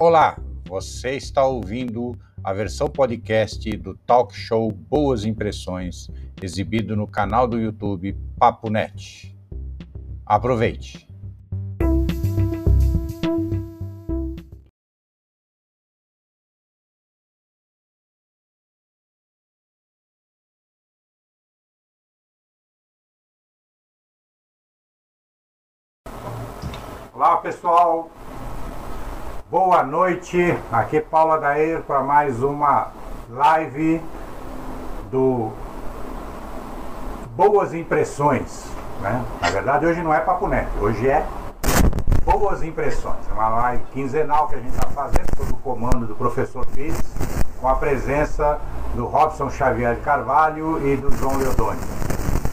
Olá, 0.00 0.38
você 0.64 1.16
está 1.16 1.44
ouvindo 1.44 2.16
a 2.44 2.52
versão 2.52 2.86
podcast 2.86 3.68
do 3.78 3.96
talk 3.96 4.32
show 4.32 4.70
Boas 4.70 5.24
Impressões, 5.24 6.06
exibido 6.40 6.94
no 6.94 7.04
canal 7.04 7.48
do 7.48 7.58
YouTube 7.58 8.16
Papo 8.38 8.70
Net. 8.70 9.36
Aproveite! 10.24 11.08
Olá 27.12 27.38
pessoal, 27.38 28.12
boa 29.50 29.82
noite. 29.82 30.58
Aqui 30.70 31.00
Paula 31.00 31.38
Daer 31.38 31.80
para 31.80 32.02
mais 32.02 32.42
uma 32.42 32.88
live 33.30 34.02
do 35.10 35.50
Boas 37.34 37.72
Impressões. 37.72 38.66
Né? 39.00 39.24
Na 39.40 39.48
verdade, 39.48 39.86
hoje 39.86 40.02
não 40.02 40.12
é 40.12 40.20
Papo 40.20 40.46
Net, 40.48 40.68
hoje 40.78 41.08
é 41.08 41.24
Boas 42.26 42.62
Impressões. 42.62 43.26
É 43.30 43.32
uma 43.32 43.48
live 43.48 43.82
quinzenal 43.94 44.48
que 44.48 44.56
a 44.56 44.58
gente 44.58 44.74
está 44.74 44.88
fazendo 44.88 45.26
sob 45.38 45.52
o 45.52 45.56
comando 45.56 46.06
do 46.06 46.14
professor 46.14 46.66
Pires, 46.66 47.00
com 47.58 47.68
a 47.68 47.74
presença 47.74 48.58
do 48.94 49.06
Robson 49.06 49.48
Xavier 49.48 49.98
Carvalho 50.00 50.86
e 50.86 50.94
do 50.94 51.10
João 51.16 51.38
Leodoni. 51.38 51.80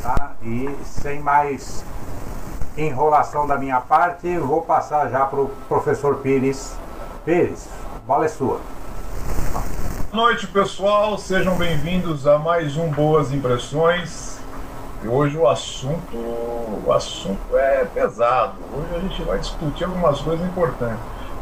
Tá? 0.02 0.32
E 0.42 0.74
sem 0.86 1.20
mais 1.20 1.84
enrolação 2.78 3.46
da 3.46 3.58
minha 3.58 3.82
parte, 3.82 4.38
vou 4.38 4.62
passar 4.62 5.10
já 5.10 5.26
para 5.26 5.42
o 5.42 5.50
professor 5.68 6.16
Pires. 6.18 6.85
Pires, 7.26 7.68
bola 8.06 8.26
é 8.26 8.28
sua. 8.28 8.60
Boa 10.12 10.28
noite, 10.28 10.46
pessoal. 10.46 11.18
Sejam 11.18 11.56
bem-vindos 11.56 12.28
a 12.28 12.38
mais 12.38 12.78
um 12.78 12.92
Boas 12.92 13.34
Impressões. 13.34 14.38
E 15.04 15.08
hoje 15.08 15.36
o 15.36 15.48
assunto, 15.48 16.16
o 16.16 16.94
assunto 16.94 17.58
é 17.58 17.84
pesado. 17.84 18.54
Hoje 18.72 18.96
a 18.96 19.00
gente 19.00 19.24
vai 19.24 19.40
discutir 19.40 19.86
algumas 19.86 20.22
coisas 20.22 20.46
importantes. 20.46 21.00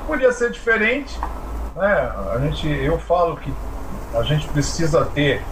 Podia 0.08 0.32
ser 0.32 0.52
diferente, 0.52 1.20
né? 1.76 2.14
A 2.34 2.40
gente, 2.40 2.66
eu 2.66 2.98
falo 2.98 3.36
que 3.36 3.54
a 4.16 4.24
gente 4.24 4.48
precisa 4.48 5.04
ter 5.04 5.44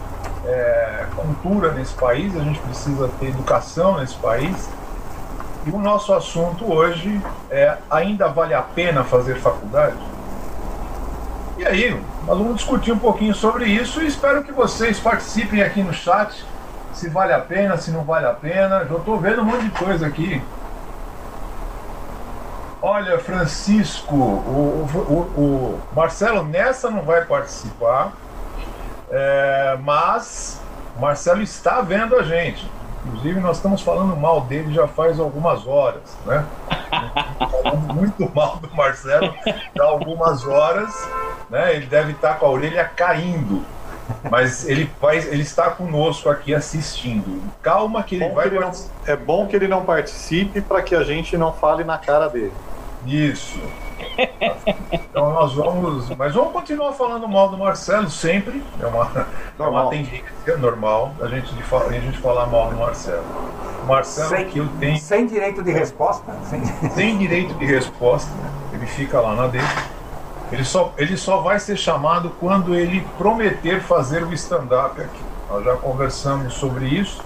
é, 0.46 1.08
cultura 1.14 1.74
nesse 1.74 1.94
país, 1.96 2.34
a 2.38 2.40
gente 2.40 2.60
precisa 2.62 3.10
ter 3.20 3.28
educação 3.28 3.98
nesse 4.00 4.16
país 4.16 4.70
e 5.66 5.70
o 5.70 5.78
nosso 5.78 6.12
assunto 6.12 6.72
hoje 6.72 7.22
é: 7.50 7.78
ainda 7.90 8.28
vale 8.30 8.54
a 8.54 8.62
pena 8.62 9.04
fazer 9.04 9.36
faculdade? 9.36 9.98
E 11.62 11.68
aí, 11.68 11.92
nós 12.26 12.40
vamos 12.40 12.56
discutir 12.56 12.92
um 12.92 12.98
pouquinho 12.98 13.36
sobre 13.36 13.66
isso 13.66 14.02
e 14.02 14.08
espero 14.08 14.44
que 14.44 14.52
vocês 14.52 15.00
participem 15.00 15.62
aqui 15.62 15.84
no 15.84 15.94
chat. 15.94 16.44
Se 16.92 17.08
vale 17.08 17.34
a 17.34 17.40
pena, 17.40 17.78
se 17.78 17.92
não 17.92 18.04
vale 18.04 18.26
a 18.26 18.34
pena. 18.34 18.84
Já 18.84 18.96
estou 18.96 19.20
vendo 19.20 19.44
um 19.44 19.46
monte 19.46 19.66
de 19.66 19.70
coisa 19.70 20.08
aqui. 20.08 20.42
Olha, 22.82 23.20
Francisco, 23.20 24.16
o, 24.16 24.90
o, 24.92 25.40
o 25.40 25.82
Marcelo 25.96 26.44
nessa 26.44 26.90
não 26.90 27.04
vai 27.04 27.26
participar, 27.26 28.12
é, 29.12 29.78
mas 29.84 30.60
Marcelo 31.00 31.44
está 31.44 31.80
vendo 31.82 32.16
a 32.16 32.24
gente. 32.24 32.68
Inclusive, 33.06 33.40
nós 33.40 33.58
estamos 33.58 33.82
falando 33.82 34.16
mal 34.16 34.42
dele 34.42 34.74
já 34.74 34.88
faz 34.88 35.20
algumas 35.20 35.66
horas, 35.66 36.18
né? 36.26 36.46
falando 37.64 37.94
muito 37.94 38.32
mal 38.34 38.58
do 38.58 38.74
Marcelo 38.76 39.34
há 39.80 39.84
algumas 39.84 40.46
horas, 40.46 40.94
né? 41.50 41.76
Ele 41.76 41.86
deve 41.86 42.12
estar 42.12 42.36
com 42.36 42.46
a 42.46 42.50
orelha 42.50 42.86
caindo. 42.86 43.64
Mas 44.30 44.68
ele, 44.68 44.92
vai, 45.00 45.18
ele 45.18 45.42
está 45.42 45.70
conosco 45.70 46.30
aqui 46.30 46.54
assistindo. 46.54 47.42
Calma 47.62 48.04
que 48.04 48.16
ele 48.16 48.28
bom 48.28 48.36
vai. 48.36 48.50
Que 48.50 48.56
ele 48.56 48.66
não, 48.66 48.72
é 49.06 49.16
bom 49.16 49.48
que 49.48 49.56
ele 49.56 49.68
não 49.68 49.86
participe 49.86 50.62
para 50.62 50.82
que 50.82 50.94
a 50.96 51.04
gente 51.04 51.38
não 51.38 51.54
fale 51.54 51.84
na 51.84 51.98
cara 51.98 52.28
dele. 52.28 52.54
Isso. 53.06 53.60
Então 55.12 55.34
nós 55.34 55.54
vamos. 55.54 56.10
Mas 56.16 56.34
vamos 56.34 56.54
continuar 56.54 56.94
falando 56.94 57.28
mal 57.28 57.50
do 57.50 57.58
Marcelo 57.58 58.10
sempre. 58.10 58.64
É 58.80 58.86
uma, 58.86 59.28
é 59.60 59.64
uma 59.64 59.90
tendência 59.90 60.58
normal 60.58 61.14
a 61.22 61.28
gente, 61.28 61.54
de, 61.54 61.62
a 61.62 62.00
gente 62.00 62.18
falar 62.20 62.48
mal 62.48 62.70
do 62.70 62.78
Marcelo. 62.78 63.24
O 63.84 63.88
Marcelo 63.88 64.30
sem, 64.30 64.46
que 64.48 64.60
eu 64.60 64.68
tenho. 64.80 64.98
Sem 64.98 65.28
direito 65.28 65.62
de 65.62 65.72
resposta? 65.72 66.34
Sem... 66.46 66.64
sem 66.92 67.18
direito 67.18 67.54
de 67.56 67.66
resposta. 67.66 68.32
Ele 68.74 68.86
fica 68.86 69.20
lá 69.20 69.36
na 69.36 69.48
dele. 69.48 69.68
Ele 70.52 70.64
só, 70.64 70.94
ele 70.98 71.18
só 71.18 71.42
vai 71.42 71.60
ser 71.60 71.78
chamado 71.78 72.32
quando 72.40 72.74
ele 72.74 73.06
prometer 73.18 73.82
fazer 73.82 74.24
o 74.24 74.34
stand-up 74.34 75.00
aqui. 75.00 75.24
Nós 75.50 75.64
já 75.64 75.76
conversamos 75.76 76.54
sobre 76.54 76.86
isso. 76.86 77.22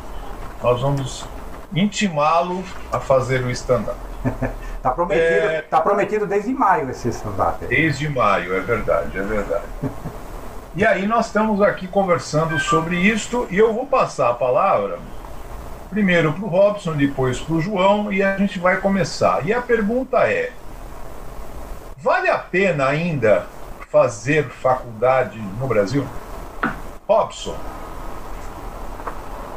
Nós 0.62 0.82
vamos 0.82 1.26
intimá-lo 1.74 2.64
a 2.92 3.00
fazer 3.00 3.44
o 3.44 3.52
stand-up. 3.52 3.98
Tá 4.86 4.92
prometido, 4.92 5.48
é... 5.48 5.62
tá 5.64 5.82
prometido 5.82 6.28
desde 6.28 6.54
maio 6.54 6.92
esse 6.92 7.10
stand-up. 7.10 7.66
Desde 7.66 8.08
maio, 8.08 8.56
é 8.56 8.60
verdade, 8.60 9.18
é 9.18 9.24
verdade. 9.24 9.64
e 10.76 10.86
aí 10.86 11.08
nós 11.08 11.26
estamos 11.26 11.60
aqui 11.60 11.88
conversando 11.88 12.60
sobre 12.60 12.96
isto 12.96 13.48
e 13.50 13.58
eu 13.58 13.74
vou 13.74 13.88
passar 13.88 14.30
a 14.30 14.34
palavra 14.36 15.00
primeiro 15.90 16.32
para 16.34 16.46
o 16.46 16.48
Robson, 16.48 16.94
depois 16.94 17.40
para 17.40 17.56
o 17.56 17.62
João 17.62 18.14
e 18.14 18.22
a 18.22 18.38
gente 18.38 18.60
vai 18.60 18.80
começar. 18.80 19.44
E 19.44 19.52
a 19.52 19.60
pergunta 19.60 20.20
é: 20.20 20.52
vale 21.98 22.30
a 22.30 22.38
pena 22.38 22.86
ainda 22.86 23.48
fazer 23.90 24.50
faculdade 24.50 25.40
no 25.60 25.66
Brasil? 25.66 26.06
Robson. 27.08 27.56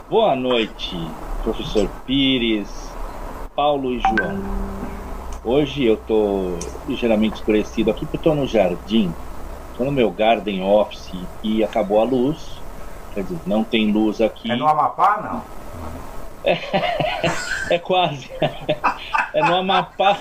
Boa 0.09 0.34
noite, 0.34 0.97
professor 1.43 1.87
Pires, 2.06 2.91
Paulo 3.55 3.93
e 3.93 4.00
João. 4.00 4.78
Hoje 5.44 5.84
eu 5.84 5.97
tô 5.97 6.56
ligeiramente 6.87 7.37
escurecido 7.37 7.91
aqui 7.91 8.04
porque 8.04 8.16
eu 8.16 8.22
tô 8.22 8.34
no 8.34 8.47
jardim. 8.47 9.12
Tô 9.76 9.84
no 9.84 9.93
meu 9.93 10.10
garden 10.10 10.62
office 10.62 11.12
e 11.43 11.62
acabou 11.62 12.00
a 12.00 12.04
luz. 12.04 12.60
Quer 13.15 13.22
dizer, 13.22 13.38
não 13.47 13.62
tem 13.62 13.93
luz 13.93 14.21
aqui. 14.21 14.50
É 14.50 14.56
no 14.56 14.66
Amapá, 14.66 15.21
não? 15.22 15.59
É, 16.44 16.59
é 17.75 17.78
quase. 17.78 18.28
É 19.32 19.41
no 19.43 19.56
Amapá. 19.56 20.19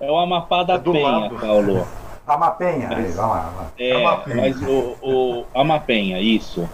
É 0.00 0.10
o 0.10 0.16
Amapá 0.16 0.62
da 0.62 0.74
é 0.74 0.78
Penha, 0.78 1.08
lado. 1.08 1.36
Paulo. 1.36 1.86
Amapenha, 2.26 2.88
mas, 2.90 3.14
vamos 3.14 3.36
lá. 3.36 3.66
É, 3.78 4.02
mas 4.34 4.60
o, 4.62 4.96
o 5.00 5.44
Amapenha, 5.54 6.20
isso. 6.20 6.68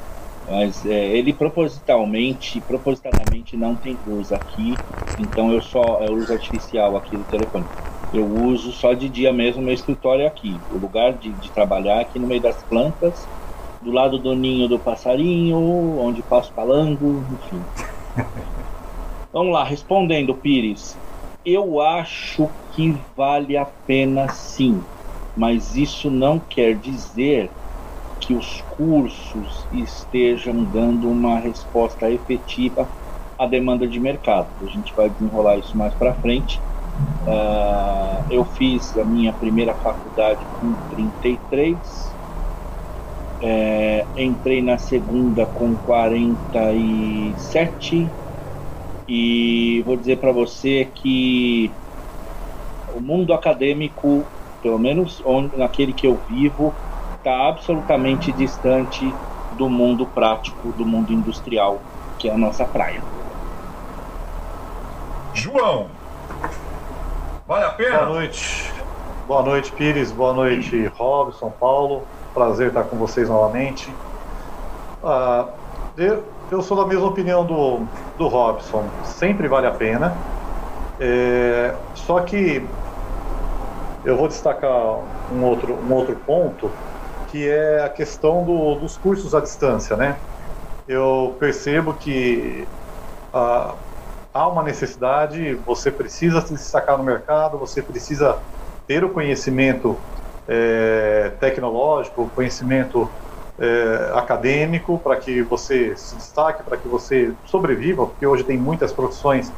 Mas 0.49 0.85
é, 0.85 1.17
ele 1.17 1.33
propositalmente, 1.33 2.61
propositadamente 2.61 3.57
não 3.57 3.75
tem 3.75 3.97
luz 4.07 4.33
aqui, 4.33 4.75
então 5.19 5.53
eu 5.53 5.63
só 5.63 6.03
é 6.03 6.07
luz 6.07 6.31
artificial 6.31 6.97
aqui 6.97 7.17
do 7.17 7.25
telefone. 7.25 7.65
Eu 8.13 8.27
uso 8.27 8.73
só 8.73 8.93
de 8.93 9.09
dia 9.09 9.33
mesmo 9.33 9.63
meu 9.63 9.73
escritório 9.73 10.27
aqui, 10.27 10.55
o 10.71 10.79
lugar 10.79 11.15
de, 11.15 11.31
de 11.31 11.51
trabalhar 11.51 12.01
aqui 12.01 12.19
no 12.19 12.27
meio 12.27 12.41
das 12.41 12.63
plantas, 12.65 13.27
do 13.81 13.91
lado 13.91 14.19
do 14.19 14.35
ninho 14.35 14.69
do 14.69 14.79
passarinho, 14.79 15.59
onde 15.99 16.23
passo 16.23 16.53
palango, 16.53 17.25
enfim. 17.33 17.63
Vamos 19.33 19.53
lá, 19.53 19.65
respondendo, 19.65 20.35
Pires. 20.35 20.97
Eu 21.45 21.81
acho 21.81 22.49
que 22.73 22.95
vale 23.17 23.57
a 23.57 23.65
pena 23.65 24.29
sim, 24.29 24.81
mas 25.37 25.75
isso 25.75 26.11
não 26.11 26.39
quer 26.39 26.77
dizer 26.77 27.51
que 28.23 28.35
os 28.35 28.63
cursos 28.63 29.67
estejam 29.73 30.65
dando 30.65 31.11
uma 31.11 31.41
resposta 31.41 32.09
efetiva 32.09 32.89
à 33.37 33.47
demanda 33.47 33.89
de 33.89 33.99
mercado. 33.99 34.65
A 34.65 34.69
gente 34.69 34.95
vai 34.95 35.11
desenrolar 35.11 35.59
isso 35.59 35.77
mais 35.77 35.93
para 35.95 36.15
frente. 36.15 36.61
Uh, 37.27 38.25
eu 38.31 38.45
fiz 38.45 38.97
a 38.97 39.05
minha 39.05 39.33
primeira 39.33 39.75
faculdade 39.75 40.47
com 40.53 40.73
33, 40.89 42.17
é, 43.41 44.07
entrei 44.17 44.63
na 44.63 44.79
segunda 44.79 45.45
com 45.45 45.77
47 45.77 48.09
e 49.09 49.83
vou 49.85 49.97
dizer 49.97 50.19
para 50.19 50.31
você 50.31 50.85
que 50.85 51.73
o 52.95 53.01
mundo 53.01 53.33
acadêmico, 53.33 54.25
pelo 54.63 54.79
menos 54.79 55.21
onde, 55.25 55.57
naquele 55.57 55.93
que 55.93 56.07
eu 56.07 56.23
vivo, 56.29 56.73
está 57.23 57.49
absolutamente 57.49 58.33
distante 58.33 59.15
do 59.53 59.71
mundo 59.71 60.05
prático, 60.05 60.73
do 60.73 60.85
mundo 60.85 61.13
industrial, 61.13 61.81
que 62.19 62.29
é 62.29 62.35
a 62.35 62.37
nossa 62.37 62.65
praia. 62.65 63.01
João, 65.33 65.87
vale 67.47 67.65
a 67.65 67.71
pena? 67.71 67.99
Boa 67.99 68.09
noite. 68.09 68.73
Boa 69.29 69.43
noite, 69.43 69.71
Pires. 69.71 70.11
Boa 70.11 70.33
noite, 70.33 70.87
Robson, 70.97 71.51
Paulo. 71.61 72.03
Prazer 72.35 72.69
estar 72.69 72.83
com 72.85 72.97
vocês 72.97 73.29
novamente. 73.29 73.89
Ah, 75.05 75.47
eu, 75.97 76.25
eu, 76.51 76.61
sou 76.61 76.77
da 76.77 76.87
mesma 76.87 77.07
opinião 77.07 77.47
do, 77.47 77.87
do 78.19 78.27
Robson. 78.27 78.85
Sempre 79.05 79.47
vale 79.47 79.69
a 79.69 79.71
pena. 79.71 80.13
É, 80.99 81.73
só 81.95 82.21
que 82.21 82.67
eu 84.05 84.17
vou 84.17 84.27
destacar 84.27 84.73
um 85.31 85.45
outro, 85.45 85.73
um 85.75 85.93
outro 85.95 86.17
ponto, 86.17 86.69
que 87.33 87.49
é 87.49 87.83
a 87.83 87.89
questão 87.89 88.45
do, 88.45 88.75
dos 88.75 88.99
cursos 88.99 89.35
à 89.35 89.41
distância, 89.41 89.97
né? 89.97 90.17
Eu 90.87 91.35
percebo 91.41 91.95
que 91.95 92.69
ah, 93.33 93.75
há 94.35 94.47
uma 94.47 94.63
necessidade, 94.63 95.55
você 95.67 95.91
precisa 95.91 96.43
se 96.43 96.53
destacar 96.53 96.99
no 96.99 97.03
mercado, 97.03 97.57
você 97.57 97.81
precisa 97.81 98.37
ter 98.87 99.03
o 99.03 99.09
conhecimento 99.09 99.97
é, 100.47 101.33
tecnológico, 101.41 102.31
conhecimento 102.35 103.09
é, 103.59 104.13
acadêmico 104.15 104.99
para 104.99 105.17
que 105.17 105.41
você 105.41 105.97
se 105.97 106.15
destaque, 106.17 106.63
para 106.63 106.77
que 106.77 106.87
você 106.87 107.33
sobreviva, 107.47 108.07
porque 108.07 108.27
hoje 108.27 108.45
tem 108.45 108.59
muitas 108.59 108.93
profissões 108.93 109.51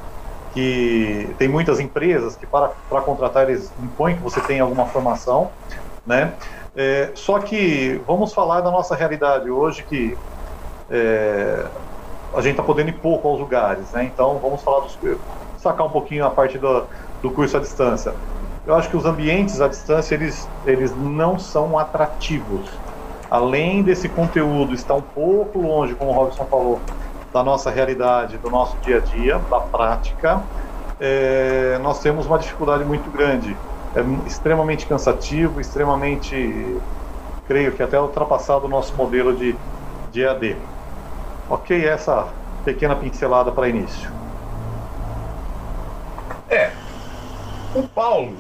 que 0.53 1.35
tem 1.39 1.49
muitas 1.49 1.81
empresas 1.81 2.37
que 2.37 2.47
para, 2.47 2.69
para 2.89 3.01
contratar 3.01 3.51
eles 3.51 3.73
impõem 3.83 4.15
que 4.15 4.23
você 4.23 4.41
tenha 4.43 4.63
alguma 4.63 4.87
formação, 4.87 5.51
né? 6.07 6.35
É, 6.77 7.13
só 7.15 7.39
que 7.41 7.99
vamos 8.07 8.35
falar 8.35 8.61
da 8.61 8.71
nossa 8.71 8.97
realidade 8.97 9.51
hoje 9.51 9.85
que 9.85 10.21
é, 10.91 11.71
a 12.35 12.41
gente 12.41 12.53
está 12.53 12.63
podendo 12.63 12.91
ir 12.91 13.01
pouco 13.01 13.29
aos 13.29 13.41
lugares, 13.41 13.93
né? 13.93 14.05
Então 14.05 14.41
vamos 14.41 14.63
falar 14.63 14.81
dos, 14.81 14.99
sacar 15.57 15.87
um 15.87 15.91
pouquinho 15.91 16.25
a 16.27 16.31
parte 16.31 16.59
do, 16.59 16.89
do 17.23 17.33
curso 17.33 17.57
à 17.57 17.61
distância. 17.61 18.19
Eu 18.67 18.75
acho 18.75 18.89
que 18.91 18.97
os 18.97 19.05
ambientes 19.05 19.61
à 19.61 19.69
distância 19.69 20.15
eles, 20.15 20.53
eles 20.65 20.97
não 20.97 21.39
são 21.39 21.79
atrativos. 21.79 22.83
Além 23.31 23.83
desse 23.83 24.09
conteúdo 24.09 24.75
estar 24.75 24.95
um 24.95 25.03
pouco 25.03 25.61
longe, 25.61 25.95
como 25.95 26.11
o 26.11 26.15
Robson 26.15 26.47
falou, 26.47 26.87
da 27.33 27.43
nossa 27.43 27.71
realidade, 27.71 28.39
do 28.39 28.51
nosso 28.51 28.79
dia 28.81 28.99
a 28.99 29.01
dia, 29.01 29.39
da 29.51 29.61
prática, 29.61 30.49
é, 30.99 31.79
nós 31.81 32.01
temos 32.01 32.27
uma 32.27 32.39
dificuldade 32.39 32.85
muito 32.85 33.11
grande. 33.11 33.61
É 33.95 34.27
extremamente 34.27 34.87
cansativo, 34.87 35.61
extremamente, 35.61 36.77
creio 37.47 37.73
que 37.73 37.83
até 37.83 38.01
ultrapassado 38.01 38.67
o 38.67 38.69
nosso 38.69 38.95
modelo 38.97 39.37
de, 39.37 39.55
de 40.11 40.23
EAD. 40.23 40.57
Ok, 41.49 41.87
essa 41.87 42.27
pequena 42.65 42.97
pincelada 42.97 43.53
para 43.53 43.69
início. 43.69 44.11
É, 46.51 46.73
o 47.75 47.83
Paulo, 47.83 48.33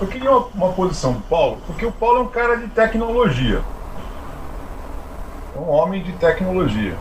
eu 0.00 0.06
queria 0.06 0.30
uma, 0.30 0.46
uma 0.54 0.72
posição 0.72 1.12
do 1.12 1.20
Paulo, 1.22 1.58
porque 1.66 1.86
o 1.86 1.92
Paulo 1.92 2.18
é 2.18 2.22
um 2.22 2.28
cara 2.28 2.56
de 2.56 2.68
tecnologia. 2.68 3.62
É 5.56 5.58
um 5.58 5.70
homem 5.70 6.02
de 6.02 6.12
tecnologia. 6.12 6.94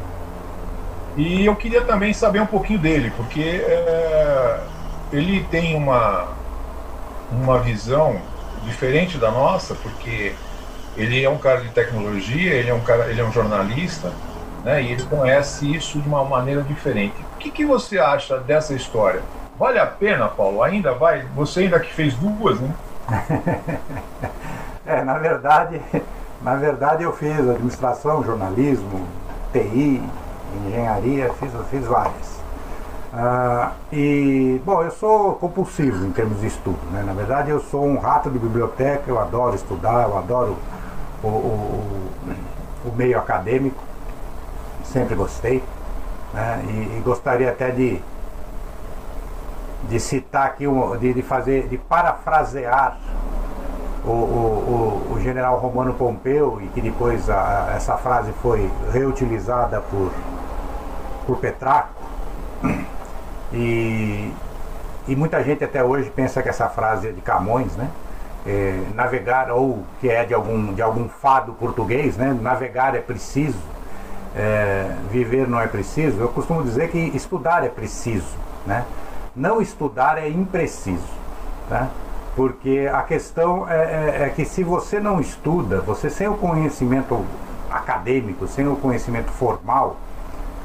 E 1.18 1.46
eu 1.46 1.56
queria 1.56 1.82
também 1.82 2.14
saber 2.14 2.42
um 2.42 2.46
pouquinho 2.46 2.80
dele, 2.80 3.12
porque 3.12 3.42
é, 3.42 4.60
ele 5.12 5.44
tem 5.46 5.76
uma, 5.76 6.39
uma 7.32 7.60
visão 7.60 8.20
diferente 8.64 9.18
da 9.18 9.32
nossa, 9.32 9.76
porque 9.76 10.34
ele 10.98 11.24
é 11.24 11.30
um 11.30 11.38
cara 11.38 11.62
de 11.62 11.70
tecnologia, 11.70 12.54
ele 12.54 12.70
é 12.70 12.74
um 12.74 12.82
cara, 12.82 13.10
ele 13.10 13.22
é 13.22 13.24
um 13.24 13.32
jornalista, 13.32 14.12
né? 14.64 14.82
E 14.84 14.92
ele 14.92 15.04
conhece 15.04 15.74
isso 15.74 16.00
de 16.00 16.08
uma 16.08 16.24
maneira 16.24 16.62
diferente. 16.62 17.16
O 17.36 17.38
que, 17.38 17.52
que 17.52 17.66
você 17.66 17.98
acha 18.00 18.38
dessa 18.40 18.74
história? 18.74 19.22
Vale 19.58 19.80
a 19.80 19.86
pena, 19.86 20.28
Paulo? 20.28 20.62
Ainda 20.64 20.94
vai? 20.94 21.26
Você 21.36 21.62
ainda 21.62 21.80
que 21.80 21.94
fez 21.94 22.14
duas, 22.16 22.60
né? 22.60 22.74
é, 24.86 25.04
na 25.04 25.18
verdade, 25.18 25.82
na 26.42 26.56
verdade 26.56 27.04
eu 27.04 27.14
fiz 27.14 27.40
administração, 27.40 28.24
jornalismo, 28.24 29.08
TI, 29.52 30.02
engenharia, 30.66 31.32
fiz, 31.34 31.52
fiz 31.70 31.86
várias. 31.86 32.39
Ah, 33.12 33.74
e, 33.92 34.62
bom, 34.64 34.84
eu 34.84 34.92
sou 34.92 35.34
compulsivo 35.36 36.06
em 36.06 36.12
termos 36.12 36.42
de 36.42 36.48
estudo, 36.48 36.80
né? 36.92 37.04
Na 37.04 37.14
verdade, 37.14 37.50
eu 37.50 37.60
sou 37.60 37.84
um 37.84 37.98
rato 37.98 38.30
de 38.30 38.38
biblioteca, 38.38 39.04
eu 39.08 39.20
adoro 39.20 39.56
estudar, 39.56 40.08
eu 40.08 40.18
adoro 40.18 40.58
o, 41.24 41.28
o, 41.28 42.12
o 42.86 42.96
meio 42.96 43.18
acadêmico, 43.18 43.82
sempre 44.84 45.16
gostei, 45.16 45.64
né? 46.34 46.64
e, 46.68 46.98
e, 46.98 47.02
gostaria 47.04 47.50
até 47.50 47.72
de, 47.72 48.00
de 49.90 50.00
citar 50.00 50.46
aqui, 50.46 50.66
de, 51.00 51.14
de 51.14 51.22
fazer, 51.24 51.68
de 51.68 51.80
parafrasear 51.80 53.00
o, 54.06 54.12
o, 54.12 55.14
o, 55.14 55.20
general 55.20 55.58
Romano 55.58 55.96
Pompeu, 55.96 56.62
e 56.62 56.68
que 56.68 56.80
depois 56.80 57.28
a, 57.28 57.74
essa 57.76 57.98
frase 57.98 58.32
foi 58.42 58.70
reutilizada 58.92 59.82
por 59.82 60.12
por 61.30 61.38
Petraco. 61.38 61.94
E, 63.54 64.32
e 65.08 65.16
muita 65.16 65.44
gente 65.44 65.64
até 65.64 65.84
hoje 65.84 66.10
pensa 66.10 66.42
que 66.42 66.50
essa 66.50 66.70
frase 66.70 67.08
é 67.08 67.12
de 67.12 67.22
Camões, 67.22 67.76
né? 67.76 67.90
É, 68.46 68.82
navegar, 68.96 69.52
ou 69.52 69.84
que 70.00 70.10
é 70.10 70.24
de 70.24 70.34
algum, 70.34 70.74
de 70.74 70.82
algum 70.82 71.10
fado 71.10 71.54
português, 71.54 72.16
né? 72.16 72.38
Navegar 72.42 72.96
é 72.96 73.00
preciso, 73.00 73.60
é, 74.36 74.92
viver 75.12 75.48
não 75.48 75.60
é 75.60 75.68
preciso. 75.68 76.20
Eu 76.20 76.30
costumo 76.30 76.64
dizer 76.64 76.90
que 76.90 76.98
estudar 76.98 77.64
é 77.64 77.70
preciso, 77.70 78.38
né? 78.66 78.86
Não 79.36 79.62
estudar 79.62 80.18
é 80.18 80.30
impreciso, 80.30 81.08
tá? 81.68 81.90
Porque 82.36 82.90
a 82.92 83.02
questão 83.02 83.68
é, 83.70 83.76
é, 83.76 84.24
é 84.24 84.30
que 84.30 84.46
se 84.46 84.64
você 84.64 85.00
não 85.00 85.20
estuda, 85.20 85.82
você 85.82 86.10
sem 86.10 86.28
o 86.28 86.36
conhecimento 86.36 87.26
acadêmico, 87.70 88.48
sem 88.48 88.68
o 88.68 88.76
conhecimento 88.76 89.32
formal, 89.32 89.98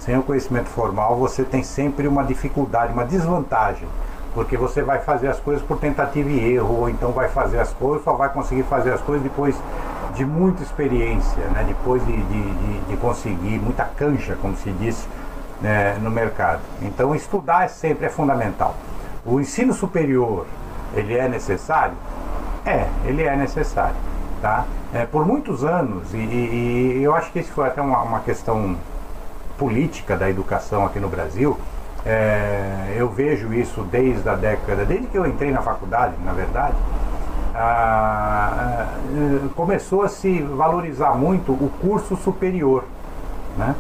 sem 0.05 0.19
o 0.19 0.23
conhecimento 0.23 0.69
formal, 0.69 1.17
você 1.17 1.43
tem 1.43 1.62
sempre 1.62 2.06
uma 2.06 2.23
dificuldade, 2.23 2.93
uma 2.93 3.06
desvantagem, 3.06 3.89
porque 4.35 4.55
você 4.55 4.83
vai 4.83 4.99
fazer 4.99 5.29
as 5.29 5.41
coisas 5.41 5.65
por 5.65 5.79
tentativa 5.79 6.29
e 6.29 6.55
erro, 6.55 6.81
ou 6.81 6.91
então 6.91 7.11
vai 7.11 7.29
fazer 7.29 7.59
as 7.59 7.73
coisas, 7.73 8.05
só 8.05 8.12
vai 8.12 8.29
conseguir 8.29 8.65
fazer 8.65 8.93
as 8.93 9.01
coisas 9.01 9.23
depois 9.23 9.56
de 10.15 10.25
muita 10.25 10.62
experiência, 10.62 11.43
né? 11.47 11.65
depois 11.67 12.05
de, 12.05 12.12
de, 12.12 12.81
de, 12.81 12.97
conseguir 12.99 13.59
muita 13.59 13.85
cancha, 13.85 14.37
como 14.41 14.55
se 14.56 14.71
diz 14.73 15.09
né? 15.62 15.97
no 16.03 16.11
mercado. 16.11 16.61
Então, 16.83 17.15
estudar 17.15 17.65
é 17.65 17.69
sempre 17.69 18.06
é 18.06 18.09
fundamental. 18.11 18.75
O 19.25 19.41
ensino 19.41 19.73
superior, 19.73 20.47
ele 20.95 21.17
é 21.17 21.27
necessário? 21.29 21.95
É, 22.67 22.87
ele 23.06 23.23
é 23.23 23.35
necessário. 23.35 23.97
Tá? 24.43 24.67
É, 24.93 25.06
por 25.06 25.27
muitos 25.27 25.65
anos, 25.65 26.12
e, 26.12 26.19
e, 26.19 26.99
e 26.99 27.03
eu 27.03 27.15
acho 27.15 27.33
que 27.33 27.39
isso 27.39 27.53
foi 27.53 27.67
até 27.67 27.81
uma, 27.81 28.03
uma 28.03 28.21
questão 28.21 28.77
política 29.59 30.17
da 30.17 30.29
educação 30.29 30.85
aqui 30.85 30.99
no 30.99 31.09
Brasil, 31.09 31.59
é, 32.05 32.95
eu 32.97 33.09
vejo 33.09 33.53
isso 33.53 33.83
desde 33.83 34.29
a 34.29 34.35
década, 34.35 34.85
desde 34.85 35.06
que 35.06 35.17
eu 35.17 35.27
entrei 35.27 35.51
na 35.51 35.63
faculdade, 35.63 36.15
na 36.25 36.32
verdade, 36.32 36.75
começou 39.55 40.03
a 40.03 40.08
se 40.08 40.43
valorizar 40.43 41.15
muito 41.15 41.53
o 41.53 41.70
curso 41.81 42.17
superior. 42.17 42.84
Né? 43.56 43.75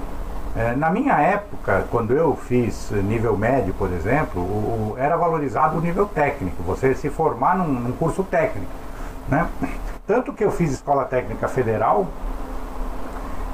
É, 0.56 0.76
na 0.76 0.88
minha 0.88 1.20
época, 1.20 1.84
quando 1.90 2.12
eu 2.12 2.36
fiz 2.36 2.90
nível 2.92 3.36
médio, 3.36 3.74
por 3.74 3.92
exemplo, 3.92 4.40
o, 4.40 4.94
era 4.96 5.16
valorizado 5.16 5.78
o 5.78 5.80
nível 5.80 6.06
técnico, 6.06 6.62
você 6.62 6.94
se 6.94 7.10
formar 7.10 7.56
num, 7.58 7.66
num 7.66 7.92
curso 7.92 8.22
técnico. 8.22 8.70
Né? 9.28 9.48
Tanto 10.06 10.32
que 10.32 10.44
eu 10.44 10.52
fiz 10.52 10.70
escola 10.70 11.04
técnica 11.04 11.48
federal, 11.48 12.06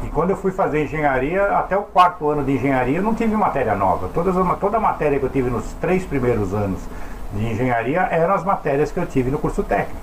e 0.02 0.09
quando 0.09 0.30
eu 0.30 0.37
fui 0.37 0.50
fazer 0.50 0.85
engenharia, 0.85 1.45
até 1.59 1.76
o 1.76 1.83
quarto 1.83 2.28
ano 2.28 2.42
de 2.42 2.52
engenharia, 2.52 2.99
eu 2.99 3.02
não 3.02 3.14
tive 3.14 3.37
matéria 3.37 3.75
nova. 3.75 4.09
Todas, 4.14 4.35
toda 4.59 4.78
a 4.78 4.80
matéria 4.80 5.19
que 5.19 5.25
eu 5.25 5.30
tive 5.30 5.50
nos 5.50 5.73
três 5.75 6.04
primeiros 6.04 6.54
anos 6.54 6.80
de 7.35 7.45
engenharia 7.45 8.00
eram 8.11 8.35
as 8.35 8.42
matérias 8.42 8.90
que 8.90 8.99
eu 8.99 9.07
tive 9.07 9.30
no 9.30 9.38
curso 9.38 9.62
técnico. 9.62 10.00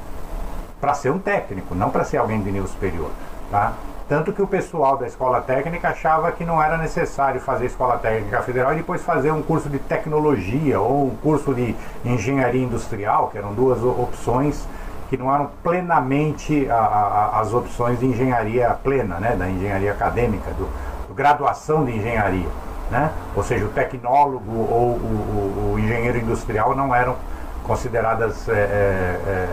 Para 0.80 0.94
ser 0.94 1.12
um 1.12 1.18
técnico, 1.18 1.74
não 1.74 1.90
para 1.90 2.04
ser 2.04 2.18
alguém 2.18 2.40
de 2.42 2.52
nível 2.52 2.68
superior. 2.68 3.10
Tá? 3.50 3.74
Tanto 4.08 4.32
que 4.32 4.42
o 4.42 4.48
pessoal 4.48 4.98
da 4.98 5.08
escola 5.08 5.42
técnica 5.42 5.90
achava 5.90 6.32
que 6.32 6.46
não 6.46 6.62
era 6.62 6.78
necessário 6.78 7.42
fazer 7.42 7.66
escola 7.66 7.98
técnica 7.98 8.42
federal 8.42 8.74
e 8.74 8.78
depois 8.78 9.04
fazer 9.04 9.32
um 9.32 9.42
curso 9.42 9.68
de 9.68 9.80
tecnologia 9.80 10.80
ou 10.80 11.08
um 11.08 11.16
curso 11.18 11.54
de 11.54 11.76
engenharia 12.06 12.64
industrial, 12.64 13.30
que 13.30 13.38
eram 13.38 13.54
duas 13.54 13.84
opções 13.84 14.66
que 15.10 15.18
não 15.18 15.34
eram 15.34 15.50
plenamente 15.64 16.70
a, 16.70 16.76
a, 16.76 17.40
as 17.40 17.54
opções 17.54 18.00
de 18.00 18.06
engenharia 18.06 18.70
plena, 18.84 19.20
né, 19.20 19.36
da 19.36 19.50
engenharia 19.50 19.92
acadêmica, 19.92 20.52
do, 20.52 20.68
do 21.08 21.14
graduação 21.14 21.86
de 21.86 21.96
engenharia. 21.96 22.48
Né? 22.92 23.12
Ou 23.36 23.44
seja, 23.44 23.66
o 23.66 23.70
tecnólogo 23.70 24.52
ou 24.52 24.92
o, 24.92 25.72
o, 25.72 25.74
o 25.74 25.80
engenheiro 25.80 26.18
industrial 26.18 26.76
não 26.76 26.94
eram 26.96 27.16
consideradas 27.64 28.48
é, 28.48 28.54
é, 28.54 29.50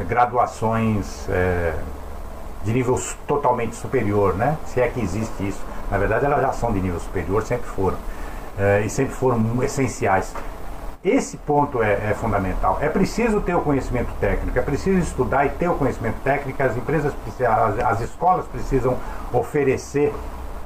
é, 0.00 0.04
graduações 0.04 1.26
é, 1.30 1.74
de 2.62 2.72
nível 2.72 3.00
totalmente 3.26 3.74
superior, 3.74 4.34
né? 4.34 4.56
se 4.66 4.80
é 4.80 4.88
que 4.88 5.00
existe 5.00 5.48
isso. 5.48 5.60
Na 5.90 5.98
verdade, 5.98 6.24
elas 6.26 6.40
já 6.40 6.52
são 6.52 6.72
de 6.72 6.80
nível 6.80 7.00
superior, 7.00 7.42
sempre 7.42 7.66
foram. 7.66 7.96
É, 8.58 8.82
e 8.84 8.90
sempre 8.90 9.14
foram 9.14 9.62
essenciais. 9.62 10.34
Esse 11.04 11.36
ponto 11.36 11.82
é, 11.82 12.10
é, 12.10 12.14
fundamental. 12.14 12.78
É 12.80 12.88
preciso 12.88 13.40
ter 13.40 13.56
o 13.56 13.60
conhecimento 13.60 14.12
técnico, 14.20 14.56
é 14.56 14.62
preciso 14.62 14.98
estudar 14.98 15.44
e 15.46 15.48
ter 15.48 15.68
o 15.68 15.74
conhecimento 15.74 16.20
técnico. 16.22 16.62
As 16.62 16.76
empresas, 16.76 17.12
as, 17.40 17.78
as 17.80 18.00
escolas 18.02 18.46
precisam 18.46 18.96
oferecer 19.32 20.12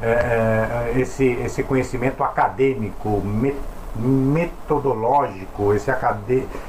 é, 0.02 0.92
é, 0.94 1.00
esse, 1.00 1.24
esse 1.24 1.62
conhecimento 1.62 2.22
acadêmico, 2.22 3.22
metodológico, 3.96 5.72
esse, 5.72 5.90
acad 5.90 6.18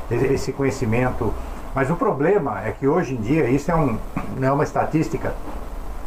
esse 0.10 0.54
conhecimento 0.54 1.34
Mas 1.76 1.90
o 1.90 1.98
problema 1.98 2.66
é 2.66 2.72
que 2.72 2.88
hoje 2.88 3.16
em 3.16 3.18
dia, 3.18 3.50
isso 3.50 3.70
é, 3.70 3.76
um, 3.76 3.98
é 4.42 4.50
uma 4.50 4.64
estatística 4.64 5.34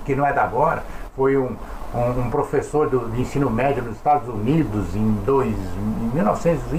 que 0.07 0.15
não 0.15 0.27
é 0.27 0.33
da 0.33 0.43
agora, 0.45 0.83
foi 1.15 1.37
um, 1.37 1.55
um, 1.95 2.21
um 2.23 2.31
professor 2.31 2.89
do, 2.89 3.11
de 3.11 3.21
ensino 3.21 3.51
médio 3.51 3.83
nos 3.83 3.97
Estados 3.97 4.27
Unidos 4.29 4.97
em, 4.97 5.13
dois, 5.27 5.55
em 5.55 6.11
1900 6.15 6.73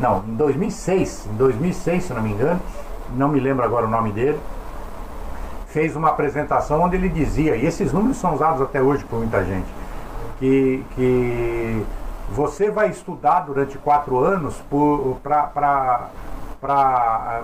não, 0.00 0.24
em 0.26 0.34
2006, 0.34 1.28
em 1.30 1.36
2006, 1.36 2.04
se 2.04 2.12
não 2.14 2.22
me 2.22 2.30
engano, 2.30 2.60
não 3.14 3.28
me 3.28 3.38
lembro 3.38 3.64
agora 3.64 3.86
o 3.86 3.90
nome 3.90 4.10
dele, 4.12 4.40
fez 5.68 5.94
uma 5.94 6.08
apresentação 6.08 6.80
onde 6.80 6.96
ele 6.96 7.08
dizia, 7.08 7.54
e 7.54 7.66
esses 7.66 7.92
números 7.92 8.16
são 8.16 8.34
usados 8.34 8.62
até 8.62 8.82
hoje 8.82 9.04
por 9.04 9.18
muita 9.18 9.44
gente, 9.44 9.68
que, 10.38 10.84
que 10.94 11.84
você 12.30 12.70
vai 12.70 12.88
estudar 12.88 13.40
durante 13.40 13.76
quatro 13.78 14.18
anos 14.18 14.54
para 15.22 16.10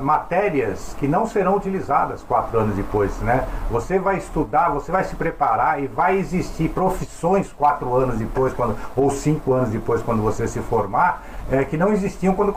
matérias 0.01 0.95
que 0.99 1.07
não 1.07 1.27
serão 1.27 1.57
utilizadas 1.57 2.23
quatro 2.23 2.59
anos 2.59 2.75
depois, 2.77 3.17
né? 3.21 3.47
Você 3.71 3.99
vai 3.99 4.17
estudar, 4.17 4.71
você 4.71 4.91
vai 4.91 5.05
se 5.05 5.15
preparar 5.15 5.83
e 5.83 5.87
vai 5.87 6.17
existir 6.17 6.69
profissões 6.71 7.53
quatro 7.53 7.95
anos 7.95 8.19
depois, 8.19 8.53
quando, 8.55 8.77
ou 8.95 9.11
cinco 9.11 9.53
anos 9.53 9.71
depois, 9.71 10.03
quando 10.03 10.23
você 10.23 10.47
se 10.49 10.61
formar, 10.61 11.23
é, 11.50 11.65
que 11.65 11.76
não 11.76 11.93
existiam 11.93 12.35
quando, 12.35 12.53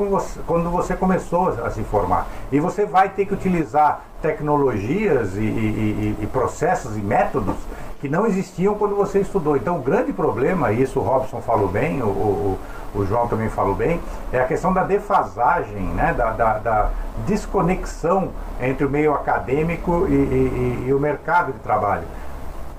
quando 0.45 0.69
você 0.69 0.95
começou 0.95 1.49
a 1.63 1.69
se 1.69 1.83
formar. 1.83 2.27
E 2.51 2.59
você 2.59 2.85
vai 2.85 3.09
ter 3.09 3.25
que 3.25 3.33
utilizar 3.33 4.01
tecnologias 4.21 5.35
e, 5.35 5.41
e, 5.41 6.15
e, 6.21 6.27
processos 6.27 6.97
e 6.97 6.99
métodos 6.99 7.55
que 8.01 8.09
não 8.09 8.25
existiam 8.25 8.75
quando 8.75 8.95
você 8.95 9.19
estudou. 9.19 9.55
Então, 9.55 9.77
o 9.77 9.81
grande 9.81 10.11
problema, 10.11 10.71
e 10.71 10.81
isso 10.81 10.99
o 10.99 11.03
Robson 11.03 11.41
falou 11.41 11.67
bem, 11.67 12.01
o, 12.01 12.07
o, 12.07 12.59
o 12.95 13.05
João 13.05 13.27
também 13.27 13.49
falou 13.49 13.75
bem, 13.75 14.01
é 14.31 14.39
a 14.39 14.45
questão 14.45 14.73
da 14.73 14.83
defasagem, 14.83 15.81
né? 15.81 16.13
da, 16.13 16.31
da, 16.31 16.57
da 16.57 16.89
desconexão 17.27 18.29
entre 18.59 18.85
o 18.85 18.89
meio 18.89 19.13
acadêmico 19.13 20.07
e, 20.09 20.85
e, 20.87 20.93
o 20.93 20.99
mercado 20.99 21.53
de 21.53 21.59
trabalho. 21.59 22.03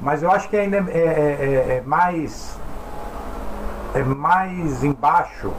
Mas 0.00 0.22
eu 0.22 0.30
acho 0.30 0.48
que 0.48 0.56
ainda 0.56 0.78
é, 0.78 0.80
é, 0.80 0.98
é, 0.98 1.76
é 1.76 1.82
mais 1.84 2.58
é 3.92 4.02
mais 4.04 4.84
embaixo 4.84 5.52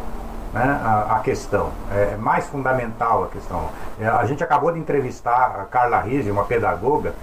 né, 0.54 0.80
a, 0.84 1.16
a, 1.16 1.20
questão, 1.20 1.70
é, 1.92 2.14
é 2.14 2.18
mais 2.18 2.46
fundamental 2.48 3.24
a 3.24 3.28
questão. 3.28 3.70
É, 4.00 4.08
a 4.08 4.26
gente 4.26 4.44
acabou 4.44 4.72
de 4.72 4.80
entrevistar 4.80 5.60
a 5.62 5.66
Carla 5.66 6.00
Rizzi, 6.02 6.30
uma 6.30 6.44
pedagoga, 6.44 7.14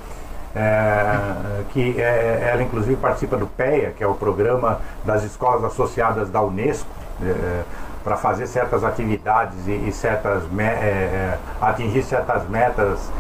é, 0.54 1.62
que 1.70 2.00
é, 2.00 2.50
ela 2.52 2.62
inclusive 2.62 2.97
participa 2.97 3.37
do 3.37 3.47
PEA, 3.47 3.92
que 3.97 4.02
é 4.02 4.06
o 4.06 4.14
programa 4.14 4.80
das 5.04 5.23
escolas 5.23 5.62
associadas 5.64 6.30
da 6.30 6.40
Unesco, 6.42 6.88
é, 7.23 7.62
para 8.02 8.16
fazer 8.16 8.47
certas 8.47 8.82
atividades 8.82 9.66
e, 9.66 9.73
e 9.73 9.92
certas 9.92 10.44
é, 10.58 10.62
é, 10.62 11.38
atingir 11.61 12.02
certas 12.04 12.49
metas 12.49 13.11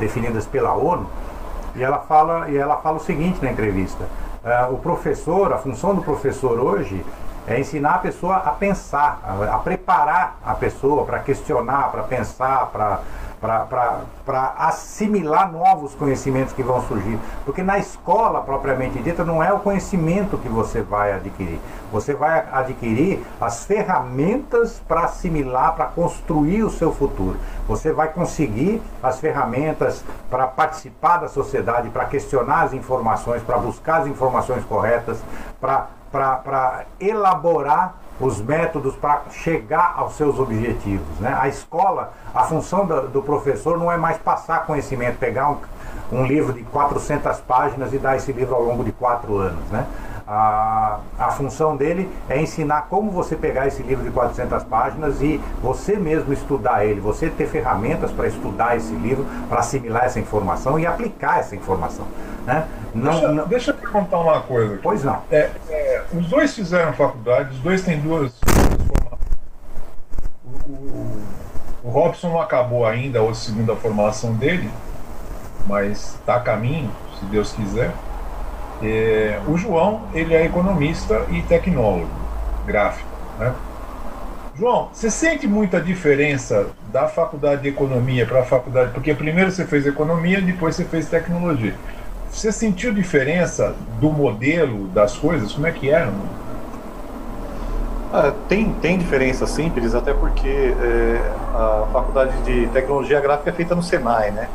definidas 0.00 0.46
pela 0.46 0.72
ONU. 0.72 1.06
E 1.76 1.82
ela 1.82 1.98
fala, 1.98 2.48
e 2.48 2.56
ela 2.56 2.78
fala 2.78 2.96
o 2.96 3.00
seguinte 3.00 3.42
na 3.42 3.50
entrevista: 3.50 4.04
o 4.72 4.78
professor, 4.78 5.52
a 5.52 5.58
função 5.58 5.94
do 5.94 6.02
professor 6.02 6.58
hoje 6.58 7.04
é 7.48 7.58
ensinar 7.58 7.94
a 7.94 7.98
pessoa 7.98 8.36
a 8.36 8.50
pensar, 8.50 9.20
a, 9.24 9.56
a 9.56 9.58
preparar 9.58 10.38
a 10.44 10.54
pessoa 10.54 11.04
para 11.04 11.18
questionar, 11.20 11.90
para 11.90 12.02
pensar, 12.02 12.66
para 12.66 14.54
assimilar 14.58 15.50
novos 15.50 15.94
conhecimentos 15.94 16.52
que 16.52 16.62
vão 16.62 16.82
surgir. 16.82 17.18
Porque 17.46 17.62
na 17.62 17.78
escola, 17.78 18.42
propriamente 18.42 18.98
dita, 18.98 19.24
não 19.24 19.42
é 19.42 19.50
o 19.52 19.60
conhecimento 19.60 20.36
que 20.36 20.48
você 20.48 20.82
vai 20.82 21.12
adquirir. 21.12 21.58
Você 21.90 22.12
vai 22.12 22.46
adquirir 22.52 23.24
as 23.40 23.64
ferramentas 23.64 24.82
para 24.86 25.04
assimilar, 25.04 25.74
para 25.74 25.86
construir 25.86 26.64
o 26.64 26.70
seu 26.70 26.92
futuro. 26.92 27.38
Você 27.66 27.92
vai 27.92 28.08
conseguir 28.08 28.82
as 29.02 29.20
ferramentas 29.20 30.04
para 30.28 30.46
participar 30.46 31.18
da 31.18 31.28
sociedade, 31.28 31.88
para 31.88 32.04
questionar 32.04 32.64
as 32.64 32.74
informações, 32.74 33.42
para 33.42 33.56
buscar 33.56 34.02
as 34.02 34.06
informações 34.06 34.64
corretas, 34.64 35.18
para 35.60 35.86
para 36.10 36.84
elaborar 37.00 37.94
os 38.20 38.40
métodos 38.40 38.96
para 38.96 39.22
chegar 39.30 39.94
aos 39.96 40.14
seus 40.14 40.38
objetivos. 40.38 41.18
Né? 41.20 41.36
A 41.38 41.48
escola, 41.48 42.12
a 42.34 42.44
função 42.44 42.84
do, 42.84 43.08
do, 43.08 43.22
professor 43.22 43.78
não 43.78 43.90
é 43.90 43.96
mais 43.96 44.18
passar 44.18 44.66
conhecimento, 44.66 45.18
pegar 45.18 45.50
um, 45.50 45.58
um 46.10 46.26
livro 46.26 46.52
de 46.52 46.62
400 46.64 47.38
páginas 47.40 47.92
e 47.92 47.98
dar 47.98 48.16
esse 48.16 48.32
livro 48.32 48.54
ao 48.54 48.62
longo 48.62 48.82
de 48.82 48.90
quatro 48.90 49.36
anos. 49.36 49.64
Né? 49.70 49.86
A, 50.30 51.00
a 51.18 51.30
função 51.30 51.74
dele 51.74 52.06
é 52.28 52.38
ensinar 52.38 52.82
como 52.90 53.10
você 53.10 53.34
pegar 53.34 53.66
esse 53.66 53.82
livro 53.82 54.04
de 54.04 54.10
400 54.10 54.62
páginas 54.64 55.22
e 55.22 55.40
você 55.62 55.96
mesmo 55.96 56.34
estudar 56.34 56.84
ele, 56.84 57.00
você 57.00 57.30
ter 57.30 57.46
ferramentas 57.46 58.12
para 58.12 58.28
estudar 58.28 58.76
esse 58.76 58.92
livro, 58.92 59.24
para 59.48 59.60
assimilar 59.60 60.04
essa 60.04 60.20
informação 60.20 60.78
e 60.78 60.86
aplicar 60.86 61.38
essa 61.38 61.56
informação. 61.56 62.06
Né? 62.44 62.68
Não, 62.94 63.10
deixa, 63.10 63.32
não... 63.32 63.48
deixa 63.48 63.70
eu 63.70 63.76
te 63.78 63.86
contar 63.86 64.18
uma 64.18 64.42
coisa. 64.42 64.74
Aqui. 64.74 64.82
Pois 64.82 65.02
não. 65.02 65.22
É, 65.30 65.50
é, 65.70 66.04
os 66.12 66.26
dois 66.26 66.54
fizeram 66.54 66.92
faculdade, 66.92 67.54
os 67.54 67.60
dois 67.60 67.80
têm 67.80 67.98
duas. 67.98 68.38
O, 70.44 70.72
o, 70.72 71.22
o 71.84 71.88
Robson 71.88 72.28
não 72.28 72.40
acabou 72.42 72.84
ainda 72.84 73.22
a 73.22 73.34
segunda 73.34 73.74
formação 73.74 74.34
dele, 74.34 74.70
mas 75.66 76.16
está 76.16 76.36
a 76.36 76.40
caminho, 76.40 76.90
se 77.18 77.24
Deus 77.24 77.50
quiser. 77.52 77.94
É, 78.82 79.40
o 79.46 79.56
João, 79.56 80.02
ele 80.14 80.34
é 80.34 80.44
economista 80.44 81.24
e 81.30 81.42
tecnólogo 81.42 82.08
gráfico, 82.66 83.08
né? 83.38 83.52
João, 84.54 84.88
você 84.92 85.08
sente 85.10 85.46
muita 85.46 85.80
diferença 85.80 86.66
da 86.92 87.06
faculdade 87.06 87.62
de 87.62 87.68
economia 87.68 88.26
para 88.26 88.40
a 88.40 88.44
faculdade, 88.44 88.90
porque 88.92 89.14
primeiro 89.14 89.52
você 89.52 89.64
fez 89.64 89.86
economia, 89.86 90.40
depois 90.40 90.74
você 90.74 90.84
fez 90.84 91.08
tecnologia. 91.08 91.74
Você 92.30 92.50
sentiu 92.50 92.92
diferença 92.92 93.74
do 94.00 94.10
modelo 94.10 94.88
das 94.88 95.16
coisas? 95.16 95.52
Como 95.52 95.66
é 95.66 95.70
que 95.70 95.90
era? 95.90 96.12
Ah, 98.12 98.32
tem, 98.48 98.72
tem 98.74 98.98
diferença 98.98 99.46
simples, 99.46 99.94
até 99.94 100.12
porque 100.12 100.48
é, 100.48 101.32
a 101.54 101.86
faculdade 101.92 102.36
de 102.42 102.66
tecnologia 102.68 103.20
gráfica 103.20 103.50
é 103.50 103.52
feita 103.52 103.74
no 103.74 103.82
Senai, 103.82 104.30
né? 104.30 104.48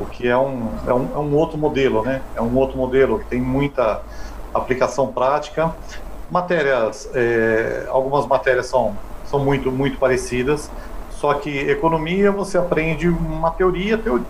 O 0.00 0.06
que 0.06 0.28
é 0.28 0.36
um, 0.36 0.68
é 0.86 0.92
um, 0.92 1.08
é 1.14 1.18
um 1.18 1.34
outro 1.34 1.58
modelo, 1.58 2.02
né? 2.02 2.22
É 2.36 2.42
um 2.42 2.56
outro 2.56 2.76
modelo 2.76 3.18
que 3.18 3.26
tem 3.26 3.40
muita 3.40 4.00
aplicação 4.54 5.08
prática. 5.08 5.74
Matérias, 6.30 7.08
é, 7.14 7.86
algumas 7.88 8.26
matérias 8.26 8.66
são, 8.66 8.94
são 9.24 9.40
muito, 9.40 9.72
muito 9.72 9.98
parecidas, 9.98 10.70
só 11.10 11.34
que 11.34 11.50
economia 11.50 12.30
você 12.30 12.58
aprende 12.58 13.08
uma 13.08 13.50
teoria, 13.50 13.96
teoria 13.96 14.26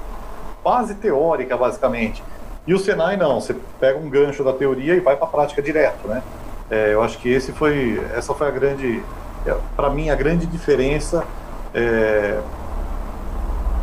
base 0.62 0.94
teórica, 0.94 1.56
basicamente. 1.56 2.22
E 2.66 2.74
o 2.74 2.78
Senai 2.78 3.16
não, 3.16 3.40
você 3.40 3.56
pega 3.80 3.98
um 3.98 4.10
gancho 4.10 4.44
da 4.44 4.52
teoria 4.52 4.94
e 4.94 5.00
vai 5.00 5.16
para 5.16 5.26
a 5.26 5.30
prática 5.30 5.62
direto, 5.62 6.06
né? 6.06 6.22
É, 6.70 6.92
eu 6.92 7.02
acho 7.02 7.18
que 7.18 7.30
esse 7.30 7.52
foi, 7.52 7.98
essa 8.14 8.34
foi 8.34 8.46
a 8.46 8.50
grande, 8.50 9.02
é, 9.46 9.56
para 9.74 9.88
mim, 9.88 10.10
a 10.10 10.14
grande 10.14 10.44
diferença. 10.44 11.24
É, 11.72 12.38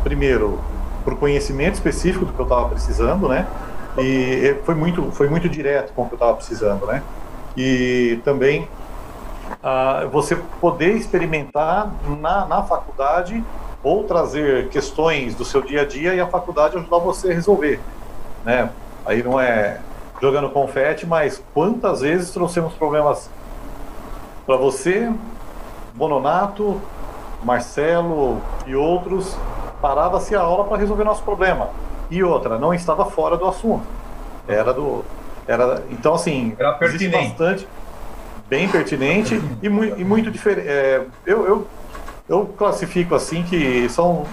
primeiro, 0.04 0.60
o 1.14 1.16
conhecimento 1.16 1.74
específico 1.74 2.24
do 2.24 2.32
que 2.32 2.38
eu 2.38 2.44
estava 2.44 2.68
precisando, 2.68 3.28
né? 3.28 3.46
E 3.98 4.56
foi 4.64 4.74
muito, 4.74 5.10
foi 5.12 5.28
muito 5.28 5.48
direto 5.48 5.92
com 5.92 6.02
o 6.02 6.06
que 6.06 6.14
eu 6.14 6.16
estava 6.16 6.34
precisando, 6.34 6.86
né? 6.86 7.02
E 7.56 8.20
também 8.24 8.68
ah, 9.62 10.06
você 10.12 10.36
poder 10.60 10.96
experimentar 10.96 11.90
na, 12.20 12.46
na 12.46 12.62
faculdade 12.62 13.42
ou 13.82 14.04
trazer 14.04 14.68
questões 14.68 15.34
do 15.34 15.44
seu 15.44 15.62
dia 15.62 15.82
a 15.82 15.84
dia 15.84 16.14
e 16.14 16.20
a 16.20 16.26
faculdade 16.26 16.76
ajudar 16.76 16.98
você 16.98 17.30
a 17.30 17.34
resolver, 17.34 17.80
né? 18.44 18.68
Aí 19.04 19.22
não 19.22 19.40
é 19.40 19.80
jogando 20.20 20.50
confete, 20.50 21.06
mas 21.06 21.42
quantas 21.54 22.00
vezes 22.00 22.30
trouxemos 22.30 22.74
problemas 22.74 23.30
para 24.44 24.56
você, 24.56 25.12
Bononato, 25.94 26.80
Marcelo 27.46 28.42
e 28.66 28.74
outros 28.74 29.36
parava-se 29.80 30.34
a 30.34 30.40
aula 30.40 30.64
para 30.64 30.76
resolver 30.76 31.04
nosso 31.04 31.22
problema. 31.22 31.70
E 32.10 32.22
outra, 32.22 32.58
não 32.58 32.74
estava 32.74 33.04
fora 33.06 33.36
do 33.36 33.46
assunto. 33.46 33.86
Era 34.48 34.72
do. 34.74 35.04
Era, 35.46 35.84
então, 35.90 36.14
assim, 36.14 36.56
era 36.58 36.72
pertinente. 36.72 37.28
bastante, 37.28 37.68
bem 38.48 38.68
pertinente 38.68 39.40
e, 39.62 39.68
mu 39.68 39.84
e 39.84 40.04
muito 40.04 40.28
diferente. 40.28 40.66
É, 40.66 41.04
eu, 41.24 41.46
eu, 41.46 41.66
eu 42.28 42.46
classifico 42.46 43.14
assim 43.14 43.44
que 43.44 43.88
são, 43.90 44.24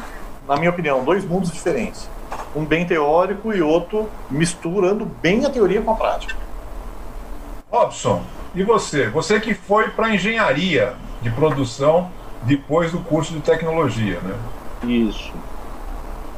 na 0.47 0.57
minha 0.57 0.71
opinião, 0.71 1.03
dois 1.03 1.23
mundos 1.23 1.51
diferentes. 1.51 2.09
Um 2.55 2.65
bem 2.65 2.83
teórico 2.83 3.53
e 3.53 3.61
outro 3.61 4.09
misturando 4.29 5.05
bem 5.05 5.45
a 5.45 5.51
teoria 5.51 5.81
com 5.81 5.91
a 5.91 5.95
prática. 5.95 6.35
Robson, 7.71 8.23
e 8.55 8.63
você? 8.63 9.07
Você 9.09 9.39
que 9.39 9.53
foi 9.53 9.89
para 9.89 10.09
engenharia 10.09 10.95
de 11.21 11.29
produção 11.29 12.09
depois 12.45 12.91
do 12.91 13.03
curso 13.03 13.33
de 13.33 13.41
tecnologia, 13.41 14.21
né? 14.21 14.39
Isso. 14.83 15.43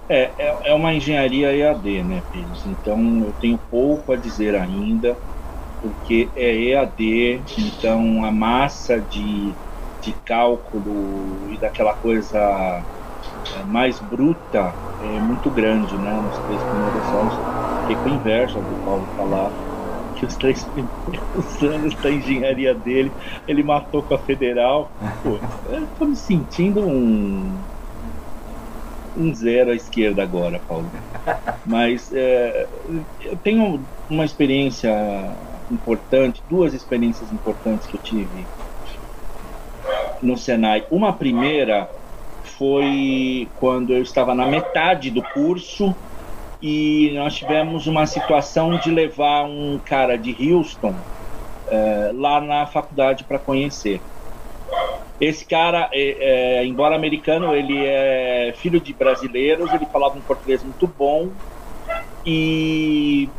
É, 0.08 0.36
é, 0.38 0.72
é 0.72 0.74
uma 0.74 0.94
engenharia 0.94 1.56
EAD, 1.56 2.04
né, 2.04 2.24
Pires? 2.32 2.66
Então 2.66 3.26
eu 3.26 3.34
tenho 3.34 3.58
pouco 3.58 4.12
a 4.12 4.18
dizer 4.18 4.56
ainda, 4.56 5.20
porque 5.82 6.32
é 6.36 6.54
EAD, 6.56 7.44
então 7.58 8.24
a 8.24 8.32
massa 8.32 9.02
de, 9.02 9.58
de 10.02 10.14
cálculo 10.14 11.50
e 11.52 11.60
daquela 11.60 11.94
coisa 11.96 12.86
é, 13.54 13.64
mais 13.64 14.00
bruta 14.00 14.80
é 15.00 15.20
muito 15.20 15.52
grande, 15.52 15.98
né? 15.98 16.22
Nos 16.22 16.40
três 16.40 16.64
primeiros 16.64 17.14
anos, 17.14 17.42
com 18.00 18.10
inveja 18.10 18.62
do 18.62 18.78
Paulo 18.78 19.12
falar 19.16 19.56
que 20.16 20.26
os 20.26 20.38
três 20.38 20.64
primeiros 20.66 21.62
anos 21.62 21.96
da 22.02 22.12
engenharia 22.12 22.74
dele 22.74 23.16
ele 23.48 23.64
matou 23.64 24.04
com 24.04 24.14
a 24.14 24.20
federal. 24.20 24.96
Pô, 25.22 25.40
eu 25.66 25.88
tô 25.94 26.06
me 26.06 26.16
sentindo 26.16 26.86
um 26.86 27.64
um 29.16 29.34
zero 29.34 29.72
à 29.72 29.76
esquerda 29.76 30.22
agora, 30.22 30.60
Paulo. 30.60 30.92
Mas 31.66 32.12
é, 32.12 32.70
eu 33.22 33.38
tenho 33.38 33.88
uma 34.10 34.26
experiência 34.26 34.92
importante, 35.70 36.44
duas 36.46 36.74
experiências 36.74 37.32
importantes 37.32 37.88
que 37.88 37.96
eu 37.96 38.02
tive 38.02 38.50
no 40.22 40.38
Senai. 40.38 40.86
Uma 40.92 41.18
primeira 41.18 41.90
foi 42.58 43.52
quando 43.56 43.94
eu 43.94 44.02
estava 44.02 44.36
na 44.36 44.46
metade 44.46 45.10
do 45.12 45.24
curso 45.34 45.96
e 46.62 47.12
nós 47.16 47.36
tivemos 47.36 47.88
uma 47.88 48.06
situação 48.06 48.78
de 48.80 48.90
levar 48.90 49.44
um 49.44 49.80
cara 49.80 50.18
de 50.18 50.54
Houston 50.54 50.96
é, 51.68 52.12
lá 52.14 52.40
na 52.42 52.66
faculdade 52.66 53.24
para 53.24 53.40
conhecer. 53.40 54.02
Esse 55.20 55.46
cara, 55.46 55.90
é, 55.94 56.60
é, 56.60 56.66
embora 56.66 56.96
americano, 56.96 57.56
ele 57.56 57.86
é 57.86 58.54
filho 58.58 58.80
de 58.80 58.94
brasileiros, 58.94 59.74
ele 59.74 59.86
falava 59.86 60.18
um 60.18 60.22
português 60.22 60.64
muito 60.64 60.88
bom 60.88 61.32
e 62.26 63.30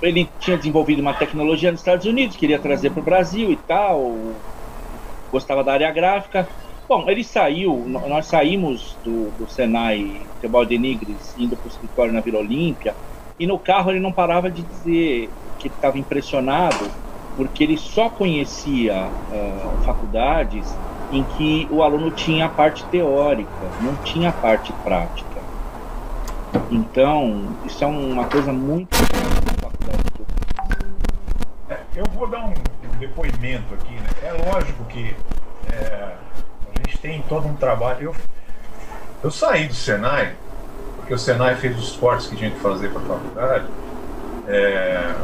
ele 0.00 0.28
tinha 0.40 0.56
desenvolvido 0.56 1.00
uma 1.00 1.14
tecnologia 1.14 1.70
nos 1.70 1.80
Estados 1.80 2.06
Unidos, 2.06 2.36
queria 2.36 2.58
trazer 2.58 2.90
para 2.90 3.00
o 3.00 3.04
Brasil 3.04 3.52
e 3.52 3.56
tal, 3.56 4.16
gostava 5.30 5.62
da 5.62 5.72
área 5.72 5.90
gráfica. 5.92 6.48
Bom, 6.94 7.08
ele 7.08 7.24
saiu, 7.24 7.86
nós 7.86 8.26
saímos 8.26 8.98
do, 9.02 9.30
do 9.38 9.50
Senai 9.50 10.20
de 10.68 10.76
Nigres, 10.78 11.34
indo 11.38 11.56
para 11.56 11.64
o 11.64 11.70
escritório 11.70 12.12
na 12.12 12.20
Vila 12.20 12.40
Olímpia, 12.40 12.94
e 13.40 13.46
no 13.46 13.58
carro 13.58 13.90
ele 13.90 13.98
não 13.98 14.12
parava 14.12 14.50
de 14.50 14.60
dizer 14.60 15.30
que 15.58 15.68
estava 15.68 15.98
impressionado, 15.98 16.90
porque 17.34 17.64
ele 17.64 17.78
só 17.78 18.10
conhecia 18.10 19.08
uh, 19.08 19.84
faculdades 19.86 20.70
em 21.10 21.24
que 21.24 21.66
o 21.70 21.82
aluno 21.82 22.10
tinha 22.10 22.44
a 22.44 22.48
parte 22.50 22.84
teórica, 22.84 23.50
não 23.80 23.96
tinha 24.04 24.28
a 24.28 24.32
parte 24.32 24.70
prática. 24.84 25.40
Então, 26.70 27.56
isso 27.64 27.82
é 27.82 27.86
uma 27.86 28.26
coisa 28.26 28.52
muito 28.52 28.94
é, 31.70 31.78
eu 31.96 32.04
vou 32.14 32.26
dar 32.26 32.44
um 32.44 32.52
depoimento 32.98 33.72
aqui. 33.72 33.94
Né? 33.94 34.08
É 34.24 34.32
lógico 34.52 34.84
que 34.84 35.16
é, 35.72 36.16
gente 36.86 36.98
tem 36.98 37.22
todo 37.28 37.46
um 37.46 37.54
trabalho. 37.54 38.02
Eu, 38.02 38.16
eu 39.24 39.30
saí 39.30 39.66
do 39.66 39.74
Senai, 39.74 40.34
porque 40.96 41.14
o 41.14 41.18
Senai 41.18 41.56
fez 41.56 41.78
os 41.78 41.96
cortes 41.96 42.26
que 42.26 42.36
tinha 42.36 42.50
que 42.50 42.60
fazer 42.60 42.90
para 42.90 43.00
a 43.00 43.04
faculdade. 43.04 43.66
É, 44.48 45.14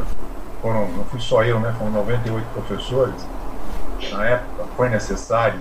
foram, 0.61 0.87
não 0.89 1.03
fui 1.05 1.19
só 1.19 1.43
eu, 1.43 1.59
né? 1.59 1.73
Foram 1.77 1.91
98 1.91 2.45
professores. 2.53 3.27
Na 4.11 4.25
época 4.25 4.65
foi 4.75 4.89
necessário. 4.89 5.59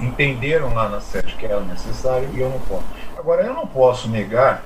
Entenderam 0.00 0.74
lá 0.74 0.88
na 0.88 1.00
sede 1.00 1.34
que 1.36 1.46
era 1.46 1.60
necessário 1.60 2.28
e 2.32 2.40
eu 2.40 2.50
não 2.50 2.58
posso. 2.60 2.84
Agora, 3.16 3.42
eu 3.42 3.54
não 3.54 3.66
posso 3.66 4.08
negar 4.08 4.62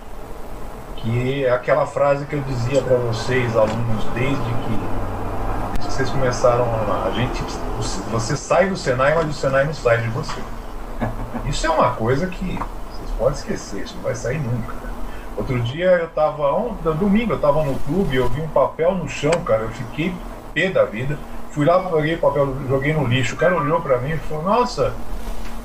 que 0.97 1.45
é 1.45 1.51
aquela 1.51 1.87
frase 1.87 2.25
que 2.25 2.35
eu 2.35 2.41
dizia 2.41 2.81
para 2.81 2.97
vocês, 2.97 3.55
alunos, 3.55 4.05
desde 4.15 4.37
que 4.37 5.24
vocês 5.95 6.11
começaram. 6.11 6.65
A 7.07 7.11
gente, 7.13 7.41
você 8.11 8.37
sai 8.37 8.69
do 8.69 8.77
Senai, 8.77 9.15
mas 9.15 9.29
o 9.29 9.33
Senai 9.33 9.65
não 9.65 9.73
sai 9.73 9.99
de 9.99 10.09
você. 10.09 10.41
Isso 11.47 11.67
é 11.67 11.71
uma 11.71 11.93
coisa 11.93 12.27
que 12.27 12.45
vocês 12.45 13.11
podem 13.17 13.35
esquecer, 13.35 13.85
isso 13.85 13.95
não 13.97 14.03
vai 14.03 14.15
sair 14.17 14.41
nunca. 14.41 14.75
Outro 15.37 15.61
dia 15.61 15.91
eu 15.93 16.09
tava, 16.09 16.53
um, 16.57 16.75
domingo 16.99 17.35
eu 17.35 17.39
tava 17.39 17.63
no 17.63 17.79
clube, 17.81 18.17
eu 18.17 18.29
vi 18.29 18.41
um 18.41 18.49
papel 18.49 18.95
no 18.97 19.09
chão, 19.09 19.31
cara, 19.45 19.63
eu 19.63 19.69
fiquei 19.69 20.13
pé 20.53 20.69
da 20.69 20.85
vida. 20.85 21.17
Fui 21.53 21.65
lá, 21.65 21.79
peguei 21.79 22.17
o 22.17 22.19
papel, 22.19 22.57
joguei 22.69 22.93
no 22.93 23.07
lixo. 23.07 23.35
O 23.35 23.39
cara 23.39 23.57
olhou 23.57 23.81
para 23.81 23.99
mim 23.99 24.11
e 24.11 24.19
falou: 24.19 24.43
Nossa, 24.43 24.93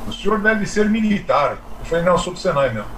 o 0.08 0.14
senhor 0.14 0.40
deve 0.40 0.68
ser 0.68 0.88
militar. 0.88 1.58
Eu 1.80 1.86
falei: 1.86 2.06
Não, 2.06 2.12
eu 2.12 2.20
sou 2.20 2.34
do 2.34 2.40
Senai 2.40 2.70
mesmo. 2.70 2.90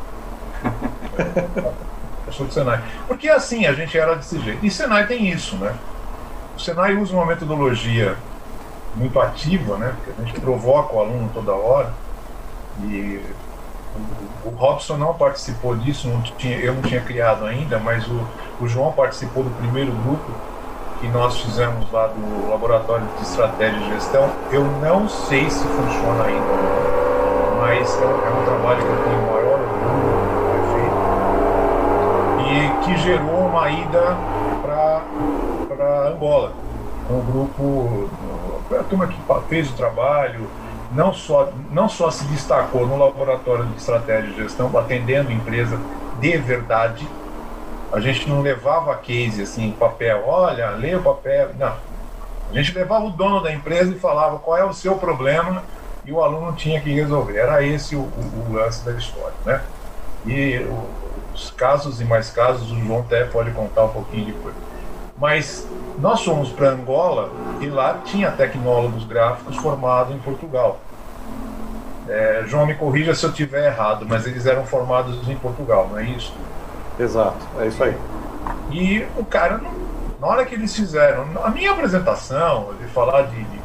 eu 2.28 2.34
sou 2.34 2.46
do 2.46 2.54
Senai. 2.54 2.82
Porque 3.08 3.30
assim, 3.30 3.66
a 3.66 3.72
gente 3.72 3.98
era 3.98 4.16
desse 4.16 4.38
jeito. 4.40 4.66
E 4.66 4.70
Senai 4.70 5.08
tem 5.08 5.30
isso, 5.30 5.56
né? 5.56 5.74
Senai 6.64 6.96
usa 6.96 7.16
uma 7.16 7.26
metodologia 7.26 8.16
muito 8.96 9.20
ativa, 9.20 9.78
né? 9.78 9.96
Porque 9.98 10.22
a 10.22 10.26
gente 10.26 10.40
provoca 10.40 10.96
o 10.96 11.00
aluno 11.00 11.30
toda 11.34 11.54
hora. 11.54 11.92
E 12.84 13.20
o, 14.46 14.50
Robson 14.50 14.98
não 14.98 15.14
participou 15.14 15.76
disso, 15.76 16.08
não 16.08 16.22
tinha, 16.22 16.58
eu 16.58 16.76
não 16.76 16.82
tinha 16.84 17.02
criado 17.02 17.46
ainda, 17.46 17.80
mas 17.80 18.08
o, 18.08 18.28
o 18.62 18.68
João 18.68 18.92
participou 18.92 19.44
do 19.44 19.50
primeiro 19.58 19.92
grupo 19.92 20.32
que 21.00 21.08
nós 21.08 21.40
fizemos 21.40 21.92
lá 21.92 22.08
do 22.08 22.50
Laboratório 22.50 23.08
de 23.18 23.24
Estratégia 23.24 23.80
e 23.80 23.90
Gestão, 23.94 24.30
eu 24.52 24.64
não 24.64 25.10
sei 25.10 25.50
se 25.50 25.66
funciona 25.66 26.26
ainda, 26.26 26.46
mas 27.60 28.00
é 28.00 28.06
um, 28.06 28.10
é 28.10 28.30
um 28.30 28.46
trabalho 28.46 28.82
que 28.82 28.88
eu 28.88 29.04
tenho 29.04 29.22
maior 29.32 29.60
orgulho 29.60 30.22
e 32.46 32.86
que 32.86 32.98
gerou 33.00 33.48
uma 33.48 33.68
ida 33.70 34.16
Angola, 36.12 36.54
com 37.08 37.20
o 37.20 37.22
grupo, 37.22 38.10
a 38.80 38.84
turma 38.84 39.08
que 39.08 39.18
fez 39.48 39.70
o 39.70 39.74
trabalho, 39.74 40.48
não 40.94 41.14
só, 41.14 41.52
não 41.72 41.88
só 41.88 42.12
se 42.12 42.24
destacou 42.26 42.86
no 42.86 42.98
Laboratório 42.98 43.66
de 43.66 43.78
Estratégia 43.78 44.30
e 44.30 44.36
Gestão, 44.36 44.76
atendendo 44.78 45.32
empresa 45.32 45.80
de 46.20 46.38
verdade, 46.38 47.08
a 47.92 48.00
gente 48.00 48.30
não 48.30 48.42
levava 48.42 48.96
case 48.96 49.42
assim, 49.42 49.72
papel, 49.72 50.24
olha, 50.26 50.70
lê 50.72 50.96
o 50.96 51.02
papel. 51.02 51.50
Não. 51.58 51.74
A 52.50 52.54
gente 52.54 52.74
levava 52.74 53.06
o 53.06 53.12
dono 53.12 53.42
da 53.42 53.52
empresa 53.52 53.92
e 53.92 54.00
falava 54.00 54.40
qual 54.40 54.58
é 54.58 54.64
o 54.64 54.74
seu 54.74 54.96
problema 54.96 55.64
e 56.06 56.12
o 56.12 56.22
aluno 56.22 56.54
tinha 56.54 56.80
que 56.80 56.92
resolver. 56.92 57.38
Era 57.38 57.64
esse 57.64 57.96
o, 57.96 58.00
o, 58.00 58.48
o 58.50 58.54
lance 58.54 58.86
da 58.86 58.94
história, 58.94 59.36
né? 59.46 59.62
E 60.26 60.66
os 61.34 61.52
casos 61.52 62.00
e 62.00 62.06
mais 62.06 62.30
casos 62.30 62.72
o 62.72 62.80
João 62.80 63.00
até 63.00 63.24
pode 63.26 63.52
contar 63.52 63.86
um 63.86 63.90
pouquinho 63.90 64.26
depois. 64.26 64.56
Mas 65.22 65.68
nós 66.00 66.24
fomos 66.24 66.50
para 66.50 66.72
Angola 66.72 67.30
e 67.62 67.68
lá 67.68 68.00
tinha 68.04 68.32
tecnólogos 68.32 69.06
gráficos 69.06 69.56
formados 69.58 70.16
em 70.16 70.18
Portugal. 70.18 70.80
É, 72.10 72.44
João 72.48 72.66
me 72.66 72.74
corrija 72.74 73.14
se 73.14 73.24
eu 73.24 73.32
tiver 73.32 73.68
errado, 73.68 74.04
mas 74.10 74.26
eles 74.26 74.48
eram 74.48 74.66
formados 74.66 75.30
em 75.30 75.36
Portugal, 75.36 75.88
não 75.92 76.00
é 76.00 76.06
isso? 76.06 76.34
Exato, 77.00 77.38
é 77.60 77.68
isso 77.68 77.84
aí. 77.84 77.96
E 78.72 79.06
o 79.16 79.24
cara, 79.24 79.62
na 80.20 80.26
hora 80.26 80.44
que 80.44 80.56
eles 80.56 80.76
fizeram, 80.76 81.28
a 81.44 81.52
minha 81.52 81.72
apresentação, 81.72 82.74
de 82.82 82.88
falar 82.88 83.22
de, 83.28 83.44
de, 83.44 83.60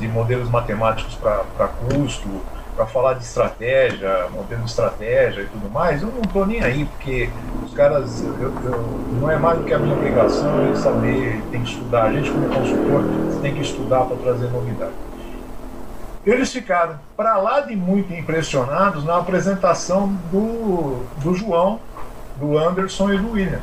de 0.00 0.08
modelos 0.08 0.48
matemáticos 0.48 1.14
para 1.16 1.68
custo, 1.68 2.40
para 2.74 2.86
falar 2.86 3.14
de 3.14 3.24
estratégia, 3.24 4.28
de 4.48 4.64
estratégia 4.64 5.42
e 5.42 5.46
tudo 5.46 5.70
mais, 5.70 6.02
eu 6.02 6.08
não 6.08 6.22
estou 6.22 6.46
nem 6.46 6.62
aí, 6.62 6.84
porque 6.86 7.28
os 7.64 7.74
caras, 7.74 8.22
eu, 8.22 8.52
eu, 8.64 8.82
não 9.20 9.30
é 9.30 9.36
mais 9.36 9.58
do 9.58 9.64
que 9.64 9.74
a 9.74 9.78
minha 9.78 9.94
obrigação 9.94 10.70
é 10.70 10.74
saber, 10.74 11.42
tem 11.50 11.62
que 11.62 11.70
estudar. 11.70 12.04
A 12.04 12.12
gente, 12.12 12.30
como 12.30 12.48
consultor, 12.48 13.04
tem 13.42 13.54
que 13.54 13.60
estudar 13.60 14.04
para 14.04 14.16
trazer 14.16 14.50
novidade. 14.50 14.92
Eles 16.24 16.52
ficaram 16.52 16.98
para 17.16 17.36
lá 17.36 17.60
de 17.60 17.74
muito 17.74 18.12
impressionados 18.14 19.04
na 19.04 19.18
apresentação 19.18 20.08
do, 20.30 21.04
do 21.22 21.34
João 21.34 21.80
do 22.36 22.56
Anderson 22.56 23.12
e 23.12 23.18
do 23.18 23.32
William. 23.32 23.60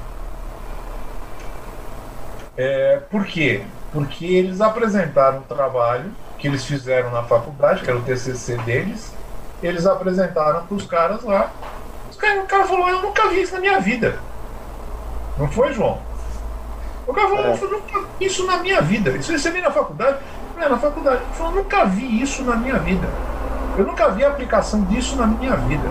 É, 2.57 3.01
por 3.09 3.25
quê? 3.25 3.63
Porque 3.91 4.25
eles 4.25 4.59
apresentaram 4.61 5.39
um 5.39 5.43
trabalho 5.43 6.11
que 6.39 6.47
eles 6.47 6.65
fizeram 6.65 7.11
na 7.11 7.23
faculdade, 7.23 7.83
que 7.83 7.89
era 7.89 7.99
o 7.99 8.01
TCC 8.01 8.57
deles, 8.59 9.13
eles 9.61 9.85
apresentaram 9.85 10.65
para 10.65 10.75
os 10.75 10.85
caras 10.85 11.23
lá. 11.23 11.51
Os 12.09 12.15
cara, 12.15 12.41
o 12.41 12.45
cara 12.45 12.65
falou: 12.65 12.87
Eu 12.87 13.01
nunca 13.01 13.27
vi 13.27 13.41
isso 13.41 13.53
na 13.53 13.59
minha 13.59 13.79
vida. 13.79 14.17
Não 15.37 15.47
foi, 15.49 15.73
João? 15.73 15.99
O 17.05 17.13
cara 17.13 17.27
falou: 17.27 17.45
é. 17.45 17.57
Eu 17.61 17.71
nunca 17.71 17.99
vi 18.17 18.25
isso 18.25 18.45
na 18.45 18.57
minha 18.57 18.81
vida. 18.81 19.11
Isso 19.11 19.37
você 19.37 19.51
viu 19.51 19.61
na 19.61 19.71
faculdade? 19.71 20.17
É, 20.57 20.67
na 20.67 20.77
faculdade. 20.77 21.21
Ele 21.21 21.33
falou: 21.33 21.51
Eu 21.51 21.63
nunca 21.63 21.85
vi 21.85 22.21
isso 22.21 22.43
na 22.43 22.55
minha 22.55 22.79
vida. 22.79 23.07
Eu 23.77 23.85
nunca 23.85 24.09
vi 24.09 24.23
a 24.23 24.29
aplicação 24.29 24.81
disso 24.83 25.15
na 25.15 25.27
minha 25.27 25.55
vida. 25.55 25.89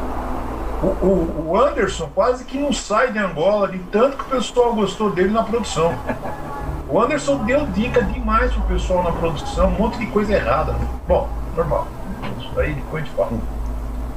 O, 0.82 0.86
o, 0.86 1.48
o, 1.48 1.60
Anderson 1.60 2.08
quase 2.14 2.44
que 2.44 2.56
não 2.56 2.72
sai 2.72 3.10
de 3.10 3.18
Angola 3.18 3.66
de 3.66 3.78
tanto 3.90 4.16
que 4.16 4.22
o 4.22 4.26
pessoal 4.26 4.74
gostou 4.74 5.10
dele 5.10 5.30
na 5.30 5.42
produção. 5.42 5.92
O 6.90 7.00
Anderson 7.00 7.44
deu 7.44 7.66
dica 7.66 8.02
demais 8.02 8.50
pro 8.52 8.62
pessoal 8.62 9.02
na 9.02 9.12
produção, 9.12 9.68
um 9.68 9.72
monte 9.72 9.98
de 9.98 10.06
coisa 10.06 10.32
errada. 10.34 10.74
Bom, 11.06 11.28
normal. 11.54 11.86
Isso 12.38 12.50
daí 12.54 12.72
depois 12.72 13.02
a 13.02 13.06
gente 13.06 13.16
fala. 13.16 13.30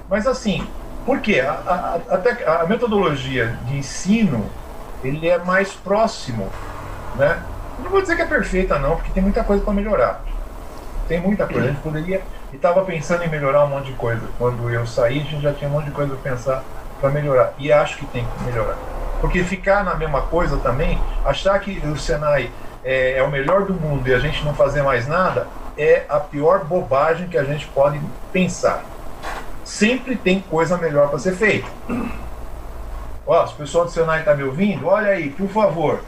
Mas 0.10 0.26
assim, 0.26 0.66
por 1.06 1.20
quê? 1.20 1.42
A, 1.42 1.52
a, 1.52 2.16
até 2.16 2.48
a 2.48 2.66
metodologia 2.66 3.58
de 3.66 3.78
ensino 3.78 4.46
ele 5.04 5.28
é 5.28 5.38
mais 5.38 5.74
próximo, 5.74 6.48
né? 7.16 7.42
Não 7.80 7.90
vou 7.90 8.02
dizer 8.02 8.16
que 8.16 8.22
é 8.22 8.26
perfeita 8.26 8.80
não, 8.80 8.96
porque 8.96 9.12
tem 9.12 9.24
muita 9.24 9.44
coisa 9.44 9.64
para 9.64 9.74
melhorar. 9.74 10.24
Tem 11.08 11.20
muita 11.20 11.46
coisa. 11.48 11.64
A 11.64 11.68
gente 11.72 11.82
poderia 11.82 12.22
e 12.54 12.56
estava 12.56 12.84
pensando 12.86 13.24
em 13.24 13.30
melhorar 13.30 13.66
um 13.66 13.70
monte 13.70 13.88
de 13.88 13.94
coisa. 13.94 14.22
Quando 14.38 14.70
eu 14.70 14.86
saí, 14.86 15.20
a 15.20 15.24
gente 15.24 15.42
já 15.42 15.54
tinha 15.54 15.70
um 15.70 15.74
monte 15.74 15.86
de 15.86 15.92
coisa 15.92 16.16
para 16.16 16.32
pensar 16.32 16.64
para 17.02 17.10
melhorar. 17.10 17.54
E 17.58 17.74
acho 17.74 17.98
que 17.98 18.06
tem 18.06 18.24
que 18.26 18.44
melhorar. 18.46 18.78
Porque 19.20 19.44
ficar 19.44 19.84
na 19.84 19.96
mesma 19.96 20.22
coisa 20.22 20.58
também, 20.58 21.00
achar 21.26 21.60
que 21.60 21.80
o 21.86 21.98
Senai 21.98 22.50
é, 22.84 23.18
é 23.18 23.24
o 23.24 23.30
melhor 23.30 23.66
do 23.66 23.74
mundo 23.74 24.08
e 24.08 24.14
a 24.14 24.20
gente 24.20 24.44
não 24.46 24.54
fazer 24.54 24.82
mais 24.82 25.08
nada, 25.08 25.48
é 25.78 26.06
a 26.08 26.20
pior 26.20 26.64
bobagem 26.64 27.28
que 27.28 27.38
a 27.38 27.44
gente 27.44 27.68
pode 27.68 28.00
pensar. 28.32 28.84
Sempre 29.64 30.16
tem 30.16 30.42
coisa 30.42 30.78
melhor 30.78 31.10
para 31.10 31.20
ser 31.20 31.36
feita. 31.36 31.68
Ó, 33.26 33.48
se 33.48 33.54
o 33.54 33.58
pessoal 33.58 33.86
do 33.86 33.92
Senai 33.92 34.20
está 34.20 34.36
me 34.36 34.44
ouvindo, 34.44 34.88
olha 34.88 35.10
aí, 35.10 35.30
por 35.30 35.48
favor. 35.50 36.02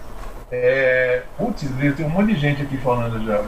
É... 0.52 1.24
Putz, 1.38 1.66
tem 1.96 2.06
um 2.06 2.10
monte 2.10 2.34
de 2.34 2.40
gente 2.40 2.62
aqui 2.62 2.78
falando 2.78 3.24
já. 3.26 3.42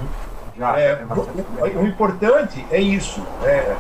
já 0.58 0.80
é, 0.80 1.04
o, 1.10 1.80
o, 1.80 1.88
importante 1.88 2.66
é 2.72 2.80
isso. 2.80 3.26
É... 3.44 3.76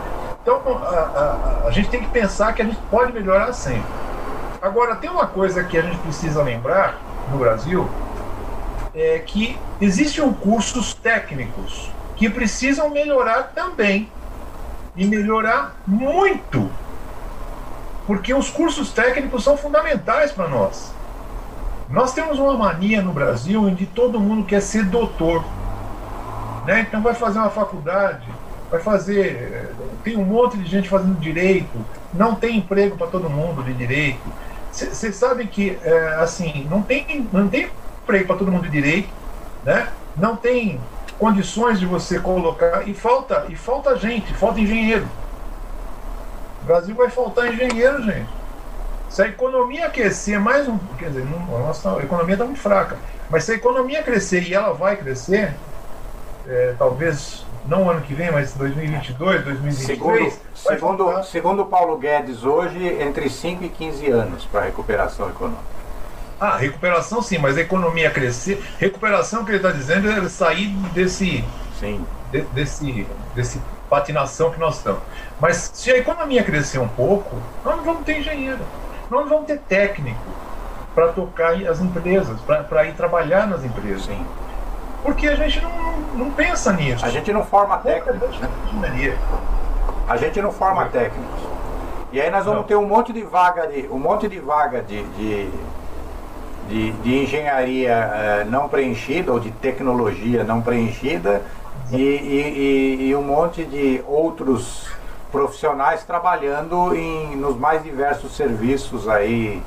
Então, 0.45 0.61
a, 0.67 1.63
a, 1.63 1.67
a 1.67 1.71
gente 1.71 1.89
tem 1.89 1.99
que 2.01 2.09
pensar 2.09 2.53
que 2.53 2.61
a 2.61 2.65
gente 2.65 2.77
pode 2.91 3.11
melhorar 3.11 3.51
sempre. 3.51 3.81
Agora, 4.61 4.95
tem 4.95 5.09
uma 5.09 5.25
coisa 5.25 5.63
que 5.63 5.75
a 5.75 5.81
gente 5.81 5.97
precisa 5.97 6.43
lembrar 6.43 7.01
no 7.31 7.39
Brasil, 7.39 7.89
é 8.93 9.17
que 9.17 9.57
existem 9.81 10.31
cursos 10.33 10.93
técnicos 10.93 11.89
que 12.15 12.29
precisam 12.29 12.91
melhorar 12.91 13.53
também. 13.55 14.07
E 14.95 15.03
melhorar 15.03 15.75
muito. 15.85 16.69
Porque 18.05 18.31
os 18.31 18.47
cursos 18.51 18.91
técnicos 18.91 19.43
são 19.43 19.57
fundamentais 19.57 20.31
para 20.31 20.47
nós. 20.47 20.93
Nós 21.89 22.13
temos 22.13 22.37
uma 22.37 22.55
mania 22.55 23.01
no 23.01 23.11
Brasil 23.11 23.63
onde 23.63 23.87
todo 23.87 24.19
mundo 24.19 24.45
quer 24.45 24.61
ser 24.61 24.85
doutor. 24.85 25.43
Né? 26.67 26.81
Então 26.81 27.01
vai 27.01 27.15
fazer 27.15 27.39
uma 27.39 27.49
faculdade, 27.49 28.27
vai 28.69 28.79
fazer. 28.79 29.71
Tem 30.03 30.17
um 30.17 30.23
monte 30.23 30.57
de 30.57 30.65
gente 30.65 30.89
fazendo 30.89 31.19
direito, 31.19 31.77
não 32.13 32.35
tem 32.35 32.57
emprego 32.57 32.97
para 32.97 33.07
todo 33.07 33.29
mundo 33.29 33.63
de 33.63 33.73
direito. 33.73 34.21
Vocês 34.71 35.15
sabem 35.15 35.47
que, 35.47 35.77
é, 35.83 36.15
assim, 36.19 36.67
não 36.69 36.81
tem, 36.81 37.27
não 37.31 37.47
tem 37.47 37.69
emprego 38.03 38.27
para 38.27 38.35
todo 38.35 38.51
mundo 38.51 38.63
de 38.63 38.69
direito, 38.69 39.09
né? 39.63 39.87
não 40.17 40.35
tem 40.35 40.79
condições 41.17 41.79
de 41.79 41.85
você 41.85 42.19
colocar 42.19 42.87
e 42.87 42.93
falta 42.93 43.45
e 43.49 43.55
falta 43.55 43.95
gente, 43.97 44.33
falta 44.33 44.59
engenheiro. 44.59 45.07
O 46.61 46.65
Brasil 46.65 46.95
vai 46.95 47.09
faltar 47.09 47.53
engenheiro, 47.53 48.03
gente. 48.03 48.27
Se 49.09 49.21
a 49.21 49.27
economia 49.27 49.85
aquecer 49.85 50.39
mais 50.39 50.67
um, 50.67 50.77
quer 50.97 51.09
dizer, 51.09 51.23
a 51.23 51.59
nossa 51.59 51.97
economia 52.03 52.33
está 52.33 52.43
muito 52.43 52.59
fraca, 52.59 52.97
mas 53.29 53.45
se 53.45 53.53
a 53.53 53.55
economia 53.55 54.03
crescer 54.03 54.43
e 54.43 54.53
ela 54.53 54.73
vai 54.73 54.97
crescer, 54.97 55.53
é, 56.47 56.75
talvez 56.77 57.44
não 57.67 57.89
ano 57.89 58.01
que 58.01 58.13
vem, 58.13 58.31
mas 58.31 58.53
2022, 58.53 59.43
2023. 59.43 59.85
Segundo, 59.85 60.33
segundo, 60.53 61.23
segundo 61.23 61.65
Paulo 61.65 61.97
Guedes, 61.97 62.43
hoje, 62.43 62.85
entre 63.01 63.29
5 63.29 63.63
e 63.63 63.69
15 63.69 64.07
anos 64.09 64.45
para 64.45 64.61
a 64.61 64.63
recuperação 64.65 65.29
econômica. 65.29 65.75
Ah, 66.39 66.57
recuperação 66.57 67.21
sim, 67.21 67.37
mas 67.37 67.57
a 67.57 67.61
economia 67.61 68.11
crescer. 68.11 68.61
Recuperação 68.77 69.45
que 69.45 69.51
ele 69.51 69.57
está 69.57 69.71
dizendo 69.71 70.09
é 70.09 70.27
sair 70.29 70.67
desse. 70.93 71.43
Sim. 71.79 72.05
De, 72.31 72.41
desse, 72.41 73.07
desse 73.33 73.61
patinação 73.89 74.51
que 74.51 74.59
nós 74.59 74.77
estamos. 74.77 75.01
Mas 75.39 75.71
se 75.73 75.91
a 75.91 75.97
economia 75.97 76.43
crescer 76.43 76.79
um 76.79 76.87
pouco, 76.87 77.37
nós 77.63 77.77
não 77.77 77.83
vamos 77.83 78.03
ter 78.03 78.19
engenheiro, 78.19 78.59
nós 79.09 79.21
não 79.21 79.29
vamos 79.29 79.45
ter 79.45 79.59
técnico 79.59 80.19
para 80.93 81.09
tocar 81.09 81.53
as 81.53 81.79
empresas, 81.79 82.39
para 82.41 82.85
ir 82.85 82.93
trabalhar 82.93 83.47
nas 83.47 83.63
empresas. 83.63 84.05
Sim. 84.05 84.25
Porque 85.05 85.27
a 85.27 85.35
gente 85.35 85.61
não, 85.61 85.97
não 86.15 86.31
pensa 86.31 86.73
nisso. 86.73 87.05
A 87.05 87.09
gente 87.09 87.31
não 87.31 87.45
forma 87.45 87.77
técnicos. 87.77 88.39
Né? 88.39 88.49
A 90.07 90.17
gente 90.17 90.41
não 90.41 90.51
forma 90.51 90.85
técnicos. 90.85 91.39
E 92.11 92.19
aí 92.19 92.31
nós 92.31 92.43
vamos 92.45 92.61
não. 92.61 92.67
ter 92.67 92.75
um 92.75 92.87
monte 92.87 93.13
de 93.13 93.21
vaga 93.21 93.67
de, 93.67 93.87
um 93.91 93.99
monte 93.99 94.27
de 94.27 94.39
vaga 94.39 94.81
de, 94.81 95.03
de 95.03 95.49
de, 96.67 96.91
de 96.91 97.23
engenharia 97.23 98.43
uh, 98.45 98.49
não 98.49 98.67
preenchida 98.67 99.31
ou 99.31 99.39
de 99.39 99.51
tecnologia 99.51 100.43
não 100.43 100.61
preenchida 100.61 101.41
e, 101.91 102.01
e, 102.01 103.07
e, 103.09 103.15
um 103.15 103.21
monte 103.21 103.63
de 103.63 104.01
outros 104.07 104.87
profissionais 105.31 106.03
trabalhando 106.03 106.95
em, 106.95 107.35
nos 107.35 107.55
mais 107.57 107.83
diversos 107.83 108.35
serviços 108.35 109.07
aí 109.07 109.61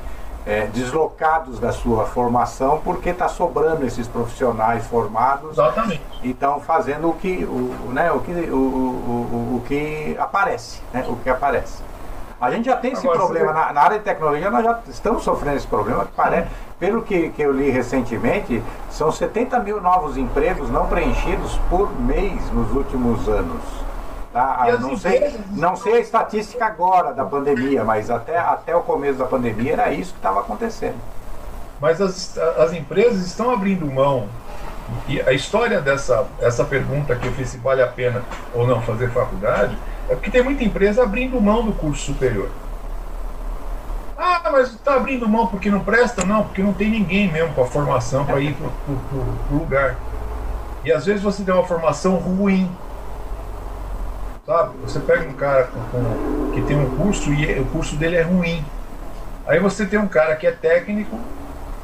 é, 0.45 0.67
deslocados 0.67 1.59
da 1.59 1.71
sua 1.71 2.05
formação 2.05 2.81
porque 2.83 3.09
está 3.09 3.27
sobrando 3.27 3.85
esses 3.85 4.07
profissionais 4.07 4.85
formados. 4.87 5.51
Exatamente. 5.51 6.01
e 6.23 6.31
estão 6.31 6.59
fazendo 6.59 7.09
o 7.09 7.13
que 7.13 7.45
o, 7.45 7.91
né, 7.91 8.11
o 8.11 8.19
que 8.19 8.31
o, 8.31 8.55
o, 8.55 9.55
o, 9.57 9.63
que 9.67 10.15
aparece 10.19 10.81
né, 10.93 11.05
o 11.07 11.15
que 11.17 11.29
aparece. 11.29 11.81
A 12.39 12.49
gente 12.51 12.67
já 12.67 12.77
tem 12.77 12.93
esse 12.93 13.05
Agora, 13.05 13.19
problema. 13.19 13.51
na, 13.51 13.73
na, 13.73 13.81
área 13.81 13.97
de 13.97 14.05
tecnologia 14.05 14.49
nós 14.49 14.63
já 14.63 14.79
estamos 14.87 15.23
sofrendo 15.23 15.57
esse 15.57 15.67
problema. 15.67 16.05
Que 16.05 16.13
parece 16.13 16.47
pelo 16.79 17.01
que, 17.01 17.29
que 17.31 17.41
eu 17.41 17.51
li 17.51 17.69
recentemente, 17.69 18.63
são 18.89 19.11
70 19.11 19.59
mil 19.59 19.81
novos 19.81 20.15
empregos 20.15 20.69
não 20.69 20.87
preenchidos 20.87 21.59
por 21.69 21.91
mês 21.99 22.41
nos 22.53 22.71
últimos 22.71 23.27
anos. 23.27 23.61
Tá? 24.39 24.77
Não, 24.79 24.97
sei, 24.97 25.35
não 25.51 25.75
sei 25.75 25.95
a 25.95 25.99
estatística 25.99 26.65
agora 26.65 27.11
da 27.13 27.25
pandemia, 27.25 27.83
mas 27.83 28.09
até, 28.09 28.37
até 28.37 28.73
o 28.73 28.79
começo 28.79 29.19
da 29.19 29.25
pandemia 29.25 29.73
era 29.73 29.91
isso 29.91 30.13
que 30.13 30.19
estava 30.19 30.39
acontecendo. 30.39 30.95
Mas 31.81 31.99
as, 31.99 32.37
as 32.37 32.71
empresas 32.71 33.25
estão 33.25 33.51
abrindo 33.51 33.85
mão. 33.85 34.29
E 35.09 35.19
a 35.21 35.33
história 35.33 35.81
dessa 35.81 36.25
essa 36.39 36.63
pergunta 36.63 37.17
que 37.17 37.27
eu 37.27 37.33
fiz 37.33 37.49
se 37.49 37.57
vale 37.57 37.81
a 37.81 37.87
pena 37.87 38.23
ou 38.53 38.65
não 38.65 38.81
fazer 38.81 39.09
faculdade 39.11 39.77
é 40.07 40.15
porque 40.15 40.31
tem 40.31 40.41
muita 40.41 40.63
empresa 40.63 41.03
abrindo 41.03 41.39
mão 41.41 41.65
do 41.65 41.73
curso 41.73 42.05
superior. 42.05 42.49
Ah, 44.17 44.49
mas 44.53 44.69
está 44.69 44.95
abrindo 44.95 45.27
mão 45.27 45.47
porque 45.47 45.69
não 45.69 45.81
presta? 45.81 46.25
Não, 46.25 46.45
porque 46.45 46.63
não 46.63 46.71
tem 46.71 46.89
ninguém 46.89 47.29
mesmo 47.29 47.53
com 47.53 47.63
a 47.63 47.67
formação 47.67 48.25
para 48.25 48.39
ir 48.39 48.55
para 48.55 48.67
o 48.67 49.57
lugar. 49.57 49.97
E 50.85 50.93
às 50.93 51.05
vezes 51.05 51.21
você 51.21 51.43
tem 51.43 51.53
uma 51.53 51.65
formação 51.65 52.15
ruim. 52.15 52.71
Sabe? 54.49 54.77
Você 54.81 54.99
pega 54.99 55.29
um 55.29 55.33
cara 55.33 55.65
com, 55.65 55.79
com, 55.91 56.51
que 56.53 56.61
tem 56.63 56.75
um 56.75 56.97
curso 56.97 57.31
e 57.31 57.59
o 57.59 57.65
curso 57.65 57.95
dele 57.95 58.15
é 58.15 58.23
ruim. 58.23 58.65
Aí 59.45 59.59
você 59.59 59.85
tem 59.85 59.99
um 59.99 60.07
cara 60.07 60.35
que 60.35 60.47
é 60.47 60.51
técnico, 60.51 61.19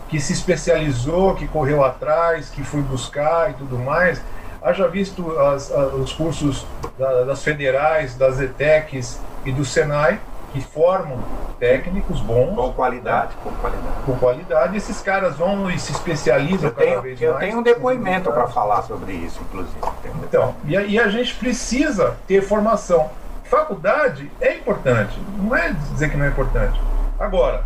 que 0.10 0.20
se 0.20 0.34
especializou, 0.34 1.36
que 1.36 1.48
correu 1.48 1.84
atrás, 1.84 2.50
que 2.50 2.64
foi 2.64 2.82
buscar 2.82 3.52
e 3.52 3.54
tudo 3.54 3.78
mais. 3.78 4.20
Haja 4.64 4.88
visto 4.88 5.38
as, 5.38 5.72
as, 5.72 5.94
os 5.94 6.14
cursos 6.14 6.66
da, 6.98 7.26
das 7.26 7.44
federais, 7.44 8.16
das 8.16 8.42
ETECs 8.42 9.20
e 9.46 9.52
do 9.52 9.64
Senai, 9.64 10.20
que 10.56 10.62
formam 10.62 11.20
técnicos 11.60 12.22
bons. 12.22 12.56
Com 12.56 12.72
qualidade, 12.72 13.36
com 13.44 13.52
qualidade. 13.52 13.96
Com 14.06 14.16
qualidade, 14.16 14.78
esses 14.78 15.02
caras 15.02 15.36
vão 15.36 15.70
e 15.70 15.78
se 15.78 15.92
especializam 15.92 16.70
eu 16.70 16.76
tenho, 16.76 16.90
cada 16.92 17.02
vez 17.02 17.22
eu 17.22 17.34
mais. 17.34 17.44
Eu 17.44 17.50
tenho 17.50 17.60
um 17.60 17.64
depoimento 17.64 18.32
para 18.32 18.48
falar 18.48 18.82
sobre 18.84 19.12
isso, 19.12 19.42
inclusive. 19.42 19.78
Um 19.84 20.24
então, 20.24 20.56
e 20.64 20.78
a, 20.78 20.84
e 20.84 20.98
a 20.98 21.10
gente 21.10 21.36
precisa 21.36 22.16
ter 22.26 22.42
formação. 22.42 23.10
Faculdade 23.44 24.32
é 24.40 24.56
importante, 24.56 25.20
não 25.38 25.54
é 25.54 25.74
dizer 25.92 26.10
que 26.10 26.16
não 26.16 26.26
é 26.26 26.30
importante. 26.30 26.80
Agora, 27.20 27.64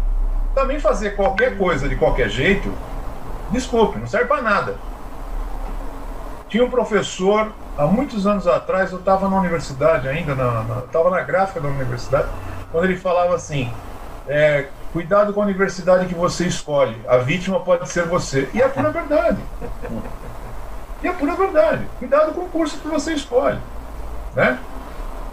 também 0.56 0.80
fazer 0.80 1.15
qualquer 1.15 1.56
coisa 1.58 1.88
de 1.88 1.95
qualquer 1.95 2.28
jeito, 2.28 2.73
desculpe, 3.52 3.99
não 3.99 4.08
serve 4.08 4.25
para 4.25 4.41
nada. 4.41 4.75
Tinha 6.49 6.65
um 6.65 6.69
professor, 6.69 7.52
há 7.78 7.86
muitos 7.86 8.25
anos 8.25 8.47
atrás, 8.47 8.91
eu 8.91 8.97
estava 8.97 9.30
na 9.30 9.38
universidade 9.38 10.08
ainda, 10.08 10.32
estava 10.84 11.12
na, 11.12 11.17
na 11.17 11.23
gráfica 11.23 11.62
da 11.62 11.67
universidade, 11.67 12.28
quando 12.71 12.86
ele 12.86 12.97
falava 12.97 13.36
assim: 13.36 13.71
é, 14.27 14.67
cuidado 14.93 15.34
com 15.34 15.41
a 15.41 15.45
universidade 15.45 16.05
que 16.05 16.15
você 16.15 16.45
escolhe, 16.45 16.95
a 17.08 17.17
vítima 17.17 17.60
pode 17.60 17.89
ser 17.89 18.05
você. 18.05 18.49
E 18.53 18.62
é 18.62 18.67
pura 18.67 18.91
verdade. 18.91 19.39
E 21.01 21.08
é 21.08 21.12
pura 21.13 21.36
verdade. 21.36 21.88
Cuidado 21.97 22.34
com 22.34 22.41
o 22.41 22.49
curso 22.49 22.77
que 22.77 22.88
você 22.88 23.13
escolhe. 23.13 23.60
Né? 24.36 24.60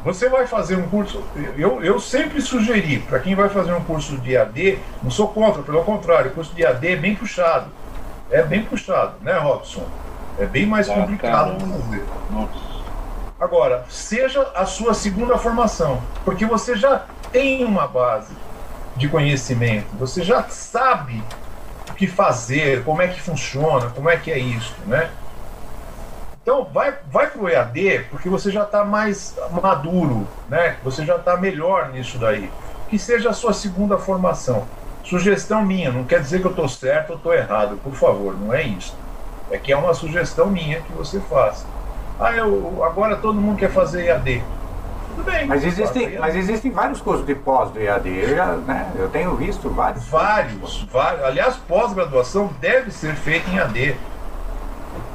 Você 0.05 0.29
vai 0.29 0.47
fazer 0.47 0.77
um 0.77 0.89
curso. 0.89 1.23
Eu, 1.59 1.83
eu 1.83 1.99
sempre 1.99 2.41
sugeri, 2.41 3.01
para 3.01 3.19
quem 3.19 3.35
vai 3.35 3.49
fazer 3.49 3.73
um 3.73 3.83
curso 3.83 4.17
de 4.19 4.37
AD, 4.37 4.79
não 5.03 5.11
sou 5.11 5.29
contra, 5.29 5.63
pelo 5.63 5.83
contrário, 5.83 6.31
o 6.31 6.35
curso 6.35 6.55
de 6.55 6.65
AD 6.65 6.87
é 6.87 6.97
bem 6.97 7.17
puxado. 7.17 7.67
É 8.31 8.43
bem 8.43 8.63
puxado, 8.63 9.15
né, 9.21 9.37
Robson? 9.37 9.85
É 10.39 10.47
bem 10.47 10.65
mais 10.65 10.87
complicado 10.87 11.57
de 11.57 11.65
fazer. 11.65 12.05
Agora, 13.39 13.85
seja 13.89 14.49
a 14.55 14.65
sua 14.65 14.95
segunda 14.95 15.37
formação, 15.37 16.01
porque 16.25 16.47
você 16.47 16.77
já 16.77 17.05
tem 17.37 17.63
uma 17.67 17.87
base 17.87 18.33
de 18.97 19.09
conhecimento, 19.09 19.89
você 19.99 20.25
já 20.25 20.45
sabe 20.45 21.23
o 21.91 21.93
que 21.93 22.07
fazer, 22.07 22.83
como 22.83 23.03
é 23.03 23.09
que 23.09 23.21
funciona, 23.21 23.91
como 23.91 24.09
é 24.09 24.17
que 24.17 24.33
é 24.33 24.39
isso, 24.39 24.75
né? 24.87 25.11
Então, 26.43 26.65
vai, 26.73 26.95
vai 27.13 27.29
para 27.29 27.43
o 27.43 27.47
EAD 27.47 28.07
porque 28.11 28.31
você 28.31 28.51
já 28.51 28.63
está 28.63 28.87
mais 28.87 29.37
maduro, 29.63 30.27
né? 30.49 30.77
Você 30.83 31.05
já 31.05 31.17
está 31.17 31.37
melhor 31.37 31.91
nisso 31.91 32.17
daí. 32.17 32.51
Que 32.89 32.99
seja 32.99 33.29
a 33.29 33.35
sua 33.35 33.53
segunda 33.53 33.99
formação. 33.99 34.67
Sugestão 35.05 35.63
minha, 35.63 35.93
não 35.93 36.05
quer 36.05 36.23
dizer 36.23 36.41
que 36.41 36.47
eu 36.47 36.53
estou 36.53 36.71
certo 36.71 37.11
ou 37.11 37.17
estou 37.17 37.35
errado, 37.35 37.79
por 37.85 37.93
favor, 37.93 38.35
não 38.35 38.55
é 38.55 38.63
isso. 38.63 38.97
É 39.51 39.59
que 39.59 39.71
é 39.71 39.77
uma 39.77 39.93
sugestão 39.93 40.47
minha 40.47 40.81
que 40.81 40.93
você 40.93 41.21
faça. 41.21 41.67
Ah, 42.19 42.33
eu, 42.33 42.83
agora 42.83 43.15
todo 43.17 43.39
mundo 43.39 43.59
quer 43.59 43.71
fazer 43.71 44.07
EAD. 44.07 44.43
Tudo 45.17 45.25
bem. 45.25 45.47
Mas 45.47 45.65
existem, 45.65 46.19
mas 46.19 46.37
existem 46.37 46.71
vários 46.71 47.01
cursos 47.01 47.27
de 47.27 47.35
pós 47.35 47.71
do 47.71 47.81
EAD, 47.81 48.09
eu, 48.09 48.37
já, 48.37 48.47
né, 48.47 48.93
eu 48.97 49.09
tenho 49.09 49.35
visto 49.35 49.69
vários. 49.71 50.05
Vários, 50.09 50.87
vários. 50.93 51.25
Aliás, 51.25 51.57
pós-graduação 51.57 52.51
deve 52.61 52.91
ser 52.91 53.15
feita 53.15 53.49
em 53.51 53.59
AD. 53.59 53.97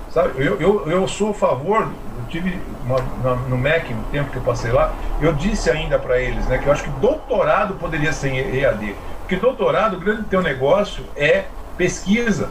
Sabe, 0.09 0.33
eu, 0.43 0.59
eu, 0.59 0.91
eu 0.91 1.07
sou 1.07 1.29
a 1.29 1.33
favor, 1.33 1.83
eu 1.83 2.25
tive 2.27 2.59
uma, 2.83 2.99
no 3.47 3.57
MEC, 3.57 3.93
no 3.93 4.03
tempo 4.05 4.29
que 4.29 4.37
eu 4.37 4.41
passei 4.41 4.71
lá, 4.71 4.91
eu 5.21 5.31
disse 5.31 5.69
ainda 5.69 5.97
para 5.97 6.19
eles 6.19 6.45
né, 6.47 6.57
que 6.57 6.67
eu 6.67 6.73
acho 6.73 6.83
que 6.83 6.89
doutorado 6.99 7.75
poderia 7.75 8.11
ser 8.11 8.29
em 8.29 8.59
EAD. 8.59 8.95
Porque 9.19 9.37
doutorado, 9.37 9.95
o 9.95 9.99
grande 9.99 10.23
teu 10.23 10.41
negócio 10.41 11.05
é 11.15 11.45
pesquisa. 11.77 12.49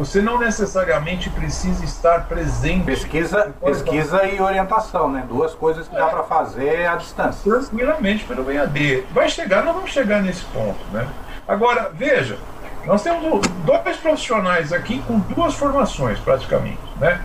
Você 0.00 0.22
não 0.22 0.38
necessariamente 0.38 1.28
precisa 1.28 1.84
estar 1.84 2.26
presente. 2.26 2.86
Pesquisa, 2.86 3.52
pesquisa 3.62 4.24
e 4.24 4.40
orientação, 4.40 5.10
né? 5.10 5.26
Duas 5.28 5.52
coisas 5.52 5.86
que 5.86 5.94
é. 5.94 5.98
dá 5.98 6.06
para 6.06 6.22
fazer 6.22 6.86
à 6.86 6.96
distância. 6.96 7.42
Tranquilamente 7.52 8.24
pelo 8.24 8.50
EAD. 8.50 9.04
Vai 9.12 9.28
chegar, 9.28 9.62
nós 9.62 9.74
vamos 9.74 9.90
chegar 9.90 10.22
nesse 10.22 10.42
ponto, 10.46 10.82
né? 10.90 11.06
Agora, 11.46 11.90
veja, 11.92 12.38
nós 12.86 13.02
temos 13.02 13.46
dois 13.66 13.96
profissionais 13.98 14.72
aqui 14.72 15.02
com 15.02 15.18
duas 15.18 15.52
formações, 15.52 16.18
praticamente, 16.18 16.80
né? 16.98 17.20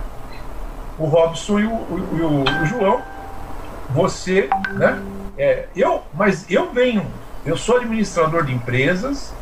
O 0.98 1.06
Robson 1.06 1.60
e 1.60 1.64
o, 1.64 1.72
o, 1.72 2.42
o 2.42 2.66
João. 2.66 3.00
Você, 3.88 4.50
né? 4.74 5.00
É, 5.38 5.64
eu, 5.74 6.02
mas 6.12 6.44
eu 6.50 6.70
venho, 6.72 7.06
eu 7.46 7.56
sou 7.56 7.78
administrador 7.78 8.44
de 8.44 8.52
empresas, 8.52 9.32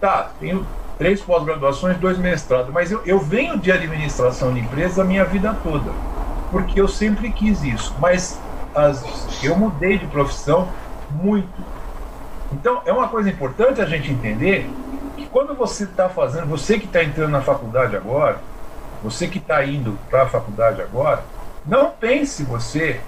tá? 0.00 0.30
Tenho 0.38 0.64
três 0.98 1.20
pós-graduações, 1.20 1.96
dois 1.98 2.18
mestrados, 2.18 2.72
mas 2.72 2.90
eu, 2.90 3.02
eu 3.04 3.18
venho 3.18 3.58
de 3.58 3.70
administração 3.70 4.52
de 4.52 4.60
empresas 4.60 4.98
a 4.98 5.04
minha 5.04 5.24
vida 5.24 5.54
toda, 5.62 5.90
porque 6.50 6.80
eu 6.80 6.88
sempre 6.88 7.30
quis 7.30 7.62
isso, 7.62 7.94
mas 8.00 8.40
as, 8.74 9.04
eu 9.42 9.56
mudei 9.56 9.98
de 9.98 10.06
profissão 10.06 10.68
muito. 11.10 11.48
Então, 12.52 12.80
é 12.86 12.92
uma 12.92 13.08
coisa 13.08 13.28
importante 13.28 13.80
a 13.80 13.86
gente 13.86 14.10
entender 14.10 14.68
que 15.16 15.26
quando 15.26 15.54
você 15.54 15.84
está 15.84 16.08
fazendo, 16.08 16.46
você 16.46 16.78
que 16.78 16.86
está 16.86 17.02
entrando 17.02 17.30
na 17.30 17.40
faculdade 17.40 17.96
agora, 17.96 18.38
você 19.02 19.26
que 19.26 19.38
está 19.38 19.64
indo 19.64 19.98
para 20.08 20.22
a 20.22 20.26
faculdade 20.26 20.80
agora, 20.80 21.22
não 21.66 21.90
pense 21.90 22.42
você 22.44 23.00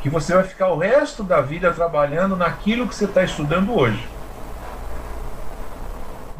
que 0.00 0.08
você 0.08 0.34
vai 0.34 0.44
ficar 0.44 0.68
o 0.68 0.78
resto 0.78 1.22
da 1.22 1.40
vida 1.40 1.72
trabalhando 1.72 2.36
naquilo 2.36 2.86
que 2.86 2.94
você 2.94 3.04
está 3.04 3.22
estudando 3.22 3.76
hoje. 3.76 4.08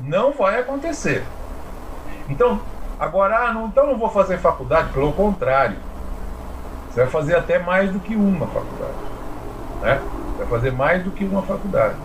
Não 0.09 0.33
vai 0.33 0.59
acontecer. 0.59 1.23
Então, 2.31 2.63
agora, 2.99 3.49
ah, 3.49 3.53
não, 3.53 3.67
então 3.67 3.87
não 3.87 3.99
vou 3.99 4.09
fazer 4.09 4.39
faculdade, 4.39 4.91
pelo 4.91 5.13
contrário. 5.13 5.77
Você 6.89 7.01
vai 7.03 7.11
fazer 7.11 7.37
até 7.37 7.59
mais 7.59 7.93
do 7.93 8.01
que 8.01 8.17
uma 8.17 8.47
faculdade. 8.47 8.95
Né? 9.83 10.01
Vai 10.39 10.47
fazer 10.47 10.73
mais 10.73 11.05
do 11.05 11.11
que 11.11 11.25
uma 11.25 11.43
faculdade. 11.43 11.97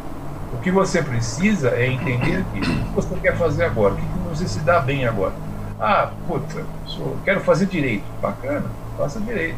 O 0.52 0.58
que 0.58 0.70
você 0.70 1.02
precisa 1.02 1.70
é 1.70 1.88
entender 1.88 2.44
que, 2.52 2.60
o 2.60 2.62
que 2.62 2.94
você 2.94 3.16
quer 3.16 3.38
fazer 3.38 3.64
agora, 3.64 3.94
o 3.94 3.98
que 3.98 4.30
você 4.30 4.50
se 4.50 4.60
dá 4.60 4.82
bem 4.82 5.08
agora. 5.08 5.34
Ah, 5.80 6.12
puta, 6.28 6.66
sou, 6.86 7.16
quero 7.24 7.40
fazer 7.40 7.68
direito. 7.68 8.04
Bacana, 8.22 8.66
faça 8.98 9.18
direito. 9.22 9.58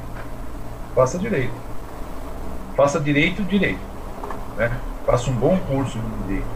Faça 0.93 1.17
direito. 1.17 1.53
Faça 2.77 2.99
direito, 2.99 3.43
direito. 3.43 3.81
Né? 4.55 4.71
Faça 5.03 5.31
um 5.31 5.35
bom 5.35 5.57
curso 5.67 5.97
de 5.97 6.23
direito. 6.27 6.47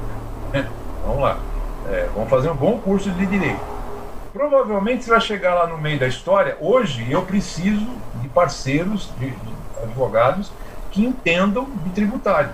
Vamos 1.03 1.23
lá. 1.23 1.48
É, 1.89 2.07
vamos 2.13 2.29
fazer 2.29 2.51
um 2.51 2.55
bom 2.55 2.77
curso 2.77 3.09
de 3.09 3.25
direito. 3.25 3.59
Provavelmente 4.31 5.03
você 5.03 5.09
vai 5.09 5.21
chegar 5.21 5.55
lá 5.55 5.65
no 5.65 5.75
meio 5.79 5.99
da 5.99 6.07
história. 6.07 6.55
Hoje 6.61 7.11
eu 7.11 7.23
preciso 7.23 7.87
de 8.21 8.29
parceiros, 8.29 9.09
de, 9.17 9.31
de 9.31 9.53
advogados 9.81 10.51
que 10.91 11.03
entendam 11.03 11.67
de 11.83 11.89
tributário 11.89 12.51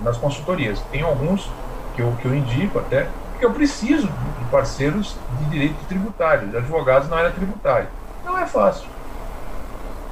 nas 0.00 0.16
consultorias. 0.16 0.80
Tem 0.92 1.02
alguns 1.02 1.50
que 1.96 2.02
eu, 2.02 2.16
que 2.22 2.26
eu 2.26 2.36
indico 2.36 2.78
até, 2.78 3.08
porque 3.32 3.44
eu 3.44 3.52
preciso 3.52 4.06
de 4.06 4.44
parceiros 4.48 5.16
de 5.40 5.44
direito 5.46 5.84
tributário, 5.88 6.48
de 6.48 6.56
advogados 6.56 7.08
na 7.08 7.16
área 7.16 7.30
tributária. 7.32 7.88
Não 8.24 8.38
é 8.38 8.46
fácil. 8.46 8.86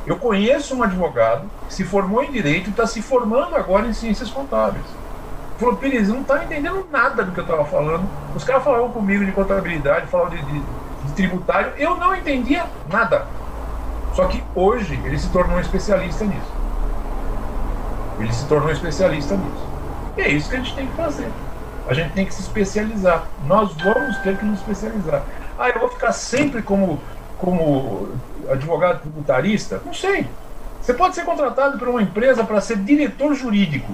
Eu 0.05 0.16
conheço 0.16 0.75
um 0.75 0.83
advogado 0.83 1.49
que 1.68 1.75
se 1.75 1.85
formou 1.85 2.25
em 2.25 2.33
direito 2.33 2.66
e 2.66 2.70
está 2.70 2.85
se 2.85 3.01
formando 3.01 3.55
agora 3.55 3.87
em 3.87 3.92
ciências 3.92 4.29
contábeis. 4.29 4.85
Falou, 5.58 5.76
Pires, 5.76 6.08
não 6.08 6.22
está 6.22 6.44
entendendo 6.44 6.86
nada 6.90 7.22
do 7.24 7.32
que 7.32 7.38
eu 7.38 7.44
estava 7.44 7.64
falando. 7.64 8.04
Os 8.34 8.42
caras 8.42 8.64
falavam 8.64 8.90
comigo 8.90 9.24
de 9.24 9.30
contabilidade, 9.32 10.08
falavam 10.08 10.36
de, 10.36 10.42
de, 10.42 10.58
de 10.60 11.12
tributário. 11.14 11.72
Eu 11.76 11.96
não 11.96 12.14
entendia 12.14 12.64
nada. 12.90 13.26
Só 14.14 14.26
que 14.26 14.42
hoje 14.54 15.00
ele 15.04 15.18
se 15.18 15.28
tornou 15.30 15.56
um 15.56 15.60
especialista 15.60 16.24
nisso. 16.24 16.52
Ele 18.18 18.32
se 18.32 18.46
tornou 18.46 18.68
um 18.68 18.72
especialista 18.72 19.36
nisso. 19.36 19.66
E 20.16 20.22
é 20.22 20.28
isso 20.28 20.48
que 20.48 20.56
a 20.56 20.58
gente 20.58 20.74
tem 20.74 20.86
que 20.86 20.96
fazer. 20.96 21.28
A 21.88 21.94
gente 21.94 22.12
tem 22.12 22.26
que 22.26 22.34
se 22.34 22.42
especializar. 22.42 23.24
Nós 23.46 23.72
vamos 23.74 24.16
ter 24.18 24.36
que 24.36 24.44
nos 24.44 24.58
especializar. 24.60 25.22
Ah, 25.58 25.68
eu 25.68 25.80
vou 25.80 25.88
ficar 25.88 26.12
sempre 26.12 26.62
como, 26.62 27.00
como 27.38 28.08
advogado 28.50 29.00
tributarista? 29.00 29.80
Não 29.84 29.94
sei. 29.94 30.26
Você 30.80 30.94
pode 30.94 31.14
ser 31.14 31.24
contratado 31.24 31.78
por 31.78 31.88
uma 31.88 32.02
empresa 32.02 32.44
para 32.44 32.60
ser 32.60 32.76
diretor 32.78 33.34
jurídico. 33.34 33.92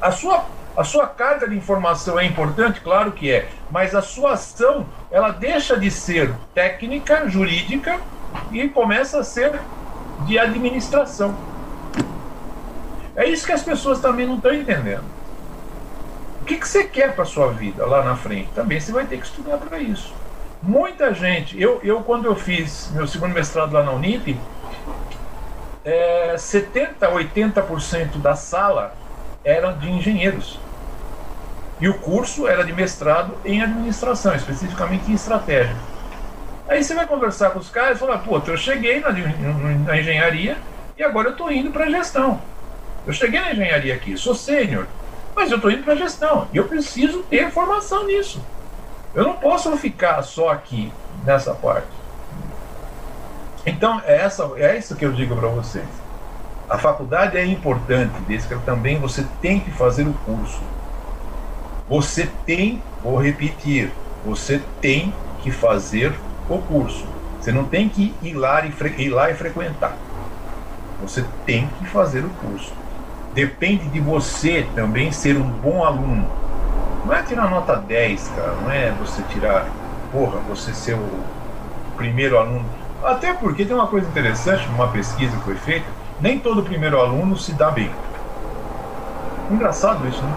A 0.00 0.10
sua, 0.10 0.44
a 0.76 0.84
sua 0.84 1.06
carga 1.06 1.48
de 1.48 1.56
informação 1.56 2.18
é 2.18 2.24
importante, 2.24 2.80
claro 2.80 3.12
que 3.12 3.30
é, 3.30 3.48
mas 3.70 3.94
a 3.94 4.02
sua 4.02 4.32
ação 4.32 4.86
ela 5.10 5.30
deixa 5.30 5.78
de 5.78 5.90
ser 5.90 6.34
técnica, 6.54 7.28
jurídica 7.28 7.98
e 8.52 8.68
começa 8.68 9.20
a 9.20 9.24
ser 9.24 9.58
de 10.26 10.38
administração. 10.38 11.34
É 13.14 13.26
isso 13.26 13.46
que 13.46 13.52
as 13.52 13.62
pessoas 13.62 13.98
também 14.00 14.26
não 14.26 14.36
estão 14.36 14.52
entendendo. 14.52 15.04
O 16.42 16.44
que, 16.44 16.58
que 16.58 16.68
você 16.68 16.84
quer 16.84 17.14
para 17.14 17.24
sua 17.24 17.52
vida 17.52 17.84
lá 17.86 18.04
na 18.04 18.14
frente? 18.14 18.50
Também 18.54 18.78
você 18.78 18.92
vai 18.92 19.06
ter 19.06 19.18
que 19.18 19.26
estudar 19.26 19.56
para 19.56 19.78
isso. 19.78 20.14
Muita 20.62 21.12
gente, 21.14 21.60
eu, 21.60 21.80
eu 21.82 22.02
quando 22.02 22.26
eu 22.26 22.36
fiz 22.36 22.90
meu 22.92 23.06
segundo 23.06 23.32
mestrado 23.32 23.72
lá 23.72 23.82
na 23.82 23.92
Unip, 23.92 24.38
é, 25.84 26.36
70, 26.36 27.08
80% 27.10 28.18
da 28.18 28.34
sala 28.34 28.94
eram 29.46 29.78
de 29.78 29.88
engenheiros. 29.88 30.58
E 31.80 31.88
o 31.88 31.94
curso 31.94 32.48
era 32.48 32.64
de 32.64 32.72
mestrado 32.72 33.34
em 33.44 33.62
administração, 33.62 34.34
especificamente 34.34 35.10
em 35.10 35.14
estratégia. 35.14 35.76
Aí 36.68 36.82
você 36.82 36.94
vai 36.94 37.06
conversar 37.06 37.50
com 37.50 37.60
os 37.60 37.70
caras 37.70 37.96
e 37.96 38.00
falar, 38.00 38.18
pô, 38.18 38.42
eu 38.44 38.56
cheguei 38.56 38.98
na, 38.98 39.10
na 39.12 39.98
engenharia 39.98 40.58
e 40.98 41.02
agora 41.04 41.28
eu 41.28 41.32
estou 41.32 41.50
indo 41.52 41.70
para 41.70 41.84
a 41.84 41.90
gestão. 41.90 42.40
Eu 43.06 43.12
cheguei 43.12 43.38
na 43.38 43.52
engenharia 43.52 43.94
aqui, 43.94 44.18
sou 44.18 44.34
sênior, 44.34 44.86
mas 45.34 45.50
eu 45.50 45.58
estou 45.58 45.70
indo 45.70 45.84
para 45.84 45.92
a 45.92 45.96
gestão. 45.96 46.48
E 46.52 46.56
eu 46.56 46.66
preciso 46.66 47.22
ter 47.22 47.50
formação 47.52 48.04
nisso. 48.04 48.44
Eu 49.14 49.22
não 49.22 49.34
posso 49.34 49.74
ficar 49.76 50.22
só 50.22 50.48
aqui 50.48 50.92
nessa 51.24 51.54
parte. 51.54 51.86
Então, 53.64 54.02
é, 54.04 54.16
essa, 54.16 54.50
é 54.56 54.76
isso 54.76 54.96
que 54.96 55.04
eu 55.04 55.12
digo 55.12 55.36
para 55.36 55.48
vocês. 55.48 56.05
A 56.68 56.76
faculdade 56.78 57.36
é 57.36 57.46
importante, 57.46 58.12
desde 58.26 58.48
que 58.48 58.56
também 58.64 58.98
você 58.98 59.24
tem 59.40 59.60
que 59.60 59.70
fazer 59.70 60.02
o 60.02 60.12
curso. 60.24 60.60
Você 61.88 62.28
tem, 62.44 62.82
vou 63.04 63.22
repetir, 63.22 63.92
você 64.24 64.60
tem 64.80 65.14
que 65.42 65.52
fazer 65.52 66.12
o 66.50 66.58
curso. 66.58 67.06
Você 67.40 67.52
não 67.52 67.62
tem 67.64 67.88
que 67.88 68.12
ir 68.20 68.34
lá 68.34 68.66
e, 68.66 68.72
ir 69.00 69.10
lá 69.10 69.30
e 69.30 69.34
frequentar. 69.34 69.96
Você 71.00 71.24
tem 71.44 71.68
que 71.78 71.86
fazer 71.86 72.24
o 72.24 72.30
curso. 72.30 72.72
Depende 73.32 73.86
de 73.88 74.00
você 74.00 74.66
também 74.74 75.12
ser 75.12 75.36
um 75.36 75.48
bom 75.48 75.84
aluno. 75.84 76.28
Não 77.04 77.14
é 77.14 77.22
tirar 77.22 77.48
nota 77.48 77.76
10, 77.76 78.28
cara. 78.34 78.54
Não 78.62 78.72
é 78.72 78.90
você 78.90 79.22
tirar, 79.32 79.66
porra, 80.10 80.40
você 80.48 80.74
ser 80.74 80.94
o 80.94 81.08
primeiro 81.96 82.36
aluno. 82.36 82.64
Até 83.04 83.32
porque 83.34 83.64
tem 83.64 83.76
uma 83.76 83.86
coisa 83.86 84.08
interessante, 84.08 84.66
uma 84.70 84.88
pesquisa 84.88 85.36
que 85.36 85.44
foi 85.44 85.54
feita 85.54 85.86
nem 86.20 86.38
todo 86.38 86.62
primeiro 86.62 86.98
aluno 87.00 87.36
se 87.36 87.52
dá 87.52 87.70
bem. 87.70 87.90
Engraçado 89.50 90.06
isso, 90.08 90.22
né? 90.22 90.34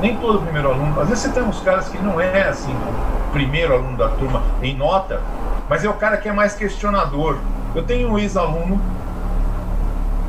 Nem 0.00 0.16
todo 0.16 0.42
primeiro 0.42 0.72
aluno. 0.72 1.00
Às 1.00 1.08
vezes 1.08 1.24
você 1.24 1.30
tem 1.30 1.42
uns 1.42 1.60
caras 1.60 1.88
que 1.88 1.98
não 1.98 2.20
é 2.20 2.48
assim, 2.48 2.72
o 2.72 3.32
primeiro 3.32 3.74
aluno 3.74 3.96
da 3.96 4.08
turma 4.08 4.42
em 4.62 4.76
nota, 4.76 5.20
mas 5.68 5.84
é 5.84 5.88
o 5.88 5.94
cara 5.94 6.16
que 6.16 6.28
é 6.28 6.32
mais 6.32 6.54
questionador. 6.54 7.38
Eu 7.74 7.82
tenho 7.82 8.10
um 8.10 8.18
ex-aluno 8.18 8.80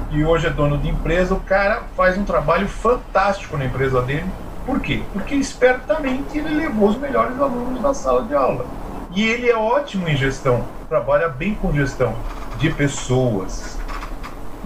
que 0.10 0.24
hoje 0.24 0.48
é 0.48 0.50
dono 0.50 0.78
de 0.78 0.90
empresa, 0.90 1.34
o 1.34 1.40
cara 1.40 1.84
faz 1.96 2.18
um 2.18 2.24
trabalho 2.24 2.68
fantástico 2.68 3.58
na 3.58 3.66
empresa 3.66 4.02
dele. 4.02 4.26
Por 4.66 4.80
quê? 4.80 5.02
Porque 5.14 5.36
espertamente 5.36 6.38
ele 6.38 6.56
levou 6.56 6.90
os 6.90 6.98
melhores 6.98 7.40
alunos 7.40 7.82
da 7.82 7.94
sala 7.94 8.24
de 8.24 8.36
aula. 8.36 8.66
E 9.16 9.24
ele 9.24 9.50
é 9.50 9.58
ótimo 9.58 10.08
em 10.08 10.16
gestão, 10.16 10.64
trabalha 10.88 11.28
bem 11.28 11.56
com 11.56 11.74
gestão 11.74 12.14
de 12.58 12.70
pessoas, 12.70 13.77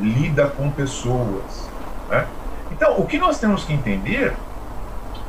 lida 0.01 0.47
com 0.47 0.69
pessoas. 0.71 1.69
Né? 2.09 2.27
Então, 2.71 2.99
o 2.99 3.05
que 3.05 3.17
nós 3.17 3.39
temos 3.39 3.63
que 3.63 3.73
entender, 3.73 4.33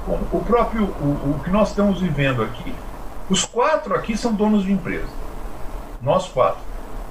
o 0.07 0.43
próprio, 0.45 0.85
o, 0.85 1.37
o 1.37 1.41
que 1.45 1.51
nós 1.51 1.69
estamos 1.69 2.01
vivendo 2.01 2.43
aqui, 2.43 2.75
os 3.29 3.45
quatro 3.45 3.95
aqui 3.95 4.17
são 4.17 4.33
donos 4.33 4.65
de 4.65 4.73
empresa. 4.73 5.09
Nós 6.03 6.27
quatro. 6.29 6.61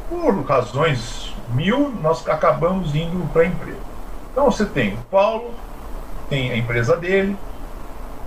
por 0.09 0.43
razões 0.43 1.33
mil, 1.53 1.93
nós 2.01 2.27
acabamos 2.27 2.93
indo 2.95 3.27
para 3.31 3.43
a 3.43 3.45
empresa. 3.45 3.79
Então 4.31 4.45
você 4.45 4.65
tem 4.65 4.93
o 4.93 4.97
Paulo, 5.09 5.51
tem 6.29 6.51
a 6.51 6.57
empresa 6.57 6.95
dele, 6.97 7.35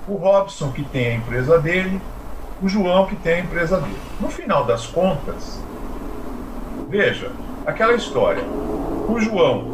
o 0.07 0.15
Robson, 0.17 0.71
que 0.71 0.83
tem 0.83 1.09
a 1.09 1.15
empresa 1.15 1.59
dele, 1.59 2.01
o 2.63 2.69
João, 2.69 3.07
que 3.07 3.17
tem 3.17 3.35
a 3.35 3.41
empresa 3.41 3.81
dele. 3.81 3.99
No 4.21 4.29
final 4.29 4.65
das 4.65 4.87
contas, 4.87 5.61
veja, 6.89 7.31
aquela 7.67 7.95
história. 7.95 8.43
O 9.07 9.21
João 9.21 9.65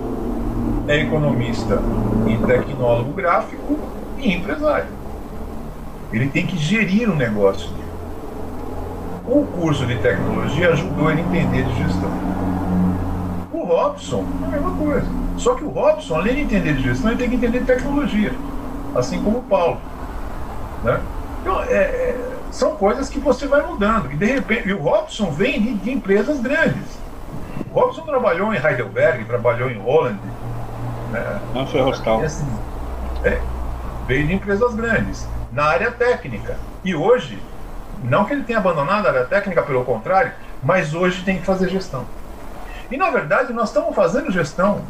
é 0.89 1.03
economista 1.03 1.81
e 2.27 2.37
tecnólogo 2.47 3.13
gráfico 3.13 3.79
e 4.19 4.33
empresário. 4.33 4.89
Ele 6.13 6.29
tem 6.29 6.47
que 6.47 6.59
gerir 6.59 7.09
o 7.09 7.15
negócio 7.15 7.69
dele. 7.71 7.81
O 9.27 9.47
curso 9.47 9.87
de 9.87 9.97
tecnologia 9.99 10.71
ajudou 10.71 11.11
ele 11.11 11.21
a 11.21 11.25
entender 11.25 11.63
de 11.63 11.77
gestão. 11.77 12.11
O 13.53 13.65
Robson 13.65 14.25
é 14.43 14.47
a 14.47 14.49
mesma 14.49 14.73
coisa. 14.73 15.07
Só 15.37 15.55
que 15.55 15.63
o 15.63 15.69
Robson, 15.69 16.17
além 16.17 16.35
de 16.35 16.41
entender 16.41 16.75
de 16.75 16.83
gestão, 16.83 17.11
ele 17.11 17.19
tem 17.21 17.31
que 17.31 17.37
entender 17.37 17.61
de 17.61 17.67
tecnologia. 17.67 18.33
Assim 18.97 19.23
como 19.23 19.39
o 19.39 19.43
Paulo. 19.43 19.81
Né? 20.83 21.01
Então, 21.41 21.63
é, 21.63 21.75
é, 21.75 22.19
são 22.51 22.75
coisas 22.75 23.09
que 23.09 23.21
você 23.21 23.47
vai 23.47 23.65
mudando. 23.65 24.11
E 24.11 24.17
de 24.17 24.27
repente, 24.27 24.69
e 24.69 24.73
o 24.73 24.83
Robson 24.83 25.31
vem 25.31 25.63
de, 25.63 25.75
de 25.75 25.93
empresas 25.93 26.41
grandes. 26.41 26.99
Robson 27.73 28.03
trabalhou 28.03 28.53
em 28.53 28.57
Heidelberg, 28.57 29.25
trabalhou 29.25 29.71
em 29.71 29.79
Holland. 29.79 30.19
Né? 31.11 31.41
Não 31.55 31.67
foi 31.67 31.81
Rostal. 31.81 32.23
Assim, 32.23 32.47
é, 33.25 33.41
veio 34.07 34.27
de 34.27 34.35
empresas 34.35 34.75
grandes, 34.75 35.27
na 35.53 35.65
área 35.65 35.91
técnica. 35.91 36.59
E 36.85 36.95
hoje, 36.95 37.41
não 38.03 38.25
que 38.25 38.33
ele 38.33 38.43
tenha 38.43 38.59
abandonado 38.59 39.07
a 39.07 39.11
área 39.11 39.25
técnica, 39.25 39.63
pelo 39.63 39.85
contrário, 39.85 40.33
mas 40.63 40.95
hoje 40.95 41.23
tem 41.25 41.39
que 41.39 41.47
fazer 41.47 41.69
gestão. 41.69 42.05
E 42.91 42.97
na 42.97 43.11
verdade, 43.11 43.53
nós 43.53 43.69
estamos 43.69 43.95
fazendo 43.95 44.33
gestão. 44.33 44.83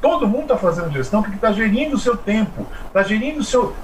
Todo 0.00 0.26
mundo 0.26 0.44
está 0.44 0.56
fazendo 0.56 0.90
gestão 0.90 1.22
porque 1.22 1.36
está 1.36 1.52
gerindo 1.52 1.94
o 1.94 1.98
seu 1.98 2.16
tempo, 2.16 2.66
está 2.86 3.02
gerindo 3.02 3.40
o 3.40 3.44
seu, 3.44 3.74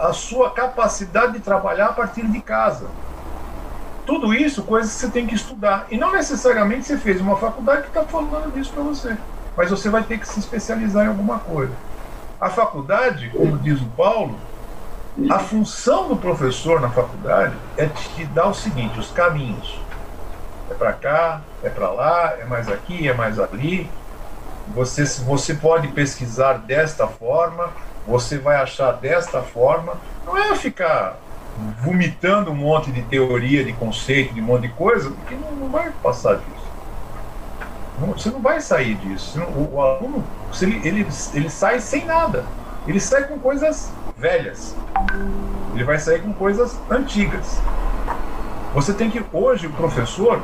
a 0.00 0.12
sua 0.12 0.50
capacidade 0.50 1.34
de 1.34 1.40
trabalhar 1.40 1.86
a 1.86 1.92
partir 1.92 2.26
de 2.26 2.40
casa. 2.40 2.86
Tudo 4.08 4.32
isso, 4.32 4.62
coisas 4.62 4.94
que 4.94 5.00
você 5.00 5.08
tem 5.08 5.26
que 5.26 5.34
estudar. 5.34 5.86
E 5.90 5.98
não 5.98 6.10
necessariamente 6.10 6.86
você 6.86 6.96
fez 6.96 7.20
uma 7.20 7.36
faculdade 7.36 7.82
que 7.82 7.88
está 7.88 8.04
falando 8.04 8.50
disso 8.54 8.72
para 8.72 8.82
você. 8.82 9.14
Mas 9.54 9.68
você 9.68 9.90
vai 9.90 10.02
ter 10.02 10.18
que 10.18 10.26
se 10.26 10.40
especializar 10.40 11.04
em 11.04 11.08
alguma 11.08 11.40
coisa. 11.40 11.74
A 12.40 12.48
faculdade, 12.48 13.28
como 13.28 13.58
diz 13.58 13.78
o 13.78 13.84
Paulo, 13.84 14.34
a 15.28 15.38
função 15.38 16.08
do 16.08 16.16
professor 16.16 16.80
na 16.80 16.88
faculdade 16.88 17.54
é 17.76 17.84
te 17.84 18.24
dar 18.24 18.48
o 18.48 18.54
seguinte: 18.54 18.98
os 18.98 19.10
caminhos. 19.10 19.78
É 20.70 20.74
para 20.74 20.94
cá, 20.94 21.42
é 21.62 21.68
para 21.68 21.90
lá, 21.90 22.32
é 22.40 22.46
mais 22.46 22.66
aqui, 22.66 23.06
é 23.06 23.12
mais 23.12 23.38
ali. 23.38 23.90
Você, 24.68 25.04
você 25.22 25.52
pode 25.52 25.88
pesquisar 25.88 26.54
desta 26.54 27.06
forma, 27.06 27.68
você 28.06 28.38
vai 28.38 28.56
achar 28.56 28.92
desta 28.92 29.42
forma. 29.42 29.98
Não 30.24 30.34
é 30.34 30.56
ficar 30.56 31.18
vomitando 31.82 32.50
um 32.50 32.54
monte 32.54 32.90
de 32.90 33.02
teoria, 33.02 33.64
de 33.64 33.72
conceito, 33.72 34.34
de 34.34 34.40
um 34.40 34.44
monte 34.44 34.62
de 34.62 34.68
coisa, 34.68 35.10
porque 35.10 35.34
não, 35.34 35.52
não 35.52 35.68
vai 35.68 35.90
passar 36.02 36.36
disso. 36.36 36.68
Não, 38.00 38.08
você 38.08 38.30
não 38.30 38.40
vai 38.40 38.60
sair 38.60 38.94
disso. 38.96 39.40
O, 39.40 39.74
o 39.74 39.82
aluno, 39.82 40.24
ele, 40.60 40.80
ele, 40.86 41.06
ele 41.34 41.50
sai 41.50 41.80
sem 41.80 42.04
nada. 42.04 42.44
Ele 42.86 43.00
sai 43.00 43.24
com 43.24 43.38
coisas 43.38 43.92
velhas. 44.16 44.76
Ele 45.74 45.84
vai 45.84 45.98
sair 45.98 46.22
com 46.22 46.32
coisas 46.32 46.78
antigas. 46.90 47.60
Você 48.74 48.92
tem 48.92 49.10
que 49.10 49.22
hoje 49.32 49.66
o 49.66 49.72
professor 49.72 50.40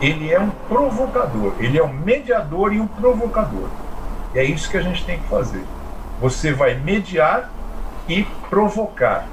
ele 0.00 0.30
é 0.30 0.38
um 0.38 0.50
provocador, 0.68 1.54
ele 1.58 1.78
é 1.78 1.82
um 1.82 1.92
mediador 1.92 2.72
e 2.72 2.80
um 2.80 2.86
provocador. 2.86 3.68
E 4.34 4.38
é 4.38 4.44
isso 4.44 4.70
que 4.70 4.76
a 4.76 4.82
gente 4.82 5.04
tem 5.04 5.18
que 5.18 5.28
fazer. 5.28 5.64
Você 6.20 6.52
vai 6.52 6.74
mediar 6.74 7.50
e 8.08 8.24
provocar. 8.48 9.26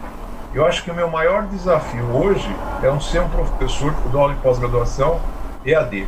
Eu 0.54 0.68
acho 0.68 0.84
que 0.84 0.92
o 0.92 0.94
meu 0.94 1.10
maior 1.10 1.48
desafio 1.48 2.06
hoje 2.16 2.48
é 2.84 2.92
um 2.92 3.02
ser 3.02 3.22
um 3.22 3.30
professor 3.30 3.92
que 3.92 4.10
dou 4.10 4.22
aula 4.22 4.34
em 4.34 4.38
pós-graduação 4.38 5.20
EAD. 5.66 6.08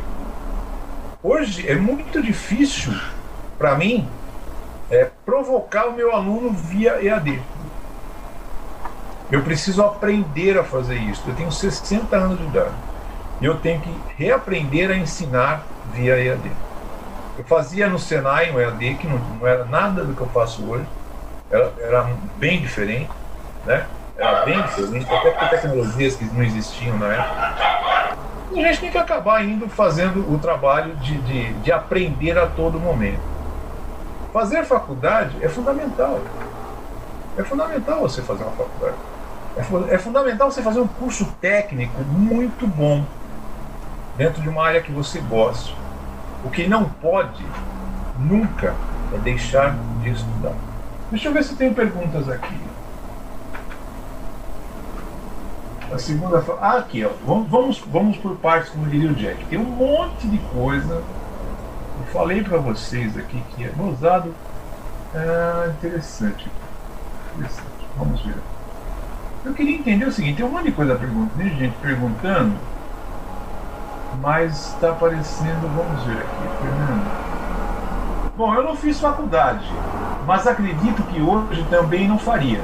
Hoje 1.20 1.68
é 1.68 1.74
muito 1.74 2.22
difícil 2.22 2.94
para 3.58 3.74
mim 3.74 4.08
é, 4.88 5.10
provocar 5.24 5.86
o 5.86 5.92
meu 5.92 6.14
aluno 6.14 6.52
via 6.52 7.04
EAD. 7.04 7.42
Eu 9.32 9.42
preciso 9.42 9.82
aprender 9.82 10.56
a 10.56 10.62
fazer 10.62 10.94
isso. 10.94 11.24
Eu 11.26 11.34
tenho 11.34 11.50
60 11.50 12.16
anos 12.16 12.38
de 12.38 12.44
idade. 12.44 12.74
E 13.40 13.44
eu 13.44 13.56
tenho 13.56 13.80
que 13.80 13.92
reaprender 14.16 14.92
a 14.92 14.96
ensinar 14.96 15.66
via 15.92 16.22
EAD. 16.22 16.52
Eu 17.36 17.42
fazia 17.42 17.88
no 17.88 17.98
Senai 17.98 18.52
um 18.52 18.60
EAD 18.60 18.94
que 18.94 19.08
não, 19.08 19.18
não 19.18 19.46
era 19.46 19.64
nada 19.64 20.04
do 20.04 20.14
que 20.14 20.20
eu 20.20 20.28
faço 20.28 20.62
hoje, 20.62 20.86
era, 21.50 21.72
era 21.80 22.10
bem 22.38 22.60
diferente, 22.60 23.10
né? 23.64 23.84
Bem 24.44 24.62
diferente, 24.62 25.12
até 25.12 25.30
por 25.30 25.48
tecnologias 25.50 26.16
que 26.16 26.24
não 26.24 26.42
existiam 26.42 26.98
na 26.98 27.12
época. 27.12 28.16
E 28.52 28.64
a 28.64 28.68
gente 28.68 28.80
tem 28.80 28.90
que 28.90 28.96
acabar 28.96 29.44
indo 29.44 29.68
fazendo 29.68 30.32
o 30.32 30.38
trabalho 30.38 30.96
de, 30.96 31.18
de, 31.18 31.52
de 31.54 31.70
aprender 31.70 32.38
a 32.38 32.46
todo 32.46 32.80
momento. 32.80 33.20
Fazer 34.32 34.64
faculdade 34.64 35.36
é 35.42 35.48
fundamental. 35.48 36.20
É 37.36 37.42
fundamental 37.42 38.00
você 38.00 38.22
fazer 38.22 38.44
uma 38.44 38.52
faculdade. 38.52 38.96
É, 39.56 39.94
é 39.94 39.98
fundamental 39.98 40.50
você 40.50 40.62
fazer 40.62 40.80
um 40.80 40.88
curso 40.88 41.26
técnico 41.40 42.00
muito 42.02 42.66
bom 42.66 43.04
dentro 44.16 44.40
de 44.40 44.48
uma 44.48 44.66
área 44.66 44.80
que 44.80 44.92
você 44.92 45.20
gosta. 45.20 45.74
O 46.42 46.50
que 46.50 46.66
não 46.66 46.84
pode 46.84 47.44
nunca 48.18 48.74
é 49.14 49.18
deixar 49.18 49.76
de 50.00 50.10
estudar. 50.10 50.54
Deixa 51.10 51.28
eu 51.28 51.32
ver 51.32 51.44
se 51.44 51.54
tem 51.54 51.74
perguntas 51.74 52.28
aqui. 52.30 52.58
A 55.92 55.98
segunda 55.98 56.44
ah, 56.60 56.78
aqui, 56.78 57.04
ó. 57.04 57.10
Vamos, 57.26 57.78
vamos, 57.86 58.16
por 58.18 58.36
partes, 58.36 58.70
como 58.70 58.86
diria 58.86 59.10
o 59.10 59.14
Jack. 59.14 59.44
Tem 59.46 59.58
um 59.58 59.64
monte 59.64 60.26
de 60.26 60.38
coisa. 60.38 60.94
Eu 60.94 62.06
falei 62.12 62.42
para 62.42 62.58
vocês 62.58 63.16
aqui 63.16 63.42
que 63.54 63.64
é 63.64 63.72
usado. 63.82 64.34
Ah, 65.14 65.68
interessante. 65.68 66.50
interessante. 67.34 67.66
Vamos 67.96 68.20
ver. 68.22 68.36
Eu 69.44 69.54
queria 69.54 69.76
entender 69.76 70.06
o 70.06 70.12
seguinte: 70.12 70.36
tem 70.36 70.46
um 70.46 70.50
monte 70.50 70.64
de 70.64 70.72
coisa 70.72 70.94
perguntando, 70.96 71.48
gente 71.48 71.76
perguntando 71.80 72.56
mas 74.20 74.72
está 74.72 74.90
aparecendo, 74.90 75.68
vamos 75.74 76.02
ver 76.04 76.18
aqui, 76.18 76.62
Fernando. 76.62 77.26
Bom, 78.36 78.54
eu 78.54 78.62
não 78.62 78.76
fiz 78.76 79.00
faculdade, 79.00 79.66
mas 80.26 80.46
acredito 80.46 81.02
que 81.04 81.20
hoje 81.20 81.64
também 81.70 82.08
não 82.08 82.18
faria. 82.18 82.60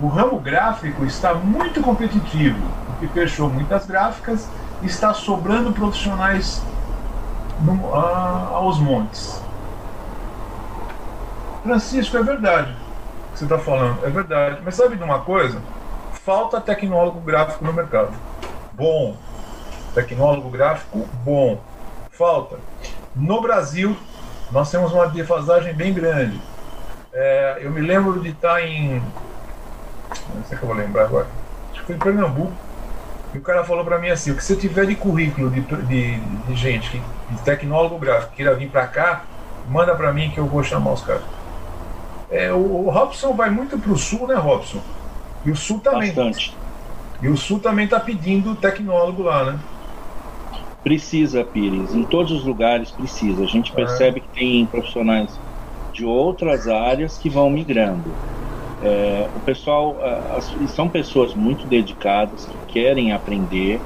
O 0.00 0.08
ramo 0.08 0.38
gráfico 0.38 1.04
está 1.04 1.34
muito 1.34 1.80
competitivo, 1.80 2.60
porque 2.86 3.06
fechou 3.08 3.48
muitas 3.48 3.86
gráficas 3.86 4.48
e 4.82 4.86
está 4.86 5.14
sobrando 5.14 5.72
profissionais 5.72 6.62
no, 7.60 7.94
aos 7.94 8.78
montes. 8.78 9.40
Francisco, 11.62 12.16
é 12.16 12.22
verdade 12.22 12.84
o 13.28 13.32
que 13.34 13.38
você 13.40 13.44
está 13.44 13.58
falando, 13.58 14.04
é 14.04 14.10
verdade. 14.10 14.60
Mas 14.64 14.76
sabe 14.76 14.96
de 14.96 15.02
uma 15.02 15.20
coisa? 15.20 15.60
Falta 16.12 16.60
tecnólogo 16.60 17.20
gráfico 17.20 17.64
no 17.64 17.72
mercado. 17.72 18.12
Bom, 18.72 19.16
tecnólogo 19.92 20.48
gráfico 20.50 21.08
bom. 21.24 21.60
Falta. 22.12 22.58
No 23.14 23.40
Brasil, 23.40 23.96
nós 24.52 24.70
temos 24.70 24.92
uma 24.92 25.08
defasagem 25.08 25.74
bem 25.74 25.92
grande. 25.92 26.40
É, 27.12 27.58
eu 27.60 27.72
me 27.72 27.80
lembro 27.80 28.20
de 28.20 28.28
estar 28.28 28.62
em. 28.62 29.02
Não 30.34 30.44
sei 30.44 30.56
que 30.56 30.62
eu 30.62 30.68
vou 30.68 30.76
lembrar 30.76 31.04
agora. 31.04 31.26
Acho 31.72 31.80
que 31.80 31.86
foi 31.86 31.96
em 31.96 31.98
Pernambuco. 31.98 32.52
E 33.34 33.38
o 33.38 33.40
cara 33.40 33.64
falou 33.64 33.84
para 33.84 33.98
mim 33.98 34.10
assim: 34.10 34.30
o 34.30 34.36
que 34.36 34.44
você 34.44 34.54
tiver 34.54 34.86
de 34.86 34.94
currículo 34.94 35.50
de, 35.50 35.60
de, 35.60 36.20
de 36.20 36.54
gente, 36.54 37.02
de 37.30 37.42
tecnólogo 37.42 37.98
gráfico, 37.98 38.30
que 38.30 38.36
queira 38.36 38.54
vir 38.54 38.70
para 38.70 38.86
cá, 38.86 39.24
manda 39.68 39.94
para 39.94 40.12
mim 40.12 40.30
que 40.30 40.38
eu 40.38 40.46
vou 40.46 40.62
chamar 40.62 40.92
os 40.92 41.02
caras. 41.02 41.22
É, 42.30 42.52
o, 42.52 42.86
o 42.86 42.90
Robson 42.90 43.32
vai 43.34 43.50
muito 43.50 43.78
para 43.78 43.92
o 43.92 43.98
sul, 43.98 44.28
né, 44.28 44.34
Robson? 44.34 44.80
E 45.44 45.50
o 45.50 45.56
sul 45.56 45.80
também. 45.80 46.08
Bastante. 46.08 46.56
E 47.20 47.28
o 47.28 47.36
sul 47.36 47.58
também 47.58 47.84
está 47.84 47.98
pedindo 47.98 48.54
tecnólogo 48.54 49.22
lá, 49.22 49.44
né? 49.44 49.58
Precisa, 50.82 51.42
Pires. 51.42 51.94
Em 51.94 52.04
todos 52.04 52.30
os 52.30 52.44
lugares 52.44 52.90
precisa. 52.90 53.42
A 53.42 53.46
gente 53.46 53.72
percebe 53.72 54.20
que 54.20 54.28
tem 54.28 54.66
profissionais 54.66 55.38
de 55.92 56.04
outras 56.04 56.68
áreas 56.68 57.16
que 57.16 57.30
vão 57.30 57.48
migrando. 57.48 58.14
É, 58.86 59.30
o 59.34 59.40
pessoal 59.40 59.98
as, 60.36 60.52
são 60.74 60.90
pessoas 60.90 61.34
muito 61.34 61.66
dedicadas 61.66 62.44
que 62.46 62.58
querem 62.66 63.12
aprender. 63.12 63.82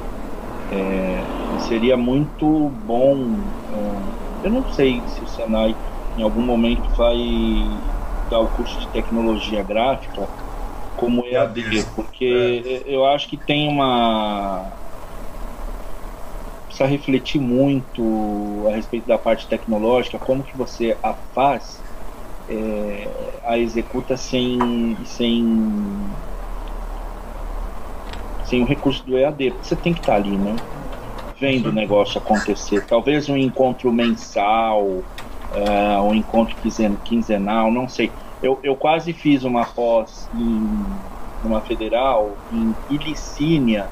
É, 0.70 1.24
seria 1.58 1.96
muito 1.96 2.68
bom. 2.70 3.52
É, 3.68 4.46
eu 4.46 4.50
não 4.50 4.68
sei 4.68 5.06
se 5.06 5.22
o 5.22 5.26
Senai 5.26 5.76
em 6.16 6.22
algum 6.22 6.42
momento 6.42 6.90
vai 6.96 7.16
dar 8.28 8.40
o 8.40 8.48
curso 8.48 8.78
de 8.80 8.88
tecnologia 8.88 9.62
gráfica 9.62 10.28
como 10.96 11.24
EAD, 11.24 11.84
porque 11.94 12.84
é. 12.84 12.92
eu 12.92 13.04
acho 13.06 13.28
que 13.28 13.36
tem 13.36 13.68
uma 13.68 14.76
precisa 16.66 16.86
refletir 16.86 17.40
muito 17.40 18.66
a 18.68 18.74
respeito 18.74 19.06
da 19.06 19.18
parte 19.18 19.48
tecnológica, 19.48 20.18
como 20.18 20.44
que 20.44 20.56
você 20.56 20.98
a 21.02 21.14
faz, 21.14 21.87
é, 22.48 23.08
a 23.44 23.58
executa 23.58 24.16
sem, 24.16 24.96
sem, 25.04 25.70
sem 28.44 28.62
o 28.62 28.64
recurso 28.64 29.04
do 29.04 29.16
EAD, 29.16 29.50
porque 29.50 29.68
você 29.68 29.76
tem 29.76 29.92
que 29.92 30.00
estar 30.00 30.14
ali, 30.14 30.36
né? 30.36 30.56
Vendo 31.38 31.68
o 31.68 31.72
negócio 31.72 32.18
acontecer. 32.18 32.84
Talvez 32.86 33.28
um 33.28 33.36
encontro 33.36 33.92
mensal, 33.92 34.82
uh, 34.82 36.02
um 36.02 36.14
encontro 36.14 36.56
quinzenal, 37.04 37.70
não 37.70 37.88
sei. 37.88 38.10
Eu, 38.42 38.58
eu 38.62 38.74
quase 38.74 39.12
fiz 39.12 39.44
uma 39.44 39.64
pós 39.64 40.28
em 40.34 40.84
uma 41.44 41.60
federal 41.60 42.36
em 42.52 42.74
Ilicínia, 42.90 43.88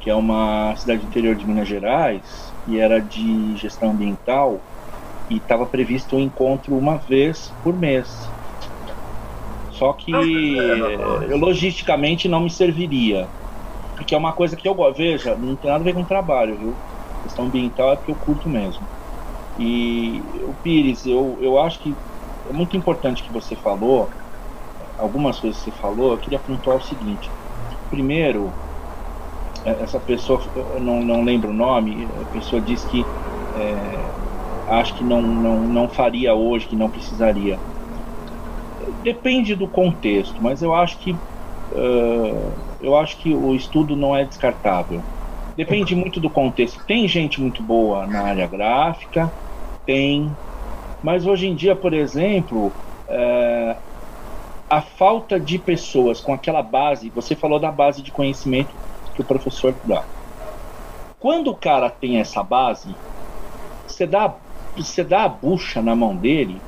que 0.00 0.08
é 0.08 0.14
uma 0.14 0.74
cidade 0.76 1.04
interior 1.04 1.34
de 1.34 1.46
Minas 1.46 1.66
Gerais, 1.66 2.52
e 2.66 2.78
era 2.78 3.00
de 3.00 3.56
gestão 3.56 3.90
ambiental, 3.90 4.60
e 5.28 5.36
estava 5.36 5.66
previsto 5.66 6.16
um 6.16 6.20
encontro 6.20 6.76
uma 6.76 6.96
vez 6.98 7.52
por 7.62 7.76
mês. 7.76 8.30
Só 9.70 9.92
que 9.92 10.12
eu, 10.12 11.36
logisticamente 11.36 12.28
não 12.28 12.40
me 12.40 12.50
serviria. 12.50 13.28
Porque 13.96 14.14
é 14.14 14.18
uma 14.18 14.32
coisa 14.32 14.56
que 14.56 14.66
eu 14.66 14.74
gosto. 14.74 14.98
Veja, 14.98 15.36
não 15.36 15.56
tem 15.56 15.70
nada 15.70 15.82
a 15.82 15.84
ver 15.84 15.94
com 15.94 16.04
trabalho, 16.04 16.56
viu? 16.56 16.76
A 17.18 17.22
questão 17.22 17.46
ambiental 17.46 17.92
é 17.92 17.96
porque 17.96 18.10
eu 18.10 18.16
curto 18.16 18.48
mesmo. 18.48 18.86
E 19.58 20.42
o 20.44 20.54
Pires, 20.54 21.06
eu, 21.06 21.38
eu 21.40 21.58
acho 21.58 21.80
que 21.80 21.96
é 22.48 22.52
muito 22.52 22.76
importante 22.76 23.22
que 23.22 23.32
você 23.32 23.56
falou, 23.56 24.10
algumas 24.98 25.40
coisas 25.40 25.62
que 25.62 25.70
você 25.70 25.76
falou, 25.76 26.12
eu 26.12 26.18
queria 26.18 26.38
pontuar 26.38 26.76
o 26.76 26.82
seguinte. 26.82 27.30
Primeiro, 27.88 28.52
é, 29.64 29.82
essa 29.82 29.98
pessoa, 30.00 30.40
eu 30.54 30.80
não, 30.80 31.02
não 31.02 31.22
lembro 31.24 31.50
o 31.50 31.54
nome, 31.54 32.08
a 32.20 32.24
pessoa 32.26 32.60
disse 32.60 32.86
que 32.86 33.06
é, 33.54 34.12
acho 34.66 34.96
que 34.96 35.04
não, 35.04 35.22
não, 35.22 35.68
não 35.68 35.88
faria 35.88 36.34
hoje, 36.34 36.66
que 36.66 36.76
não 36.76 36.90
precisaria. 36.90 37.58
Depende 39.02 39.54
do 39.54 39.68
contexto, 39.68 40.42
mas 40.42 40.62
eu 40.62 40.74
acho 40.74 40.98
que 40.98 41.12
uh, 41.12 42.52
eu 42.80 42.96
acho 42.96 43.18
que 43.18 43.34
o 43.34 43.54
estudo 43.54 43.96
não 43.96 44.14
é 44.14 44.24
descartável. 44.24 45.02
Depende 45.56 45.94
muito 45.94 46.20
do 46.20 46.28
contexto. 46.28 46.84
Tem 46.86 47.06
gente 47.06 47.40
muito 47.40 47.62
boa 47.62 48.06
na 48.06 48.22
área 48.22 48.46
gráfica, 48.46 49.32
tem, 49.86 50.36
mas 51.02 51.26
hoje 51.26 51.46
em 51.46 51.54
dia, 51.54 51.76
por 51.76 51.92
exemplo, 51.92 52.68
uh, 53.08 53.80
a 54.68 54.82
falta 54.82 55.38
de 55.38 55.58
pessoas 55.58 56.20
com 56.20 56.32
aquela 56.32 56.62
base, 56.62 57.10
você 57.10 57.36
falou 57.36 57.60
da 57.60 57.70
base 57.70 58.02
de 58.02 58.10
conhecimento 58.10 58.74
que 59.14 59.22
o 59.22 59.24
professor 59.24 59.78
dá. 59.84 60.04
Quando 61.18 61.48
o 61.52 61.56
cara 61.56 61.88
tem 61.88 62.18
essa 62.18 62.42
base, 62.42 62.94
você 63.86 64.06
dá, 64.06 64.36
você 64.82 65.04
dá 65.04 65.24
a 65.24 65.28
bucha 65.28 65.80
na 65.80 65.94
mão 65.94 66.16
dele, 66.16 66.60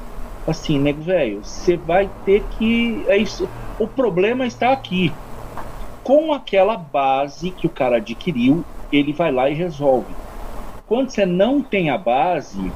assim, 0.47 0.79
nego 0.79 1.03
velho, 1.03 1.43
você 1.43 1.77
vai 1.77 2.11
ter 2.25 2.45
que. 2.51 3.05
É 3.09 3.17
isso. 3.17 3.49
O 3.79 3.89
problema 3.89 4.47
está 4.47 4.73
aqui. 4.73 5.13
Com 6.03 6.33
aquela 6.33 6.77
base 6.77 7.51
que 7.51 7.67
o 7.67 7.71
cara 7.71 7.97
adquiriu, 7.97 8.65
ele 8.93 9.13
vai 9.13 9.33
lá 9.33 9.51
e 9.51 9.55
resolve. 9.55 10.15
Quando 10.87 11.11
você 11.11 11.27
não 11.27 11.61
tem 11.61 11.91
a 11.91 11.99
base, 11.99 12.73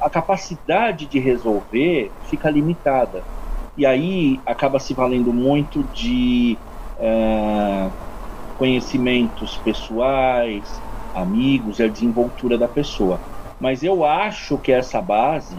a 0.00 0.08
capacidade 0.08 1.06
de 1.06 1.18
resolver 1.18 2.10
fica 2.22 2.48
limitada. 2.48 3.22
E 3.76 3.84
aí 3.84 4.40
acaba 4.46 4.78
se 4.78 4.94
valendo 4.94 5.32
muito 5.32 5.84
de. 5.84 6.56
Uh, 6.96 7.92
conhecimentos 8.58 9.56
pessoais, 9.56 10.82
amigos, 11.14 11.78
é 11.78 11.84
a 11.84 11.88
desenvoltura 11.88 12.58
da 12.58 12.66
pessoa. 12.66 13.20
Mas 13.60 13.82
eu 13.82 14.04
acho 14.04 14.56
que 14.58 14.70
essa 14.70 15.00
base 15.00 15.56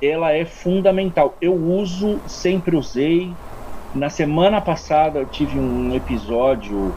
ela 0.00 0.32
é 0.32 0.44
fundamental. 0.44 1.34
Eu 1.40 1.54
uso, 1.54 2.18
sempre 2.26 2.76
usei. 2.76 3.32
Na 3.94 4.10
semana 4.10 4.60
passada 4.60 5.18
eu 5.20 5.26
tive 5.26 5.58
um 5.58 5.94
episódio, 5.94 6.94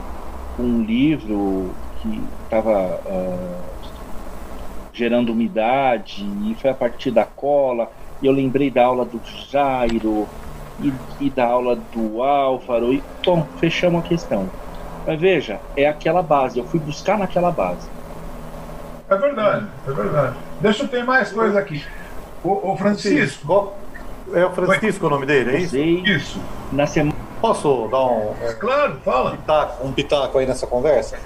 um 0.58 0.84
livro 0.84 1.70
que 2.02 2.22
estava 2.44 3.00
uh, 3.06 3.10
ah, 3.10 3.62
gerando 4.94 5.32
umidade 5.32 6.26
e 6.46 6.56
foi 6.56 6.70
a 6.70 6.74
partir 6.74 7.12
da 7.12 7.26
cola. 7.26 7.90
E 8.22 8.26
eu 8.26 8.34
lembrei 8.34 8.70
da 8.70 8.86
aula 8.86 9.06
do 9.06 9.22
Jairo 9.50 10.28
e, 10.82 10.92
e 11.22 11.30
da 11.30 11.46
aula 11.46 11.76
do 11.76 12.22
Álvaro 12.22 12.94
e, 12.94 13.02
bom, 13.26 13.46
fechamos 13.58 14.04
a 14.04 14.08
questão. 14.08 14.50
Mas 15.08 15.20
veja, 15.20 15.60
é 15.76 15.88
aquela 15.88 16.22
base. 16.22 16.60
Eu 16.60 16.66
fui 16.66 16.80
buscar 16.80 17.18
naquela 17.18 17.52
base. 17.52 17.88
É 19.10 19.16
verdade, 19.16 19.68
é 19.88 19.92
verdade. 19.92 20.36
Deixa 20.62 20.84
eu 20.84 20.88
ter 20.88 21.04
mais 21.04 21.32
coisa 21.32 21.60
aqui. 21.60 21.84
O, 22.44 22.72
o 22.72 22.78
Francisco. 22.78 23.74
É 24.34 24.46
o 24.46 24.52
Francisco 24.52 25.08
o 25.08 25.10
nome 25.10 25.26
dele, 25.26 25.56
é 25.56 25.60
isso? 25.60 25.78
Isso. 25.78 26.40
Na 26.72 26.86
semana. 26.86 27.18
Posso 27.42 27.88
dar 27.90 28.04
um. 28.06 28.34
Claro, 28.60 28.98
fala. 29.04 29.32
Pitaco, 29.32 29.88
um 29.88 29.92
pitaco 29.92 30.38
aí 30.38 30.46
nessa 30.46 30.68
conversa? 30.68 31.18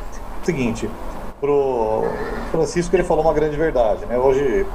Seguinte, 0.43 0.89
pro 1.41 2.03
Francisco 2.51 2.95
ele 2.95 3.03
falou 3.03 3.23
uma 3.23 3.33
grande 3.33 3.57
verdade, 3.57 4.05
né? 4.05 4.17
Hoje 4.17 4.65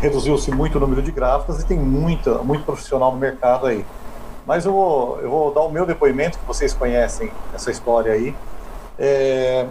reduziu-se 0.00 0.50
muito 0.50 0.76
o 0.76 0.80
número 0.80 1.02
de 1.02 1.12
gráficas 1.12 1.62
e 1.62 1.66
tem 1.66 1.78
muita, 1.78 2.38
muito 2.38 2.64
profissional 2.64 3.12
no 3.12 3.18
mercado 3.18 3.66
aí. 3.66 3.84
Mas 4.46 4.64
eu 4.64 4.72
vou, 4.72 5.20
eu 5.20 5.30
vou 5.30 5.54
dar 5.54 5.60
o 5.60 5.70
meu 5.70 5.86
depoimento, 5.86 6.38
que 6.38 6.46
vocês 6.46 6.72
conhecem 6.72 7.30
essa 7.54 7.70
história 7.70 8.12
aí. 8.12 8.34
É, 8.98 9.66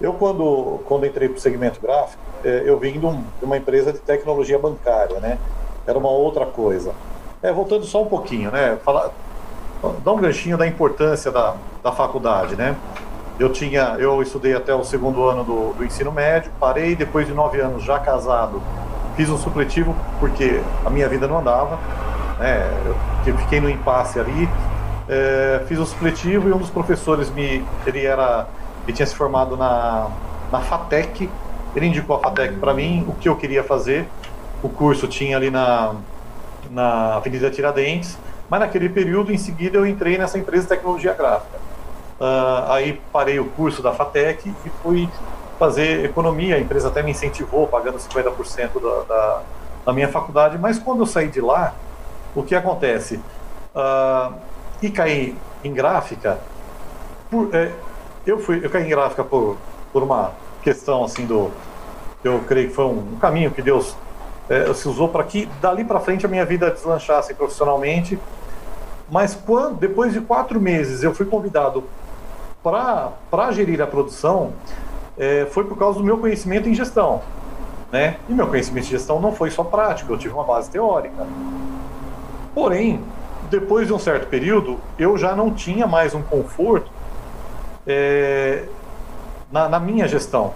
eu, 0.00 0.12
quando, 0.14 0.80
quando 0.86 1.06
entrei 1.06 1.28
para 1.28 1.38
o 1.38 1.40
segmento 1.40 1.80
gráfico, 1.80 2.22
é, 2.44 2.62
eu 2.64 2.78
vim 2.78 2.98
de, 2.98 3.06
um, 3.06 3.22
de, 3.38 3.44
uma 3.44 3.56
empresa 3.56 3.92
de 3.92 3.98
tecnologia 3.98 4.58
bancária, 4.58 5.18
né? 5.20 5.38
Era 5.86 5.98
uma 5.98 6.10
outra 6.10 6.46
coisa. 6.46 6.92
É, 7.42 7.52
voltando 7.52 7.84
só 7.84 8.02
um 8.02 8.06
pouquinho, 8.06 8.50
né? 8.50 8.78
Falar, 8.84 9.10
dar 10.04 10.12
um 10.12 10.20
ganchinho 10.20 10.56
da 10.56 10.66
importância 10.66 11.30
da, 11.30 11.54
da 11.82 11.92
faculdade, 11.92 12.56
né? 12.56 12.76
Eu 13.38 13.52
tinha, 13.52 13.96
eu 13.98 14.22
estudei 14.22 14.54
até 14.54 14.74
o 14.74 14.84
segundo 14.84 15.24
ano 15.24 15.44
do, 15.44 15.72
do 15.74 15.84
ensino 15.84 16.12
médio, 16.12 16.50
parei 16.60 16.94
depois 16.94 17.26
de 17.26 17.34
nove 17.34 17.60
anos 17.60 17.82
já 17.82 17.98
casado, 17.98 18.62
fiz 19.16 19.28
um 19.28 19.36
supletivo 19.36 19.94
porque 20.20 20.60
a 20.84 20.90
minha 20.90 21.08
vida 21.08 21.26
não 21.26 21.38
andava 21.38 21.78
né? 22.38 22.68
Eu 23.26 23.36
fiquei 23.38 23.60
no 23.60 23.70
impasse 23.70 24.18
ali, 24.18 24.48
é, 25.08 25.62
fiz 25.66 25.78
o 25.78 25.86
supletivo 25.86 26.48
e 26.48 26.52
um 26.52 26.58
dos 26.58 26.70
professores 26.70 27.30
me, 27.30 27.64
ele 27.86 28.04
era, 28.04 28.46
ele 28.86 28.92
tinha 28.92 29.06
se 29.06 29.14
formado 29.14 29.56
na, 29.56 30.08
na 30.52 30.60
Fatec, 30.60 31.28
ele 31.74 31.86
indicou 31.86 32.16
a 32.16 32.20
Fatec 32.20 32.56
para 32.56 32.72
mim, 32.72 33.04
o 33.08 33.14
que 33.14 33.28
eu 33.28 33.36
queria 33.36 33.64
fazer. 33.64 34.06
O 34.62 34.68
curso 34.68 35.08
tinha 35.08 35.36
ali 35.36 35.50
na, 35.50 35.94
na 36.70 37.16
Avenida 37.16 37.50
Tiradentes, 37.50 38.16
mas 38.48 38.60
naquele 38.60 38.88
período, 38.88 39.32
em 39.32 39.38
seguida, 39.38 39.78
eu 39.78 39.86
entrei 39.86 40.16
nessa 40.16 40.38
empresa 40.38 40.62
de 40.62 40.68
tecnologia 40.68 41.12
gráfica. 41.14 41.58
Uh, 42.20 42.70
aí 42.70 43.00
parei 43.12 43.40
o 43.40 43.46
curso 43.46 43.82
da 43.82 43.92
Fatec 43.92 44.48
e 44.48 44.70
fui 44.82 45.08
fazer 45.58 46.04
economia. 46.04 46.56
A 46.56 46.60
empresa 46.60 46.88
até 46.88 47.02
me 47.02 47.10
incentivou, 47.10 47.66
pagando 47.66 47.98
50% 47.98 48.80
da, 48.80 49.14
da, 49.14 49.42
da 49.86 49.92
minha 49.92 50.08
faculdade. 50.08 50.56
Mas 50.58 50.78
quando 50.78 51.00
eu 51.00 51.06
saí 51.06 51.28
de 51.28 51.40
lá, 51.40 51.74
o 52.34 52.42
que 52.42 52.54
acontece? 52.54 53.20
Uh, 53.74 54.34
e 54.80 54.90
cair 54.90 55.36
em 55.64 55.72
gráfica, 55.72 56.38
por, 57.30 57.54
é, 57.54 57.72
eu, 58.26 58.38
fui, 58.38 58.60
eu 58.62 58.70
caí 58.70 58.84
em 58.84 58.88
gráfica 58.88 59.22
por, 59.22 59.56
por 59.92 60.02
uma 60.02 60.32
questão 60.62 61.04
assim 61.04 61.26
do. 61.26 61.50
Eu 62.22 62.40
creio 62.40 62.68
que 62.68 62.74
foi 62.74 62.86
um, 62.86 62.98
um 63.14 63.18
caminho 63.20 63.50
que 63.50 63.60
Deus 63.60 63.94
é, 64.48 64.72
se 64.72 64.88
usou 64.88 65.08
para 65.08 65.22
que 65.24 65.46
dali 65.60 65.84
para 65.84 66.00
frente 66.00 66.24
a 66.24 66.28
minha 66.28 66.44
vida 66.44 66.70
deslanchasse 66.70 67.34
profissionalmente. 67.34 68.18
Mas 69.10 69.34
quando, 69.34 69.76
depois 69.76 70.12
de 70.12 70.20
quatro 70.20 70.60
meses, 70.60 71.02
eu 71.02 71.14
fui 71.14 71.26
convidado 71.26 71.84
para 72.62 73.52
gerir 73.52 73.82
a 73.82 73.86
produção, 73.86 74.54
é, 75.18 75.46
foi 75.50 75.64
por 75.64 75.76
causa 75.76 75.98
do 75.98 76.04
meu 76.04 76.16
conhecimento 76.16 76.68
em 76.68 76.74
gestão. 76.74 77.20
Né? 77.92 78.16
E 78.28 78.32
meu 78.32 78.46
conhecimento 78.46 78.84
de 78.84 78.90
gestão 78.92 79.20
não 79.20 79.32
foi 79.32 79.50
só 79.50 79.62
prático, 79.62 80.12
eu 80.12 80.18
tive 80.18 80.32
uma 80.32 80.44
base 80.44 80.70
teórica. 80.70 81.26
Porém, 82.54 83.04
depois 83.50 83.86
de 83.86 83.92
um 83.92 83.98
certo 83.98 84.26
período, 84.28 84.78
eu 84.98 85.18
já 85.18 85.36
não 85.36 85.52
tinha 85.52 85.86
mais 85.86 86.14
um 86.14 86.22
conforto 86.22 86.90
é, 87.86 88.64
na, 89.50 89.68
na, 89.68 89.80
minha 89.80 90.08
gestão. 90.08 90.52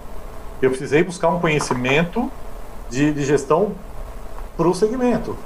Eu 0.61 0.69
precisei 0.69 1.03
buscar 1.03 1.29
um 1.29 1.39
conhecimento 1.39 2.31
de, 2.89 3.13
de 3.13 3.23
gestão 3.23 3.71
para 4.57 4.67
o 4.67 4.73
segmento. 4.73 5.37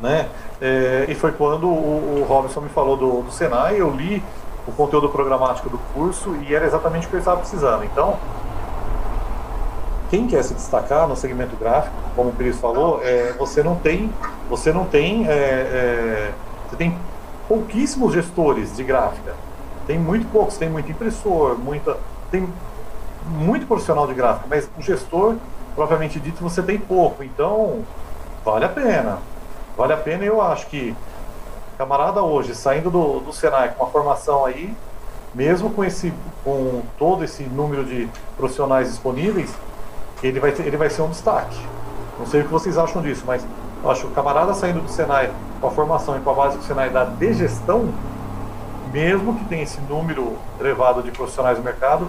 Né? 0.00 0.28
É, 0.60 1.06
e 1.08 1.14
foi 1.14 1.32
quando 1.32 1.66
o, 1.66 2.20
o, 2.20 2.26
Robson 2.28 2.60
me 2.60 2.68
falou 2.68 2.96
do, 2.96 3.22
do 3.22 3.32
Senai, 3.32 3.80
eu 3.80 3.90
li 3.90 4.22
o 4.66 4.72
conteúdo 4.72 5.08
programático 5.08 5.68
do 5.68 5.78
curso 5.94 6.36
e 6.48 6.54
era 6.54 6.64
exatamente 6.64 7.06
o 7.06 7.10
que 7.10 7.16
eu 7.16 7.20
estava 7.20 7.38
precisando. 7.38 7.84
Então, 7.84 8.18
quem 10.10 10.26
quer 10.26 10.42
se 10.44 10.54
destacar 10.54 11.08
no 11.08 11.16
segmento 11.16 11.56
gráfico, 11.56 11.94
como 12.14 12.30
o 12.30 12.32
Pires 12.32 12.58
falou, 12.58 13.00
é, 13.02 13.32
você 13.38 13.62
não 13.62 13.76
tem, 13.76 14.12
você 14.48 14.72
não 14.72 14.84
tem, 14.84 15.26
é, 15.26 15.32
é, 15.32 16.32
você 16.68 16.76
tem 16.76 16.96
pouquíssimos 17.48 18.12
gestores 18.12 18.76
de 18.76 18.84
gráfica. 18.84 19.34
Tem 19.86 19.98
muito 19.98 20.30
poucos, 20.30 20.56
tem 20.56 20.68
muito 20.68 20.90
impressor, 20.90 21.58
muita, 21.58 21.96
tem 22.30 22.48
muito 23.26 23.66
profissional 23.66 24.06
de 24.06 24.14
gráfica, 24.14 24.46
mas 24.48 24.68
o 24.78 24.82
gestor, 24.82 25.36
propriamente 25.74 26.20
dito, 26.20 26.42
você 26.42 26.62
tem 26.62 26.78
pouco. 26.78 27.22
Então, 27.22 27.84
vale 28.44 28.64
a 28.64 28.68
pena. 28.68 29.18
Vale 29.76 29.92
a 29.92 29.96
pena, 29.96 30.24
eu 30.24 30.40
acho 30.40 30.66
que 30.66 30.94
camarada 31.78 32.22
hoje, 32.22 32.54
saindo 32.54 32.90
do, 32.90 33.20
do 33.20 33.32
Senai 33.32 33.70
com 33.70 33.82
uma 33.82 33.90
formação 33.90 34.44
aí, 34.44 34.74
mesmo 35.34 35.70
com 35.70 35.82
esse 35.82 36.12
com 36.44 36.82
todo 36.98 37.24
esse 37.24 37.42
número 37.44 37.84
de 37.84 38.08
profissionais 38.36 38.88
disponíveis, 38.88 39.54
ele 40.22 40.38
vai, 40.40 40.52
ter, 40.52 40.66
ele 40.66 40.76
vai 40.76 40.90
ser 40.90 41.02
um 41.02 41.08
destaque. 41.08 41.58
Não 42.18 42.26
sei 42.26 42.40
o 42.42 42.44
que 42.44 42.50
vocês 42.50 42.76
acham 42.76 43.00
disso, 43.02 43.24
mas 43.26 43.44
acho 43.84 44.02
que 44.02 44.06
o 44.08 44.10
camarada 44.10 44.54
saindo 44.54 44.80
do 44.80 44.90
Senai 44.90 45.30
com 45.60 45.66
a 45.66 45.70
formação 45.70 46.16
e 46.16 46.20
com 46.20 46.30
a 46.30 46.34
base 46.34 46.58
do 46.58 46.64
Senai 46.64 46.90
da 46.90 47.04
de 47.04 47.32
gestão, 47.34 47.88
mesmo 48.92 49.34
que 49.36 49.44
tenha 49.46 49.62
esse 49.62 49.80
número 49.82 50.36
elevado 50.60 51.02
de 51.02 51.10
profissionais 51.10 51.56
no 51.58 51.64
mercado, 51.64 52.08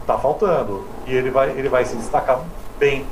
está 0.00 0.16
faltando. 0.16 0.86
E 1.06 1.12
ele 1.12 1.30
vai, 1.30 1.50
ele 1.50 1.68
vai 1.68 1.84
se 1.84 1.96
destacar 1.96 2.40
bem. 2.78 3.04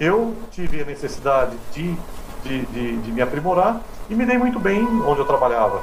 Eu 0.00 0.34
tive 0.50 0.80
a 0.80 0.84
necessidade 0.84 1.56
de, 1.72 1.94
de, 2.42 2.62
de, 2.66 2.96
de 2.96 3.12
me 3.12 3.20
aprimorar 3.20 3.80
e 4.08 4.14
me 4.14 4.24
dei 4.24 4.38
muito 4.38 4.58
bem 4.58 4.82
onde 5.06 5.20
eu 5.20 5.26
trabalhava. 5.26 5.82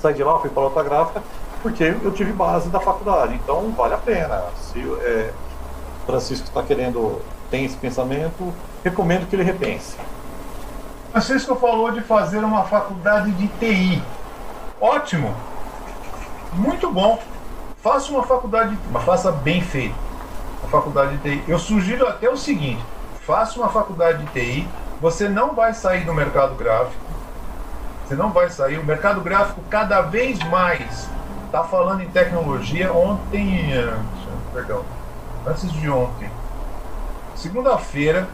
Saí 0.00 0.14
de 0.14 0.24
lá, 0.24 0.38
fui 0.38 0.50
para 0.50 0.62
outra 0.62 0.82
gráfica, 0.82 1.22
porque 1.62 1.94
eu 2.02 2.12
tive 2.12 2.32
base 2.32 2.70
da 2.70 2.80
faculdade. 2.80 3.34
Então 3.34 3.70
vale 3.72 3.94
a 3.94 3.98
pena. 3.98 4.42
Se 4.56 4.80
é, 4.80 5.30
Francisco 6.06 6.46
está 6.46 6.62
querendo, 6.62 7.20
tem 7.50 7.66
esse 7.66 7.76
pensamento, 7.76 8.52
recomendo 8.82 9.28
que 9.28 9.36
ele 9.36 9.42
repense. 9.42 9.96
Francisco 11.12 11.54
falou 11.56 11.92
de 11.92 12.00
fazer 12.00 12.38
uma 12.38 12.64
faculdade 12.64 13.30
de 13.32 13.46
TI. 13.48 14.02
Ótimo! 14.80 15.34
Muito 16.54 16.90
bom. 16.90 17.20
Faça 17.82 18.10
uma 18.12 18.22
faculdade, 18.22 18.78
mas 18.90 19.04
faça 19.04 19.30
bem 19.30 19.60
feito. 19.60 19.94
A 20.62 20.68
faculdade 20.68 21.16
de 21.18 21.36
TI. 21.36 21.44
Eu 21.48 21.58
sugiro 21.58 22.06
até 22.06 22.30
o 22.30 22.36
seguinte: 22.36 22.82
faça 23.26 23.58
uma 23.58 23.68
faculdade 23.68 24.24
de 24.24 24.32
TI. 24.32 24.68
Você 25.00 25.28
não 25.28 25.54
vai 25.54 25.74
sair 25.74 26.04
do 26.04 26.14
mercado 26.14 26.54
gráfico. 26.54 27.04
Você 28.06 28.14
não 28.14 28.30
vai 28.30 28.48
sair. 28.48 28.78
O 28.78 28.84
mercado 28.84 29.20
gráfico 29.20 29.60
cada 29.68 30.00
vez 30.00 30.38
mais 30.44 31.08
está 31.46 31.64
falando 31.64 32.02
em 32.02 32.08
tecnologia. 32.08 32.92
Ontem, 32.92 33.70
perdão, 34.52 34.82
antes 35.46 35.70
de 35.72 35.90
ontem, 35.90 36.30
segunda-feira, 37.34 38.28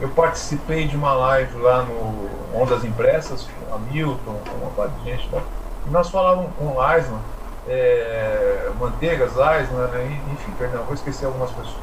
eu 0.00 0.10
participei 0.10 0.86
de 0.86 0.96
uma 0.96 1.12
live 1.14 1.56
lá 1.58 1.82
no 1.82 2.28
Ondas 2.54 2.84
Impressas, 2.84 3.48
com 3.68 3.74
a 3.74 3.78
Milton, 3.78 4.40
com 4.48 4.56
uma 4.56 4.70
parte 4.70 4.92
de 5.00 5.10
gente. 5.10 5.28
Tá? 5.30 5.40
E 5.86 5.90
nós 5.90 6.10
falávamos 6.10 6.50
com 6.56 6.66
o 6.66 6.80
Aislan 6.80 7.20
é, 7.68 8.70
Manteigas, 8.78 9.32
Eisner, 9.32 9.88
né? 9.88 10.20
enfim, 10.32 10.52
perdão, 10.58 10.84
vou 10.84 10.94
esquecer 10.94 11.26
algumas 11.26 11.50
pessoas. 11.50 11.76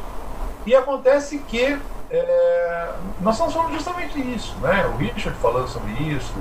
E 0.65 0.75
acontece 0.75 1.39
que 1.39 1.79
é, 2.11 2.89
nós 3.21 3.35
estamos 3.35 3.53
falando 3.53 3.73
justamente 3.73 4.19
isso, 4.19 4.55
né? 4.61 4.85
O 4.93 4.97
Richard 4.97 5.37
falando 5.39 5.67
sobre 5.67 5.91
isso, 5.93 6.33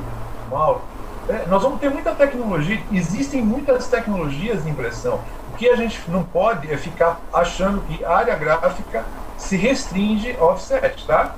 o 0.47 0.55
Mauro. 0.55 0.83
É, 1.29 1.47
nós 1.47 1.63
vamos 1.63 1.79
ter 1.79 1.91
muita 1.91 2.15
tecnologia, 2.15 2.83
existem 2.93 3.41
muitas 3.41 3.87
tecnologias 3.87 4.65
de 4.65 4.71
impressão. 4.71 5.21
O 5.53 5.57
que 5.57 5.69
a 5.69 5.77
gente 5.77 6.03
não 6.09 6.25
pode 6.25 6.71
é 6.73 6.77
ficar 6.77 7.21
achando 7.33 7.83
que 7.83 8.05
a 8.05 8.17
área 8.17 8.35
gráfica 8.35 9.05
se 9.39 9.57
restringe 9.57 10.37
offset, 10.41 11.07
tá? 11.07 11.35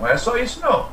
Não 0.00 0.08
é 0.08 0.16
só 0.16 0.36
isso 0.36 0.60
não. 0.60 0.86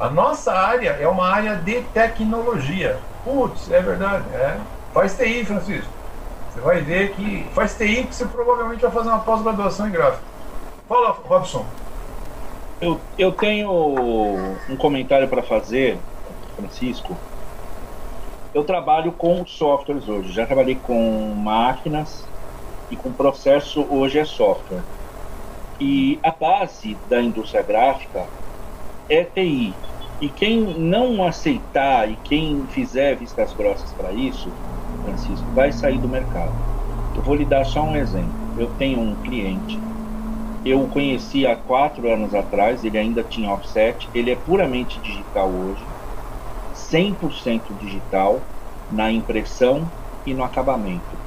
A 0.00 0.10
nossa 0.10 0.52
área 0.52 0.90
é 0.90 1.06
uma 1.06 1.28
área 1.28 1.54
de 1.54 1.82
tecnologia. 1.82 2.98
Putz, 3.22 3.70
é 3.70 3.80
verdade, 3.80 4.24
é. 4.34 4.58
Faz 4.94 5.16
TI, 5.16 5.44
Francisco. 5.44 5.90
Você 6.52 6.60
vai 6.60 6.80
ver 6.80 7.14
que 7.14 7.44
faz 7.52 7.74
TI 7.74 8.04
que 8.04 8.14
você 8.14 8.24
provavelmente 8.26 8.80
vai 8.80 8.92
fazer 8.92 9.08
uma 9.08 9.18
pós-graduação 9.18 9.88
em 9.88 9.90
gráfico. 9.90 10.22
Fala, 10.88 11.10
Robson. 11.10 11.66
Eu, 12.80 13.00
eu 13.18 13.32
tenho 13.32 13.72
um 14.70 14.76
comentário 14.76 15.26
para 15.26 15.42
fazer, 15.42 15.98
Francisco. 16.54 17.16
Eu 18.54 18.62
trabalho 18.62 19.10
com 19.10 19.44
softwares 19.44 20.08
hoje. 20.08 20.32
Já 20.32 20.46
trabalhei 20.46 20.76
com 20.76 21.34
máquinas 21.34 22.24
e 22.88 22.94
com 22.94 23.12
processo 23.12 23.84
hoje 23.90 24.20
é 24.20 24.24
software. 24.24 24.82
E 25.80 26.20
a 26.22 26.30
base 26.30 26.96
da 27.10 27.20
indústria 27.20 27.62
gráfica 27.62 28.28
é 29.08 29.24
TI. 29.24 29.74
E 30.20 30.28
quem 30.28 30.60
não 30.78 31.26
aceitar 31.26 32.08
e 32.08 32.14
quem 32.14 32.64
fizer 32.68 33.16
vistas 33.16 33.52
grossas 33.52 33.90
para 33.92 34.12
isso, 34.12 34.52
Francisco, 35.04 35.52
vai 35.52 35.72
sair 35.72 36.00
do 36.00 36.08
mercado. 36.08 36.58
Eu 37.14 37.22
vou 37.22 37.34
lhe 37.36 37.46
dar 37.46 37.64
só 37.64 37.82
um 37.84 37.96
exemplo. 37.96 38.38
Eu 38.56 38.68
tenho 38.74 39.00
um 39.00 39.16
cliente, 39.16 39.86
eu 40.64 40.82
o 40.82 40.88
conheci 40.88 41.46
há 41.46 41.56
quatro 41.56 42.08
anos 42.10 42.34
atrás, 42.34 42.84
ele 42.84 42.98
ainda 42.98 43.22
tinha 43.24 43.50
offset, 43.52 44.10
ele 44.14 44.30
é 44.30 44.36
puramente 44.36 45.00
digital 45.00 45.54
hoje, 45.54 45.94
100% 46.72 47.74
digital 47.74 48.50
na 48.90 49.12
impressão 49.12 49.94
e 50.26 50.34
no 50.34 50.44
acabamento. 50.44 51.22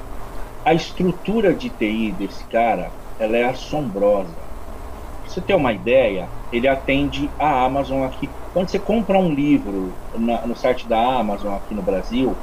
A 0.64 0.74
estrutura 0.74 1.54
de 1.56 1.70
TI 1.70 2.12
desse 2.12 2.46
cara, 2.48 2.96
ela 3.18 3.36
é 3.36 3.44
assombrosa. 3.44 4.50
Pra 5.22 5.30
você 5.32 5.42
ter 5.42 5.54
uma 5.54 5.72
ideia, 5.72 6.32
ele 6.50 6.68
atende 6.68 7.34
a 7.38 7.64
Amazon 7.64 8.04
aqui. 8.04 8.36
Quando 8.52 8.70
você 8.70 8.78
compra 8.80 9.18
um 9.18 9.32
livro 9.32 10.00
na, 10.14 10.46
no 10.46 10.56
site 10.56 10.88
da 10.88 10.98
Amazon 11.18 11.54
aqui 11.54 11.74
no 11.74 11.82
Brasil, 11.82 12.42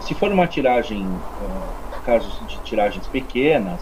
se 0.00 0.14
for 0.14 0.30
uma 0.32 0.46
tiragem, 0.46 1.02
uh, 1.02 2.02
casos 2.04 2.40
de 2.48 2.58
tiragens 2.60 3.06
pequenas, 3.06 3.80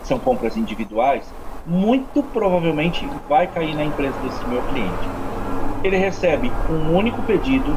que 0.00 0.06
são 0.06 0.18
compras 0.18 0.56
individuais, 0.56 1.32
muito 1.66 2.22
provavelmente 2.22 3.06
vai 3.28 3.46
cair 3.46 3.74
na 3.74 3.84
empresa 3.84 4.16
desse 4.20 4.46
meu 4.46 4.62
cliente. 4.62 5.08
Ele 5.82 5.96
recebe 5.96 6.50
um 6.70 6.96
único 6.96 7.20
pedido, 7.22 7.76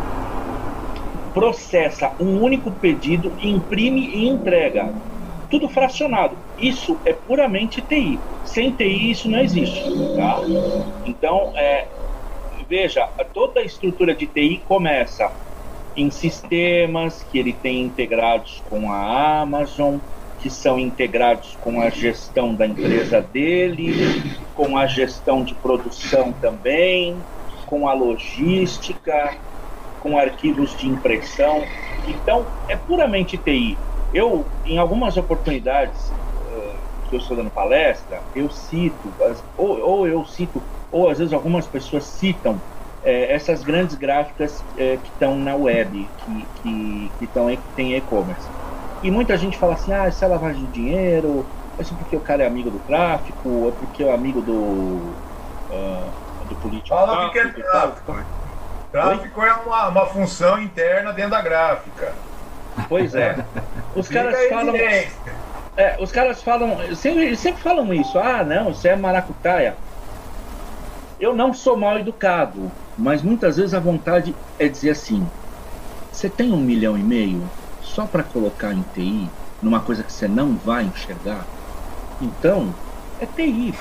processa 1.33 2.11
um 2.19 2.41
único 2.41 2.71
pedido, 2.71 3.31
imprime 3.41 4.09
e 4.09 4.27
entrega. 4.27 4.93
Tudo 5.49 5.67
fracionado. 5.67 6.37
Isso 6.59 6.97
é 7.05 7.13
puramente 7.13 7.81
TI. 7.81 8.19
Sem 8.45 8.71
TI 8.71 9.11
isso 9.11 9.29
não 9.29 9.39
existe. 9.39 9.83
Tá? 10.15 10.39
Então, 11.05 11.51
é, 11.55 11.87
veja, 12.69 13.07
toda 13.33 13.59
a 13.59 13.63
estrutura 13.63 14.13
de 14.13 14.27
TI 14.27 14.61
começa 14.67 15.31
em 15.95 16.09
sistemas 16.09 17.23
que 17.23 17.37
ele 17.37 17.53
tem 17.53 17.81
integrados 17.81 18.61
com 18.69 18.91
a 18.91 19.41
Amazon, 19.41 19.97
que 20.39 20.49
são 20.49 20.79
integrados 20.79 21.57
com 21.61 21.81
a 21.81 21.89
gestão 21.89 22.55
da 22.55 22.65
empresa 22.65 23.21
dele, 23.21 23.93
com 24.55 24.77
a 24.77 24.87
gestão 24.87 25.43
de 25.43 25.53
produção 25.55 26.31
também, 26.31 27.17
com 27.65 27.87
a 27.87 27.93
logística, 27.93 29.37
com 30.01 30.17
arquivos 30.17 30.75
de 30.77 30.87
impressão. 30.87 31.63
Então, 32.07 32.45
é 32.67 32.75
puramente 32.75 33.37
TI. 33.37 33.77
Eu, 34.13 34.45
em 34.65 34.77
algumas 34.77 35.17
oportunidades 35.17 36.09
uh, 36.09 37.09
que 37.09 37.15
eu 37.15 37.19
estou 37.19 37.35
dando 37.35 37.51
palestra, 37.51 38.21
eu 38.33 38.49
cito, 38.49 39.13
ou, 39.57 39.79
ou 39.81 40.07
eu 40.07 40.25
cito, 40.25 40.63
ou 40.91 41.09
às 41.09 41.19
vezes 41.19 41.33
algumas 41.33 41.67
pessoas 41.67 42.05
citam 42.05 42.59
é, 43.09 43.33
essas 43.33 43.63
grandes 43.63 43.95
gráficas 43.95 44.63
é, 44.77 44.97
que 44.97 45.09
estão 45.09 45.35
na 45.35 45.55
web, 45.55 46.07
que, 46.19 46.45
que, 46.61 47.11
que, 47.17 47.27
tão, 47.27 47.47
que 47.47 47.57
tem 47.75 47.95
e-commerce. 47.95 48.47
E 49.01 49.09
muita 49.09 49.35
gente 49.35 49.57
fala 49.57 49.73
assim, 49.73 49.91
ah, 49.91 50.07
isso 50.07 50.23
é 50.23 50.27
lavagem 50.27 50.63
de 50.65 50.71
dinheiro, 50.71 51.45
isso 51.79 51.95
porque 51.95 52.15
o 52.15 52.19
cara 52.19 52.43
é 52.43 52.47
amigo 52.47 52.69
do 52.69 52.77
tráfico, 52.79 53.49
ou 53.49 53.71
porque 53.71 54.03
é 54.03 54.13
amigo 54.13 54.41
do, 54.41 54.51
uh, 54.51 56.11
do 56.47 56.55
político. 56.55 56.89
Fala 56.89 57.27
o 57.27 57.31
que 57.31 57.39
é 57.39 57.47
tráfico. 57.47 58.15
Tráfico 58.91 59.41
é 59.41 59.53
uma, 59.53 59.87
uma 59.87 60.05
função 60.05 60.61
interna 60.61 61.11
dentro 61.11 61.31
da 61.31 61.41
gráfica. 61.41 62.13
Pois 62.87 63.15
é. 63.15 63.43
Os 63.95 64.07
caras 64.07 64.37
falam. 64.49 64.75
É, 64.75 65.97
os 65.99 66.11
caras 66.11 66.43
falam. 66.43 66.95
Sempre, 66.95 67.35
sempre 67.35 67.61
falam 67.61 67.93
isso. 67.93 68.19
Ah, 68.19 68.43
não, 68.43 68.73
você 68.73 68.89
é 68.89 68.95
maracutaia. 68.95 69.75
Eu 71.19 71.35
não 71.35 71.53
sou 71.53 71.75
mal 71.77 71.97
educado. 71.97 72.71
Mas 72.99 73.21
muitas 73.21 73.55
vezes 73.55 73.73
a 73.73 73.79
vontade 73.79 74.35
é 74.59 74.67
dizer 74.67 74.89
assim: 74.89 75.25
você 76.11 76.29
tem 76.29 76.51
um 76.51 76.57
milhão 76.57 76.97
e 76.97 77.01
meio 77.01 77.49
só 77.81 78.05
para 78.05 78.21
colocar 78.21 78.73
em 78.73 78.83
TI, 78.93 79.29
numa 79.61 79.79
coisa 79.79 80.03
que 80.03 80.11
você 80.11 80.27
não 80.27 80.55
vai 80.57 80.83
enxergar? 80.83 81.45
Então, 82.21 82.75
é 83.21 83.25
TI. 83.25 83.73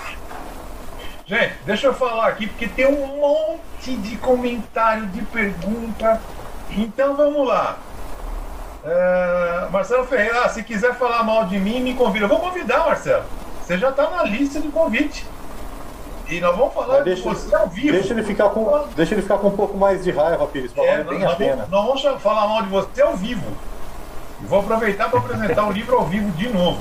Gente, 1.26 1.54
deixa 1.66 1.88
eu 1.88 1.94
falar 1.94 2.28
aqui, 2.28 2.46
porque 2.46 2.68
tem 2.68 2.86
um 2.86 3.18
monte 3.18 3.96
de 3.96 4.16
comentário, 4.16 5.06
de 5.06 5.20
pergunta. 5.22 6.20
Então 6.70 7.16
vamos 7.16 7.46
lá. 7.46 7.76
É, 8.84 9.68
Marcelo 9.72 10.06
Ferreira, 10.06 10.44
ah, 10.44 10.48
se 10.48 10.62
quiser 10.62 10.94
falar 10.94 11.24
mal 11.24 11.46
de 11.46 11.58
mim, 11.58 11.80
me 11.80 11.94
convida. 11.94 12.24
Eu 12.24 12.28
vou 12.28 12.38
convidar, 12.38 12.86
Marcelo. 12.86 13.24
Você 13.62 13.76
já 13.76 13.90
está 13.90 14.08
na 14.08 14.22
lista 14.22 14.60
de 14.60 14.68
convite. 14.68 15.26
E 16.28 16.40
nós 16.40 16.56
vamos 16.56 16.74
falar 16.74 17.00
deixa, 17.00 17.22
você 17.22 17.54
ao 17.54 17.68
vivo. 17.68 17.92
Deixa 17.92 18.12
ele, 18.12 18.22
ficar 18.22 18.50
com, 18.50 18.84
deixa 18.94 19.14
ele 19.14 19.22
ficar 19.22 19.38
com 19.38 19.48
um 19.48 19.56
pouco 19.56 19.76
mais 19.78 20.04
de 20.04 20.10
raiva, 20.10 20.46
Pires, 20.46 20.72
é, 20.76 21.02
bem 21.02 21.20
nós, 21.20 21.32
a 21.32 21.36
pena. 21.36 21.68
Nós 21.70 22.02
vamos 22.02 22.22
falar 22.22 22.46
mal 22.46 22.62
de 22.62 22.68
você 22.68 23.00
ao 23.00 23.16
vivo. 23.16 23.46
E 24.42 24.46
vou 24.46 24.60
aproveitar 24.60 25.10
para 25.10 25.20
apresentar 25.20 25.66
o 25.66 25.72
livro 25.72 25.96
ao 25.96 26.04
vivo 26.04 26.30
de 26.32 26.48
novo. 26.48 26.80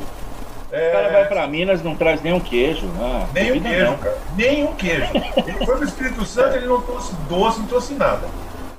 É... 0.72 0.90
O 0.90 0.92
cara 0.92 1.10
vai 1.10 1.26
pra 1.28 1.48
Minas 1.48 1.82
não 1.82 1.96
traz 1.96 2.22
nenhum 2.22 2.42
queijo. 2.42 2.88
Ah, 3.00 3.26
nenhum 3.34 3.62
queijo, 3.62 3.86
não. 3.86 3.98
cara. 3.98 4.18
Nenhum 4.36 4.74
queijo. 4.74 5.12
Ele 5.38 5.66
foi 5.66 5.76
pro 5.78 5.86
Espírito 5.86 6.26
Santo, 6.26 6.58
ele 6.58 6.68
não 6.68 6.82
trouxe 6.82 7.14
doce, 7.30 7.60
não 7.60 7.68
trouxe 7.68 7.94
nada. 7.94 8.28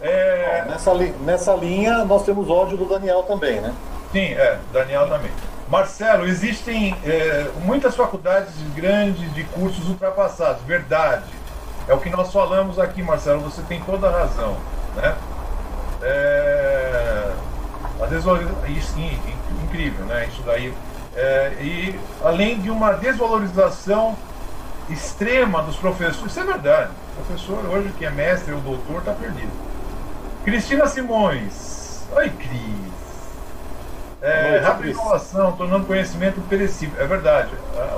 É... 0.03 0.63
Bom, 0.65 0.71
nessa, 0.71 0.93
li 0.93 1.15
nessa 1.25 1.55
linha, 1.55 2.05
nós 2.05 2.25
temos 2.25 2.49
ódio 2.51 2.77
do 2.77 2.85
Daniel 2.85 3.23
também, 3.23 3.61
né? 3.61 3.73
Sim, 4.13 4.33
é, 4.35 4.59
Daniel 4.73 5.09
também. 5.09 5.31
Marcelo, 5.71 6.27
existem 6.27 6.97
é, 7.05 7.51
muitas 7.65 7.95
faculdades 7.95 8.55
grandes 8.75 9.33
de 9.35 9.45
cursos 9.45 9.87
ultrapassados, 9.89 10.63
verdade. 10.63 11.25
É 11.87 11.95
o 11.95 11.99
que 11.99 12.09
nós 12.11 12.33
falamos 12.33 12.79
aqui, 12.79 13.03
Marcelo, 13.03 13.41
você 13.41 13.63
tem 13.63 13.81
toda 13.83 14.09
a 14.09 14.11
razão. 14.11 14.57
Né? 14.97 15.15
É, 16.03 17.33
a 18.01 18.07
desvalorização, 18.07 19.03
incrível, 19.65 20.05
né? 20.07 20.27
Isso 20.27 20.43
daí. 20.43 20.73
É, 21.17 21.53
e 21.61 21.99
além 22.23 22.61
de 22.61 22.71
uma 22.71 22.93
desvalorização 22.93 24.17
extrema 24.89 25.63
dos 25.63 25.77
professores, 25.77 26.31
isso 26.31 26.41
é 26.41 26.45
verdade. 26.45 26.91
O 27.13 27.25
professor 27.25 27.65
hoje 27.67 27.93
que 27.99 28.07
é 28.07 28.11
mestre 28.11 28.55
ou 28.55 28.61
doutor 28.61 28.99
está 28.99 29.13
perdido. 29.13 29.51
Cristina 30.45 30.87
Simões. 30.87 32.07
Oi, 32.13 32.31
Cris. 32.31 32.88
É, 34.21 34.59
rápida 34.59 34.91
inovação, 34.91 35.53
tornando 35.53 35.87
conhecimento 35.87 36.41
perecível. 36.49 37.01
É 37.01 37.07
verdade, 37.07 37.51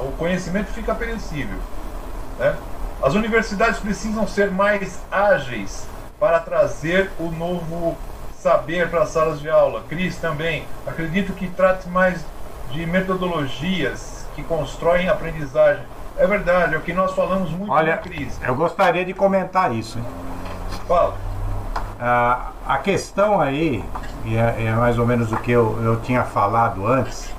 o 0.02 0.12
conhecimento 0.12 0.66
fica 0.66 0.94
perecível. 0.94 1.58
Né? 2.38 2.54
As 3.02 3.14
universidades 3.14 3.80
precisam 3.80 4.28
ser 4.28 4.50
mais 4.50 5.00
ágeis 5.10 5.86
para 6.18 6.38
trazer 6.38 7.10
o 7.18 7.30
novo 7.30 7.96
saber 8.38 8.88
para 8.88 9.02
as 9.02 9.10
salas 9.10 9.40
de 9.40 9.48
aula. 9.48 9.82
Cris 9.88 10.16
também, 10.16 10.64
acredito 10.86 11.32
que 11.32 11.46
trate 11.46 11.88
mais 11.88 12.24
de 12.70 12.86
metodologias 12.86 14.26
que 14.34 14.42
constroem 14.42 15.08
aprendizagem. 15.08 15.82
É 16.16 16.26
verdade, 16.26 16.74
é 16.74 16.78
o 16.78 16.80
que 16.80 16.92
nós 16.92 17.14
falamos 17.14 17.50
muito 17.50 17.72
Olha, 17.72 17.96
Cris. 17.96 18.38
Eu 18.46 18.54
gostaria 18.54 19.04
de 19.04 19.14
comentar 19.14 19.74
isso. 19.74 19.98
Hein? 19.98 20.04
Fala. 20.86 21.29
Ah, 22.02 22.52
a 22.66 22.78
questão 22.78 23.42
aí, 23.42 23.84
e 24.24 24.34
é, 24.34 24.64
é, 24.64 24.72
mais 24.72 24.98
ou 24.98 25.06
menos 25.06 25.30
o 25.32 25.36
que 25.36 25.52
eu, 25.52 25.78
eu 25.82 26.00
tinha 26.00 26.24
falado 26.24 26.86
antes, 26.86 27.30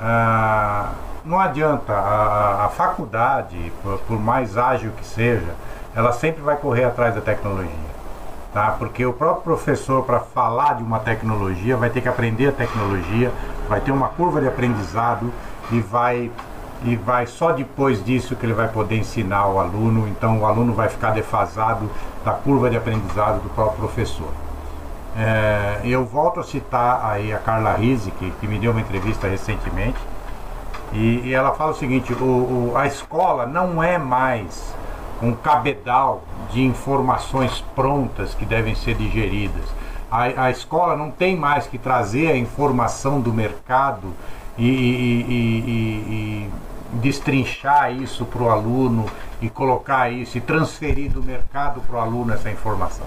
ah, 0.00 0.90
não 1.24 1.38
adianta, 1.38 1.92
a, 1.92 2.64
a 2.64 2.68
faculdade, 2.70 3.72
por, 3.80 3.98
por, 4.00 4.18
mais 4.18 4.58
ágil 4.58 4.90
que 4.96 5.06
seja, 5.06 5.54
ela 5.94 6.10
sempre 6.10 6.42
vai 6.42 6.56
correr 6.56 6.82
atrás 6.82 7.14
da 7.14 7.20
tecnologia. 7.20 7.92
Tá? 8.52 8.74
Porque 8.76 9.06
o 9.06 9.12
próprio 9.12 9.44
professor, 9.44 10.02
para 10.02 10.18
falar 10.18 10.74
de 10.74 10.82
uma 10.82 10.98
tecnologia, 10.98 11.76
vai 11.76 11.88
ter 11.88 12.00
que 12.00 12.08
aprender 12.08 12.48
a 12.48 12.52
tecnologia, 12.52 13.30
vai 13.68 13.80
ter 13.80 13.92
uma 13.92 14.08
curva 14.08 14.40
de 14.40 14.48
aprendizado 14.48 15.32
e 15.70 15.78
vai 15.78 16.32
e 16.84 16.96
vai 16.96 17.26
só 17.26 17.52
depois 17.52 18.04
disso 18.04 18.34
que 18.36 18.44
ele 18.44 18.52
vai 18.52 18.68
poder 18.68 18.96
ensinar 18.96 19.38
ao 19.38 19.60
aluno, 19.60 20.08
então 20.08 20.40
o 20.40 20.46
aluno 20.46 20.72
vai 20.72 20.88
ficar 20.88 21.12
defasado 21.12 21.90
da 22.24 22.32
curva 22.32 22.68
de 22.70 22.76
aprendizado 22.76 23.42
do 23.42 23.50
próprio 23.50 23.78
professor. 23.78 24.28
É, 25.16 25.80
eu 25.84 26.04
volto 26.04 26.40
a 26.40 26.42
citar 26.42 27.04
aí 27.04 27.32
a 27.32 27.38
Carla 27.38 27.74
Rizzi, 27.74 28.10
que, 28.12 28.30
que 28.40 28.46
me 28.46 28.58
deu 28.58 28.70
uma 28.70 28.80
entrevista 28.80 29.28
recentemente, 29.28 29.98
e, 30.92 31.22
e 31.24 31.34
ela 31.34 31.52
fala 31.52 31.72
o 31.72 31.74
seguinte: 31.74 32.12
o, 32.12 32.24
o, 32.24 32.72
a 32.76 32.86
escola 32.86 33.46
não 33.46 33.82
é 33.82 33.98
mais 33.98 34.74
um 35.22 35.32
cabedal 35.32 36.22
de 36.50 36.62
informações 36.62 37.64
prontas 37.74 38.34
que 38.34 38.44
devem 38.44 38.74
ser 38.74 38.94
digeridas. 38.94 39.64
A, 40.10 40.44
a 40.44 40.50
escola 40.50 40.96
não 40.96 41.10
tem 41.10 41.36
mais 41.36 41.66
que 41.66 41.78
trazer 41.78 42.32
a 42.32 42.36
informação 42.36 43.20
do 43.20 43.32
mercado 43.32 44.12
e, 44.58 44.66
e, 44.66 45.32
e 46.08 46.50
destrinchar 46.92 47.92
isso 47.92 48.24
para 48.24 48.42
o 48.42 48.50
aluno 48.50 49.06
e 49.40 49.48
colocar 49.48 50.10
isso 50.10 50.36
e 50.36 50.40
transferir 50.40 51.10
do 51.10 51.22
mercado 51.22 51.80
para 51.80 51.96
o 51.96 52.00
aluno 52.00 52.32
essa 52.32 52.50
informação. 52.50 53.06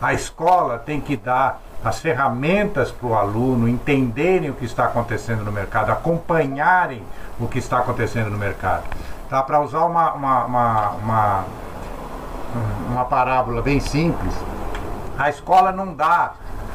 A 0.00 0.12
escola 0.12 0.78
tem 0.78 1.00
que 1.00 1.16
dar 1.16 1.60
as 1.84 2.00
ferramentas 2.00 2.90
para 2.90 3.06
o 3.06 3.14
aluno 3.14 3.68
entenderem 3.68 4.50
o 4.50 4.54
que 4.54 4.64
está 4.64 4.86
acontecendo 4.86 5.44
no 5.44 5.52
mercado, 5.52 5.90
acompanharem 5.90 7.02
o 7.38 7.46
que 7.46 7.58
está 7.58 7.78
acontecendo 7.78 8.30
no 8.30 8.38
mercado. 8.38 8.84
Tá? 9.28 9.42
Para 9.42 9.60
usar 9.60 9.84
uma, 9.84 10.12
uma, 10.12 10.44
uma, 10.44 10.90
uma, 10.90 11.44
uma 12.88 13.04
parábola 13.04 13.60
bem 13.60 13.80
simples, 13.80 14.34
a 15.18 15.28
escola 15.28 15.72
não 15.72 15.94
dá, 15.94 16.32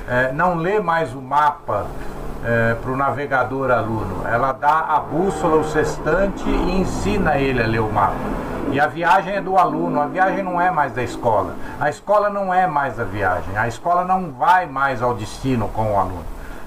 é, 0.07 0.31
não 0.31 0.55
lê 0.55 0.79
mais 0.79 1.13
o 1.13 1.21
mapa 1.21 1.87
é, 2.43 2.73
para 2.75 2.91
o 2.91 2.95
navegador 2.95 3.71
aluno. 3.71 4.27
Ela 4.27 4.51
dá 4.51 4.79
a 4.79 4.99
bússola, 4.99 5.57
o 5.57 5.63
sextante 5.65 6.47
e 6.47 6.79
ensina 6.79 7.37
ele 7.37 7.61
a 7.61 7.67
ler 7.67 7.81
o 7.81 7.91
mapa. 7.91 8.15
E 8.71 8.79
a 8.79 8.87
viagem 8.87 9.35
é 9.35 9.41
do 9.41 9.57
aluno, 9.57 9.99
a 9.99 10.05
viagem 10.05 10.43
não 10.43 10.61
é 10.61 10.69
mais 10.69 10.93
da 10.93 11.01
escola. 11.01 11.55
A 11.79 11.89
escola 11.89 12.29
não 12.29 12.53
é 12.53 12.67
mais 12.67 12.99
a 12.99 13.03
viagem. 13.03 13.57
A 13.57 13.67
escola 13.67 14.05
não 14.05 14.31
vai 14.31 14.67
mais 14.67 15.01
ao 15.01 15.15
destino 15.15 15.67
com 15.69 15.93
o 15.93 15.97
aluno. 15.97 16.25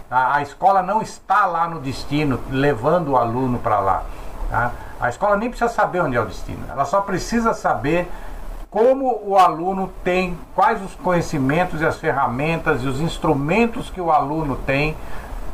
Tá? 0.09 0.35
A 0.35 0.43
escola 0.43 0.83
não 0.83 1.01
está 1.01 1.47
lá 1.47 1.69
no 1.69 1.81
destino, 1.81 2.41
levando 2.51 3.13
o 3.13 3.17
aluno 3.17 3.59
para 3.59 3.79
lá. 3.79 4.03
Tá? 4.51 4.73
A 5.01 5.09
escola 5.09 5.37
nem 5.37 5.49
precisa 5.49 5.71
saber 5.71 6.01
onde 6.01 6.17
é 6.17 6.21
o 6.21 6.27
destino. 6.27 6.65
Ela 6.69 6.85
só 6.85 7.01
precisa 7.01 7.55
saber 7.55 8.11
como 8.69 9.21
o 9.25 9.37
aluno 9.37 9.93
tem, 10.03 10.37
quais 10.55 10.83
os 10.83 10.95
conhecimentos 10.95 11.81
e 11.83 11.87
as 11.87 11.99
ferramentas 11.99 12.83
e 12.83 12.87
os 12.87 13.01
instrumentos 13.01 13.91
que 13.91 14.01
o 14.01 14.11
aluno 14.11 14.57
tem 14.67 14.97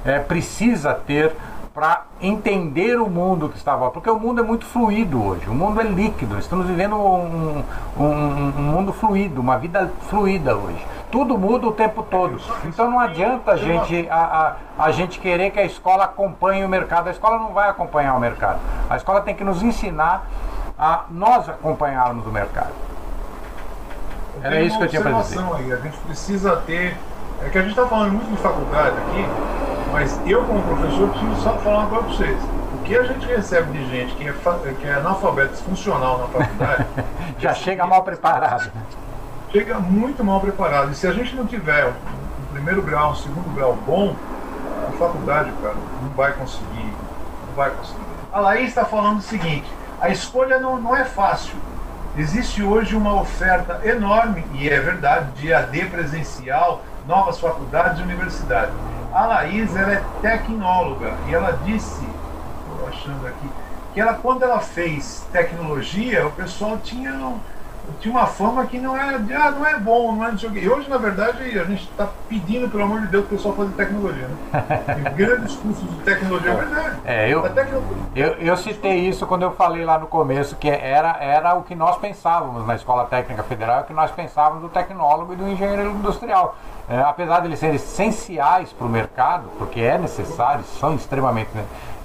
é, 0.04 0.18
precisa 0.18 0.94
ter 0.94 1.34
para 1.74 2.02
entender 2.20 3.00
o 3.00 3.08
mundo 3.08 3.48
que 3.48 3.56
estava 3.56 3.88
porque 3.90 4.10
o 4.10 4.18
mundo 4.18 4.40
é 4.40 4.42
muito 4.42 4.66
fluido 4.66 5.24
hoje, 5.24 5.48
o 5.48 5.54
mundo 5.54 5.80
é 5.80 5.84
líquido, 5.84 6.36
estamos 6.36 6.66
vivendo 6.66 6.96
um, 6.96 7.62
um, 7.96 8.04
um, 8.04 8.62
mundo 8.62 8.92
fluido, 8.92 9.40
uma 9.40 9.56
vida 9.58 9.90
fluida 10.08 10.56
hoje. 10.56 10.84
Tudo 11.10 11.38
muda 11.38 11.68
o 11.68 11.72
tempo 11.72 12.02
todo. 12.02 12.40
Então 12.64 12.90
não 12.90 12.98
adianta 12.98 13.52
a 13.52 13.56
gente, 13.56 14.08
a, 14.10 14.56
a, 14.76 14.84
a 14.84 14.90
gente 14.90 15.20
querer 15.20 15.50
que 15.50 15.60
a 15.60 15.64
escola 15.64 16.04
acompanhe 16.04 16.64
o 16.64 16.68
mercado. 16.68 17.08
A 17.08 17.10
escola 17.12 17.38
não 17.38 17.52
vai 17.52 17.70
acompanhar 17.70 18.14
o 18.14 18.20
mercado. 18.20 18.58
A 18.90 18.96
escola 18.96 19.20
tem 19.20 19.34
que 19.34 19.44
nos 19.44 19.62
ensinar 19.62 20.26
a 20.78 21.04
nós 21.10 21.48
acompanharmos 21.48 22.26
o 22.26 22.30
mercado. 22.30 22.72
Era 24.42 24.60
isso 24.60 24.78
que 24.78 24.84
eu 24.84 24.88
tinha 24.88 25.02
para 25.02 25.20
dizer. 25.20 25.40
Aí. 25.54 25.72
A 25.72 25.76
gente 25.76 25.98
precisa 25.98 26.56
ter. 26.66 26.96
É 27.44 27.48
que 27.48 27.58
a 27.58 27.62
gente 27.62 27.70
está 27.70 27.86
falando 27.86 28.12
muito 28.12 28.30
de 28.30 28.36
faculdade 28.42 28.96
aqui, 28.96 29.26
mas 29.92 30.20
eu, 30.26 30.44
como 30.44 30.62
professor, 30.62 31.08
preciso 31.10 31.36
só 31.42 31.56
falar 31.58 31.78
uma 31.78 31.88
coisa 31.88 32.04
para 32.04 32.14
vocês. 32.14 32.42
O 32.74 32.82
que 32.84 32.96
a 32.96 33.02
gente 33.04 33.26
recebe 33.26 33.72
de 33.72 33.90
gente 33.90 34.14
que 34.14 34.28
é, 34.28 34.32
que 34.80 34.86
é 34.86 34.94
analfabeto 34.94 35.56
funcional 35.62 36.18
na 36.18 36.26
faculdade. 36.26 36.86
Já 37.38 37.54
chega 37.54 37.86
mal 37.86 38.02
preparado. 38.02 38.70
Chega 39.52 39.78
muito 39.78 40.22
mal 40.24 40.40
preparado. 40.40 40.92
E 40.92 40.94
se 40.94 41.06
a 41.06 41.12
gente 41.12 41.34
não 41.34 41.46
tiver 41.46 41.86
o 41.86 41.94
primeiro 42.52 42.82
grau, 42.82 43.12
o 43.12 43.16
segundo 43.16 43.54
grau 43.54 43.76
bom, 43.86 44.14
a 44.88 44.92
faculdade, 44.92 45.50
cara, 45.62 45.76
não 46.02 46.10
vai 46.10 46.32
conseguir. 46.32 46.92
Não 47.46 47.54
vai 47.54 47.70
conseguir. 47.70 48.00
A 48.32 48.40
Laís 48.40 48.68
está 48.68 48.84
falando 48.84 49.18
o 49.18 49.22
seguinte: 49.22 49.66
a 50.00 50.10
escolha 50.10 50.58
não, 50.58 50.80
não 50.80 50.94
é 50.94 51.04
fácil. 51.04 51.56
Existe 52.16 52.62
hoje 52.62 52.96
uma 52.96 53.14
oferta 53.14 53.80
enorme, 53.84 54.44
e 54.54 54.68
é 54.68 54.80
verdade, 54.80 55.30
de 55.32 55.52
AD 55.52 55.84
presencial, 55.86 56.82
novas 57.08 57.40
faculdades 57.40 57.98
e 57.98 58.02
universidades. 58.02 58.76
A 59.10 59.26
Laís 59.26 59.74
ela 59.74 59.94
é 59.94 60.04
tecnóloga 60.20 61.16
e 61.24 61.34
ela 61.34 61.52
disse, 61.52 62.14
estou 62.60 62.86
achando 62.86 63.26
aqui, 63.26 63.50
que 63.94 64.00
ela 64.00 64.12
quando 64.14 64.42
ela 64.42 64.60
fez 64.60 65.26
tecnologia, 65.32 66.26
o 66.26 66.32
pessoal 66.32 66.78
tinha 66.78 67.10
tinha 68.00 68.12
uma 68.12 68.26
fama 68.26 68.66
que 68.66 68.78
não 68.78 68.96
é, 68.96 69.14
ah, 69.34 69.50
não 69.50 69.66
é 69.66 69.78
bom, 69.78 70.12
não 70.12 70.24
é 70.24 70.30
não 70.30 70.38
sei 70.38 70.48
o 70.48 70.52
quê. 70.52 70.60
E 70.60 70.68
hoje, 70.68 70.88
na 70.88 70.98
verdade, 70.98 71.58
a 71.58 71.64
gente 71.64 71.82
está 71.84 72.08
pedindo, 72.28 72.68
pelo 72.68 72.84
amor 72.84 73.00
de 73.00 73.08
Deus, 73.08 73.24
o 73.24 73.28
pessoal 73.28 73.54
fazer 73.54 73.72
tecnologia. 73.72 74.28
Né? 74.28 74.62
Tem 74.86 75.14
grandes 75.14 75.56
cursos 75.56 75.88
de 75.88 75.96
tecnologia, 76.02 76.50
é 76.50 76.54
verdade. 76.54 76.96
É, 77.04 77.28
eu, 77.28 77.44
eu, 78.14 78.28
eu 78.34 78.56
citei 78.56 79.08
isso 79.08 79.26
quando 79.26 79.42
eu 79.42 79.52
falei 79.52 79.84
lá 79.84 79.98
no 79.98 80.06
começo, 80.06 80.56
que 80.56 80.68
era, 80.68 81.16
era 81.20 81.54
o 81.54 81.62
que 81.62 81.74
nós 81.74 81.98
pensávamos 81.98 82.66
na 82.66 82.74
Escola 82.74 83.04
Técnica 83.06 83.42
Federal, 83.42 83.82
o 83.82 83.84
que 83.84 83.92
nós 83.92 84.10
pensávamos 84.10 84.62
do 84.62 84.68
tecnólogo 84.68 85.32
e 85.32 85.36
do 85.36 85.48
engenheiro 85.48 85.90
industrial. 85.90 86.56
É, 86.88 87.00
apesar 87.00 87.40
de 87.40 87.48
eles 87.48 87.58
serem 87.58 87.76
essenciais 87.76 88.72
para 88.72 88.86
o 88.86 88.88
mercado, 88.88 89.50
porque 89.58 89.80
é 89.80 89.98
necessário, 89.98 90.64
são 90.80 90.94
extremamente 90.94 91.50
necessários, 91.54 91.97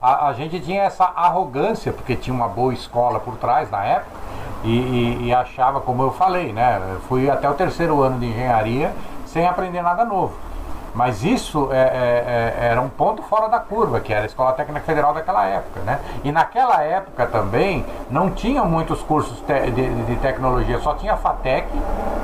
a, 0.00 0.28
a 0.28 0.32
gente 0.32 0.60
tinha 0.60 0.82
essa 0.82 1.04
arrogância, 1.04 1.92
porque 1.92 2.14
tinha 2.16 2.34
uma 2.34 2.48
boa 2.48 2.72
escola 2.72 3.18
por 3.20 3.36
trás 3.36 3.70
na 3.70 3.84
época, 3.84 4.20
e, 4.62 4.68
e, 4.68 5.26
e, 5.26 5.34
achava, 5.34 5.80
como 5.80 6.02
eu 6.02 6.12
falei, 6.12 6.52
né? 6.52 6.80
Eu 6.92 7.00
fui 7.00 7.30
até 7.30 7.48
o 7.48 7.54
terceiro 7.54 8.02
ano 8.02 8.18
de 8.18 8.26
engenharia 8.26 8.92
sem 9.24 9.46
aprender 9.46 9.80
nada 9.80 10.04
novo. 10.04 10.34
Mas 10.94 11.22
isso 11.22 11.68
é, 11.72 11.78
é, 11.78 12.62
é, 12.62 12.66
era 12.66 12.80
um 12.80 12.88
ponto 12.88 13.22
fora 13.22 13.48
da 13.48 13.60
curva, 13.60 14.00
que 14.00 14.12
era 14.12 14.22
a 14.22 14.26
Escola 14.26 14.52
Técnica 14.52 14.84
Federal 14.84 15.14
daquela 15.14 15.46
época. 15.46 15.80
Né? 15.80 16.00
E 16.24 16.32
naquela 16.32 16.82
época 16.82 17.26
também 17.26 17.86
não 18.10 18.30
tinha 18.30 18.64
muitos 18.64 19.00
cursos 19.02 19.40
te 19.40 19.70
de, 19.70 20.04
de, 20.04 20.16
tecnologia, 20.16 20.78
só 20.80 20.94
tinha 20.94 21.14
a 21.14 21.16
FATEC, 21.16 21.68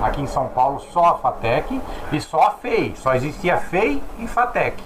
aqui 0.03 0.20
em 0.20 0.27
São 0.27 0.49
Paulo 0.49 0.81
só 0.93 1.07
a 1.07 1.14
FATEC 1.14 1.81
e 2.12 2.20
só 2.20 2.49
a 2.49 2.51
FEI, 2.53 2.95
só 2.97 3.14
existia 3.14 3.57
FEI 3.57 4.03
e 4.18 4.27
FATEC. 4.27 4.83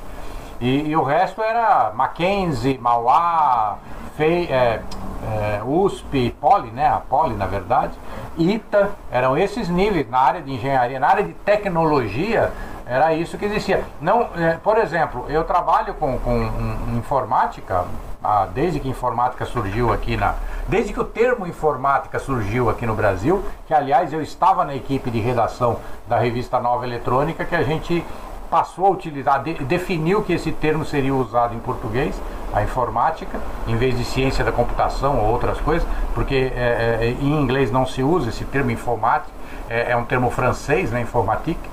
E, 0.60 0.90
e 0.90 0.96
o 0.96 1.02
resto 1.02 1.42
era 1.42 1.90
Mackenzie, 1.94 2.78
Mauá, 2.78 3.78
Fei, 4.16 4.44
é, 4.50 4.82
é, 5.22 5.62
USP, 5.64 6.36
Poli, 6.40 6.70
né? 6.70 6.86
A 6.86 6.98
Poli, 6.98 7.34
na 7.34 7.46
verdade, 7.46 7.92
ITA, 8.36 8.90
eram 9.10 9.36
esses 9.36 9.68
níveis 9.68 10.08
na 10.10 10.18
área 10.18 10.42
de 10.42 10.52
engenharia, 10.52 11.00
na 11.00 11.08
área 11.08 11.24
de 11.24 11.32
tecnologia, 11.32 12.52
era 12.86 13.14
isso 13.14 13.38
que 13.38 13.44
existia. 13.44 13.84
Não, 14.00 14.28
é, 14.36 14.58
por 14.62 14.76
exemplo, 14.76 15.24
eu 15.28 15.44
trabalho 15.44 15.94
com, 15.94 16.18
com 16.18 16.34
um, 16.34 16.98
informática, 16.98 17.84
ah, 18.22 18.48
desde 18.52 18.80
que 18.80 18.88
informática 18.88 19.46
surgiu 19.46 19.92
aqui 19.92 20.16
na. 20.16 20.34
Desde 20.68 20.92
que 20.92 21.00
o 21.00 21.04
termo 21.04 21.46
informática 21.46 22.18
surgiu 22.18 22.68
aqui 22.68 22.84
no 22.84 22.94
Brasil, 22.94 23.42
que 23.66 23.72
aliás 23.72 24.12
eu 24.12 24.20
estava 24.20 24.64
na 24.64 24.74
equipe 24.74 25.10
de 25.10 25.20
redação 25.20 25.78
da 26.06 26.18
revista 26.18 26.60
Nova 26.60 26.84
Eletrônica, 26.84 27.44
que 27.44 27.54
a 27.54 27.62
gente 27.62 28.04
passou 28.50 28.86
a 28.86 28.90
utilizar, 28.90 29.42
de, 29.42 29.54
definiu 29.64 30.22
que 30.22 30.32
esse 30.32 30.50
termo 30.50 30.84
seria 30.84 31.14
usado 31.14 31.54
em 31.54 31.60
português, 31.60 32.20
a 32.52 32.62
informática, 32.62 33.38
em 33.68 33.76
vez 33.76 33.96
de 33.96 34.04
ciência 34.04 34.44
da 34.44 34.50
computação 34.50 35.20
ou 35.20 35.26
outras 35.26 35.60
coisas, 35.60 35.86
porque 36.12 36.52
é, 36.54 36.98
é, 37.00 37.16
em 37.20 37.40
inglês 37.40 37.70
não 37.70 37.86
se 37.86 38.02
usa 38.02 38.30
esse 38.30 38.44
termo 38.44 38.72
informática, 38.72 39.30
é, 39.68 39.92
é 39.92 39.96
um 39.96 40.04
termo 40.04 40.30
francês, 40.30 40.90
né, 40.90 41.00
informatique, 41.00 41.70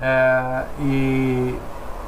é, 0.00 0.64
e 0.78 1.58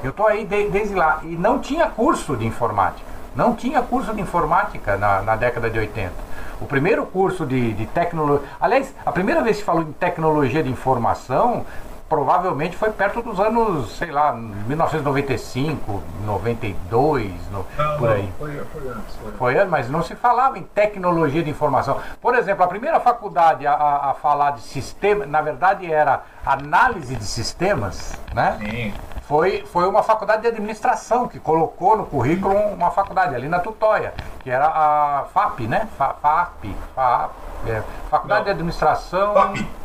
eu 0.05 0.11
estou 0.11 0.27
aí 0.27 0.45
de, 0.45 0.69
desde 0.69 0.95
lá, 0.95 1.21
e 1.25 1.37
não 1.37 1.59
tinha 1.59 1.87
curso 1.89 2.37
de 2.37 2.47
informática, 2.47 3.11
não 3.35 3.55
tinha 3.55 3.83
curso 3.83 4.15
de 4.15 4.21
informática 4.21 4.97
na, 4.97 5.23
na 5.23 5.35
década 5.35 5.69
de 5.69 5.79
80. 5.79 6.13
O 6.61 6.65
primeiro 6.65 7.05
curso 7.07 7.45
de, 7.45 7.73
de 7.73 7.87
tecnologia. 7.87 8.47
Aliás, 8.61 8.95
a 9.05 9.11
primeira 9.11 9.43
vez 9.43 9.57
que 9.57 9.65
falou 9.65 9.83
em 9.83 9.93
tecnologia 9.93 10.63
de 10.63 10.71
informação 10.71 11.67
provavelmente 12.13 12.77
foi 12.77 12.93
perto 12.93 13.23
dos 13.23 13.41
anos, 13.41 13.97
sei 13.97 14.11
lá, 14.11 14.35
1995, 14.35 16.03
92, 16.27 17.33
no, 17.51 17.65
não, 17.79 17.97
por 17.97 18.11
aí. 18.11 18.25
Não, 18.25 18.33
foi, 18.33 18.65
foi, 18.67 18.89
antes. 18.91 19.17
Foi. 19.17 19.33
foi 19.33 19.57
antes, 19.57 19.71
mas 19.71 19.89
não 19.89 20.03
se 20.03 20.15
falava 20.15 20.59
em 20.59 20.63
tecnologia 20.63 21.43
de 21.43 21.49
informação. 21.49 21.99
Por 22.21 22.35
exemplo, 22.35 22.65
a 22.65 22.69
primeira 22.69 23.01
faculdade 23.01 23.67
a, 23.67 23.73
a 24.11 24.15
falar 24.21 24.51
de 24.51 24.61
sistema, 24.61 25.25
na 25.25 25.41
verdade 25.41 25.91
era 25.91 26.21
análise 26.45 27.17
de 27.17 27.25
sistemas, 27.25 28.13
né? 28.35 28.59
Sim. 28.61 28.95
Foi, 29.23 29.65
foi 29.65 29.89
uma 29.89 30.03
faculdade 30.03 30.43
de 30.43 30.49
administração 30.49 31.27
que 31.27 31.41
colocou 31.41 31.97
no 31.97 32.05
currículo 32.05 32.55
uma 32.55 32.91
faculdade 32.91 33.35
ali 33.35 33.49
na 33.49 33.59
Tutóia, 33.59 34.13
que 34.41 34.51
era 34.51 34.67
a 34.67 35.25
FAP, 35.33 35.61
né? 35.61 35.89
FAP, 35.97 36.77
FAP, 36.95 37.33
é, 37.67 37.83
Faculdade 38.11 38.41
não. 38.41 38.45
de 38.45 38.51
Administração. 38.51 39.33
FAP. 39.33 39.82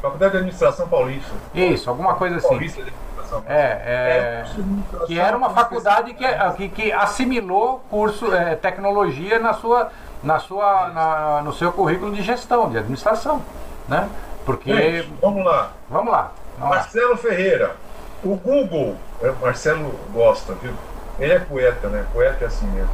Faculdade 0.00 0.32
de 0.32 0.36
Administração 0.38 0.88
Paulista. 0.88 1.32
Isso, 1.54 1.90
alguma 1.90 2.14
coisa 2.14 2.36
assim. 2.36 2.48
Paulista 2.48 2.82
de 2.82 2.90
Administração. 2.90 3.42
É, 3.46 3.62
é, 3.62 4.44
é 4.44 5.06
que 5.06 5.18
era 5.18 5.36
uma 5.36 5.50
faculdade 5.50 6.14
que, 6.14 6.24
que, 6.56 6.68
que 6.68 6.92
assimilou 6.92 7.84
curso 7.90 8.34
é, 8.34 8.54
tecnologia 8.54 9.38
na 9.38 9.52
sua, 9.52 9.90
na 10.22 10.38
sua, 10.38 10.88
na, 10.88 11.42
no 11.42 11.52
seu 11.52 11.72
currículo 11.72 12.14
de 12.14 12.22
gestão, 12.22 12.70
de 12.70 12.78
administração, 12.78 13.42
né? 13.88 14.08
Porque 14.46 14.72
Gente, 14.74 15.12
vamos 15.20 15.44
lá. 15.44 15.72
Vamos 15.90 16.12
lá. 16.12 16.32
Vamos 16.58 16.76
Marcelo 16.76 17.10
lá. 17.10 17.16
Ferreira, 17.18 17.76
o 18.24 18.34
Google, 18.34 18.96
é, 19.22 19.30
Marcelo 19.42 19.94
gosta, 20.12 20.54
viu? 20.54 20.72
Ele 21.18 21.32
é 21.32 21.38
poeta, 21.38 21.88
né? 21.88 22.06
Poeta 22.12 22.44
é 22.44 22.46
assim 22.46 22.66
mesmo. 22.68 22.90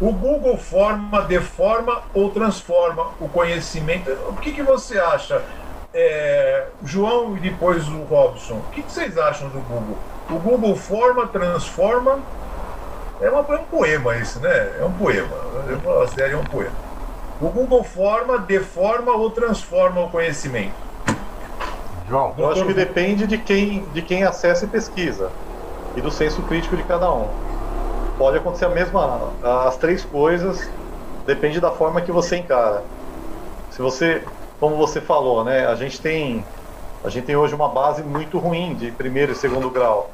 O 0.00 0.12
Google 0.12 0.56
forma, 0.56 1.22
deforma 1.22 2.02
ou 2.14 2.30
transforma 2.30 3.10
o 3.20 3.28
conhecimento? 3.28 4.10
O 4.28 4.36
que, 4.36 4.52
que 4.52 4.62
você 4.62 4.98
acha? 4.98 5.42
É, 5.94 6.66
João 6.84 7.36
e 7.36 7.40
depois 7.40 7.86
o 7.88 8.02
Robson, 8.04 8.54
o 8.54 8.62
que, 8.72 8.82
que, 8.82 8.90
vocês 8.90 9.18
acham 9.18 9.48
do 9.48 9.60
Google? 9.60 9.96
O 10.30 10.38
Google 10.38 10.76
forma, 10.76 11.26
transforma. 11.26 12.18
É, 13.20 13.28
uma, 13.28 13.40
é 13.40 13.58
um 13.58 13.64
poema 13.64 14.16
isso, 14.16 14.40
né? 14.40 14.78
É 14.80 14.84
um 14.84 14.92
poema. 14.92 15.28
A 16.02 16.08
série 16.08 16.32
é 16.32 16.36
um 16.36 16.44
poema. 16.44 16.72
O 17.40 17.48
Google 17.48 17.84
forma, 17.84 18.38
deforma 18.38 19.12
ou 19.12 19.30
transforma 19.30 20.00
o 20.00 20.10
conhecimento? 20.10 20.74
João, 22.08 22.34
eu 22.36 22.50
acho 22.50 22.64
que 22.66 22.74
depende 22.74 23.26
de 23.26 23.38
quem, 23.38 23.84
de 23.92 24.02
quem 24.02 24.24
acessa 24.24 24.64
e 24.64 24.68
pesquisa 24.68 25.30
e 25.96 26.00
do 26.00 26.10
senso 26.10 26.42
crítico 26.42 26.76
de 26.76 26.82
cada 26.82 27.12
um. 27.12 27.28
Pode 28.18 28.38
acontecer 28.38 28.66
a 28.66 28.68
mesma, 28.68 29.32
as 29.66 29.76
três 29.76 30.04
coisas, 30.04 30.68
depende 31.26 31.60
da 31.60 31.70
forma 31.70 32.00
que 32.00 32.12
você 32.12 32.36
encara. 32.36 32.82
Se 33.70 33.80
você 33.80 34.22
como 34.62 34.76
você 34.76 35.00
falou, 35.00 35.42
né? 35.42 35.66
A 35.66 35.74
gente 35.74 36.00
tem 36.00 36.44
a 37.02 37.08
gente 37.08 37.26
tem 37.26 37.34
hoje 37.34 37.52
uma 37.52 37.68
base 37.68 38.04
muito 38.04 38.38
ruim 38.38 38.76
de 38.76 38.92
primeiro 38.92 39.32
e 39.32 39.34
segundo 39.34 39.68
grau. 39.72 40.08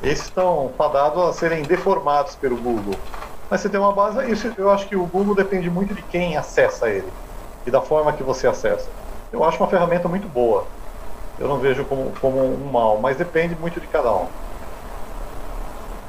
Esses 0.00 0.24
estão 0.24 0.72
fadados 0.78 1.22
a 1.22 1.32
serem 1.34 1.66
deformados 1.66 2.34
pelo 2.34 2.56
Google. 2.56 2.94
Mas 3.50 3.60
você 3.60 3.68
tem 3.68 3.78
uma 3.78 3.92
base, 3.92 4.30
isso 4.32 4.54
eu 4.56 4.70
acho 4.70 4.88
que 4.88 4.96
o 4.96 5.06
Google 5.06 5.34
depende 5.34 5.68
muito 5.68 5.94
de 5.94 6.02
quem 6.02 6.34
acessa 6.34 6.88
ele 6.88 7.12
e 7.66 7.70
da 7.70 7.82
forma 7.82 8.14
que 8.14 8.22
você 8.22 8.46
acessa. 8.46 8.90
Eu 9.30 9.44
acho 9.44 9.58
uma 9.62 9.68
ferramenta 9.68 10.08
muito 10.08 10.30
boa. 10.30 10.72
Eu 11.36 11.46
não 11.46 11.60
vejo 11.60 11.84
como, 11.84 12.16
como 12.18 12.40
um 12.42 12.70
mal, 12.72 13.00
mas 13.02 13.18
depende 13.18 13.54
muito 13.54 13.80
de 13.82 13.88
cada 13.88 14.14
um. 14.16 14.30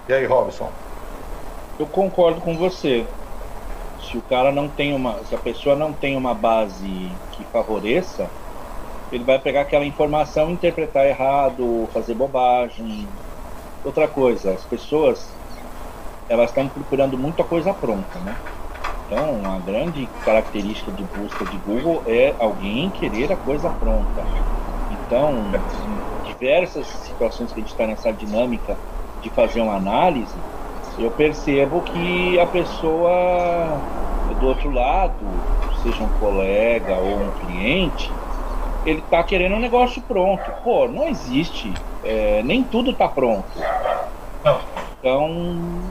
E 0.08 0.14
aí, 0.14 0.26
Robson? 0.26 0.80
Eu 1.78 1.88
concordo 1.90 2.42
com 2.42 2.58
você. 2.58 3.16
Se 4.16 4.20
o 4.20 4.24
cara 4.24 4.50
não 4.50 4.70
tem 4.70 4.94
uma, 4.94 5.26
se 5.26 5.36
a 5.36 5.38
pessoa 5.38 5.76
não 5.76 5.94
tem 5.94 6.16
uma 6.16 6.34
base 6.34 7.22
que 7.30 7.44
favoreça, 7.44 8.32
ele 9.12 9.26
vai 9.26 9.42
pegar 9.42 9.64
aquela 9.64 9.86
informação, 9.86 10.50
interpretar 10.52 11.06
errado, 11.06 11.90
fazer 11.92 12.16
bobagem. 12.16 13.20
Outra 13.84 14.08
coisa, 14.08 14.54
as 14.54 14.66
pessoas 14.66 15.38
elas 16.30 16.52
estão 16.52 16.70
procurando 16.70 17.18
muita 17.18 17.44
coisa 17.44 17.74
pronta, 17.74 18.22
né? 18.22 18.38
Então, 19.06 19.52
a 19.52 19.60
grande 19.60 20.14
característica 20.24 20.94
de 20.94 21.04
busca 21.04 21.46
de 21.46 21.58
Google 21.60 22.02
é 22.08 22.38
alguém 22.40 22.90
querer 22.92 23.34
a 23.34 23.38
coisa 23.38 23.70
pronta. 23.70 24.26
Então, 24.90 25.52
diversas 26.24 26.88
situações 26.88 27.52
que 27.52 27.60
a 27.60 27.64
gente 27.64 27.72
está 27.72 27.86
nessa 27.86 28.14
dinâmica 28.14 28.80
de 29.22 29.30
fazer 29.30 29.62
uma 29.62 29.76
análise, 29.76 30.46
eu 30.98 31.12
percebo 31.12 31.84
que 31.84 32.40
a 32.40 32.48
pessoa 32.48 33.84
do 34.40 34.48
outro 34.48 34.72
lado, 34.72 35.14
seja 35.84 36.04
um 36.04 36.10
colega 36.20 36.96
ou 36.96 37.22
um 37.22 37.32
cliente, 37.32 38.12
ele 38.86 39.00
está 39.00 39.24
querendo 39.24 39.56
um 39.56 39.60
negócio 39.60 40.02
pronto. 40.02 40.44
Pô, 40.64 40.88
não 40.88 41.08
existe. 41.08 41.74
É, 42.04 42.42
nem 42.44 42.64
tudo 42.64 42.92
está 42.92 43.08
pronto. 43.08 43.48
Então, 45.00 45.82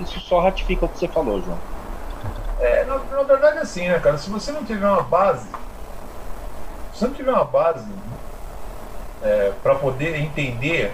isso 0.00 0.20
só 0.20 0.40
ratifica 0.40 0.84
o 0.84 0.88
que 0.88 0.98
você 0.98 1.08
falou, 1.08 1.42
João. 1.42 1.58
É, 2.60 2.84
na, 2.84 2.98
na 2.98 3.22
verdade 3.22 3.58
é 3.58 3.60
assim, 3.62 3.88
né, 3.88 3.98
cara? 3.98 4.18
Se 4.18 4.30
você 4.30 4.52
não 4.52 4.64
tiver 4.64 4.86
uma 4.86 5.02
base, 5.02 5.48
se 6.92 6.98
você 6.98 7.06
não 7.06 7.14
tiver 7.14 7.32
uma 7.32 7.44
base 7.44 7.86
é, 9.22 9.52
para 9.62 9.74
poder 9.74 10.16
entender 10.16 10.92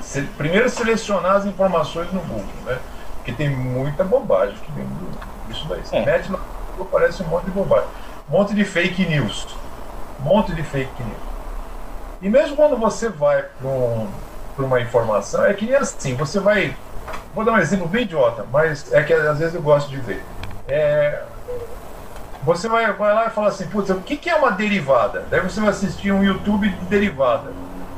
se, 0.00 0.22
primeiro 0.22 0.68
selecionar 0.68 1.36
as 1.36 1.46
informações 1.46 2.12
no 2.12 2.20
Google, 2.20 2.44
né? 2.64 2.78
Porque 3.16 3.32
tem 3.32 3.48
muita 3.48 4.02
bobagem 4.02 4.56
que 4.56 4.72
vem 4.72 4.86
disso 5.52 5.66
daí. 5.68 5.80
Você 5.84 5.96
é. 5.96 6.04
mete 6.04 6.30
lá, 6.30 6.40
aparece 6.80 7.22
um 7.22 7.26
monte 7.26 7.44
de 7.44 7.50
bobagem. 7.50 7.88
Um 8.28 8.38
monte 8.38 8.54
de 8.54 8.64
fake 8.64 9.06
news. 9.06 9.46
Um 10.20 10.24
monte 10.24 10.54
de 10.54 10.62
fake 10.62 11.02
news. 11.02 11.32
E 12.20 12.28
mesmo 12.28 12.56
quando 12.56 12.76
você 12.76 13.08
vai 13.08 13.42
para 13.42 13.68
um, 13.68 14.08
uma 14.58 14.80
informação, 14.80 15.44
é 15.44 15.54
que 15.54 15.66
nem 15.66 15.74
assim, 15.74 16.14
você 16.14 16.38
vai. 16.38 16.76
Vou 17.34 17.44
dar 17.44 17.52
um 17.52 17.58
exemplo 17.58 17.88
bem 17.88 18.02
idiota, 18.02 18.44
mas 18.52 18.92
é 18.92 19.02
que 19.02 19.12
às 19.12 19.38
vezes 19.38 19.54
eu 19.54 19.62
gosto 19.62 19.90
de 19.90 19.96
ver. 19.96 20.22
É, 20.68 21.22
você 22.44 22.68
vai, 22.68 22.92
vai 22.92 23.14
lá 23.14 23.26
e 23.26 23.30
fala 23.30 23.48
assim, 23.48 23.66
putz, 23.68 23.90
o 23.90 24.00
que, 24.00 24.16
que 24.16 24.28
é 24.28 24.34
uma 24.34 24.50
derivada? 24.50 25.24
Daí 25.30 25.40
você 25.40 25.60
vai 25.60 25.70
assistir 25.70 26.12
um 26.12 26.22
YouTube 26.24 26.68
de 26.68 26.84
derivada. 26.86 27.52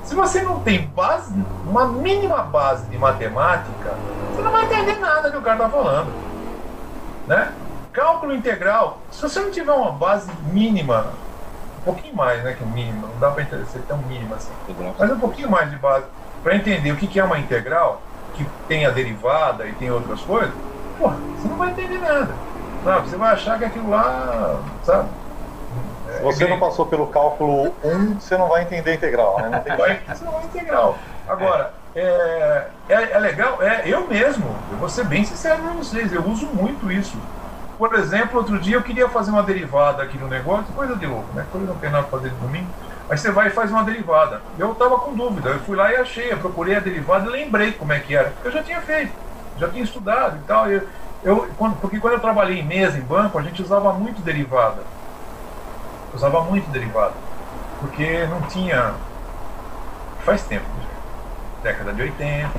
Se 0.05 0.15
você 0.15 0.43
não 0.43 0.61
tem 0.61 0.87
base, 0.87 1.35
uma 1.67 1.87
mínima 1.87 2.43
base 2.43 2.87
de 2.87 2.99
matemática, 2.99 3.95
você 4.31 4.43
não 4.43 4.53
vai 4.53 4.65
entender 4.65 4.99
nada 4.99 5.31
que 5.31 5.37
o 5.37 5.43
cara 5.43 5.57
está 5.57 5.71
falando. 5.71 6.24
Né? 7.27 7.53
Cálculo 7.93 8.35
integral, 8.35 8.99
se 9.11 9.23
você 9.23 9.41
não 9.41 9.51
tiver 9.51 9.73
uma 9.73 9.93
base 9.93 10.31
mínima, 10.53 11.13
um 11.79 11.83
pouquinho 11.85 12.15
mais 12.15 12.43
né, 12.43 12.55
que 12.55 12.65
o 12.65 12.67
mínimo, 12.67 13.07
não 13.07 13.19
dá 13.19 13.31
para 13.31 13.45
ser 13.67 13.81
tão 13.87 13.99
mínimo 13.99 14.35
assim, 14.35 14.53
mas 14.99 15.11
um 15.11 15.19
pouquinho 15.19 15.51
mais 15.51 15.71
de 15.71 15.77
base 15.77 16.05
para 16.43 16.57
entender 16.57 16.93
o 16.93 16.97
que 16.97 17.19
é 17.19 17.25
uma 17.25 17.39
integral, 17.39 18.03
que 18.35 18.45
tem 18.67 18.85
a 18.85 18.91
derivada 18.91 19.67
e 19.67 19.73
tem 19.73 19.91
outras 19.91 20.21
coisas, 20.23 20.53
porra, 20.99 21.17
você 21.37 21.49
não 21.49 21.57
vai 21.57 21.71
entender 21.71 21.99
nada. 21.99 22.35
Sabe? 22.83 23.09
Você 23.09 23.17
vai 23.17 23.33
achar 23.33 23.59
que 23.59 23.65
aquilo 23.65 23.89
lá, 23.89 24.61
sabe? 24.83 25.09
Se 26.17 26.23
você 26.23 26.47
não 26.47 26.59
passou 26.59 26.87
pelo 26.87 27.07
cálculo 27.07 27.75
1, 27.83 28.21
você 28.21 28.37
não 28.37 28.49
vai 28.49 28.63
entender 28.63 28.95
integral, 28.95 29.41
né? 29.41 29.49
Não 29.49 29.61
tem... 29.61 29.75
você 30.07 30.25
não 30.25 30.33
vai 30.33 30.45
integral. 30.45 30.99
Agora, 31.27 31.73
é, 31.95 32.67
é, 32.89 33.13
é, 33.13 33.19
legal, 33.19 33.63
é, 33.63 33.83
eu 33.87 34.07
mesmo, 34.09 34.57
eu 34.73 34.79
vou 34.79 34.89
ser 34.89 35.05
bem 35.05 35.25
sincero 35.25 35.63
para 35.63 35.73
vocês, 35.73 36.13
eu 36.13 36.27
uso 36.27 36.47
muito 36.47 36.91
isso. 36.91 37.17
Por 37.79 37.95
exemplo, 37.95 38.39
outro 38.39 38.59
dia 38.59 38.77
eu 38.77 38.83
queria 38.83 39.09
fazer 39.09 39.31
uma 39.31 39.43
derivada 39.43 40.03
aqui 40.03 40.19
no 40.19 40.29
negócio, 40.29 40.73
coisa 40.75 40.97
de 40.97 41.07
louco, 41.07 41.33
né? 41.35 41.45
Coisa 41.51 41.67
não 41.67 41.77
tem 41.77 41.91
nada 41.91 42.07
fazer 42.07 42.31
de 42.31 42.37
domingo. 42.37 42.69
Aí 43.09 43.19
você 43.19 43.31
vai 43.31 43.49
e 43.49 43.51
faz 43.51 43.71
uma 43.71 43.85
derivada. 43.85 44.41
Eu 44.59 44.73
estava 44.73 44.99
com 44.99 45.15
dúvida, 45.15 45.51
eu 45.51 45.61
fui 45.61 45.77
lá 45.77 45.93
e 45.93 45.97
achei, 45.97 46.33
eu 46.33 46.39
procurei 46.39 46.77
a 46.77 46.81
derivada 46.81 47.29
e 47.29 47.33
lembrei 47.33 47.73
como 47.73 47.93
é 47.93 48.01
que 48.01 48.15
era, 48.15 48.31
porque 48.31 48.49
eu 48.49 48.53
já 48.53 48.63
tinha 48.63 48.81
feito, 48.81 49.13
já 49.59 49.69
tinha 49.69 49.85
estudado 49.85 50.37
e 50.37 50.47
tal. 50.47 50.71
Eu, 50.71 50.83
eu, 51.23 51.49
quando, 51.57 51.77
porque 51.81 51.99
quando 51.99 52.15
eu 52.15 52.21
trabalhei 52.21 52.61
em 52.61 52.67
mesa, 52.67 52.99
em 52.99 53.03
banco, 53.03 53.39
a 53.39 53.43
gente 53.43 53.63
usava 53.63 53.93
muito 53.93 54.21
derivada. 54.23 54.83
Usava 56.13 56.43
muito 56.43 56.71
derivada. 56.71 57.15
Porque 57.81 58.27
não 58.27 58.43
tinha. 58.43 58.95
Faz 60.25 60.43
tempo, 60.43 60.65
década 61.65 61.95
de 61.95 62.03
80, 62.03 62.51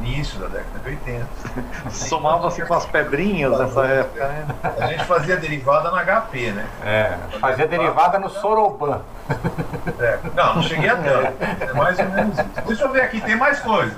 início 0.00 0.40
da 0.40 0.46
década 0.48 0.78
de 0.82 0.88
80. 0.88 1.26
Somava-se 1.90 2.64
com 2.64 2.74
as 2.74 2.86
pedrinhas 2.86 3.56
nessa 3.56 3.84
época, 3.84 4.26
né? 4.26 4.46
A 4.80 4.86
gente 4.86 5.04
fazia 5.04 5.36
derivada 5.36 5.90
na 5.90 6.02
HP, 6.02 6.52
né? 6.52 6.66
É, 6.82 7.38
fazia 7.38 7.68
derivada 7.68 8.18
no 8.18 8.30
Soroban. 8.30 9.02
É, 10.00 10.18
não, 10.34 10.56
não 10.56 10.62
cheguei 10.62 10.88
até. 10.88 11.32
É 11.60 11.72
mais 11.74 11.98
ou 11.98 12.08
menos 12.08 12.38
isso. 12.38 12.48
Deixa 12.66 12.84
eu 12.84 12.92
ver 12.92 13.02
aqui, 13.02 13.20
tem 13.20 13.36
mais 13.36 13.60
coisa. 13.60 13.96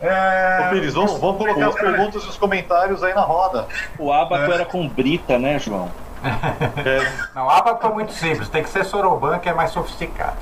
É... 0.00 0.66
Ô, 0.66 0.70
Pires, 0.70 0.94
vamos, 0.94 1.18
vamos 1.18 1.38
colocar 1.38 1.68
as 1.68 1.74
perguntas 1.74 2.22
e 2.22 2.28
os 2.28 2.36
comentários 2.36 3.02
aí 3.02 3.14
na 3.14 3.22
roda. 3.22 3.66
O 3.98 4.12
abaco 4.12 4.52
era 4.52 4.64
com 4.64 4.86
brita, 4.86 5.38
né, 5.38 5.58
João? 5.58 5.90
É, 6.22 7.12
Não, 7.34 7.48
abaco 7.48 7.86
é 7.86 7.90
muito 7.90 8.12
simples, 8.12 8.48
tem 8.48 8.62
que 8.62 8.68
ser 8.68 8.84
Soroban 8.84 9.38
que 9.38 9.48
é 9.48 9.54
mais 9.54 9.70
sofisticado. 9.70 10.36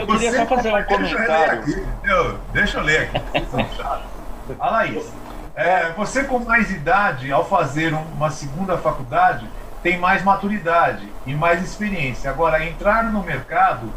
Eu 0.00 0.06
queria 0.06 0.32
só 0.32 0.46
fazer 0.46 0.72
um 0.72 0.76
Deixa 0.76 0.92
eu 0.94 0.98
ler 0.98 1.26
comentário. 1.26 1.60
aqui. 1.60 1.86
Eu- 2.04 2.38
deixa 2.52 2.78
eu 2.78 2.82
ler 2.84 3.00
aqui. 3.02 3.18
vocês 3.30 3.50
são 3.50 3.68
chatos. 3.76 4.10
A 4.58 4.70
Laís, 4.70 5.12
é, 5.54 5.92
você 5.92 6.24
com 6.24 6.38
mais 6.40 6.70
idade, 6.70 7.30
ao 7.30 7.44
fazer 7.46 7.92
um- 7.94 8.02
uma 8.14 8.30
segunda 8.30 8.76
faculdade, 8.78 9.48
tem 9.82 9.98
mais 9.98 10.22
maturidade 10.22 11.08
e 11.26 11.34
mais 11.34 11.62
experiência. 11.62 12.30
Agora, 12.30 12.64
entrar 12.64 13.04
no 13.04 13.22
mercado 13.22 13.92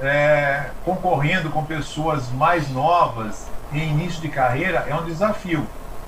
é, 0.00 0.70
concorrendo 0.84 1.50
com 1.50 1.64
pessoas 1.64 2.28
mais 2.30 2.68
novas 2.68 3.46
em 3.72 3.90
início 3.90 4.20
de 4.20 4.28
carreira 4.28 4.84
é 4.88 4.94
um 4.94 5.04
desafio. 5.04 5.64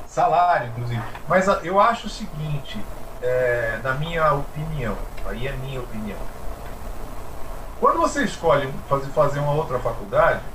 Salário, 0.06 0.68
inclusive. 0.68 1.02
Mas 1.28 1.48
a- 1.48 1.60
eu 1.62 1.78
acho 1.80 2.06
o 2.06 2.10
seguinte, 2.10 2.84
é, 3.22 3.78
na 3.84 3.94
minha 3.94 4.32
opinião, 4.32 4.96
aí 5.28 5.46
é 5.46 5.52
minha 5.52 5.80
opinião. 5.80 6.18
Quando 7.78 7.98
você 7.98 8.22
escolhe 8.24 8.82
fazer, 8.86 9.12
fazer 9.12 9.38
uma 9.40 9.54
outra 9.54 9.80
faculdade, 9.80 10.54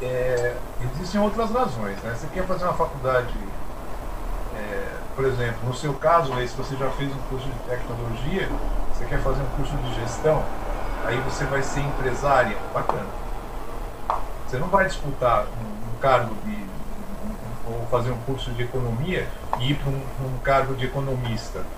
é, 0.00 0.64
existem 0.78 1.20
outras 1.20 1.50
razões. 1.50 2.02
Né? 2.02 2.14
Você 2.14 2.28
quer 2.28 2.46
fazer 2.46 2.64
uma 2.64 2.76
faculdade, 2.76 3.60
é, 4.50 5.04
por 5.14 5.24
exemplo, 5.24 5.66
no 5.66 5.74
seu 5.74 5.98
caso, 5.98 6.34
aí, 6.34 6.46
se 6.48 6.56
você 6.56 6.76
já 6.76 6.90
fez 6.92 7.14
um 7.14 7.24
curso 7.24 7.52
de 7.52 7.60
tecnologia, 7.60 8.58
você 8.90 9.06
quer 9.06 9.22
fazer 9.22 9.42
um 9.42 9.50
curso 9.50 9.78
de 9.78 9.92
gestão, 9.92 10.54
aí 11.02 11.20
você 11.20 11.46
vai 11.46 11.62
ser 11.62 11.82
empresária, 11.82 12.66
bacana. 12.72 13.18
Você 14.44 14.58
não 14.58 14.68
vai 14.70 14.86
disputar 14.86 15.50
um, 15.54 15.92
um 15.94 15.98
cargo 15.98 16.34
de. 16.42 16.70
um- 17.22 17.58
ou 17.64 17.86
fazer 17.88 18.10
um 18.10 18.22
curso 18.22 18.52
de 18.52 18.62
economia 18.62 19.32
e 19.60 19.70
ir 19.72 19.78
para 19.78 19.88
um, 19.90 20.12
um 20.18 20.40
cargo 20.40 20.74
de 20.76 20.84
economista 20.84 21.72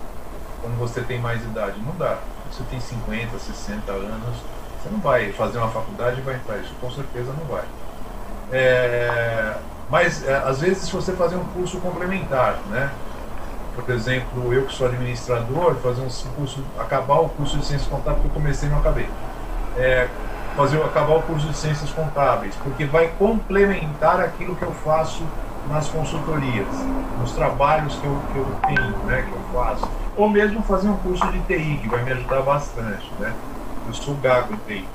quando 0.60 0.76
você 0.76 1.04
tem 1.04 1.20
mais 1.20 1.44
idade. 1.44 1.82
Não 1.82 1.96
dá. 1.96 2.33
Você 2.54 2.62
tem 2.70 2.78
50, 2.78 3.36
60 3.36 3.90
anos, 3.90 4.36
você 4.80 4.88
não 4.88 5.00
vai 5.00 5.32
fazer 5.32 5.58
uma 5.58 5.70
faculdade 5.70 6.20
e 6.20 6.22
vai 6.22 6.36
entrar 6.36 6.56
isso, 6.58 6.72
com 6.80 6.88
certeza 6.88 7.32
não 7.32 7.44
vai. 7.46 7.64
É, 8.52 9.54
mas 9.90 10.24
é, 10.24 10.36
às 10.36 10.60
vezes 10.60 10.84
se 10.84 10.92
você 10.92 11.12
fazer 11.14 11.34
um 11.34 11.44
curso 11.46 11.78
complementar, 11.78 12.58
né? 12.70 12.90
Por 13.74 13.92
exemplo, 13.92 14.54
eu 14.54 14.66
que 14.66 14.72
sou 14.72 14.86
administrador, 14.86 15.74
fazer 15.82 16.02
um 16.02 16.08
curso, 16.36 16.62
acabar 16.78 17.18
o 17.18 17.28
curso 17.30 17.58
de 17.58 17.66
ciências 17.66 17.88
contábeis 17.88 18.22
que 18.22 18.28
eu 18.28 18.34
comecei 18.34 18.68
e 18.68 18.70
não 18.70 18.78
acabei. 18.78 19.08
É, 19.76 20.06
fazer 20.56 20.80
acabar 20.80 21.16
o 21.16 21.22
curso 21.22 21.48
de 21.48 21.56
ciências 21.56 21.90
contábeis, 21.90 22.54
porque 22.62 22.84
vai 22.84 23.08
complementar 23.18 24.20
aquilo 24.20 24.54
que 24.54 24.62
eu 24.62 24.72
faço 24.72 25.24
nas 25.68 25.88
consultorias, 25.88 26.68
nos 27.20 27.32
trabalhos 27.32 27.96
que 27.96 28.06
eu, 28.06 28.16
que 28.32 28.38
eu 28.38 28.46
tenho, 28.68 28.96
né, 29.06 29.22
que 29.22 29.32
eu 29.32 29.40
faço. 29.52 30.03
Ou 30.16 30.28
mesmo 30.28 30.62
fazer 30.62 30.88
um 30.88 30.96
curso 30.96 31.26
de 31.32 31.40
TI, 31.40 31.78
que 31.82 31.88
vai 31.88 32.02
me 32.02 32.12
ajudar 32.12 32.42
bastante. 32.42 33.12
Né? 33.18 33.32
Eu 33.86 33.94
sou 33.94 34.14
gago 34.16 34.54
em 34.54 34.56
TI. 34.66 34.88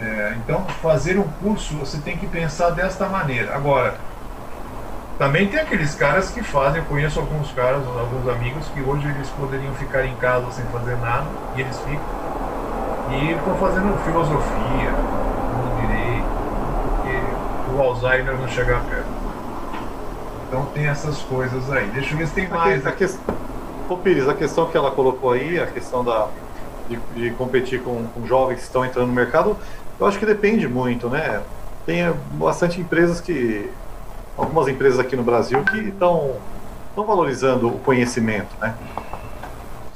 É, 0.00 0.34
então, 0.36 0.64
fazer 0.82 1.18
um 1.18 1.28
curso, 1.42 1.74
você 1.76 1.98
tem 1.98 2.16
que 2.16 2.26
pensar 2.26 2.70
desta 2.70 3.08
maneira. 3.08 3.54
Agora, 3.54 3.94
também 5.18 5.48
tem 5.48 5.60
aqueles 5.60 5.94
caras 5.94 6.30
que 6.30 6.42
fazem, 6.42 6.80
eu 6.80 6.84
conheço 6.86 7.18
alguns 7.18 7.50
caras, 7.52 7.82
alguns 7.86 8.28
amigos, 8.28 8.68
que 8.68 8.80
hoje 8.82 9.08
eles 9.08 9.28
poderiam 9.30 9.72
ficar 9.74 10.04
em 10.04 10.14
casa 10.16 10.50
sem 10.52 10.64
fazer 10.66 10.96
nada, 10.98 11.26
e 11.56 11.62
eles 11.62 11.78
ficam. 11.80 12.26
E 13.12 13.32
estão 13.32 13.56
fazendo 13.56 13.96
filosofia, 14.04 14.90
no 15.56 15.80
direito, 15.80 16.26
porque 16.84 17.72
o 17.74 17.80
Alzheimer 17.80 18.34
não 18.36 18.48
chega 18.48 18.78
perto. 18.80 19.16
Então 20.48 20.66
tem 20.66 20.86
essas 20.86 21.18
coisas 21.22 21.72
aí. 21.72 21.86
Deixa 21.94 22.12
eu 22.12 22.18
ver 22.18 22.28
se 22.28 22.34
tem 22.34 22.48
mais. 22.48 22.86
a, 22.86 22.92
que, 22.92 23.04
Ô 23.88 23.96
Pires, 23.96 24.28
a 24.28 24.34
questão 24.34 24.66
que 24.66 24.76
ela 24.76 24.90
colocou 24.90 25.32
aí, 25.32 25.60
a 25.60 25.66
questão 25.66 26.02
da, 26.04 26.28
de, 26.88 26.96
de 27.14 27.30
competir 27.30 27.80
com, 27.82 28.04
com 28.08 28.26
jovens 28.26 28.56
que 28.56 28.62
estão 28.62 28.84
entrando 28.84 29.06
no 29.08 29.12
mercado, 29.12 29.56
eu 29.98 30.06
acho 30.06 30.18
que 30.18 30.26
depende 30.26 30.66
muito, 30.68 31.08
né? 31.08 31.40
Tem 31.84 32.12
bastante 32.32 32.80
empresas 32.80 33.20
que. 33.20 33.70
Algumas 34.36 34.68
empresas 34.68 34.98
aqui 34.98 35.16
no 35.16 35.22
Brasil 35.22 35.62
que 35.64 35.78
estão 35.78 36.34
estão 36.90 37.06
valorizando 37.06 37.68
o 37.68 37.78
conhecimento, 37.78 38.48
né? 38.60 38.74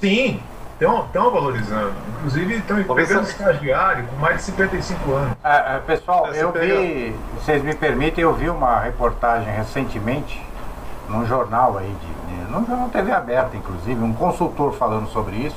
Sim, 0.00 0.40
estão 0.80 1.30
valorizando. 1.30 1.92
Inclusive 2.18 2.54
estão 2.56 2.76
pegando 2.94 3.20
essa- 3.22 3.30
estagiário 3.32 4.06
com 4.06 4.16
mais 4.16 4.36
de 4.38 4.42
55 4.44 5.12
anos. 5.12 5.36
É, 5.44 5.78
pessoal, 5.86 6.26
É, 6.28 6.32
você 6.32 6.44
eu 6.44 6.52
pega- 6.52 6.74
vi, 6.80 7.14
vocês 7.34 7.62
me 7.62 7.74
permitem, 7.74 8.22
eu 8.24 8.32
vi 8.34 8.48
uma 8.48 8.80
reportagem 8.80 9.52
recentemente 9.52 10.42
num 11.10 11.26
jornal 11.26 11.76
aí, 11.76 11.88
de, 11.88 12.44
de, 12.44 12.50
num 12.50 12.64
jornal 12.64 12.88
TV 12.88 13.12
aberta, 13.12 13.56
inclusive, 13.56 14.02
um 14.02 14.12
consultor 14.12 14.72
falando 14.74 15.08
sobre 15.08 15.36
isso. 15.36 15.56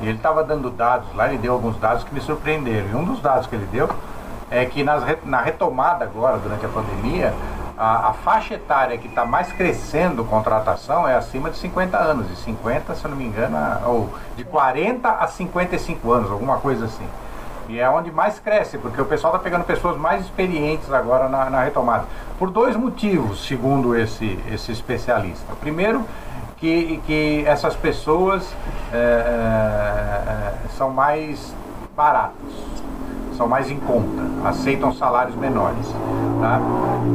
E 0.00 0.06
ele 0.06 0.16
estava 0.16 0.44
dando 0.44 0.70
dados 0.70 1.08
lá, 1.14 1.28
ele 1.28 1.38
deu 1.38 1.52
alguns 1.52 1.78
dados 1.78 2.04
que 2.04 2.12
me 2.12 2.20
surpreenderam. 2.20 2.88
E 2.90 2.94
um 2.94 3.04
dos 3.04 3.20
dados 3.20 3.46
que 3.46 3.54
ele 3.54 3.66
deu 3.66 3.88
é 4.50 4.64
que 4.64 4.82
nas, 4.82 5.02
na 5.24 5.40
retomada 5.40 6.04
agora, 6.04 6.38
durante 6.38 6.64
a 6.64 6.68
pandemia, 6.68 7.34
a, 7.76 8.08
a 8.08 8.12
faixa 8.12 8.54
etária 8.54 8.98
que 8.98 9.06
está 9.06 9.24
mais 9.24 9.52
crescendo 9.52 10.24
contratação 10.24 11.06
é 11.06 11.14
acima 11.14 11.50
de 11.50 11.56
50 11.58 11.96
anos. 11.96 12.28
De 12.28 12.36
50, 12.36 12.94
se 12.94 13.04
eu 13.04 13.10
não 13.10 13.16
me 13.16 13.24
engano, 13.24 13.56
ou 13.86 14.10
de 14.36 14.44
40 14.44 15.08
a 15.08 15.26
55 15.26 16.12
anos, 16.12 16.30
alguma 16.30 16.58
coisa 16.58 16.86
assim. 16.86 17.06
E 17.68 17.78
é 17.78 17.88
onde 17.88 18.10
mais 18.10 18.38
cresce, 18.38 18.78
porque 18.78 19.00
o 19.00 19.04
pessoal 19.04 19.34
está 19.34 19.44
pegando 19.44 19.64
pessoas 19.64 19.96
mais 19.96 20.24
experientes 20.24 20.90
agora 20.90 21.28
na, 21.28 21.50
na 21.50 21.62
retomada. 21.62 22.06
Por 22.38 22.50
dois 22.50 22.74
motivos, 22.74 23.46
segundo 23.46 23.94
esse, 23.94 24.38
esse 24.50 24.72
especialista. 24.72 25.52
Primeiro, 25.60 26.04
que, 26.56 27.00
que 27.06 27.44
essas 27.46 27.76
pessoas 27.76 28.44
é, 28.92 28.96
é, 28.96 30.68
são 30.76 30.90
mais 30.90 31.54
baratas, 31.94 32.32
são 33.38 33.46
mais 33.48 33.70
em 33.70 33.78
conta, 33.78 34.20
aceitam 34.44 34.92
salários 34.92 35.36
menores. 35.36 35.86
Tá? 36.40 36.60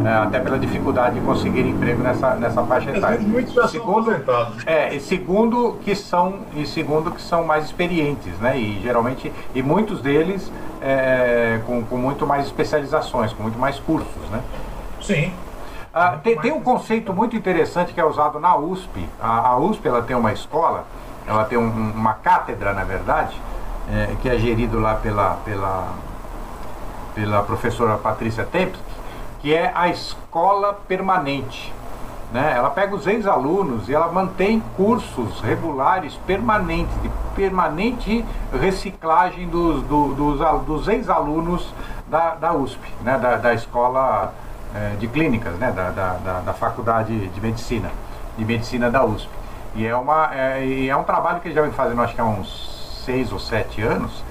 É, 0.05 0.13
até 0.17 0.39
pela 0.39 0.57
dificuldade 0.59 1.15
de 1.19 1.25
conseguir 1.25 1.61
emprego 1.61 2.01
nessa, 2.01 2.33
nessa 2.35 2.63
faixa 2.63 2.89
etária. 2.91 3.19
muitos 3.19 3.53
já 3.53 3.67
Segundo, 3.67 4.11
é, 4.65 4.95
e 4.95 4.99
segundo 4.99 5.77
que 5.83 5.95
são 5.95 6.39
e 6.55 6.65
segundo 6.65 7.11
que 7.11 7.21
são 7.21 7.45
mais 7.45 7.65
experientes, 7.65 8.33
né? 8.39 8.57
E 8.57 8.81
geralmente 8.81 9.31
e 9.55 9.61
muitos 9.63 10.01
deles 10.01 10.51
é, 10.81 11.61
com, 11.65 11.83
com 11.83 11.95
muito 11.97 12.25
mais 12.27 12.45
especializações, 12.45 13.31
com 13.31 13.43
muito 13.43 13.57
mais 13.57 13.79
cursos, 13.79 14.29
né? 14.29 14.41
Sim. 15.01 15.31
Ah, 15.93 16.17
tem, 16.21 16.37
tem 16.39 16.51
um 16.51 16.61
conceito 16.61 17.13
muito 17.13 17.35
interessante 17.35 17.93
que 17.93 18.01
é 18.01 18.05
usado 18.05 18.39
na 18.39 18.57
USP. 18.57 19.07
A, 19.21 19.49
a 19.49 19.57
USP 19.57 19.87
ela 19.87 20.01
tem 20.01 20.15
uma 20.17 20.33
escola, 20.33 20.85
ela 21.27 21.45
tem 21.45 21.57
um- 21.57 21.91
uma 21.95 22.13
cátedra, 22.15 22.73
na 22.73 22.83
verdade, 22.83 23.39
é, 23.89 24.15
que 24.21 24.27
é 24.27 24.37
gerido 24.37 24.79
lá 24.79 24.95
pela, 24.95 25.37
pela, 25.45 25.87
pela 27.13 27.43
professora 27.43 27.97
Patrícia 27.97 28.43
Tempes, 28.45 28.79
que 29.41 29.53
é 29.53 29.71
a 29.75 29.87
escola 29.89 30.73
permanente. 30.87 31.73
Né? 32.31 32.53
Ela 32.55 32.69
pega 32.71 32.95
os 32.95 33.05
ex-alunos 33.05 33.87
e 33.87 33.93
ela 33.93 34.11
mantém 34.11 34.61
cursos 34.75 35.39
regulares 35.41 36.15
permanentes, 36.25 36.93
de 37.03 37.09
permanente 37.35 38.25
reciclagem 38.59 39.47
dos, 39.47 39.83
do- 39.83 40.13
dos, 40.15 40.65
dos 40.65 40.87
ex-alunos 40.87 41.71
da, 42.07 42.35
da 42.35 42.53
USP, 42.53 42.79
né? 43.03 43.17
da, 43.19 43.35
da 43.37 43.53
escola 43.53 44.33
eh, 44.73 44.95
de 44.99 45.07
clínicas, 45.07 45.53
né? 45.55 45.71
da, 45.71 45.91
da, 45.91 46.13
da, 46.13 46.39
da 46.39 46.53
faculdade 46.53 47.27
de 47.27 47.41
medicina, 47.41 47.91
de 48.37 48.43
medicina 48.45 48.89
da 48.89 49.03
USP. 49.05 49.29
E 49.75 49.85
é, 49.85 49.95
uma, 49.95 50.29
é, 50.33 50.87
é 50.87 50.95
um 50.95 51.03
trabalho 51.03 51.39
que 51.39 51.51
já 51.51 51.61
vem 51.61 51.71
fazendo 51.71 52.01
acho 52.01 52.15
que 52.15 52.21
há 52.21 52.25
uns 52.25 53.01
seis 53.05 53.31
ou 53.31 53.39
sete 53.39 53.81
anos, 53.81 54.23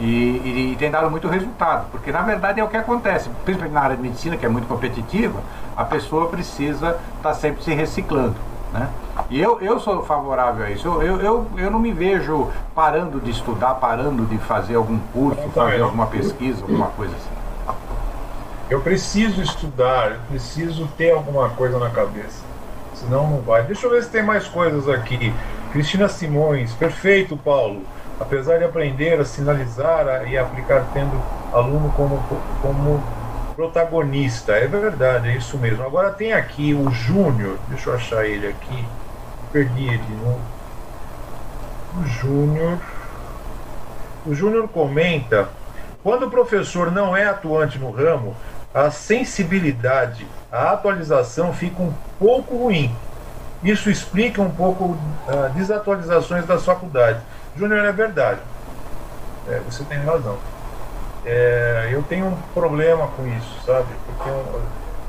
e, 0.00 0.04
e- 0.04 0.72
e 0.72 0.76
tem 0.76 0.90
dado 0.90 1.10
muito 1.10 1.28
resultado, 1.28 1.86
porque 1.92 2.10
na 2.10 2.22
verdade 2.22 2.58
é 2.60 2.64
o 2.64 2.68
que 2.68 2.76
acontece, 2.76 3.28
principalmente 3.44 3.74
na 3.74 3.80
área 3.82 3.96
de 3.96 4.02
medicina, 4.02 4.36
que 4.36 4.44
é 4.46 4.48
muito 4.48 4.66
competitiva, 4.66 5.40
a 5.76 5.84
pessoa 5.84 6.26
precisa 6.28 6.98
estar 7.18 7.34
sempre 7.34 7.62
se 7.62 7.72
reciclando. 7.74 8.34
Né? 8.72 8.88
E 9.28 9.40
eu, 9.40 9.60
eu 9.60 9.80
sou 9.80 10.04
favorável 10.04 10.64
a 10.64 10.70
isso. 10.70 10.86
Eu, 10.86 11.02
eu, 11.02 11.20
eu, 11.20 11.46
eu 11.56 11.70
não 11.70 11.78
me 11.80 11.92
vejo 11.92 12.48
parando 12.74 13.20
de 13.20 13.30
estudar, 13.30 13.74
parando 13.74 14.24
de 14.26 14.38
fazer 14.38 14.76
algum 14.76 14.98
curso, 15.12 15.40
fazer 15.54 15.82
alguma 15.82 16.06
pesquisa, 16.06 16.62
alguma 16.62 16.86
coisa 16.88 17.12
assim. 17.14 17.74
Eu 18.68 18.80
preciso 18.80 19.42
estudar, 19.42 20.12
eu 20.12 20.18
preciso 20.28 20.86
ter 20.96 21.10
alguma 21.10 21.48
coisa 21.50 21.78
na 21.78 21.90
cabeça. 21.90 22.44
Senão 22.94 23.28
não 23.28 23.40
vai. 23.40 23.64
Deixa 23.64 23.86
eu 23.86 23.90
ver 23.90 24.04
se 24.04 24.10
tem 24.10 24.22
mais 24.22 24.46
coisas 24.46 24.88
aqui. 24.88 25.32
Cristina 25.72 26.08
Simões, 26.08 26.72
perfeito, 26.74 27.36
Paulo. 27.36 27.82
Apesar 28.20 28.58
de 28.58 28.64
aprender 28.64 29.18
a 29.18 29.24
sinalizar 29.24 30.30
e 30.30 30.36
aplicar 30.36 30.84
tendo 30.92 31.20
aluno 31.52 31.90
como, 31.96 32.22
como 32.60 33.02
protagonista. 33.56 34.52
É 34.52 34.66
verdade, 34.66 35.28
é 35.28 35.36
isso 35.36 35.58
mesmo. 35.58 35.84
Agora 35.84 36.10
tem 36.10 36.32
aqui 36.32 36.72
o 36.72 36.90
Júnior, 36.90 37.58
deixa 37.68 37.90
eu 37.90 37.94
achar 37.94 38.24
ele 38.26 38.46
aqui. 38.46 38.84
Perdi 39.52 39.84
ele 39.84 40.02
novo. 40.22 40.40
O 41.98 42.06
Júnior. 42.06 42.78
O 44.24 44.34
Júnior 44.34 44.68
comenta: 44.68 45.48
quando 46.02 46.26
o 46.26 46.30
professor 46.30 46.90
não 46.90 47.16
é 47.16 47.26
atuante 47.26 47.78
no 47.78 47.90
ramo, 47.90 48.34
a 48.72 48.90
sensibilidade, 48.90 50.26
a 50.50 50.72
atualização 50.72 51.52
fica 51.52 51.82
um 51.82 51.92
pouco 52.18 52.56
ruim. 52.56 52.94
Isso 53.62 53.90
explica 53.90 54.40
um 54.40 54.50
pouco 54.50 54.84
uh, 54.84 55.50
desatualizações 55.54 56.46
das 56.46 56.64
faculdades. 56.64 57.20
Júnior, 57.56 57.84
é 57.84 57.92
verdade. 57.92 58.40
É, 59.48 59.60
você 59.60 59.84
tem 59.84 59.98
razão. 59.98 60.38
É, 61.24 61.88
eu 61.92 62.02
tenho 62.02 62.26
um 62.26 62.42
problema 62.54 63.08
com 63.08 63.26
isso, 63.26 63.60
sabe? 63.64 63.88
Porque, 64.06 64.30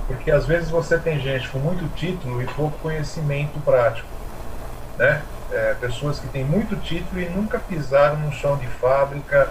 porque 0.07 0.31
às 0.31 0.45
vezes 0.45 0.69
você 0.69 0.99
tem 0.99 1.19
gente 1.19 1.49
com 1.49 1.59
muito 1.59 1.87
título 1.95 2.41
e 2.41 2.47
pouco 2.47 2.77
conhecimento 2.79 3.59
prático, 3.61 4.07
né? 4.97 5.23
É, 5.49 5.73
pessoas 5.75 6.19
que 6.19 6.27
têm 6.27 6.45
muito 6.45 6.75
título 6.77 7.21
e 7.21 7.29
nunca 7.29 7.59
pisaram 7.59 8.19
no 8.19 8.31
chão 8.31 8.57
de 8.57 8.67
fábrica, 8.67 9.49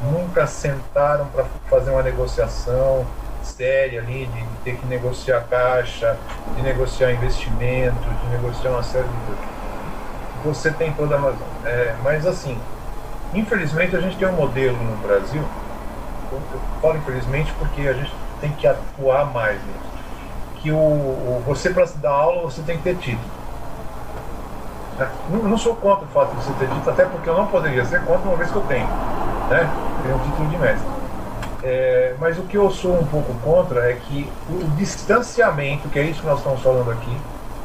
nunca 0.00 0.46
sentaram 0.46 1.26
para 1.28 1.46
fazer 1.68 1.90
uma 1.90 2.02
negociação 2.02 3.06
séria 3.42 4.00
ali, 4.00 4.26
de, 4.26 4.46
de 4.46 4.56
ter 4.58 4.76
que 4.76 4.86
negociar 4.86 5.46
caixa, 5.48 6.20
de 6.54 6.62
negociar 6.62 7.12
investimento, 7.12 8.14
de 8.14 8.26
negociar 8.28 8.70
uma 8.70 8.82
série 8.82 9.08
de 9.08 9.18
Você 10.44 10.70
tem 10.70 10.92
toda 10.92 11.16
a 11.16 11.18
razão. 11.18 11.46
É, 11.64 11.94
mas 12.02 12.26
assim, 12.26 12.58
infelizmente 13.34 13.96
a 13.96 14.00
gente 14.00 14.16
tem 14.16 14.28
um 14.28 14.32
modelo 14.32 14.76
no 14.76 14.96
Brasil 14.96 15.42
eu, 16.30 16.40
falo 16.80 16.96
infelizmente 16.96 17.52
porque 17.58 17.82
a 17.82 17.92
gente 17.92 18.12
tem 18.40 18.52
que 18.52 18.66
atuar 18.66 19.32
mais 19.32 19.56
nisso. 19.56 19.88
Que 20.56 20.70
o, 20.70 20.76
o 20.76 21.42
você 21.46 21.70
para 21.70 21.86
dar 21.96 22.10
aula 22.10 22.42
você 22.42 22.62
tem 22.62 22.76
que 22.76 22.82
ter 22.82 22.96
título. 22.96 23.30
Né? 24.98 25.08
Não, 25.30 25.42
não, 25.44 25.58
sou 25.58 25.74
contra 25.76 26.04
o 26.04 26.08
fato 26.08 26.30
de 26.30 26.44
você 26.44 26.52
ter 26.58 26.66
título, 26.68 26.90
até 26.90 27.04
porque 27.04 27.28
eu 27.28 27.36
não 27.36 27.46
poderia 27.46 27.84
ser 27.84 28.02
contra 28.04 28.28
uma 28.28 28.36
vez 28.36 28.50
que 28.50 28.56
eu 28.56 28.62
tenho. 28.62 28.86
Né? 28.86 29.70
Tenho 30.02 30.16
um 30.16 30.18
título 30.18 30.48
de 30.48 30.58
mestre. 30.58 30.88
É, 31.62 32.14
mas 32.20 32.38
o 32.38 32.42
que 32.42 32.56
eu 32.56 32.70
sou 32.70 32.98
um 32.98 33.06
pouco 33.06 33.34
contra 33.42 33.90
é 33.90 33.94
que 33.94 34.30
o 34.48 34.64
distanciamento, 34.76 35.88
que 35.88 35.98
é 35.98 36.02
isso 36.02 36.20
que 36.20 36.26
nós 36.26 36.38
estamos 36.38 36.60
falando 36.62 36.90
aqui, 36.90 37.16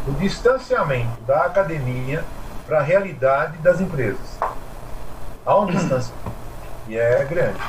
o 0.07 0.11
distanciamento 0.13 1.21
da 1.27 1.43
academia 1.45 2.23
para 2.65 2.79
a 2.79 2.81
realidade 2.81 3.57
das 3.59 3.79
empresas. 3.79 4.39
Há 5.45 5.59
um 5.59 5.65
distanciamento 5.65 6.43
e 6.87 6.97
é 6.97 7.25
grande. 7.25 7.59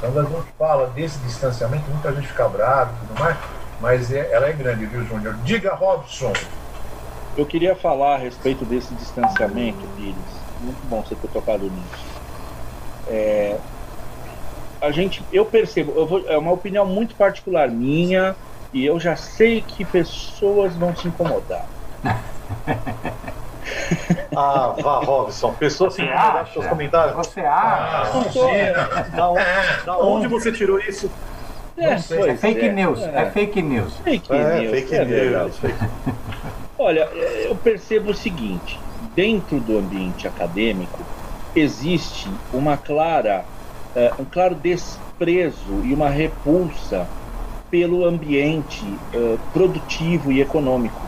Quando 0.00 0.18
a 0.18 0.24
gente 0.24 0.52
fala 0.58 0.88
desse 0.88 1.18
distanciamento, 1.20 1.88
muita 1.90 2.12
gente 2.12 2.28
fica 2.28 2.48
brava 2.48 2.92
e 2.92 3.06
tudo 3.06 3.20
mais, 3.20 3.36
mas 3.80 4.12
é, 4.12 4.32
ela 4.32 4.48
é 4.48 4.52
grande, 4.52 4.86
viu, 4.86 5.04
Júnior? 5.04 5.34
Diga, 5.44 5.74
Robson. 5.74 6.32
Eu 7.36 7.46
queria 7.46 7.74
falar 7.74 8.16
a 8.16 8.18
respeito 8.18 8.64
desse 8.64 8.92
distanciamento, 8.94 9.86
Pires. 9.96 10.16
Muito 10.60 10.86
bom 10.88 11.02
você 11.02 11.14
ter 11.14 11.28
tocado 11.28 11.64
nisso. 11.64 12.04
É, 13.08 13.56
a 14.80 14.90
gente, 14.90 15.24
eu 15.32 15.44
percebo, 15.44 15.92
eu 15.96 16.06
vou, 16.06 16.28
é 16.28 16.36
uma 16.36 16.52
opinião 16.52 16.84
muito 16.84 17.14
particular 17.14 17.68
minha 17.68 18.34
e 18.72 18.84
eu 18.84 18.98
já 18.98 19.16
sei 19.16 19.62
que 19.62 19.84
pessoas 19.84 20.74
vão 20.74 20.94
se 20.96 21.06
incomodar. 21.08 21.66
Ah, 24.34 24.74
vá, 24.80 24.98
Robson. 25.00 25.52
Pessoas 25.54 25.94
você 25.94 26.02
acha? 26.02 26.52
seus 26.52 26.66
comentários. 26.66 27.14
Você 27.14 27.40
acha? 27.40 28.10
Ah, 28.10 29.06
da, 29.14 29.30
onde, 29.30 29.44
da 29.84 29.98
onde 29.98 30.28
você 30.28 30.50
tirou 30.50 30.78
isso? 30.78 31.10
É, 31.76 31.94
é 31.94 32.36
fake 32.36 32.66
é, 32.66 32.72
news. 32.72 33.02
É. 33.02 33.22
é. 33.22 33.30
fake 33.30 33.62
news. 33.62 33.96
Fake 33.98 34.32
é, 34.32 34.60
news. 34.60 34.70
Fake 34.70 34.94
é 34.94 35.04
news. 35.04 35.60
Olha, 36.78 37.08
eu 37.44 37.54
percebo 37.56 38.10
o 38.10 38.14
seguinte: 38.14 38.78
dentro 39.14 39.58
do 39.60 39.78
ambiente 39.78 40.26
acadêmico 40.26 41.00
existe 41.54 42.30
uma 42.52 42.76
clara, 42.76 43.44
uh, 43.94 44.22
um 44.22 44.24
claro 44.24 44.54
desprezo 44.54 45.84
e 45.84 45.92
uma 45.92 46.08
repulsa 46.08 47.06
pelo 47.70 48.04
ambiente 48.04 48.84
uh, 49.14 49.38
produtivo 49.52 50.30
e 50.30 50.40
econômico. 50.40 51.00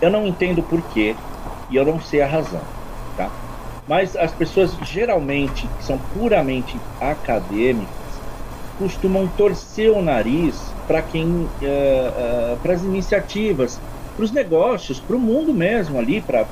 Eu 0.00 0.10
não 0.10 0.26
entendo 0.26 0.62
por 0.62 0.80
quê 0.82 1.14
e 1.70 1.76
eu 1.76 1.84
não 1.84 2.00
sei 2.00 2.20
a 2.20 2.26
razão, 2.26 2.62
tá? 3.16 3.30
Mas 3.86 4.16
as 4.16 4.32
pessoas 4.32 4.76
geralmente 4.82 5.66
que 5.66 5.84
são 5.84 5.98
puramente 6.14 6.78
acadêmicas 7.00 8.00
costumam 8.78 9.28
torcer 9.36 9.90
o 9.90 10.00
nariz 10.00 10.72
para 10.86 11.02
quem, 11.02 11.26
uh, 11.26 11.44
uh, 11.44 12.56
para 12.62 12.72
as 12.72 12.82
iniciativas, 12.82 13.78
para 14.16 14.24
os 14.24 14.32
negócios, 14.32 14.98
para 14.98 15.16
o 15.16 15.20
mundo 15.20 15.52
mesmo 15.52 15.98
ali, 15.98 16.20
para 16.20 16.46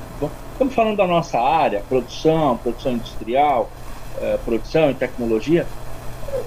estamos 0.51 0.73
falando 0.73 0.97
da 0.97 1.07
nossa 1.07 1.39
área, 1.39 1.81
produção, 1.87 2.57
produção 2.57 2.93
industrial, 2.93 3.69
uh, 4.17 4.37
produção 4.45 4.91
e 4.91 4.93
tecnologia, 4.93 5.65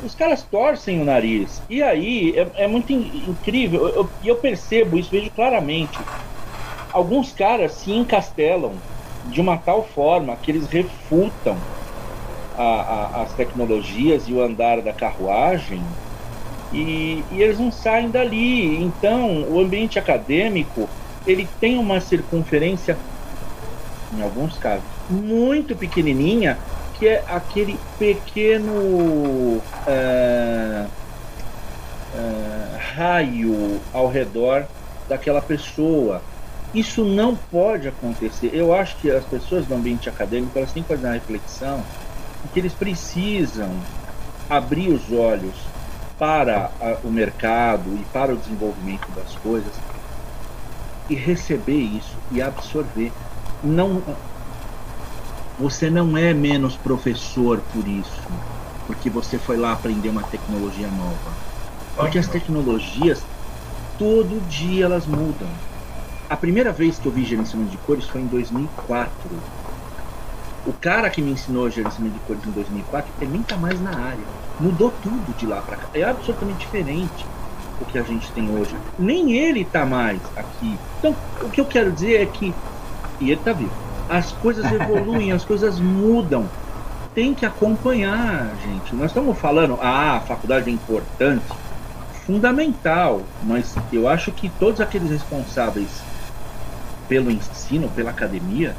os 0.05 0.15
caras 0.15 0.43
torcem 0.43 1.01
o 1.01 1.05
nariz. 1.05 1.63
E 1.69 1.83
aí 1.83 2.35
é, 2.37 2.65
é 2.65 2.69
muito 2.69 2.93
in 2.93 3.25
incrível, 3.29 3.89
eu, 3.89 4.09
eu, 4.25 4.37
percebo 4.37 4.99
isso, 4.99 5.11
vejo 5.11 5.31
claramente 5.31 5.99
alguns 6.93 7.33
caras 7.33 7.73
se 7.73 7.93
encastelam 7.93 8.73
de 9.27 9.41
uma 9.41 9.57
tal 9.57 9.85
forma 9.85 10.37
que 10.37 10.51
eles 10.51 10.67
refutam 10.67 11.57
a, 12.57 12.63
a, 12.63 13.23
as 13.23 13.33
tecnologias 13.35 14.29
e 14.29 14.33
o 14.33 14.43
andar 14.43 14.81
da 14.83 14.93
carruagem 14.93 15.83
e, 16.73 17.23
e, 17.31 17.43
eles 17.43 17.59
não 17.59 17.71
saem 17.71 18.11
dali. 18.11 18.83
Então, 18.83 19.43
o 19.45 19.61
ambiente 19.61 19.99
acadêmico 19.99 20.89
ele 21.27 21.49
tem 21.61 21.79
uma 21.79 22.01
circunferência, 22.01 22.97
em 24.17 24.23
alguns 24.23 24.57
casos, 24.59 24.85
muito 25.09 25.77
pequenininha, 25.77 26.59
que 26.99 27.07
é 27.07 27.23
aquele 27.29 27.79
pequeno 27.99 28.73
uh, 28.73 29.63
uh, 32.15 32.79
raio 32.97 33.81
ao 33.93 34.09
redor 34.09 34.67
daquela 35.09 35.43
pessoa. 35.43 36.23
Isso 36.75 37.05
não 37.05 37.37
pode 37.37 37.89
acontecer. 37.89 38.51
Eu 38.55 38.75
acho 38.75 38.97
que 38.97 39.11
as 39.11 39.25
pessoas 39.25 39.67
do 39.67 39.75
ambiente 39.75 40.09
acadêmico 40.09 40.57
elas 40.59 40.73
têm 40.73 40.83
que 40.83 40.89
fazer 40.89 41.07
uma 41.07 41.15
reflexão 41.15 41.83
que 42.53 42.59
eles 42.59 42.73
precisam 42.73 43.71
abrir 44.49 44.89
os 44.89 45.13
olhos 45.13 45.55
para 46.19 46.71
a, 46.81 46.99
o 47.05 47.11
mercado 47.11 47.95
e 47.95 48.05
para 48.13 48.33
o 48.33 48.37
desenvolvimento 48.37 49.09
das 49.13 49.35
coisas 49.37 49.73
e 51.09 51.15
receber 51.15 51.79
isso 51.79 52.17
e 52.31 52.41
absorver. 52.41 53.13
Não, 53.63 54.03
você 55.59 55.91
não 55.91 56.17
é 56.17 56.33
menos 56.35 56.77
professor 56.77 57.61
por 57.73 57.87
isso, 57.87 58.23
porque 58.87 59.09
você 59.09 59.39
foi 59.39 59.57
lá 59.57 59.73
aprender 59.73 60.09
uma 60.09 60.23
tecnologia 60.23 60.89
nova. 60.89 61.33
Porque 61.97 62.19
as 62.19 62.27
tecnologias 62.27 63.23
todo 63.99 64.41
dia 64.49 64.87
elas 64.87 65.07
mudam. 65.07 65.49
A 66.33 66.37
primeira 66.37 66.73
vez 66.73 66.99
que 66.99 67.05
eu 67.05 67.13
vi 67.13 67.27
gerenciamento 67.27 67.73
de 67.73 67.77
cores 67.77 68.07
foi 68.07 68.23
em 68.23 68.27
2004. 68.27 69.13
O 70.65 70.73
cara 70.73 71.11
que 71.11 71.21
me 71.21 71.31
ensinou 71.31 71.69
gerenciamento 71.69 72.15
de 72.15 72.21
cores 72.21 72.43
em 72.47 72.51
2004, 72.53 73.13
ele 73.21 73.33
nem 73.33 73.43
tá 73.43 73.55
mais 73.59 73.79
na 73.79 73.91
área. 73.91 74.25
Mudou 74.59 74.91
tudo 75.03 75.37
de 75.37 75.45
lá 75.45 75.61
para 75.61 75.77
cá. 75.77 75.89
É 75.93 76.03
absolutamente 76.03 76.61
diferente 76.61 77.27
o 77.83 77.85
que 77.85 77.99
a 77.99 78.03
gente 78.03 78.33
tem 78.33 78.49
hoje. 78.51 78.75
Nem 78.99 79.37
ele 79.37 79.63
tá 79.63 79.85
mais 79.85 80.23
aqui. 80.35 80.79
Então, 80.99 81.15
o 81.43 81.51
que 81.51 81.61
eu 81.61 81.67
quero 81.67 81.93
dizer 81.93 82.23
é 82.23 82.25
que 82.25 82.55
e 83.21 83.31
ele 83.31 83.41
tá 83.45 83.53
vivo. 83.53 83.71
As 84.09 84.33
coisas 84.33 84.65
evoluem, 84.73 85.33
as 85.33 85.45
coisas 85.45 85.79
mudam. 85.79 86.49
Tem 87.15 87.35
que 87.35 87.45
acompanhar, 87.45 88.51
gente. 88.65 88.97
Nós 88.97 89.11
estamos 89.11 89.39
falando, 89.39 89.79
ah, 89.83 90.17
a 90.17 90.21
faculdade 90.21 90.71
é 90.71 90.73
importante, 90.73 91.45
fundamental, 92.25 93.21
mas 93.43 93.75
eu 93.93 94.09
acho 94.09 94.33
que 94.33 94.49
todos 94.49 94.81
aqueles 94.81 95.11
responsáveis 95.11 96.11
pelo 97.13 97.31
ensino, 97.31 97.91
pela 97.91 98.09
academia, 98.09 98.75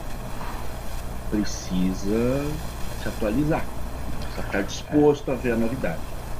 precisa 1.29 2.43
se 2.99 3.07
atualizar, 3.07 3.61
precisa 4.21 4.41
estar 4.47 4.63
disposto 4.63 5.31
a 5.31 5.35
ver 5.35 5.51
a 5.51 5.55
novidade. 5.55 5.99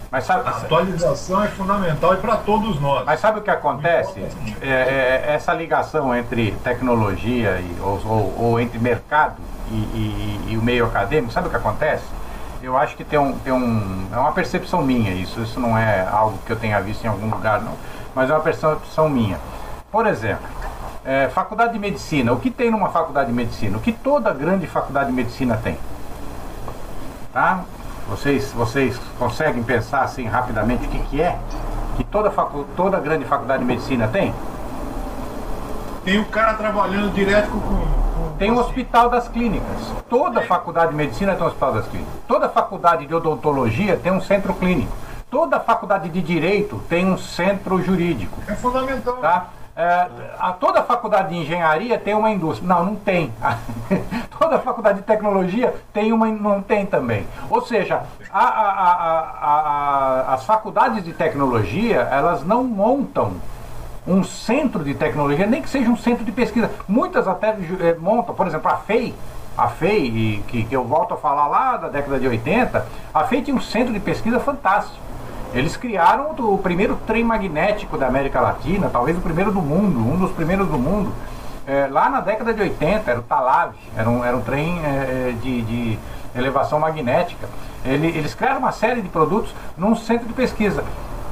Mas 0.10 0.24
sabe, 0.24 0.48
a 0.48 0.54
atualização 0.54 1.44
é 1.44 1.48
fundamental 1.50 2.16
e 2.16 2.18
para 2.18 2.38
todos 2.38 2.82
nós. 2.82 3.06
Mas 3.06 3.20
sabe 3.20 3.40
o 3.40 3.42
que 3.44 3.52
acontece? 3.52 4.26
É, 4.60 4.68
é, 4.68 5.24
essa 5.36 5.54
ligação 5.54 6.16
entre 6.16 6.54
tecnologia 6.64 7.60
e, 7.60 7.80
ou, 7.80 8.02
ou, 8.08 8.36
ou 8.40 8.60
entre 8.60 8.80
mercado 8.80 9.36
e, 9.70 9.76
e, 9.76 10.46
e, 10.50 10.58
o 10.58 10.64
meio 10.64 10.88
acadêmico, 10.88 11.32
sabe 11.32 11.48
o 11.48 11.52
que 11.52 11.58
acontece? 11.58 12.06
Eu 12.64 12.76
acho 12.76 12.96
que 12.96 13.04
tem 13.04 13.20
um, 13.20 13.38
tem 13.38 13.54
um. 13.54 14.08
É 14.12 14.18
uma 14.18 14.32
percepção 14.32 14.82
minha 14.82 15.14
isso, 15.14 15.40
isso 15.42 15.60
não 15.60 15.78
é 15.78 16.08
algo 16.12 16.40
que 16.44 16.52
eu 16.52 16.56
tenha 16.56 16.82
visto 16.82 17.04
em 17.06 17.08
algum 17.08 17.30
lugar, 17.30 17.62
não. 17.62 17.74
Mas 18.16 18.32
é 18.32 18.34
uma 18.34 18.42
percepção 18.42 19.08
minha. 19.08 19.38
Por 19.92 20.08
exemplo, 20.08 20.48
é, 21.06 21.28
faculdade 21.30 21.74
de 21.74 21.80
medicina. 21.80 22.32
O 22.32 22.40
que 22.40 22.50
tem 22.50 22.72
numa 22.72 22.90
faculdade 22.90 23.28
de 23.30 23.36
medicina? 23.36 23.78
O 23.78 23.82
que 23.82 23.92
toda 23.92 24.34
grande 24.34 24.68
faculdade 24.68 25.08
de 25.08 25.16
medicina 25.16 25.60
tem? 25.62 25.78
Tá? 27.32 27.64
Vocês, 28.08 28.52
vocês 28.52 29.00
conseguem 29.18 29.64
pensar 29.64 30.02
assim 30.02 30.26
rapidamente 30.26 30.86
o 30.86 30.90
que, 30.90 31.00
que 31.00 31.22
é? 31.22 31.38
Que 31.98 32.04
toda, 32.04 32.32
facu 32.32 32.66
toda 32.76 33.00
grande 33.00 33.26
faculdade 33.26 33.60
de 33.60 33.66
medicina 33.66 34.08
tem? 34.08 34.34
Tem 36.04 36.20
o 36.20 36.26
cara 36.26 36.54
trabalhando 36.56 37.14
direto 37.14 37.50
com. 37.50 37.60
com 37.60 38.38
tem 38.38 38.52
o 38.52 38.58
hospital 38.58 39.10
das 39.10 39.28
clínicas. 39.28 39.94
Toda 40.10 40.42
faculdade 40.42 40.92
de 40.92 40.98
medicina 40.98 41.34
tem 41.34 41.44
um 41.44 41.48
hospital 41.48 41.74
das 41.74 41.88
clínicas. 41.88 42.14
Toda 42.28 42.50
faculdade 42.50 43.06
de 43.06 43.16
odontologia 43.16 43.98
tem 43.98 44.12
um 44.12 44.22
centro 44.22 44.54
clínico. 44.54 44.92
Toda 45.32 45.60
faculdade 45.60 46.10
de 46.10 46.22
direito 46.22 46.80
tem 46.90 47.06
um 47.06 47.18
centro 47.18 47.82
jurídico. 47.82 48.40
É 48.48 48.54
fundamental. 48.54 49.18
Tá? 49.18 49.48
É, 49.76 50.08
a, 50.40 50.52
toda 50.52 50.84
faculdade 50.84 51.30
de 51.30 51.38
engenharia 51.38 51.98
tem 51.98 52.14
uma 52.14 52.30
indústria. 52.30 52.68
Não, 52.68 52.86
não 52.86 52.96
tem. 52.96 53.34
toda 54.38 54.60
faculdade 54.60 55.00
de 55.00 55.04
tecnologia 55.04 55.74
tem 55.92 56.14
uma. 56.14 56.28
Não 56.28 56.62
tem 56.62 56.86
também. 56.86 57.26
Ou 57.50 57.66
seja, 57.66 58.04
a, 58.32 58.44
a, 58.46 60.34
as 60.34 60.46
faculdades 60.46 61.04
de 61.04 61.12
tecnologia, 61.14 62.02
elas 62.12 62.44
não 62.44 62.64
montam 62.64 63.34
um 64.06 64.24
centro 64.24 64.84
de 64.84 64.94
tecnologia, 64.94 65.48
nem 65.48 65.62
que 65.62 65.70
seja 65.70 65.90
um 65.90 65.98
centro 65.98 66.24
de 66.24 66.32
pesquisa. 66.32 66.70
Muitas 66.88 67.28
até 67.28 67.50
é, 67.50 67.96
montam, 67.98 68.36
por 68.36 68.46
exemplo, 68.46 68.70
a 68.70 68.78
FEI, 68.78 69.16
a 69.58 69.70
FEI, 69.70 70.44
que, 70.48 70.66
que 70.66 70.76
eu 70.76 70.84
volto 70.84 71.16
a 71.16 71.18
falar 71.18 71.48
lá 71.48 71.78
da 71.78 71.88
década 71.88 72.20
de 72.20 72.28
80, 72.28 72.86
a 73.14 73.24
FEI 73.24 73.42
tinha 73.42 73.56
um 73.56 73.62
centro 73.62 73.94
de 73.94 74.00
pesquisa 74.00 74.40
fantástico. 74.40 75.13
Eles 75.54 75.78
criaram 75.78 76.32
o 76.32 76.58
primeiro 76.58 76.96
trem 77.06 77.24
magnético 77.24 77.96
da 77.98 78.08
América 78.08 78.42
Latina, 78.42 78.90
talvez 78.92 79.18
o 79.18 79.22
primeiro 79.22 79.52
do 79.52 79.62
mundo, 79.62 80.00
um 80.00 80.18
dos 80.18 80.32
primeiros 80.32 80.68
do 80.68 80.80
mundo. 80.80 81.14
É, 81.68 81.88
lá 81.90 82.10
na 82.10 82.22
década 82.22 82.54
de 82.54 82.62
80, 82.62 83.10
era 83.10 83.20
o 83.20 83.24
Talave, 83.24 83.78
era 83.96 84.10
um, 84.10 84.26
era 84.26 84.36
um 84.36 84.42
trem 84.42 84.80
é, 84.84 85.30
é, 85.30 85.36
de, 85.42 85.62
de, 85.62 86.00
elevação 86.36 86.80
magnética. 86.80 87.48
Ele, 87.86 88.08
eles 88.08 88.34
criaram 88.34 88.58
uma 88.60 88.72
série 88.72 89.02
de 89.02 89.08
produtos 89.08 89.54
num 89.78 89.96
centro 89.96 90.28
de 90.28 90.34
pesquisa. 90.34 90.84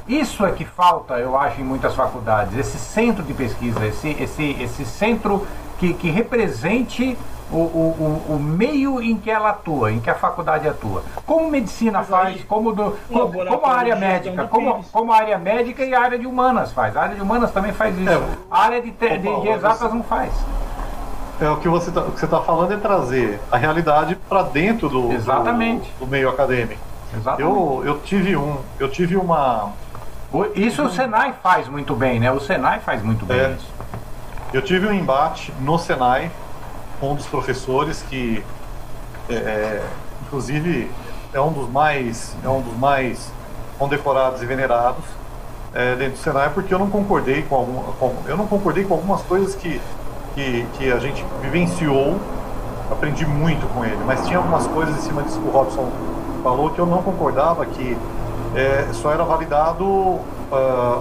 Isso 0.08 0.46
é 0.46 0.52
que 0.52 0.66
falta, 0.66 1.16
eu 1.16 1.36
acho, 1.38 1.60
em 1.60 1.64
muitas 1.64 1.96
faculdades, 1.96 2.56
esse 2.56 2.78
centro 2.78 3.24
de 3.24 3.34
pesquisa, 3.34 3.86
esse, 3.86 4.10
esse, 4.20 4.56
esse 4.62 4.86
centro 4.86 5.48
que, 5.80 5.94
que 5.94 6.12
represente 6.12 7.18
o, 7.52 7.58
o, 7.58 8.36
o, 8.36 8.40
meio 8.40 9.02
em 9.02 9.18
que 9.18 9.30
ela 9.30 9.50
atua, 9.50 9.92
em 9.92 10.00
que 10.00 10.10
a 10.10 10.16
faculdade 10.16 10.68
atua. 10.68 11.04
Como 11.26 11.50
medicina 11.50 12.02
faz, 12.02 12.44
como, 12.46 12.72
do, 12.72 12.98
como, 13.12 13.46
como, 13.46 13.66
a 13.66 13.76
área 13.76 13.96
médica, 13.96 14.48
como, 14.48 14.84
como 14.92 15.12
a 15.12 15.18
área 15.18 15.38
médica 15.38 15.84
e 15.84 15.94
a 15.94 16.02
área 16.02 16.18
de 16.18 16.26
humanas 16.26 16.72
faz. 16.72 16.96
A 16.96 17.02
área 17.02 17.16
de 17.16 17.22
humanas 17.22 17.52
também 17.52 17.74
faz 17.74 17.98
isso. 17.98 18.10
É, 18.10 18.22
a 18.50 18.64
área 18.64 18.82
de, 18.82 18.92
te, 18.92 19.18
de, 19.18 19.42
de 19.42 19.48
exatas 19.50 19.94
não 19.94 20.04
faz. 20.04 20.32
É, 21.42 21.50
o 21.50 21.58
que 21.58 21.68
você 21.68 21.90
está 21.90 22.28
tá 22.28 22.42
falando 22.42 22.72
é 22.72 22.78
trazer 22.78 23.40
a 23.52 23.58
realidade 23.58 24.16
para 24.30 24.44
dentro 24.44 24.88
do, 24.88 25.12
Exatamente. 25.12 25.92
Do, 26.00 26.06
do, 26.06 26.08
meio 26.08 26.30
acadêmico. 26.30 26.80
Exatamente. 27.14 27.42
Eu, 27.42 27.84
eu 27.86 28.00
tive 28.00 28.38
um, 28.38 28.58
eu 28.80 28.90
tive 28.90 29.18
uma. 29.18 29.74
Isso 30.56 30.84
o 30.84 30.90
Senai 30.90 31.34
faz 31.44 31.68
muito 31.68 31.94
bem, 31.94 32.20
né? 32.20 32.32
O 32.32 32.40
Senai 32.40 32.80
faz 32.80 33.04
muito 33.04 33.26
bem 33.26 33.38
é, 33.38 33.52
isso. 33.52 33.68
Eu 34.54 34.62
tive 34.62 34.88
um 34.88 34.94
embate 34.94 35.52
no 35.60 35.78
Senai 35.78 36.32
com 37.02 37.14
um 37.14 37.16
dos 37.16 37.26
professores 37.26 38.06
que, 38.08 38.44
é, 39.28 39.34
é, 39.34 39.84
inclusive, 40.28 40.90
é 41.34 41.42
um 41.42 41.52
dos 41.52 41.68
mais, 41.68 42.36
é 42.46 42.48
um 42.48 42.62
dos 42.62 42.78
mais 42.78 43.32
condecorados 43.80 44.44
e 44.44 44.46
venerados 44.46 45.04
é, 45.74 45.96
dentro 45.96 46.14
do 46.14 46.20
Senai, 46.20 46.52
porque 46.54 46.72
eu 46.72 46.78
não 46.78 46.92
concordei 46.92 47.42
com, 47.42 47.56
algum, 47.56 47.82
com, 47.94 48.16
eu 48.28 48.38
não 48.38 48.46
concordei 48.46 48.84
com 48.84 48.94
algumas 48.94 49.24
coisas 49.24 49.56
que, 49.56 49.82
que, 50.36 50.66
que 50.78 50.92
a 50.92 51.00
gente 51.00 51.26
vivenciou. 51.42 52.20
Aprendi 52.92 53.26
muito 53.26 53.66
com 53.74 53.84
ele, 53.84 54.04
mas 54.06 54.28
tinha 54.28 54.38
algumas 54.38 54.68
coisas 54.68 54.96
em 54.98 55.02
cima 55.02 55.24
disso 55.24 55.40
que 55.40 55.48
o 55.48 55.52
Robson 55.52 55.90
falou 56.44 56.70
que 56.70 56.78
eu 56.78 56.86
não 56.86 57.02
concordava 57.02 57.66
que 57.66 57.98
é, 58.54 58.90
só 58.92 59.12
era 59.14 59.24
validado 59.24 59.86
uh, 59.86 60.22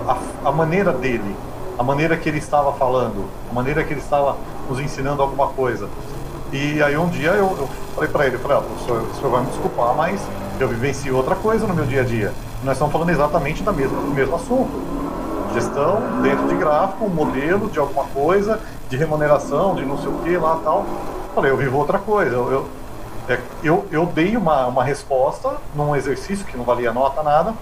a, 0.07 0.49
a 0.49 0.53
maneira 0.53 0.93
dele, 0.93 1.35
a 1.77 1.83
maneira 1.83 2.17
que 2.17 2.29
ele 2.29 2.39
estava 2.39 2.73
falando, 2.75 3.29
a 3.51 3.53
maneira 3.53 3.83
que 3.83 3.93
ele 3.93 4.01
estava 4.01 4.37
nos 4.71 4.81
ensinando 4.81 5.21
alguma 5.21 5.49
coisa. 5.49 5.89
E 6.53 6.83
aí 6.83 6.97
um 6.97 7.09
dia 7.09 7.31
eu, 7.31 7.47
eu 7.59 7.69
falei 7.95 8.09
para 8.09 8.27
ele, 8.27 8.39
falei, 8.39 8.57
ah, 8.57 8.61
professor, 8.61 9.03
o 9.03 9.15
senhor 9.15 9.31
vai 9.31 9.41
me 9.41 9.47
desculpar, 9.49 9.95
mas 9.95 10.21
eu 10.59 10.69
vivencio 10.69 11.17
outra 11.17 11.35
coisa 11.35 11.67
no 11.67 11.75
meu 11.75 11.85
dia 11.85 12.03
a 12.03 12.05
dia. 12.05 12.33
Nós 12.63 12.75
estamos 12.75 12.93
falando 12.93 13.11
exatamente 13.11 13.63
da 13.63 13.73
mesma, 13.73 14.01
do 14.01 14.15
mesmo 14.15 14.35
assunto. 14.37 14.71
Gestão 15.53 16.01
dentro 16.23 16.47
de 16.47 16.55
gráfico, 16.55 17.05
um 17.05 17.09
modelo 17.09 17.69
de 17.69 17.79
alguma 17.79 18.05
coisa, 18.05 18.61
de 18.89 18.97
remuneração, 18.97 19.75
de 19.75 19.85
não 19.85 19.99
sei 19.99 20.09
o 20.09 20.19
que 20.19 20.37
lá 20.37 20.61
tal. 20.63 20.87
Falei, 21.35 21.51
eu 21.51 21.57
vivo 21.57 21.77
outra 21.77 21.99
coisa. 21.99 22.35
Eu, 22.35 22.53
eu, 22.53 22.69
é, 23.29 23.39
eu, 23.63 23.87
eu 23.91 24.07
dei 24.07 24.37
uma, 24.37 24.67
uma 24.67 24.85
resposta 24.85 25.57
num 25.75 25.97
exercício 25.97 26.45
que 26.45 26.57
não 26.57 26.65
valia 26.65 26.93
nota, 26.93 27.23
nada, 27.23 27.55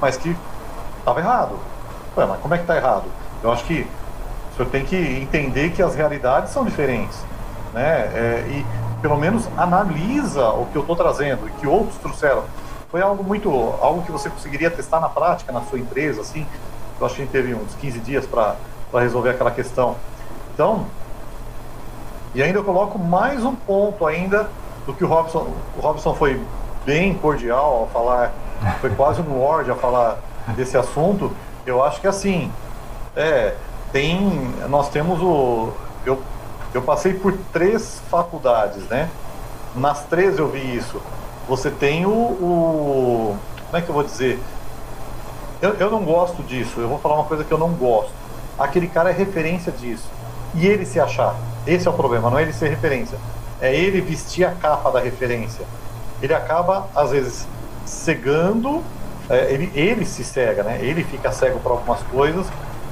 mas 0.00 0.16
que 0.16 0.34
estava 0.98 1.20
errado. 1.20 1.58
Ué, 2.16 2.24
mas 2.24 2.40
como 2.40 2.54
é 2.54 2.56
que 2.56 2.64
está 2.64 2.76
errado? 2.76 3.04
Eu 3.42 3.52
acho 3.52 3.64
que 3.64 3.86
o 4.54 4.56
senhor 4.56 4.70
tem 4.70 4.84
que 4.84 4.96
entender 4.96 5.70
que 5.70 5.82
as 5.82 5.96
realidades 5.96 6.52
são 6.52 6.64
diferentes, 6.64 7.18
né? 7.72 8.10
É, 8.14 8.44
e 8.48 8.66
pelo 9.02 9.16
menos 9.16 9.48
analisa 9.56 10.50
o 10.50 10.66
que 10.66 10.76
eu 10.76 10.82
estou 10.82 10.94
trazendo 10.94 11.48
e 11.48 11.50
que 11.60 11.66
outros 11.66 11.98
trouxeram. 11.98 12.44
Foi 12.88 13.02
algo 13.02 13.24
muito, 13.24 13.50
algo 13.80 14.02
que 14.02 14.12
você 14.12 14.30
conseguiria 14.30 14.70
testar 14.70 15.00
na 15.00 15.08
prática 15.08 15.52
na 15.52 15.60
sua 15.62 15.80
empresa, 15.80 16.20
assim. 16.20 16.46
Eu 17.00 17.04
acho 17.04 17.16
que 17.16 17.26
teve 17.26 17.52
uns 17.52 17.74
15 17.74 17.98
dias 17.98 18.26
para 18.26 18.54
resolver 18.94 19.30
aquela 19.30 19.50
questão. 19.50 19.96
Então, 20.54 20.86
e 22.32 22.40
ainda 22.42 22.60
eu 22.60 22.64
coloco 22.64 22.96
mais 22.96 23.44
um 23.44 23.56
ponto 23.56 24.06
ainda 24.06 24.48
do 24.86 24.94
que 24.94 25.04
o 25.04 25.08
Robson, 25.08 25.52
o 25.76 25.80
Robson 25.80 26.14
foi 26.14 26.40
bem 26.86 27.14
cordial 27.14 27.80
ao 27.80 27.86
falar, 27.88 28.32
foi 28.80 28.90
quase 28.90 29.20
um 29.20 29.38
lord 29.38 29.68
a 29.68 29.74
falar 29.74 30.18
desse 30.56 30.76
assunto. 30.76 31.32
Eu 31.66 31.82
acho 31.82 32.00
que 32.00 32.06
assim, 32.06 32.52
é, 33.16 33.54
tem, 33.94 34.52
nós 34.68 34.88
temos 34.88 35.22
o, 35.22 35.72
eu, 36.04 36.20
eu 36.74 36.82
passei 36.82 37.14
por 37.14 37.32
três 37.52 38.02
faculdades, 38.10 38.82
né? 38.88 39.08
Nas 39.76 40.04
três 40.06 40.36
eu 40.36 40.48
vi 40.48 40.76
isso. 40.76 41.00
Você 41.48 41.70
tem 41.70 42.04
o, 42.04 42.10
o 42.10 43.38
como 43.66 43.76
é 43.76 43.80
que 43.80 43.88
eu 43.88 43.94
vou 43.94 44.02
dizer? 44.02 44.40
Eu, 45.62 45.74
eu 45.74 45.90
não 45.92 46.02
gosto 46.02 46.42
disso. 46.42 46.80
Eu 46.80 46.88
vou 46.88 46.98
falar 46.98 47.14
uma 47.14 47.24
coisa 47.24 47.44
que 47.44 47.52
eu 47.52 47.58
não 47.58 47.70
gosto. 47.70 48.10
Aquele 48.58 48.88
cara 48.88 49.10
é 49.10 49.12
referência 49.12 49.70
disso. 49.70 50.10
E 50.56 50.66
ele 50.66 50.84
se 50.84 50.98
achar. 50.98 51.36
Esse 51.64 51.86
é 51.86 51.90
o 51.90 51.94
problema, 51.94 52.28
não 52.28 52.38
é 52.40 52.42
ele 52.42 52.52
ser 52.52 52.70
referência. 52.70 53.16
É 53.60 53.72
ele 53.72 54.00
vestir 54.00 54.44
a 54.44 54.50
capa 54.50 54.90
da 54.90 54.98
referência. 54.98 55.64
Ele 56.20 56.34
acaba, 56.34 56.88
às 56.96 57.12
vezes, 57.12 57.46
cegando. 57.86 58.82
É, 59.30 59.52
ele, 59.52 59.70
ele 59.72 60.04
se 60.04 60.24
cega, 60.24 60.64
né? 60.64 60.80
Ele 60.82 61.04
fica 61.04 61.30
cego 61.30 61.60
para 61.60 61.70
algumas 61.70 62.02
coisas 62.02 62.44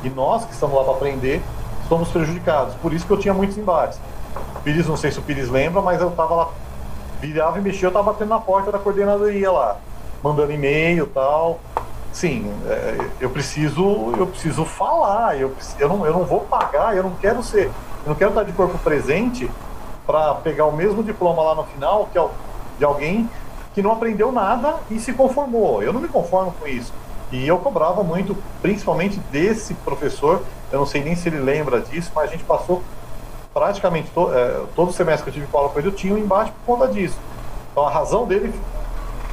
e 0.03 0.11
nós 0.11 0.45
que 0.45 0.53
estamos 0.53 0.77
lá 0.77 0.85
para 0.85 0.95
aprender 0.95 1.43
somos 1.89 2.09
prejudicados. 2.09 2.74
Por 2.77 2.93
isso 2.93 3.07
que 3.07 3.12
eu 3.12 3.19
tinha 3.19 3.35
muitos 3.35 3.57
embates. 3.59 3.99
Pires, 4.65 4.87
não 4.87 4.97
sei 4.97 5.11
se 5.11 5.19
o 5.19 5.23
Pires 5.23 5.51
lembra, 5.51 5.83
mas 5.83 6.01
eu 6.01 6.09
estava 6.09 6.35
lá, 6.35 6.49
virava 7.20 7.59
e 7.59 7.61
mexia, 7.61 7.87
eu 7.87 7.89
estava 7.89 8.12
batendo 8.12 8.29
na 8.29 8.39
porta 8.39 8.73
da 8.73 8.79
coordenadoria 8.79 9.51
lá, 9.51 9.77
mandando 10.23 10.53
e-mail 10.53 11.07
tal. 11.09 11.61
Sim, 12.12 12.53
é, 12.66 12.99
eu 13.20 13.31
preciso, 13.31 14.12
eu 14.19 14.27
preciso 14.27 14.65
falar, 14.65 15.39
eu, 15.41 15.53
eu, 15.79 15.89
não, 15.89 16.07
eu 16.07 16.12
não 16.12 16.24
vou 16.24 16.41
pagar, 16.41 16.95
eu 16.97 17.03
não 17.03 17.12
quero 17.12 17.43
ser, 17.43 17.66
eu 17.66 18.09
não 18.09 18.15
quero 18.15 18.31
estar 18.31 18.43
de 18.43 18.53
corpo 18.53 18.79
presente 18.79 19.51
para 20.07 20.35
pegar 20.35 20.66
o 20.66 20.73
mesmo 20.73 21.03
diploma 21.03 21.43
lá 21.43 21.55
no 21.55 21.65
final 21.65 22.09
que 22.12 22.19
é 22.19 22.29
de 22.79 22.85
alguém 22.85 23.29
que 23.74 23.81
não 23.81 23.93
aprendeu 23.93 24.31
nada 24.31 24.77
e 24.91 24.99
se 24.99 25.12
conformou. 25.12 25.83
Eu 25.83 25.93
não 25.93 26.01
me 26.01 26.09
conformo 26.09 26.53
com 26.59 26.66
isso. 26.66 26.93
E 27.33 27.49
eu 27.49 27.59
cobrava 27.59 28.03
muito, 28.03 28.37
principalmente 28.61 29.19
desse 29.31 29.73
professor, 29.75 30.43
eu 30.71 30.79
não 30.79 30.87
sei 30.87 31.03
nem 31.03 31.17
se 31.17 31.29
ele 31.29 31.39
lembra 31.39 31.81
disso, 31.81 32.13
mas 32.15 32.29
a 32.29 32.33
gente 32.33 32.45
passou 32.45 32.83
praticamente 33.55 34.11
to, 34.11 34.31
é, 34.33 34.63
todo 34.77 34.93
semestre 34.93 35.25
que 35.25 35.31
eu 35.31 35.35
tive 35.35 35.47
com 35.51 35.59
aula 35.59 35.71
com 35.71 35.79
ele, 35.79 35.89
eu 35.89 35.93
tinha 35.93 36.15
um 36.15 36.19
embate 36.19 36.53
por 36.53 36.77
conta 36.77 36.93
disso. 36.93 37.17
Então 37.71 37.87
a 37.87 37.91
razão 37.91 38.27
dele 38.27 38.53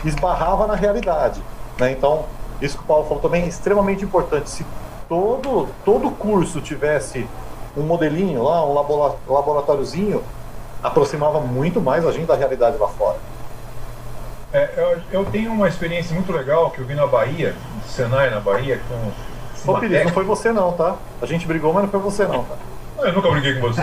esbarrava 0.06 0.66
na 0.66 0.76
realidade. 0.76 1.42
Né? 1.78 1.92
Então, 1.92 2.26
isso 2.62 2.78
que 2.78 2.84
o 2.84 2.88
Paulo 2.88 3.04
falou 3.06 3.22
também 3.22 3.44
é 3.44 3.48
extremamente 3.48 4.04
importante. 4.04 4.50
Se 4.50 4.66
todo, 5.10 5.68
todo 5.84 6.10
curso 6.12 6.62
tivesse 6.62 7.28
um 7.76 7.84
modelinho 7.84 8.44
lá, 8.44 8.66
um 8.66 8.74
laboratóriozinho, 8.74 10.24
aproximava 10.82 11.40
muito 11.40 11.82
mais 11.82 12.06
a 12.06 12.12
gente 12.12 12.26
da 12.26 12.36
realidade 12.36 12.78
lá 12.78 12.88
fora. 12.88 13.18
É, 14.52 14.70
eu, 14.78 15.20
eu, 15.20 15.26
tenho 15.26 15.52
uma 15.52 15.68
experiência 15.68 16.16
muito 16.16 16.32
legal 16.32 16.72
que 16.72 16.80
eu 16.80 16.86
vi 16.86 16.96
na 16.96 17.06
Bahia, 17.06 17.56
Senai 17.90 18.30
na 18.30 18.40
Bahia, 18.40 18.80
com. 18.88 19.72
Ô, 19.72 19.78
Pires, 19.78 20.04
não 20.06 20.12
foi 20.12 20.24
você 20.24 20.52
não, 20.52 20.72
tá? 20.72 20.96
A 21.22 21.26
gente 21.26 21.46
brigou, 21.46 21.74
mas 21.74 21.84
não 21.84 21.90
foi 21.90 22.00
você 22.00 22.26
não, 22.26 22.44
tá? 22.44 22.56
Eu 23.00 23.14
nunca 23.14 23.30
briguei 23.32 23.56
com 23.56 23.68
você. 23.68 23.82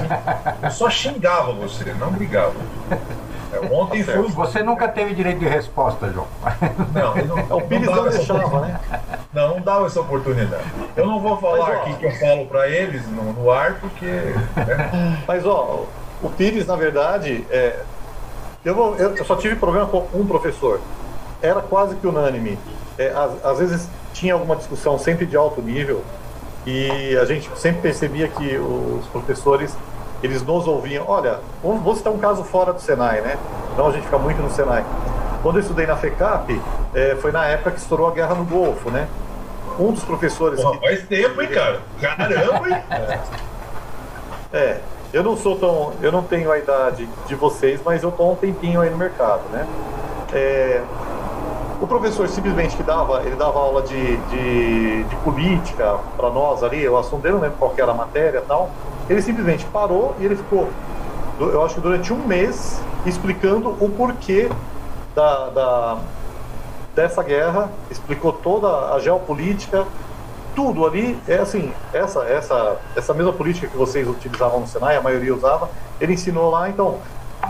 Eu 0.62 0.70
só 0.70 0.90
xingava 0.90 1.52
você, 1.52 1.92
não 1.94 2.10
brigava. 2.10 2.54
É, 3.52 3.74
ontem 3.74 4.04
tá 4.04 4.12
foi. 4.12 4.28
Você 4.28 4.62
nunca 4.62 4.88
teve 4.88 5.14
direito 5.14 5.38
de 5.38 5.46
resposta, 5.46 6.10
João. 6.12 6.26
Não, 6.92 7.14
não, 7.24 7.38
é, 7.50 7.54
o 7.54 7.60
Pires 7.62 7.86
não, 7.86 7.96
não 7.96 8.08
deixava, 8.08 8.60
né? 8.60 8.80
Não, 9.32 9.54
não 9.54 9.60
dava 9.60 9.86
essa 9.86 10.00
oportunidade. 10.00 10.64
Eu 10.96 11.06
não 11.06 11.20
vou 11.20 11.36
falar 11.38 11.68
mas, 11.68 11.80
aqui 11.80 11.94
que 11.94 12.06
eu 12.06 12.12
falo 12.12 12.46
para 12.46 12.68
eles 12.68 13.06
no, 13.08 13.32
no, 13.32 13.50
ar, 13.50 13.74
porque. 13.74 14.06
Né? 14.06 15.22
Mas, 15.26 15.46
ó, 15.46 15.84
o 16.22 16.30
Pires, 16.30 16.66
na 16.66 16.76
verdade, 16.76 17.46
é, 17.50 17.80
eu, 18.64 18.74
vou, 18.74 18.96
eu, 18.96 19.24
só 19.24 19.36
tive 19.36 19.56
problema 19.56 19.86
com 19.86 20.06
um 20.12 20.26
professor. 20.26 20.80
Era 21.40 21.60
quase 21.60 21.94
que 21.96 22.06
unânime. 22.06 22.58
É, 22.98 23.08
às, 23.08 23.44
às 23.44 23.58
vezes 23.58 23.88
tinha 24.12 24.34
alguma 24.34 24.56
discussão 24.56 24.98
sempre 24.98 25.26
de 25.26 25.36
alto 25.36 25.60
nível 25.60 26.02
e 26.66 27.16
a 27.16 27.24
gente 27.24 27.48
sempre 27.56 27.82
percebia 27.82 28.26
que 28.28 28.56
os 28.58 29.06
professores 29.06 29.76
eles 30.22 30.42
nos 30.42 30.66
ouviam. 30.66 31.04
Olha, 31.06 31.40
vou 31.62 31.94
citar 31.94 32.12
um 32.12 32.18
caso 32.18 32.42
fora 32.42 32.72
do 32.72 32.80
Senai, 32.80 33.20
né? 33.20 33.38
Não 33.76 33.88
a 33.88 33.92
gente 33.92 34.04
fica 34.04 34.18
muito 34.18 34.40
no 34.42 34.50
Senai. 34.50 34.84
Quando 35.42 35.56
eu 35.56 35.60
estudei 35.60 35.86
na 35.86 35.96
FECAP, 35.96 36.60
é, 36.94 37.14
foi 37.16 37.30
na 37.30 37.46
época 37.46 37.72
que 37.72 37.78
estourou 37.78 38.08
a 38.08 38.10
guerra 38.10 38.34
no 38.34 38.44
Golfo, 38.44 38.90
né? 38.90 39.06
Um 39.78 39.92
dos 39.92 40.02
professores. 40.02 40.60
Pô, 40.60 40.72
que... 40.72 40.80
Faz 40.80 41.06
tempo, 41.06 41.40
hein, 41.40 41.48
cara? 41.48 41.80
Caramba, 42.00 42.68
hein? 42.68 42.82
É. 44.52 44.58
é. 44.58 44.80
Eu 45.12 45.22
não 45.22 45.36
sou 45.36 45.56
tão. 45.56 45.92
Eu 46.02 46.10
não 46.10 46.22
tenho 46.22 46.50
a 46.50 46.58
idade 46.58 47.08
de 47.26 47.34
vocês, 47.34 47.80
mas 47.84 48.02
eu 48.02 48.08
estou 48.08 48.32
um 48.32 48.34
tempinho 48.34 48.80
aí 48.80 48.90
no 48.90 48.96
mercado, 48.96 49.42
né? 49.52 49.66
É, 50.32 50.82
o 51.80 51.86
professor 51.86 52.28
simplesmente 52.28 52.76
que 52.76 52.82
dava, 52.82 53.22
ele 53.22 53.36
dava 53.36 53.58
aula 53.58 53.82
de, 53.82 54.16
de, 54.16 55.04
de 55.04 55.16
política 55.16 55.98
para 56.16 56.30
nós 56.30 56.62
ali, 56.62 56.88
o 56.88 56.96
assunto 56.96 57.22
dele, 57.22 57.34
não 57.34 57.42
lembro 57.42 57.58
qual 57.58 57.74
era 57.76 57.90
a 57.90 57.94
matéria 57.94 58.42
tal. 58.46 58.70
Ele 59.08 59.20
simplesmente 59.20 59.64
parou 59.66 60.14
e 60.18 60.24
ele 60.24 60.36
ficou, 60.36 60.68
eu 61.38 61.64
acho 61.64 61.74
que 61.74 61.80
durante 61.80 62.12
um 62.12 62.26
mês, 62.26 62.80
explicando 63.04 63.70
o 63.80 63.90
porquê 63.90 64.48
da, 65.14 65.48
da 65.50 65.98
dessa 66.94 67.22
guerra, 67.22 67.70
explicou 67.90 68.32
toda 68.32 68.94
a 68.94 68.98
geopolítica, 68.98 69.86
tudo 70.54 70.86
ali 70.86 71.18
é 71.28 71.36
assim, 71.36 71.70
essa, 71.92 72.24
essa, 72.24 72.78
essa 72.96 73.12
mesma 73.12 73.34
política 73.34 73.66
que 73.66 73.76
vocês 73.76 74.08
utilizavam 74.08 74.60
no 74.60 74.66
Senai, 74.66 74.96
a 74.96 75.02
maioria 75.02 75.34
usava, 75.34 75.68
ele 76.00 76.14
ensinou 76.14 76.50
lá, 76.50 76.70
então 76.70 76.96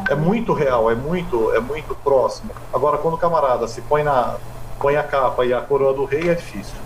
é 0.09 0.15
muito 0.15 0.53
real, 0.53 0.91
é 0.91 0.95
muito, 0.95 1.53
é 1.53 1.61
muito 1.61 1.95
próximo. 1.97 2.51
Agora, 2.73 2.99
quando 2.99 3.15
o 3.15 3.19
camarada 3.19 3.67
se 3.69 3.81
põe 3.83 4.03
na 4.03 4.37
põe 4.79 4.97
a 4.97 5.03
capa 5.03 5.45
e 5.45 5.55
a 5.55 5.61
coroa 5.61 5.95
do 5.95 6.05
rei, 6.05 6.29
é 6.29 6.35
difícil. 6.35 6.77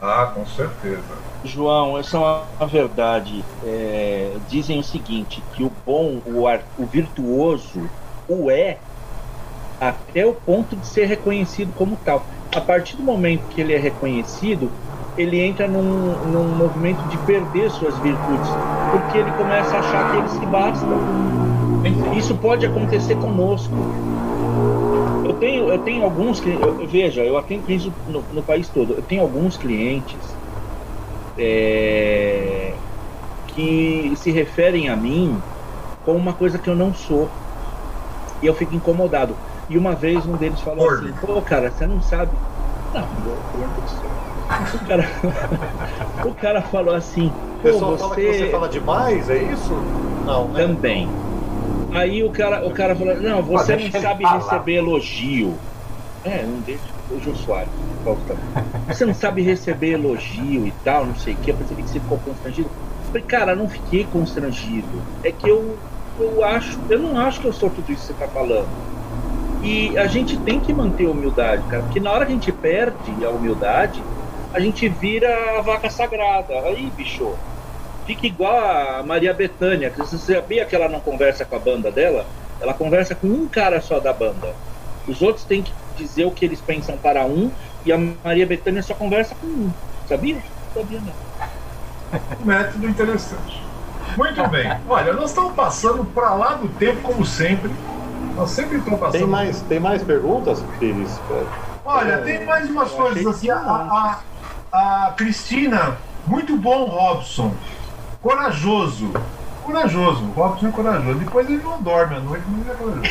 Ah, 0.00 0.30
com 0.34 0.44
certeza. 0.46 1.02
João, 1.44 1.96
essa 1.96 2.16
é 2.16 2.20
uma 2.20 2.66
verdade. 2.66 3.44
É, 3.64 4.36
dizem 4.48 4.78
o 4.78 4.84
seguinte, 4.84 5.42
que 5.54 5.64
o 5.64 5.72
bom, 5.84 6.20
o, 6.26 6.46
ar, 6.46 6.60
o 6.78 6.84
virtuoso, 6.84 7.88
o 8.28 8.50
é 8.50 8.78
até 9.80 10.26
o 10.26 10.34
ponto 10.34 10.76
de 10.76 10.86
ser 10.86 11.06
reconhecido 11.06 11.72
como 11.74 11.96
tal. 12.04 12.22
A 12.54 12.60
partir 12.60 12.96
do 12.96 13.02
momento 13.02 13.42
que 13.48 13.60
ele 13.60 13.74
é 13.74 13.78
reconhecido, 13.78 14.70
ele 15.16 15.40
entra 15.40 15.66
num, 15.66 15.82
num 16.26 16.54
movimento 16.54 17.02
de 17.08 17.16
perder 17.18 17.70
suas 17.70 17.96
virtudes, 17.98 18.48
porque 18.92 19.18
ele 19.18 19.30
começa 19.32 19.76
a 19.76 19.80
achar 19.80 20.10
que 20.10 20.16
ele 20.18 20.28
se 20.28 20.46
basta. 20.46 20.86
Isso 22.16 22.34
pode 22.34 22.66
acontecer 22.66 23.16
conosco. 23.16 23.74
Eu 25.24 25.34
tenho, 25.34 25.68
eu 25.68 25.78
tenho 25.78 26.04
alguns 26.04 26.40
clientes, 26.40 26.90
veja, 26.90 27.22
eu 27.22 27.36
atendo 27.36 27.70
isso 27.70 27.92
no, 28.08 28.22
no, 28.32 28.42
país 28.42 28.68
todo. 28.68 28.94
Eu 28.94 29.02
tenho 29.02 29.22
alguns 29.22 29.56
clientes 29.56 30.16
é, 31.36 32.72
que 33.48 34.12
se 34.16 34.30
referem 34.30 34.88
a 34.88 34.96
mim 34.96 35.40
como 36.04 36.18
uma 36.18 36.32
coisa 36.32 36.58
que 36.58 36.68
eu 36.68 36.76
não 36.76 36.94
sou. 36.94 37.28
E 38.42 38.46
eu 38.46 38.54
fico 38.54 38.74
incomodado. 38.74 39.34
E 39.68 39.76
uma 39.76 39.94
vez 39.94 40.24
um 40.26 40.36
deles 40.36 40.60
falou 40.60 40.88
assim: 40.88 41.12
pô, 41.20 41.40
cara, 41.42 41.70
você 41.70 41.86
não 41.86 42.00
sabe. 42.00 42.30
Não, 42.94 43.02
eu, 43.02 43.36
o 44.74 44.86
cara, 44.86 45.10
o 46.24 46.34
cara 46.34 46.62
falou 46.62 46.94
assim. 46.94 47.32
O 47.58 47.62
pessoal 47.62 47.92
você... 47.92 48.02
fala 48.02 48.14
que 48.14 48.32
você 48.32 48.50
fala 48.50 48.68
demais, 48.68 49.28
é 49.28 49.42
isso? 49.42 49.74
Não, 50.24 50.48
né? 50.48 50.62
Também. 50.62 51.08
Aí 51.96 52.22
o 52.22 52.30
cara, 52.30 52.66
o 52.66 52.70
cara 52.72 52.94
falou, 52.94 53.16
não, 53.16 53.42
você 53.42 53.74
não 53.74 53.90
sabe 53.90 54.22
receber 54.22 54.74
elogio. 54.74 55.54
É, 56.24 56.42
não 56.42 56.60
deixa. 56.60 56.82
O 57.10 57.18
Jô 57.20 57.34
Soares, 57.34 57.70
Você 58.88 59.06
não 59.06 59.14
sabe 59.14 59.40
receber 59.40 59.92
elogio 59.92 60.66
e 60.66 60.72
tal, 60.84 61.06
não 61.06 61.14
sei 61.14 61.32
o 61.32 61.36
que. 61.38 61.50
Eu 61.52 61.56
percebi 61.56 61.82
que 61.82 61.88
você 61.88 62.00
ficou 62.00 62.18
constrangido. 62.18 62.68
Eu 62.68 63.06
falei, 63.06 63.22
cara, 63.22 63.56
não 63.56 63.66
fiquei 63.66 64.04
constrangido. 64.04 65.02
É 65.24 65.32
que 65.32 65.48
eu, 65.48 65.78
eu 66.20 66.44
acho, 66.44 66.78
eu 66.90 66.98
não 66.98 67.18
acho 67.18 67.40
que 67.40 67.46
eu 67.46 67.52
sou 67.52 67.70
tudo 67.70 67.90
isso 67.90 68.02
que 68.02 68.08
você 68.08 68.14
tá 68.14 68.28
falando. 68.28 68.68
E 69.62 69.96
a 69.96 70.06
gente 70.06 70.36
tem 70.40 70.60
que 70.60 70.74
manter 70.74 71.06
a 71.06 71.10
humildade, 71.10 71.62
cara, 71.68 71.82
porque 71.84 71.98
na 71.98 72.10
hora 72.12 72.26
que 72.26 72.32
a 72.32 72.34
gente 72.34 72.52
perde 72.52 73.24
a 73.24 73.30
humildade, 73.30 74.02
a 74.52 74.60
gente 74.60 74.86
vira 74.86 75.58
a 75.58 75.62
vaca 75.62 75.88
sagrada. 75.88 76.52
Aí, 76.66 76.92
bicho, 76.94 77.32
fica 78.06 78.26
igual 78.26 78.56
a 78.56 79.02
Maria 79.02 79.34
Bethânia, 79.34 79.90
que 79.90 79.98
você 79.98 80.16
sabia 80.16 80.64
que 80.64 80.74
ela 80.74 80.88
não 80.88 81.00
conversa 81.00 81.44
com 81.44 81.56
a 81.56 81.58
banda 81.58 81.90
dela? 81.90 82.24
Ela 82.60 82.72
conversa 82.72 83.14
com 83.14 83.26
um 83.26 83.48
cara 83.48 83.80
só 83.80 83.98
da 83.98 84.12
banda. 84.12 84.54
Os 85.06 85.20
outros 85.20 85.44
têm 85.44 85.62
que 85.62 85.72
dizer 85.96 86.24
o 86.24 86.30
que 86.30 86.44
eles 86.44 86.60
pensam 86.60 86.96
para 86.96 87.24
um 87.24 87.50
e 87.84 87.92
a 87.92 87.98
Maria 88.24 88.46
Bethânia 88.46 88.82
só 88.82 88.94
conversa 88.94 89.34
com 89.34 89.46
um. 89.46 89.70
Sabia? 90.08 90.42
Sabia 90.72 91.00
não. 91.00 92.18
Método 92.44 92.88
interessante. 92.88 93.62
Muito 94.16 94.48
bem. 94.48 94.80
Olha, 94.88 95.12
nós 95.12 95.30
estamos 95.30 95.52
passando 95.54 96.04
para 96.04 96.34
lá 96.34 96.54
do 96.54 96.68
tempo, 96.68 97.02
como 97.02 97.26
sempre. 97.26 97.70
Nós 98.34 98.50
sempre 98.50 98.78
estamos 98.78 99.00
passando. 99.00 99.20
Tem 99.20 99.26
mais, 99.26 99.60
tem 99.62 99.80
mais 99.80 100.02
perguntas, 100.02 100.62
Pires? 100.78 101.20
Olha, 101.84 102.12
é, 102.12 102.18
tem 102.18 102.44
mais 102.44 102.70
umas 102.70 102.90
coisas 102.90 103.26
assim. 103.26 103.50
A, 103.50 103.56
a, 104.72 105.06
a 105.06 105.12
Cristina, 105.16 105.96
muito 106.26 106.56
bom, 106.56 106.84
Robson. 106.84 107.52
Corajoso. 108.26 109.12
Corajoso. 109.62 110.24
O 110.24 110.32
Robson 110.32 110.66
é 110.66 110.70
corajoso. 110.72 111.18
Depois 111.20 111.48
ele 111.48 111.62
não 111.62 111.80
dorme 111.80 112.16
à 112.16 112.18
noite, 112.18 112.44
mas 112.48 112.68
é 112.68 112.74
corajoso. 112.74 113.02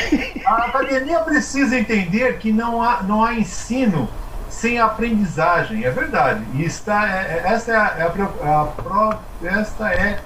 A 0.46 0.66
academia 0.66 1.20
precisa 1.22 1.80
entender 1.80 2.38
que 2.38 2.52
não 2.52 2.84
há, 2.84 3.02
não 3.02 3.24
há 3.24 3.34
ensino 3.34 4.10
sem 4.50 4.78
aprendizagem. 4.78 5.86
É 5.86 5.90
verdade. 5.90 6.44
E 6.54 6.66
está, 6.66 7.08
é, 7.08 7.44
é 7.46 7.54
esta 7.54 7.72
é 7.72 7.76
a, 7.78 7.80
é 7.98 8.02
a, 8.04 8.62
a 8.62 8.66
pro, 8.66 9.18
esta 9.42 9.90
é 9.94 10.20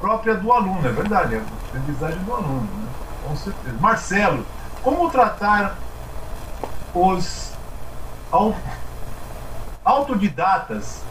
própria 0.00 0.34
do 0.34 0.52
aluno, 0.52 0.88
é 0.88 0.90
verdade. 0.90 1.36
É 1.36 1.38
a 1.38 1.42
aprendizagem 1.68 2.18
do 2.24 2.34
aluno, 2.34 2.62
né? 2.62 2.88
com 3.28 3.36
certeza. 3.36 3.76
Marcelo, 3.78 4.44
como 4.82 5.08
tratar 5.08 5.76
os 6.92 7.52
autodidatas 9.84 11.04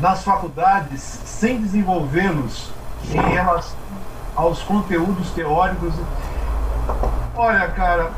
nas 0.00 0.22
faculdades 0.22 1.00
sem 1.00 1.60
desenvolvê-los 1.60 2.70
em 3.08 3.32
relação 3.32 3.76
aos 4.34 4.62
conteúdos 4.62 5.30
teóricos. 5.30 5.94
Olha, 7.34 7.68
cara, 7.68 8.10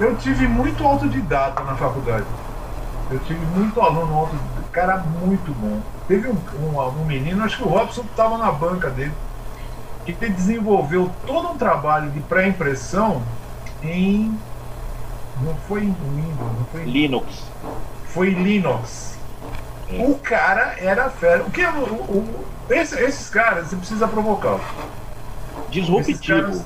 eu 0.00 0.16
tive 0.16 0.46
muito 0.46 0.84
autodidata 0.84 1.62
na 1.62 1.76
faculdade. 1.76 2.26
Eu 3.10 3.18
tive 3.20 3.44
muito 3.46 3.80
aluno 3.80 4.14
autodidata, 4.14 4.62
cara 4.72 4.98
muito 4.98 5.52
bom. 5.58 5.80
Teve 6.06 6.28
um, 6.28 6.36
um, 6.60 7.00
um 7.00 7.04
menino, 7.04 7.44
acho 7.44 7.58
que 7.58 7.64
o 7.64 7.68
Robson 7.68 8.02
estava 8.02 8.36
na 8.38 8.50
banca 8.50 8.90
dele, 8.90 9.14
que 10.04 10.12
desenvolveu 10.12 11.10
todo 11.26 11.48
um 11.48 11.56
trabalho 11.56 12.10
de 12.10 12.20
pré-impressão 12.20 13.22
em. 13.82 14.38
Não 15.40 15.54
foi 15.68 15.84
em 15.84 15.92
Windows, 15.92 16.58
não 16.58 16.64
foi 16.72 16.82
em 16.82 16.90
Linux 16.90 17.48
foi 18.08 18.30
Linux. 18.30 19.17
É. 19.92 20.02
O 20.02 20.14
cara 20.16 20.76
era 20.78 21.08
fera. 21.10 21.42
O 21.42 21.50
que 21.50 21.64
o, 21.64 21.68
o, 21.68 22.44
esse, 22.70 23.00
esses 23.02 23.30
caras 23.30 23.68
você 23.68 23.76
precisa 23.76 24.06
provocar. 24.06 24.60
Disruptivo. 25.70 26.64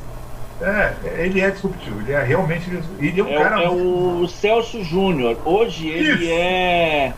é, 0.60 0.94
ele 1.18 1.40
é 1.40 1.50
disruptivo. 1.50 2.00
Ele 2.00 2.12
é 2.12 2.22
realmente. 2.22 2.68
Ele 2.98 3.20
é 3.20 3.24
um 3.24 3.28
é, 3.28 3.42
cara. 3.42 3.62
É 3.62 3.68
o 3.68 4.26
Celso 4.28 4.82
Júnior. 4.82 5.36
Hoje 5.44 5.88
ele 5.88 6.24
Isso. 6.24 6.32
é. 6.32 7.12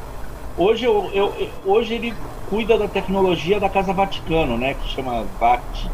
Hoje, 0.57 0.85
eu, 0.85 1.11
eu, 1.13 1.51
hoje 1.65 1.95
ele 1.95 2.15
cuida 2.49 2.79
da 2.79 2.87
tecnologia 2.87 3.59
da 3.59 3.69
Casa 3.69 3.93
Vaticano, 3.93 4.57
né? 4.57 4.75
Que 4.75 4.89
chama 4.89 5.25
VAT. 5.41 5.91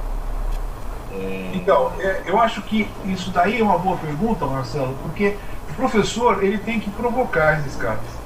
É... 1.13 1.51
Então, 1.55 1.93
é, 1.99 2.23
eu 2.27 2.39
acho 2.39 2.61
que 2.63 2.87
isso 3.07 3.31
daí 3.31 3.61
é 3.61 3.63
uma 3.65 3.79
boa 3.79 3.97
pergunta, 3.97 4.45
Marcelo, 4.45 4.95
porque 5.03 5.37
o 5.71 5.75
professor 5.75 6.45
ele 6.45 6.59
tem 6.59 6.79
que 6.79 6.91
provocar 6.91 7.59
esses 7.61 7.75
caras 7.77 8.20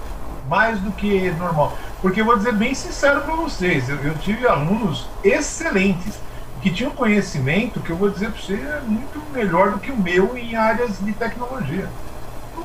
mais 0.54 0.78
do 0.78 0.92
que 0.92 1.30
normal. 1.32 1.76
Porque 2.00 2.20
eu 2.20 2.24
vou 2.24 2.36
dizer 2.36 2.54
bem 2.54 2.74
sincero 2.74 3.22
para 3.22 3.34
vocês, 3.34 3.88
eu, 3.88 3.96
eu, 3.96 4.14
tive 4.18 4.46
alunos 4.46 5.08
excelentes 5.24 6.14
que 6.62 6.70
tinham 6.70 6.92
conhecimento 6.92 7.80
que 7.80 7.90
eu 7.90 7.96
vou 7.96 8.08
dizer 8.08 8.30
para 8.30 8.40
você 8.40 8.54
é 8.54 8.80
muito 8.86 9.20
melhor 9.32 9.72
do 9.72 9.78
que 9.80 9.90
o 9.90 9.96
meu 9.96 10.36
em 10.36 10.54
áreas 10.54 10.98
de 11.00 11.12
tecnologia. 11.12 11.88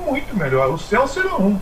muito 0.06 0.38
melhor. 0.38 0.70
O 0.70 0.78
Celso 0.78 1.20
era 1.20 1.36
um. 1.36 1.60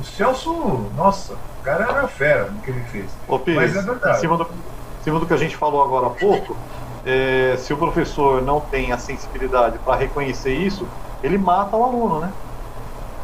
O 0.00 0.04
Celso, 0.04 0.90
nossa, 0.96 1.34
o 1.34 1.62
cara 1.62 1.84
era 1.84 2.08
fera 2.08 2.50
no 2.50 2.60
que 2.60 2.70
ele 2.70 2.84
fez. 2.90 3.06
Ô, 3.28 3.38
Pires, 3.38 3.74
Mas 3.74 3.76
é 3.76 3.82
verdade. 3.82 4.16
em 4.16 4.20
cima, 4.20 4.36
do, 4.36 4.42
em 4.42 5.04
cima 5.04 5.20
do 5.20 5.26
que 5.26 5.32
a 5.32 5.36
gente 5.36 5.56
falou 5.56 5.84
agora 5.84 6.08
há 6.08 6.10
pouco, 6.10 6.56
é, 7.06 7.56
se 7.58 7.72
o 7.72 7.76
professor 7.76 8.42
não 8.42 8.60
tem 8.60 8.92
a 8.92 8.98
sensibilidade 8.98 9.78
para 9.78 9.96
reconhecer 9.96 10.52
isso, 10.52 10.86
ele 11.22 11.38
mata 11.38 11.76
o 11.76 11.84
aluno, 11.84 12.20
né? 12.20 12.32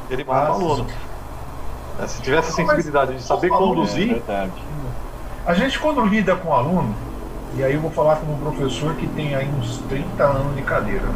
Ele 0.09 0.23
mata 0.25 0.47
Ah, 0.47 0.53
o 0.53 0.55
aluno. 0.55 0.87
É, 0.89 1.16
Se 2.07 2.23
tivesse 2.23 2.51
a 2.51 2.53
sensibilidade 2.53 3.17
de 3.17 3.23
saber 3.23 3.47
É 3.47 3.51
conduzir, 3.51 4.15
verdade. 4.15 4.53
A 5.47 5.55
gente 5.55 5.79
quando 5.79 6.05
lida 6.05 6.37
com 6.37 6.53
aluno, 6.53 6.95
e 7.57 7.65
aí 7.65 7.75
eu 7.75 7.81
vou 7.81 7.91
falar 7.91 8.17
como 8.17 8.37
professor 8.39 8.95
que 8.95 9.07
tem 9.09 9.35
aí 9.35 9.49
uns 9.49 9.79
30 9.89 10.23
anos 10.23 10.57
de 10.57 10.63
cadeira. 10.63 11.09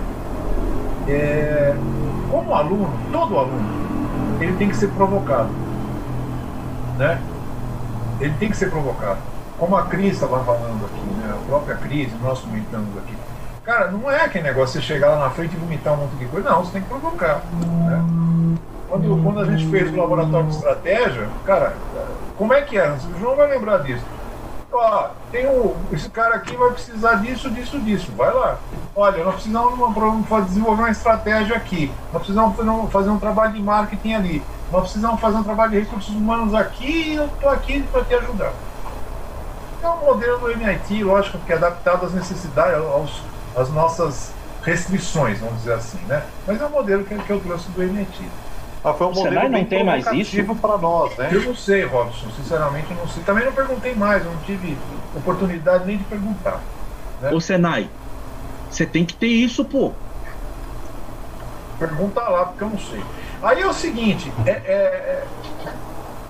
É, 1.06 1.74
como 2.30 2.54
aluno, 2.54 2.92
todo 3.12 3.36
aluno, 3.36 3.68
ele 4.40 4.52
tem 4.54 4.68
que 4.68 4.76
ser 4.76 4.88
provocado. 4.88 5.50
Né? 6.96 7.20
Ele 8.20 8.34
tem 8.38 8.50
que 8.50 8.56
ser 8.56 8.70
provocado. 8.70 9.18
Como 9.58 9.76
a 9.76 9.82
Cris 9.82 10.14
estava 10.14 10.42
falando 10.44 10.86
aqui, 10.86 11.14
né? 11.18 11.34
a 11.34 11.46
própria 11.46 11.76
Cris, 11.76 12.10
nós 12.22 12.40
comentamos 12.40 12.96
aqui. 12.98 13.14
Cara, 13.64 13.90
não 13.90 14.10
é 14.10 14.24
aquele 14.24 14.44
negócio 14.44 14.80
de 14.80 14.86
você 14.86 14.94
chegar 14.94 15.08
lá 15.08 15.18
na 15.18 15.30
frente 15.30 15.54
e 15.54 15.58
vomitar 15.58 15.92
um 15.92 15.98
monte 15.98 16.16
de 16.16 16.24
coisa. 16.26 16.48
Não, 16.48 16.64
você 16.64 16.72
tem 16.72 16.82
que 16.82 16.88
provocar. 16.88 17.42
Né? 17.52 18.58
Quando, 18.90 19.22
quando 19.22 19.38
a 19.38 19.44
gente 19.44 19.66
fez 19.68 19.92
o 19.92 19.96
laboratório 19.96 20.48
de 20.48 20.56
estratégia, 20.56 21.28
cara, 21.46 21.76
como 22.36 22.52
é 22.52 22.60
que 22.62 22.76
era? 22.76 22.94
O 22.94 23.18
João 23.20 23.36
vai 23.36 23.48
lembrar 23.48 23.84
disso. 23.84 24.02
Ó, 24.72 25.10
tem 25.30 25.48
um, 25.48 25.76
esse 25.92 26.10
cara 26.10 26.34
aqui 26.34 26.56
vai 26.56 26.72
precisar 26.72 27.14
disso, 27.16 27.48
disso, 27.50 27.78
disso. 27.78 28.12
Vai 28.16 28.34
lá. 28.34 28.58
Olha, 28.96 29.22
nós 29.22 29.34
precisamos 29.34 29.78
desenvolver 30.48 30.82
uma 30.82 30.90
estratégia 30.90 31.56
aqui. 31.56 31.92
Nós 32.12 32.22
precisamos 32.22 32.56
fazer 32.56 32.68
um, 32.68 32.88
fazer 32.88 33.10
um 33.10 33.18
trabalho 33.20 33.52
de 33.52 33.62
marketing 33.62 34.14
ali. 34.14 34.42
Nós 34.72 34.82
precisamos 34.82 35.20
fazer 35.20 35.36
um 35.36 35.44
trabalho 35.44 35.70
de 35.70 35.80
recursos 35.80 36.12
humanos 36.12 36.52
aqui 36.52 37.12
e 37.12 37.14
eu 37.14 37.26
estou 37.26 37.48
aqui 37.48 37.82
para 37.92 38.04
te 38.04 38.14
ajudar. 38.14 38.52
É 39.82 39.88
um 39.88 40.04
modelo 40.04 40.38
do 40.38 40.50
MIT, 40.50 41.04
lógico, 41.04 41.38
que 41.38 41.52
é 41.52 41.56
adaptado 41.56 42.06
às 42.06 42.12
necessidades, 42.12 42.74
aos, 42.74 43.22
às 43.56 43.70
nossas 43.70 44.32
restrições, 44.62 45.38
vamos 45.38 45.58
dizer 45.58 45.74
assim, 45.74 45.98
né? 46.08 46.24
Mas 46.44 46.60
é 46.60 46.66
um 46.66 46.70
modelo 46.70 47.04
que, 47.04 47.14
que 47.14 47.30
eu 47.30 47.40
trouxe 47.40 47.68
do 47.70 47.82
MIT. 47.82 48.28
Ah, 48.82 48.94
foi 48.94 49.06
um 49.06 49.10
O 49.10 49.14
modelo 49.14 49.34
Senai 49.34 49.48
não 49.48 49.64
tem 49.64 49.84
mais 49.84 50.04
provocativo 50.04 50.56
para 50.56 50.78
nós, 50.78 51.16
né? 51.16 51.28
Eu 51.32 51.42
não 51.42 51.54
sei, 51.54 51.84
Robson, 51.84 52.30
sinceramente 52.30 52.90
eu 52.90 52.96
não 52.96 53.06
sei. 53.06 53.22
Também 53.22 53.44
não 53.44 53.52
perguntei 53.52 53.94
mais, 53.94 54.24
eu 54.24 54.32
não 54.32 54.40
tive 54.40 54.76
oportunidade 55.14 55.86
nem 55.86 55.98
de 55.98 56.04
perguntar. 56.04 56.60
Ô 57.32 57.40
Senai, 57.40 57.90
você 58.68 58.86
tem 58.86 59.04
que 59.04 59.14
ter 59.14 59.26
isso, 59.26 59.64
pô. 59.64 59.92
Pergunta 61.78 62.22
lá, 62.22 62.46
porque 62.46 62.64
eu 62.64 62.70
não 62.70 62.78
sei. 62.78 63.02
Aí 63.42 63.60
é 63.60 63.66
o 63.66 63.72
seguinte, 63.72 64.30
é, 64.46 64.50
é- 64.50 64.54
é- 64.64 65.28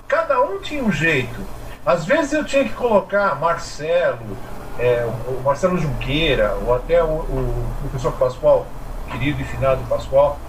cada 0.07 0.41
um 0.41 0.59
tinha 0.61 0.83
um 0.83 0.91
jeito. 0.91 1.41
Às 1.85 2.05
vezes 2.05 2.33
eu 2.33 2.45
tinha 2.45 2.63
que 2.63 2.73
colocar 2.73 3.39
Marcelo, 3.39 4.37
é, 4.77 5.05
o 5.05 5.39
o 5.39 5.43
Marcelo 5.43 5.77
Junqueira, 5.77 6.55
ou 6.55 6.73
até 6.73 7.03
o, 7.03 7.07
o 7.07 7.75
professor 7.81 8.17
Pascoal, 8.17 8.67
querido 9.07 9.41
e 9.41 9.45
finado 9.45 9.83
Pascoal, 9.85 10.39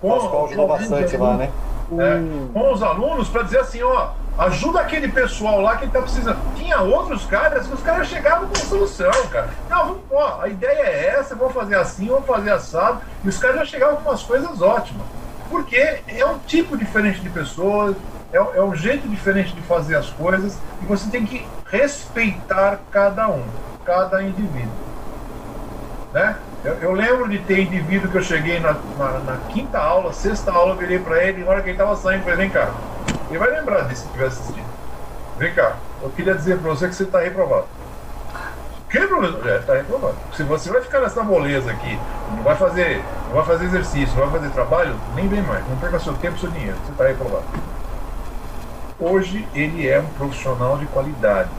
com, 0.00 0.10
Pascoal 0.10 0.46
ajudou 0.46 0.68
bastante 0.68 1.16
lá, 1.16 1.34
né? 1.34 1.50
é, 1.96 2.52
com 2.52 2.72
os 2.72 2.82
alunos 2.82 3.28
para 3.28 3.42
dizer 3.42 3.60
assim, 3.60 3.82
ó, 3.82 4.10
ajuda 4.38 4.80
aquele 4.80 5.08
pessoal 5.08 5.60
lá 5.60 5.76
que 5.76 5.86
está 5.86 6.02
precisando. 6.02 6.38
Tinha 6.56 6.80
outros 6.82 7.24
caras 7.24 7.66
que 7.66 7.74
os 7.74 7.82
caras 7.82 8.08
chegavam 8.08 8.48
com 8.48 8.56
solução, 8.56 9.10
cara. 9.30 9.48
Não, 9.70 9.86
vamos, 9.86 10.02
ó, 10.10 10.40
a 10.42 10.48
ideia 10.48 10.82
é 10.82 11.16
essa, 11.18 11.34
vamos 11.34 11.54
fazer 11.54 11.76
assim, 11.76 12.08
vamos 12.08 12.26
fazer 12.26 12.50
assado. 12.50 13.00
E 13.24 13.28
os 13.28 13.38
caras 13.38 13.60
já 13.60 13.64
chegavam 13.64 13.96
com 13.96 14.10
umas 14.10 14.22
coisas 14.22 14.60
ótimas. 14.60 15.06
Porque 15.50 16.00
é 16.06 16.26
um 16.26 16.38
tipo 16.40 16.76
diferente 16.76 17.20
de 17.20 17.30
pessoas, 17.30 17.96
é, 18.32 18.36
é 18.36 18.62
um 18.62 18.74
jeito 18.74 19.08
diferente 19.08 19.54
de 19.54 19.62
fazer 19.62 19.96
as 19.96 20.10
coisas, 20.10 20.58
e 20.82 20.84
você 20.84 21.08
tem 21.08 21.24
que 21.24 21.46
respeitar 21.70 22.80
cada 22.90 23.28
um, 23.28 23.44
cada 23.84 24.22
indivíduo. 24.22 24.88
Né? 26.12 26.36
Eu, 26.64 26.74
eu 26.80 26.92
lembro 26.92 27.28
de 27.28 27.38
ter 27.38 27.60
indivíduo 27.60 28.10
que 28.10 28.18
eu 28.18 28.22
cheguei 28.22 28.58
na, 28.60 28.72
na- 28.98 29.18
na 29.20 29.36
quinta 29.48 29.78
aula, 29.78 30.12
sexta 30.12 30.50
aula, 30.52 30.72
eu 30.72 30.78
virei 30.78 30.98
para 30.98 31.22
ele, 31.22 31.40
e 31.40 31.44
na 31.44 31.50
hora 31.50 31.60
que 31.62 31.68
ele 31.68 31.76
estava 31.76 31.96
saindo, 31.96 32.20
eu 32.20 32.24
falei, 32.24 32.36
vem 32.38 32.50
cá, 32.50 32.68
ele 33.30 33.38
vai 33.38 33.50
lembrar 33.50 33.82
disso 33.82 34.02
se 34.06 34.08
tiver 34.12 34.26
assistido. 34.26 34.66
Vem 35.38 35.54
cá, 35.54 35.76
eu 36.02 36.10
queria 36.10 36.34
dizer 36.34 36.58
para 36.58 36.70
você 36.70 36.88
que 36.88 36.94
você 36.94 37.04
está 37.04 37.20
reprovado. 37.20 37.66
Que 38.90 38.98
professor? 39.06 39.46
É, 39.48 39.58
está 39.58 39.74
reprovado. 39.74 40.16
Se 40.34 40.42
você 40.42 40.70
vai 40.70 40.80
ficar 40.80 41.00
nessa 41.00 41.22
moleza 41.22 41.70
aqui, 41.70 41.98
não 42.34 42.42
vai 42.42 42.56
fazer, 42.56 43.04
não 43.28 43.34
vai 43.36 43.44
fazer 43.44 43.66
exercício, 43.66 44.18
não 44.18 44.26
vai 44.28 44.40
fazer 44.40 44.52
trabalho, 44.52 44.96
nem 45.14 45.28
vem 45.28 45.42
mais. 45.42 45.62
Não 45.68 45.76
perca 45.76 46.00
seu 46.00 46.14
tempo 46.14 46.38
seu 46.38 46.50
dinheiro, 46.50 46.76
você 46.84 46.92
está 46.92 47.06
reprovado. 47.06 47.44
Hoje 48.98 49.46
ele 49.54 49.86
é 49.88 50.00
um 50.00 50.06
profissional 50.06 50.76
de 50.78 50.86
qualidade. 50.86 51.50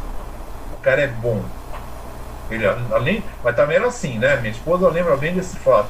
O 0.73 0.81
cara 0.81 1.01
é 1.01 1.07
bom. 1.07 1.41
Ele, 2.49 2.65
além, 2.91 3.23
mas 3.43 3.55
também 3.55 3.77
era 3.77 3.87
assim, 3.87 4.17
né? 4.17 4.37
Minha 4.37 4.51
esposa 4.51 4.89
lembra 4.89 5.15
bem 5.15 5.33
desse 5.33 5.55
fato. 5.57 5.89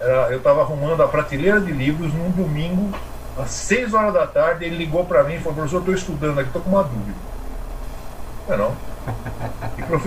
Era- 0.00 0.30
eu 0.30 0.38
estava 0.38 0.60
arrumando 0.60 1.02
a 1.02 1.08
prateleira 1.08 1.60
de 1.60 1.72
livros 1.72 2.12
num 2.14 2.30
domingo, 2.30 2.96
às 3.36 3.50
6 3.50 3.94
horas 3.94 4.14
da 4.14 4.26
tarde. 4.26 4.64
Ele 4.64 4.76
ligou 4.76 5.04
para 5.04 5.24
mim 5.24 5.34
e 5.34 5.38
falou: 5.38 5.54
professor, 5.54 5.78
estou 5.80 5.94
estudando 5.94 6.38
aqui, 6.38 6.48
estou 6.48 6.62
com 6.62 6.70
uma 6.70 6.84
dúvida. 6.84 7.18
Não 8.46 8.54
é 8.54 8.58
não. 8.58 8.72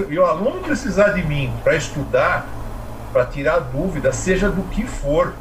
E, 0.09 0.13
e 0.13 0.19
o 0.19 0.25
aluno 0.25 0.61
precisar 0.61 1.09
de 1.09 1.23
mim 1.23 1.51
para 1.63 1.75
estudar, 1.75 2.45
para 3.11 3.25
tirar 3.25 3.59
dúvida, 3.59 4.13
seja 4.13 4.49
do 4.49 4.63
que 4.63 4.85
for. 4.85 5.33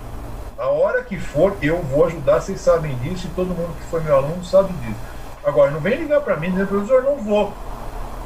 A 0.58 0.66
hora 0.66 1.02
que 1.02 1.18
for, 1.18 1.56
eu 1.62 1.80
vou 1.82 2.04
ajudar, 2.06 2.40
vocês 2.40 2.60
sabem 2.60 2.94
disso, 2.96 3.26
e 3.26 3.30
todo 3.34 3.48
mundo 3.48 3.74
que 3.78 3.86
foi 3.86 4.00
meu 4.02 4.14
aluno 4.16 4.44
sabe 4.44 4.72
disso. 4.74 4.98
Agora, 5.42 5.70
não 5.70 5.80
vem 5.80 5.96
ligar 5.96 6.20
para 6.20 6.36
mim 6.36 6.50
dizendo, 6.50 6.68
professor, 6.68 7.02
não 7.02 7.16
vou. 7.16 7.52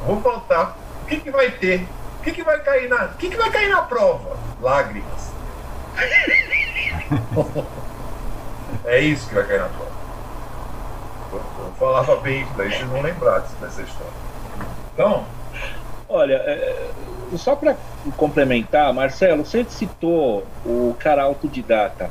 Vou 0.05 0.19
faltar. 0.21 0.77
O 1.03 1.05
que, 1.05 1.17
que 1.17 1.31
vai 1.31 1.49
ter? 1.49 1.87
O 2.25 2.27
que, 2.27 2.33
que 2.33 2.43
vai 2.43 2.59
cair 2.59 2.89
na. 2.89 3.05
O 3.05 3.13
que, 3.17 3.29
que 3.29 3.37
vai 3.37 3.51
cair 3.51 3.69
na 3.69 3.83
prova? 3.83 4.35
Lágrimas. 4.59 5.31
é 8.83 8.99
isso 8.99 9.29
que 9.29 9.35
vai 9.35 9.45
cair 9.45 9.59
na 9.59 9.69
prova. 9.69 9.91
Eu, 11.33 11.71
falava 11.77 12.15
bem 12.15 12.41
isso 12.41 12.53
daí, 12.57 12.71
vocês 12.71 12.89
não 12.89 13.03
lembraram 13.03 13.45
dessa 13.61 13.83
história. 13.83 14.13
Então, 14.91 15.23
Olha, 16.09 16.33
é, 16.33 16.89
só 17.37 17.55
para 17.55 17.77
complementar, 18.17 18.91
Marcelo, 18.91 19.45
você 19.45 19.63
citou 19.69 20.47
o 20.65 20.95
cara 20.97 21.21
autodidata. 21.21 22.09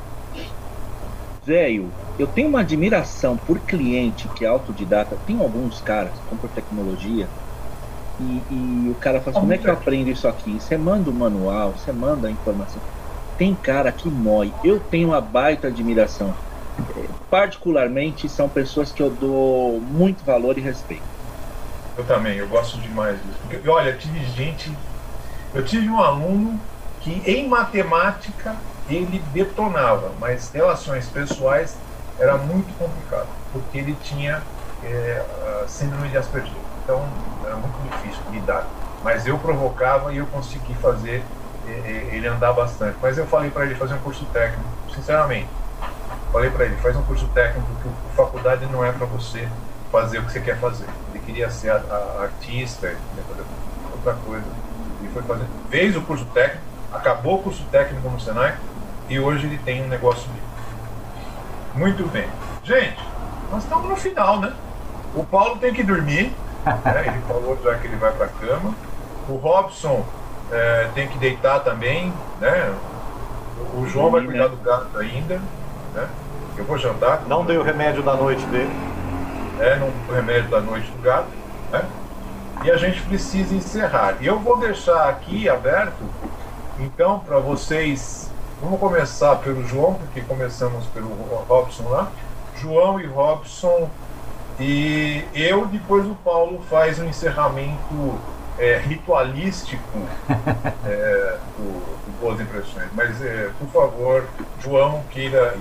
Velho, 1.45 1.91
eu 2.17 2.25
tenho 2.25 2.47
uma 2.47 2.61
admiração 2.61 3.35
por 3.35 3.59
cliente 3.59 4.29
que 4.29 4.45
é 4.45 4.47
autodidata. 4.47 5.17
Tem 5.27 5.37
alguns 5.41 5.81
caras 5.81 6.13
que 6.13 6.29
compram 6.29 6.49
tecnologia 6.55 7.27
e, 8.17 8.85
e 8.85 8.91
o 8.91 8.95
cara 8.97 9.19
fala 9.21 9.31
assim, 9.31 9.41
como 9.41 9.53
é 9.53 9.57
que 9.57 9.69
eu 9.69 9.73
aprendo 9.73 10.09
isso 10.09 10.27
aqui? 10.27 10.59
Você 10.59 10.77
manda 10.77 11.11
o 11.11 11.13
manual, 11.13 11.77
você 11.77 11.91
manda 11.93 12.27
a 12.27 12.31
informação. 12.31 12.83
Tem 13.37 13.55
cara 13.59 13.91
que 13.93 14.11
mói. 14.11 14.57
Eu 14.63 14.79
tenho 14.81 15.09
uma 15.09 15.21
baita 15.21 15.67
admiração. 15.69 16.39
É, 16.95 17.09
Particularmente 17.29 18.29
são 18.29 18.49
pessoas 18.49 18.93
que 18.93 19.01
eu 19.03 19.11
dou 19.15 19.81
muito 19.85 20.25
valor 20.25 20.57
e 20.59 20.61
respeito. 20.61 21.07
Eu 21.95 22.05
também, 22.05 22.37
eu 22.37 22.47
gosto 22.49 22.79
demais 22.81 23.21
disso. 23.23 23.39
Porque, 23.41 23.67
olha, 23.67 23.97
tive 23.97 24.23
gente. 24.25 24.85
Eu 25.53 25.65
tive 25.65 25.89
um 25.89 25.99
aluno 26.01 26.69
que 26.99 27.11
em 27.29 27.49
matemática 27.49 28.65
ele 28.87 29.19
detonava, 29.19 30.15
mas 30.15 30.51
relações 30.53 31.09
pessoais 31.11 31.83
era 32.17 32.37
muito 32.37 32.75
complicado, 32.75 33.37
porque 33.51 33.77
ele 33.77 33.97
tinha 33.97 34.49
é, 34.81 35.65
síndrome 35.67 36.09
de 36.09 36.17
Asperger. 36.17 36.69
Então 36.85 37.39
era 37.43 37.57
muito 37.57 37.81
difícil 37.81 38.23
lidar. 38.27 38.71
Mas 39.01 39.25
eu 39.25 39.39
provocava 39.41 40.13
e 40.13 40.17
eu 40.17 40.27
consegui 40.29 40.75
fazer 40.75 41.33
ele 41.63 42.27
andar 42.27 42.53
bastante. 42.53 42.99
Mas 43.01 43.17
eu 43.17 43.27
falei 43.27 43.51
para 43.51 43.65
ele 43.65 43.75
fazer 43.75 43.95
um 43.95 44.01
curso 44.01 44.29
técnico, 44.31 44.79
sinceramente. 44.87 45.59
Falei 46.31 46.51
para 46.51 46.65
ele, 46.65 46.77
faz 46.77 46.97
um 46.97 47.05
curso 47.05 47.31
técnico, 47.31 47.79
que 47.79 47.87
a 47.89 48.11
faculdade 48.11 48.67
não 48.67 48.83
é 48.85 48.91
para 48.93 49.05
você 49.07 49.57
fazer 49.91 50.19
o 50.19 50.25
que 50.25 50.31
você 50.33 50.41
quer 50.41 50.59
fazer. 50.59 50.99
Ele 51.07 51.21
queria 51.21 51.49
ser 51.51 51.71
a, 51.71 51.77
a- 51.77 52.23
artista, 52.23 52.87
ele 52.87 53.03
outra 53.89 54.15
coisa. 54.19 54.59
E 54.99 55.09
foi 55.09 55.23
fazer. 55.25 55.51
Fez 55.69 55.95
o 55.95 56.05
curso 56.05 56.31
técnico, 56.31 56.67
acabou 56.91 57.39
o 57.39 57.43
curso 57.43 57.69
técnico 57.69 58.09
no 58.09 58.19
Senai 58.19 58.59
e 59.07 59.19
hoje 59.19 59.47
ele 59.47 59.59
tem 59.63 59.83
um 59.83 59.87
negócio 59.87 60.31
dele. 60.33 60.51
Muito 61.73 62.09
bem. 62.09 62.37
Gente, 62.61 63.15
nós 63.49 63.63
estamos 63.63 63.89
no 63.89 63.95
final, 63.97 64.39
né? 64.39 64.59
O 65.11 65.27
Paulo 65.27 65.59
tem 65.59 65.73
que 65.73 65.83
dormir, 65.83 66.44
ele 67.05 67.21
falou 67.27 67.57
já 67.63 67.75
que 67.75 67.87
ele 67.87 67.95
vai 67.95 68.11
para 68.11 68.25
a 68.25 68.29
cama. 68.29 68.73
O 69.29 69.35
Robson 69.35 70.05
eh, 70.51 70.89
tem 70.93 71.07
que 71.07 71.17
deitar 71.17 71.59
também, 71.59 72.13
né? 72.39 72.73
O 73.73 73.81
o 73.81 73.87
João 73.87 74.11
vai 74.11 74.23
cuidar 74.23 74.49
né? 74.49 74.49
do 74.49 74.57
gato 74.57 74.97
ainda, 74.97 75.41
né? 75.93 76.07
Eu 76.57 76.65
vou 76.65 76.77
jantar. 76.77 77.23
Não 77.27 77.45
dei 77.45 77.57
o 77.57 77.63
remédio 77.63 78.03
da 78.03 78.15
noite 78.15 78.45
dele. 78.47 78.71
é, 79.59 79.75
no 79.75 80.13
remédio 80.13 80.49
da 80.49 80.59
noite 80.59 80.89
do 80.91 81.01
gato, 81.01 81.27
né? 81.71 81.83
E 82.63 82.71
a 82.71 82.77
gente 82.77 83.01
precisa 83.01 83.53
encerrar. 83.55 84.15
E 84.21 84.25
eu 84.25 84.39
vou 84.39 84.57
deixar 84.57 85.09
aqui 85.09 85.47
aberto, 85.49 86.03
então, 86.79 87.19
para 87.19 87.37
vocês 87.39 88.25
Vamos 88.61 88.79
começar 88.79 89.35
pelo 89.35 89.63
João, 89.67 89.95
porque 89.95 90.21
começamos 90.21 90.85
pelo 90.87 91.09
Robson 91.47 91.89
lá. 91.89 92.09
João 92.55 92.99
e 92.99 93.05
Robson 93.05 93.89
e 94.59 95.23
eu, 95.33 95.65
depois 95.65 96.05
o 96.05 96.15
Paulo 96.15 96.61
faz 96.69 96.99
um 96.99 97.05
encerramento 97.05 98.19
é, 98.57 98.77
ritualístico 98.77 99.99
é, 100.85 101.37
do, 101.57 101.63
do, 101.63 102.19
Boas 102.21 102.39
Impressões. 102.39 102.87
Mas, 102.93 103.21
é, 103.21 103.49
por 103.59 103.67
favor, 103.69 104.25
João, 104.61 105.03
queira 105.11 105.57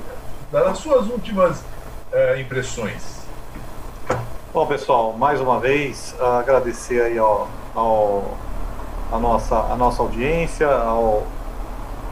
dar 0.52 0.66
as 0.68 0.78
suas 0.78 1.08
últimas 1.08 1.64
é, 2.12 2.40
impressões. 2.40 3.24
Bom, 4.52 4.66
pessoal, 4.66 5.12
mais 5.14 5.40
uma 5.40 5.58
vez 5.58 6.14
agradecer 6.20 7.02
aí 7.02 7.18
ao, 7.18 7.48
ao, 7.74 8.38
a, 9.10 9.18
nossa, 9.18 9.56
a 9.56 9.76
nossa 9.76 10.00
audiência, 10.00 10.68
ao, 10.68 11.26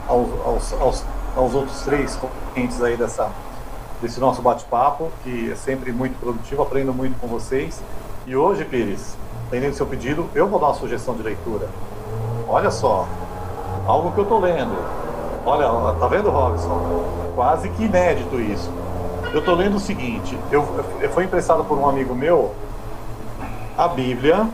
aos, 0.09 0.73
aos, 0.73 1.05
aos, 1.37 1.55
outros 1.55 1.83
três 1.83 2.19
clientes 2.53 2.83
aí 2.83 2.97
dessa, 2.97 3.31
desse 4.03 4.19
nosso 4.19 4.43
bate-papo, 4.43 5.11
que 5.23 5.53
é 5.53 5.55
sempre 5.55 5.93
muito 5.93 6.19
produtivo, 6.19 6.63
aprendo 6.63 6.93
muito 6.93 7.19
com 7.21 7.29
vocês. 7.29 7.81
E 8.27 8.35
hoje, 8.35 8.65
Pires, 8.65 9.17
atendendo 9.47 9.77
seu 9.77 9.87
pedido, 9.87 10.29
eu 10.35 10.49
vou 10.49 10.59
dar 10.59 10.67
uma 10.67 10.75
sugestão 10.75 11.15
de 11.15 11.23
leitura. 11.23 11.69
Olha 12.49 12.71
só, 12.71 13.07
algo 13.87 14.11
que 14.11 14.19
eu 14.19 14.25
estou 14.25 14.41
lendo. 14.41 14.77
Olha, 15.47 15.99
tá 15.99 16.09
vendo, 16.09 16.31
Robson? 16.31 17.05
Quase 17.35 17.69
que 17.71 17.85
inédito 17.85 18.41
isso. 18.41 18.71
Eu 19.33 19.39
estou 19.39 19.55
lendo 19.55 19.77
o 19.77 19.81
seguinte: 19.81 20.37
eu, 20.51 20.67
eu 21.01 21.11
foi 21.11 21.25
emprestado 21.25 21.65
por 21.65 21.79
um 21.79 21.89
amigo 21.89 22.15
meu 22.15 22.53
a 23.79 23.89
Bíblia, 23.89 24.47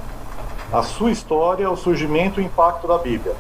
a 0.73 0.83
sua 0.83 1.11
história, 1.11 1.69
o 1.71 1.77
surgimento 1.77 2.41
e 2.41 2.45
o 2.45 2.47
impacto 2.47 2.87
da 2.87 2.99
Bíblia. 2.99 3.35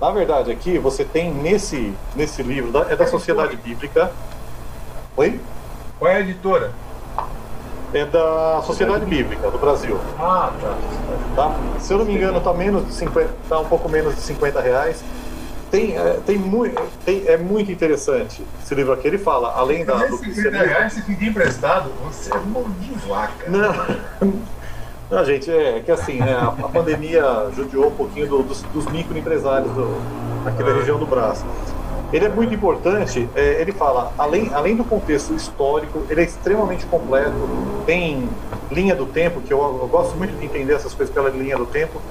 Na 0.00 0.10
verdade, 0.10 0.50
aqui 0.50 0.78
você 0.78 1.04
tem 1.04 1.32
nesse, 1.32 1.94
nesse 2.16 2.42
livro, 2.42 2.76
é 2.88 2.96
da 2.96 3.06
Sociedade 3.06 3.56
Bíblica. 3.56 4.12
Oi? 5.14 5.38
Qual 5.98 6.10
é 6.10 6.16
a 6.16 6.20
editora? 6.20 6.72
É 7.92 8.06
da 8.06 8.62
Sociedade 8.64 9.04
Bíblica 9.04 9.50
do 9.50 9.58
Brasil. 9.58 10.00
Ah, 10.18 10.50
tá. 10.58 10.76
tá? 11.36 11.78
Se 11.78 11.92
eu 11.92 11.98
não 11.98 12.06
me 12.06 12.14
engano, 12.14 12.40
tá 12.40 12.54
menos 12.54 12.86
de 12.86 12.94
50, 12.94 13.28
tá 13.46 13.58
um 13.58 13.66
pouco 13.66 13.90
menos 13.90 14.14
de 14.14 14.22
50 14.22 14.60
reais. 14.62 15.04
Tem, 15.70 15.98
é, 15.98 16.18
tem, 16.24 16.38
muito, 16.38 16.80
tem, 17.04 17.26
é 17.26 17.36
muito 17.36 17.70
interessante 17.70 18.42
esse 18.62 18.74
livro 18.74 18.94
aqui. 18.94 19.06
Ele 19.06 19.18
fala, 19.18 19.52
além 19.54 19.84
da. 19.84 19.96
do 20.06 20.16
50 20.16 20.50
reais, 20.50 20.94
se 20.94 21.02
pedir 21.02 21.28
emprestado, 21.28 21.90
você 22.02 22.32
é 22.32 22.38
mão 22.38 22.64
de 22.80 22.92
vaca. 23.06 23.50
Não. 23.50 24.32
Não, 25.10 25.22
gente, 25.26 25.50
é, 25.50 25.80
que 25.80 25.92
assim, 25.92 26.20
né, 26.20 26.32
a, 26.32 26.46
a, 26.46 26.68
pandemia 26.70 27.22
judiou 27.54 27.88
um 27.88 27.94
pouquinho 27.94 28.26
do, 28.26 28.42
dos, 28.44 28.62
dos 28.62 28.86
microempresários 28.86 29.70
do, 29.72 30.00
aqui 30.46 30.62
da 30.62 30.72
região 30.72 30.98
do 30.98 31.04
Braço. 31.04 31.44
Ele 32.12 32.26
é 32.26 32.28
muito 32.28 32.52
importante, 32.52 33.26
é, 33.34 33.60
ele 33.60 33.72
fala, 33.72 34.12
além, 34.18 34.52
além 34.52 34.76
do 34.76 34.84
contexto 34.84 35.32
histórico, 35.32 36.02
ele 36.10 36.20
é 36.20 36.24
extremamente 36.24 36.84
completo, 36.84 37.32
tem 37.86 38.28
linha 38.70 38.94
do 38.94 39.06
tempo, 39.06 39.40
que 39.40 39.52
eu, 39.52 39.58
eu 39.58 39.88
gosto 39.88 40.14
muito 40.16 40.36
de 40.38 40.44
entender 40.44 40.74
essas 40.74 40.92
coisas 40.92 41.12
pela 41.12 41.30
linha 41.30 41.56
do 41.56 41.64
tempo. 41.64 42.02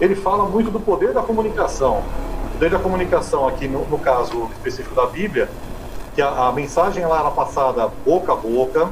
Ele 0.00 0.14
fala 0.14 0.44
muito 0.44 0.70
do 0.70 0.78
poder 0.78 1.12
da 1.12 1.22
comunicação. 1.22 2.04
O 2.46 2.52
poder 2.52 2.70
da 2.70 2.78
comunicação 2.78 3.48
aqui, 3.48 3.66
no, 3.66 3.84
no 3.86 3.98
caso 3.98 4.48
específico 4.52 4.94
da 4.94 5.06
Bíblia, 5.06 5.48
que 6.14 6.22
a, 6.22 6.46
a 6.46 6.52
mensagem 6.52 7.04
lá 7.04 7.18
era 7.18 7.30
passada 7.32 7.90
boca 8.04 8.32
a 8.32 8.36
boca, 8.36 8.88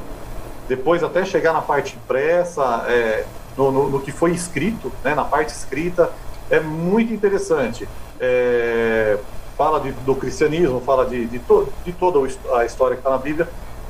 depois 0.67 1.01
até 1.01 1.23
chegar 1.23 1.53
na 1.53 1.61
parte 1.61 1.95
impressa, 1.95 2.83
é, 2.89 3.23
no, 3.55 3.71
no, 3.71 3.89
no 3.89 3.99
que 4.01 4.11
foi 4.11 4.31
escrito, 4.31 4.91
né, 5.01 5.15
na 5.15 5.23
parte 5.23 5.49
escrita, 5.49 6.11
é 6.49 6.59
muito 6.59 7.13
interessante. 7.13 7.87
É, 8.19 9.17
fala 9.57 9.79
de, 9.79 9.91
do 9.91 10.15
cristianismo, 10.15 10.79
fala 10.79 11.05
de, 11.05 11.25
de, 11.25 11.39
to, 11.39 11.67
de 11.83 11.91
toda 11.91 12.19
a 12.57 12.65
história 12.65 12.95
que 12.95 13.01
está 13.01 13.09
na 13.09 13.17
Bíblia, 13.17 13.49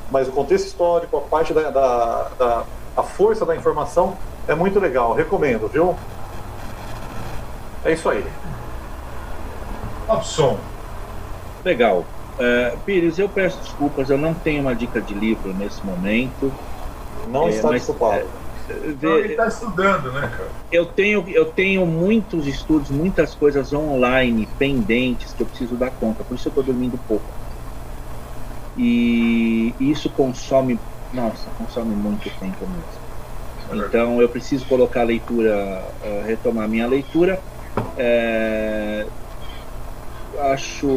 mas 0.09 0.27
o 0.27 0.31
contexto 0.31 0.65
histórico, 0.65 1.17
a 1.17 1.21
parte 1.21 1.53
da, 1.53 1.69
da, 1.69 2.29
da, 2.39 2.63
a 2.95 3.03
força 3.03 3.45
da 3.45 3.55
informação 3.55 4.17
é 4.47 4.55
muito 4.55 4.79
legal. 4.79 5.13
Recomendo, 5.13 5.67
viu? 5.67 5.95
É 7.83 7.91
isso 7.91 8.09
aí. 8.09 8.25
Opção. 10.07 10.57
Legal. 11.65 12.05
Uh, 12.39 12.77
Pires, 12.85 13.19
eu 13.19 13.27
peço 13.27 13.57
desculpas, 13.59 14.09
eu 14.09 14.17
não 14.17 14.33
tenho 14.33 14.61
uma 14.61 14.73
dica 14.73 15.01
de 15.01 15.13
livro 15.13 15.53
nesse 15.53 15.85
momento. 15.85 16.51
Não 17.27 17.47
é, 17.47 17.49
está 17.49 17.67
mas, 17.67 17.81
desculpado. 17.81 18.21
É, 18.21 18.25
então 18.69 19.17
ele 19.17 19.29
está 19.29 19.47
estudando, 19.47 20.11
né, 20.11 20.21
cara? 20.21 20.49
Eu 20.71 20.85
tenho, 20.85 21.27
eu 21.29 21.45
tenho 21.45 21.85
muitos 21.85 22.45
estudos, 22.45 22.89
muitas 22.89 23.33
coisas 23.35 23.71
online 23.73 24.47
pendentes 24.57 25.33
que 25.33 25.41
eu 25.41 25.47
preciso 25.47 25.77
dar 25.77 25.91
conta, 25.91 26.23
por 26.23 26.35
isso 26.35 26.47
eu 26.47 26.51
estou 26.51 26.63
dormindo 26.63 26.97
pouco. 26.97 27.33
E 28.75 29.73
isso 29.79 30.09
consome, 30.11 30.79
nossa, 31.11 31.49
consome 31.51 31.95
muito 31.95 32.29
tempo 32.39 32.67
mesmo. 32.67 33.07
É 33.69 33.87
então 33.87 34.21
eu 34.21 34.29
preciso 34.29 34.67
colocar 34.67 35.01
a 35.01 35.05
leitura, 35.05 35.93
uh, 36.03 36.25
retomar 36.25 36.69
minha 36.69 36.87
leitura. 36.87 37.41
É, 37.97 39.07
acho. 40.51 40.87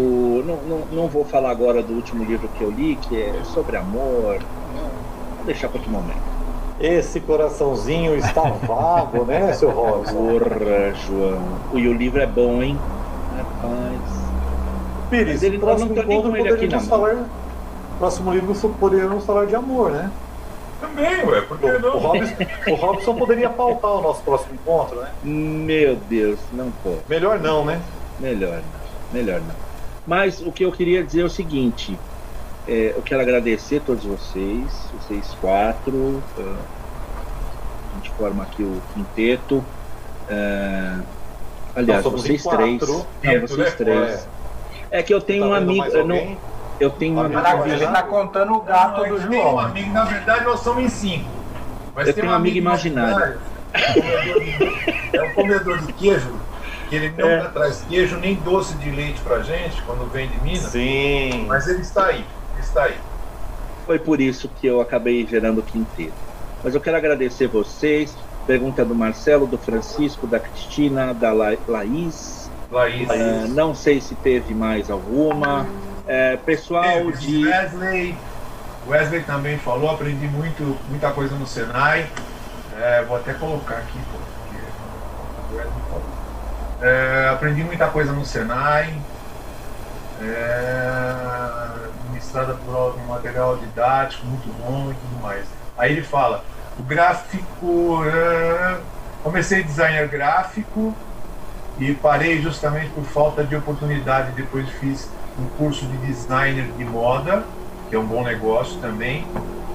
Não, 0.45 0.63
não, 0.65 0.87
não 0.87 1.09
vou 1.09 1.25
falar 1.25 1.51
agora 1.51 1.83
do 1.83 1.95
último 1.95 2.23
livro 2.23 2.49
que 2.49 2.63
eu 2.63 2.71
li, 2.71 2.97
que 2.97 3.21
é 3.21 3.45
sobre 3.45 3.77
amor. 3.77 4.39
Vou 5.37 5.47
deixar 5.47 5.69
para 5.69 5.79
outro 5.79 5.91
momento. 5.91 6.30
Esse 6.81 7.21
coraçãozinho 7.21 8.17
está 8.17 8.41
vago, 8.41 9.25
né, 9.25 9.53
seu 9.53 9.71
Robson? 9.71 10.15
Porra, 10.15 10.95
João. 11.07 11.43
E 11.75 11.87
o 11.87 11.93
livro 11.93 12.23
é 12.23 12.27
bom, 12.27 12.63
hein? 12.63 12.79
Rapaz. 13.37 14.01
Pires, 15.11 15.43
ele 15.43 15.59
próximo 15.59 15.95
não 15.95 16.03
encontro 16.03 16.33
poderíamos 16.33 16.87
falar. 16.87 17.27
Próximo 17.99 18.33
livro 18.33 18.55
poderíamos 18.81 19.27
falar 19.27 19.45
de 19.45 19.55
amor, 19.55 19.91
né? 19.91 20.11
Também, 20.81 21.23
ué, 21.27 21.43
por 21.43 21.59
que 21.59 21.67
não? 21.67 21.97
O 21.97 21.99
Robson, 21.99 22.35
o 22.69 22.75
Robson 22.75 23.15
poderia 23.15 23.51
pautar 23.51 23.91
o 23.91 24.01
nosso 24.01 24.23
próximo 24.23 24.55
encontro, 24.55 25.01
né? 25.01 25.11
Meu 25.23 25.97
Deus, 26.09 26.39
não 26.51 26.71
pode. 26.83 27.01
Melhor 27.07 27.39
não, 27.39 27.63
né? 27.63 27.79
Melhor 28.19 28.55
não. 28.55 28.81
Melhor 29.13 29.41
não. 29.41 29.55
Mas 30.07 30.41
o 30.41 30.51
que 30.51 30.65
eu 30.65 30.73
queria 30.73 31.05
dizer 31.05 31.21
é 31.21 31.25
o 31.25 31.29
seguinte: 31.29 31.99
é, 32.69 32.95
eu 32.97 33.03
quero 33.03 33.21
agradecer 33.21 33.79
a 33.79 33.81
todos 33.81 34.05
vocês, 34.05 34.91
vocês 35.01 35.35
quatro. 35.41 35.93
Uh, 35.93 36.57
a 37.93 37.97
gente 37.97 38.11
forma 38.11 38.43
aqui 38.43 38.63
o 38.63 38.81
quinteto. 38.95 39.65
Uh, 40.29 41.03
aliás, 41.75 42.05
vocês 42.05 42.43
três. 42.43 42.81
Não, 42.81 43.07
vocês 43.41 43.59
né? 43.59 43.71
três. 43.71 44.29
É. 44.91 45.01
é 45.01 45.03
que 45.03 45.13
eu 45.13 45.21
tenho 45.21 45.45
tá 45.45 45.49
um 45.49 45.55
amigo. 45.55 45.85
Eu, 45.87 46.07
não, 46.07 46.37
eu 46.79 46.91
tenho 46.91 47.17
um 47.17 47.21
amigo. 47.21 47.41
Ele 47.67 47.85
está 47.85 48.03
contando 48.03 48.53
o 48.53 48.61
gato 48.61 49.03
não, 49.03 49.09
do 49.09 49.21
João. 49.21 49.55
Um 49.55 49.59
amigo, 49.59 49.93
na 49.93 50.05
verdade, 50.05 50.45
nós 50.45 50.61
somos 50.61 50.85
em 50.85 50.89
cinco. 50.89 51.31
Mas 51.95 52.09
eu 52.09 52.15
tenho 52.15 52.29
um 52.29 52.35
amigo, 52.35 52.57
imaginário. 52.57 53.39
É 55.13 55.23
um 55.23 55.35
comedor 55.35 55.79
de 55.79 55.93
queijo 55.93 56.33
que 56.89 56.97
ele 56.97 57.15
não 57.17 57.29
é. 57.29 57.49
traz 57.49 57.85
queijo 57.89 58.17
nem 58.17 58.35
doce 58.35 58.75
de 58.75 58.91
leite 58.91 59.21
pra 59.21 59.41
gente 59.41 59.81
quando 59.83 60.11
vem 60.11 60.29
de 60.29 60.41
Minas. 60.41 60.71
Sim. 60.71 61.47
Mas 61.47 61.69
ele 61.69 61.83
está 61.83 62.07
aí 62.07 62.25
está 62.61 62.85
aí. 62.85 62.97
Foi 63.87 63.99
por 63.99 64.21
isso 64.21 64.49
que 64.49 64.67
eu 64.67 64.81
acabei 64.81 65.27
gerando 65.27 65.59
o 65.59 65.63
quinteto. 65.63 66.13
Mas 66.63 66.75
eu 66.75 66.81
quero 66.81 66.97
agradecer 66.97 67.49
vocês. 67.49 68.17
Pergunta 68.47 68.85
do 68.85 68.95
Marcelo, 68.95 69.47
do 69.47 69.59
Francisco, 69.59 70.27
da 70.27 70.39
Cristina, 70.39 71.13
da 71.15 71.33
La 71.33 71.57
Laís. 71.67 72.51
Laís. 72.71 73.09
É, 73.11 73.47
não 73.49 73.75
sei 73.75 74.01
se 74.01 74.15
teve 74.15 74.55
mais 74.55 74.91
alguma. 74.91 75.67
É, 76.07 76.37
pessoal 76.37 77.05
teve, 77.05 77.19
de. 77.19 77.47
Wesley. 77.47 78.17
Wesley 78.87 79.23
também 79.23 79.59
falou, 79.59 79.91
aprendi 79.91 80.27
muito, 80.27 80.77
muita 80.89 81.11
coisa 81.11 81.35
no 81.37 81.47
Senai. 81.47 82.07
É, 82.79 83.05
vou 83.05 83.17
até 83.17 83.35
colocar 83.35 83.77
aqui, 83.77 83.99
porque 84.11 84.31
é, 86.83 87.29
aprendi 87.33 87.63
muita 87.63 87.89
coisa 87.89 88.13
no 88.13 88.25
Senai. 88.25 88.95
É, 90.21 91.89
ministrada 92.09 92.55
por 92.55 92.95
um 92.99 93.07
material 93.07 93.57
didático 93.57 94.27
muito 94.27 94.49
bom 94.61 94.91
e 94.91 94.95
tudo 94.95 95.23
mais. 95.23 95.47
Aí 95.79 95.93
ele 95.93 96.03
fala, 96.03 96.45
o 96.79 96.83
gráfico. 96.83 98.05
É, 98.05 98.81
comecei 99.23 99.63
designer 99.63 100.09
gráfico 100.09 100.95
e 101.79 101.95
parei 101.95 102.41
justamente 102.41 102.91
por 102.91 103.05
falta 103.05 103.45
de 103.45 103.57
oportunidade. 103.57 104.33
Depois 104.33 104.69
fiz 104.81 105.09
um 105.39 105.47
curso 105.57 105.87
de 105.87 105.97
designer 105.99 106.67
de 106.77 106.85
moda, 106.85 107.45
que 107.89 107.97
é 107.97 107.99
um 107.99 108.07
bom 108.07 108.23
negócio 108.23 108.79
também. 108.81 109.27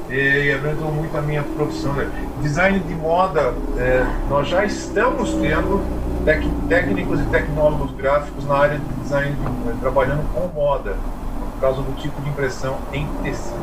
E 0.09 0.53
aumentou 0.53 0.91
muito 0.91 1.17
a 1.17 1.21
minha 1.21 1.43
profissão. 1.43 1.93
Né? 1.93 2.09
Design 2.41 2.79
de 2.79 2.95
moda, 2.95 3.53
é, 3.77 4.05
nós 4.29 4.47
já 4.47 4.63
estamos 4.63 5.33
tendo 5.33 5.83
tec 6.23 6.43
técnicos 6.69 7.19
e 7.19 7.23
tecnólogos 7.25 7.91
gráficos 7.93 8.45
na 8.45 8.55
área 8.55 8.79
de 8.79 8.93
design, 9.01 9.35
de, 9.35 9.79
trabalhando 9.79 10.23
com 10.33 10.47
moda 10.47 10.95
por 11.53 11.61
causa 11.61 11.81
do 11.81 11.95
tipo 11.95 12.21
de 12.21 12.29
impressão 12.29 12.77
em 12.93 13.07
tecido. 13.23 13.55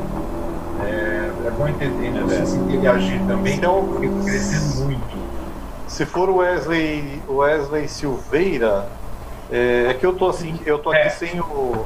É, 0.85 1.31
é 1.47 1.51
bom 1.51 1.69
entender, 1.69 2.11
né? 2.11 2.25
É. 2.41 2.45
Se 2.45 2.57
interagir 2.57 3.21
também, 3.27 3.57
então, 3.57 4.01
está 4.03 4.25
crescendo 4.25 4.85
muito. 4.85 5.23
Se 5.87 6.07
for 6.07 6.29
o 6.29 6.37
Wesley, 6.37 7.23
Wesley 7.29 7.87
Silveira, 7.87 8.89
é, 9.51 9.89
é, 9.91 9.95
que 9.95 10.07
eu 10.07 10.15
tô 10.15 10.29
assim, 10.29 10.59
eu 10.65 10.79
tô 10.79 10.91
aqui 10.91 11.07
é. 11.07 11.11
sem 11.11 11.41
o. 11.41 11.85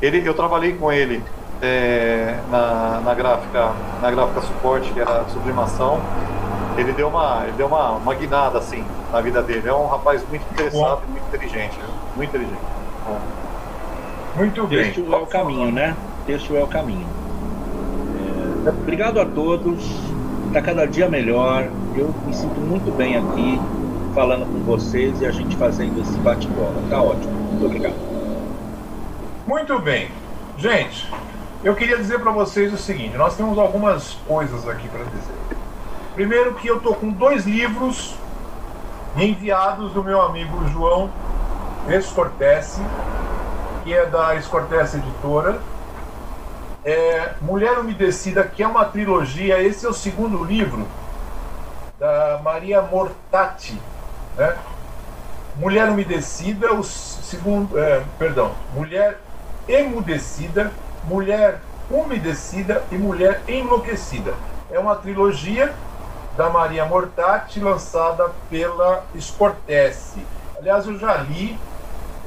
Ele, 0.00 0.26
eu 0.26 0.34
trabalhei 0.34 0.72
com 0.72 0.90
ele 0.92 1.22
é, 1.62 2.40
na, 2.50 3.00
na 3.04 3.14
gráfica, 3.14 3.72
na 4.02 4.10
gráfica 4.10 4.40
suporte, 4.42 4.92
que 4.92 5.00
era 5.00 5.24
sublimação. 5.28 6.00
Ele 6.76 6.92
deu 6.92 7.08
uma, 7.08 7.42
ele 7.44 7.52
deu 7.52 7.68
uma, 7.68 7.92
uma 7.92 8.14
guinada 8.14 8.58
assim 8.58 8.84
na 9.12 9.20
vida 9.20 9.40
dele. 9.42 9.68
É 9.68 9.72
um 9.72 9.86
rapaz 9.86 10.26
muito 10.28 10.42
interessado 10.50 11.00
Bom. 11.00 11.06
e 11.06 11.10
muito 11.12 11.24
inteligente, 11.28 11.78
muito 12.16 12.30
inteligente. 12.30 12.60
Bom. 13.06 13.18
Muito 14.36 14.66
bem. 14.66 14.92
Texto 14.92 15.14
é 15.14 15.16
o 15.16 15.26
caminho, 15.26 15.70
né? 15.70 15.96
Texto 16.26 16.56
é 16.56 16.62
o 16.62 16.66
caminho. 16.66 17.06
É, 18.66 18.70
obrigado 18.70 19.20
a 19.20 19.26
todos. 19.26 19.84
Está 20.48 20.60
cada 20.60 20.86
dia 20.86 21.08
melhor. 21.08 21.68
Eu 21.94 22.12
me 22.26 22.34
sinto 22.34 22.58
muito 22.60 22.90
bem 22.96 23.16
aqui 23.16 23.60
falando 24.14 24.46
com 24.46 24.64
vocês 24.64 25.20
e 25.20 25.26
a 25.26 25.30
gente 25.30 25.56
fazendo 25.56 26.00
esse 26.00 26.18
bate-bola. 26.18 26.74
Tá 26.90 27.00
ótimo. 27.00 27.32
Muito 27.32 27.66
obrigado. 27.66 27.94
Muito 29.46 29.78
bem. 29.78 30.08
Gente, 30.56 31.10
eu 31.64 31.76
queria 31.76 31.96
dizer 31.96 32.18
para 32.20 32.32
vocês 32.32 32.72
o 32.72 32.76
seguinte: 32.76 33.16
nós 33.16 33.36
temos 33.36 33.58
algumas 33.58 34.14
coisas 34.26 34.68
aqui 34.68 34.88
para 34.88 35.04
dizer. 35.04 35.34
Primeiro, 36.14 36.54
que 36.54 36.68
eu 36.68 36.80
tô 36.80 36.94
com 36.94 37.10
dois 37.10 37.46
livros 37.46 38.16
enviados 39.16 39.92
do 39.92 40.02
meu 40.02 40.20
amigo 40.20 40.66
João 40.68 41.10
Escortese, 41.88 42.82
que 43.84 43.94
é 43.94 44.06
da 44.06 44.34
Escortese 44.34 44.98
Editora. 44.98 45.60
É 46.84 47.34
Mulher 47.40 47.78
Umedecida, 47.78 48.42
que 48.42 48.62
é 48.62 48.66
uma 48.66 48.84
trilogia. 48.84 49.62
Esse 49.62 49.86
é 49.86 49.88
o 49.88 49.94
segundo 49.94 50.42
livro 50.42 50.86
da 51.98 52.40
Maria 52.42 52.82
Mortati, 52.82 53.80
né? 54.36 54.56
Mulher 55.56 55.88
Umedecida, 55.88 56.72
o 56.72 56.82
segundo, 56.82 57.78
é, 57.78 58.02
perdão, 58.18 58.52
Mulher 58.74 59.20
Emudecida, 59.68 60.72
Mulher 61.04 61.60
Umedecida 61.90 62.82
e 62.90 62.96
Mulher 62.96 63.42
Enlouquecida. 63.48 64.34
É 64.70 64.78
uma 64.78 64.96
trilogia 64.96 65.72
da 66.36 66.48
Maria 66.48 66.84
Mortati, 66.84 67.60
lançada 67.60 68.30
pela 68.48 69.04
Sportesse. 69.14 70.24
Aliás, 70.56 70.86
eu 70.86 70.98
já 70.98 71.16
li 71.16 71.58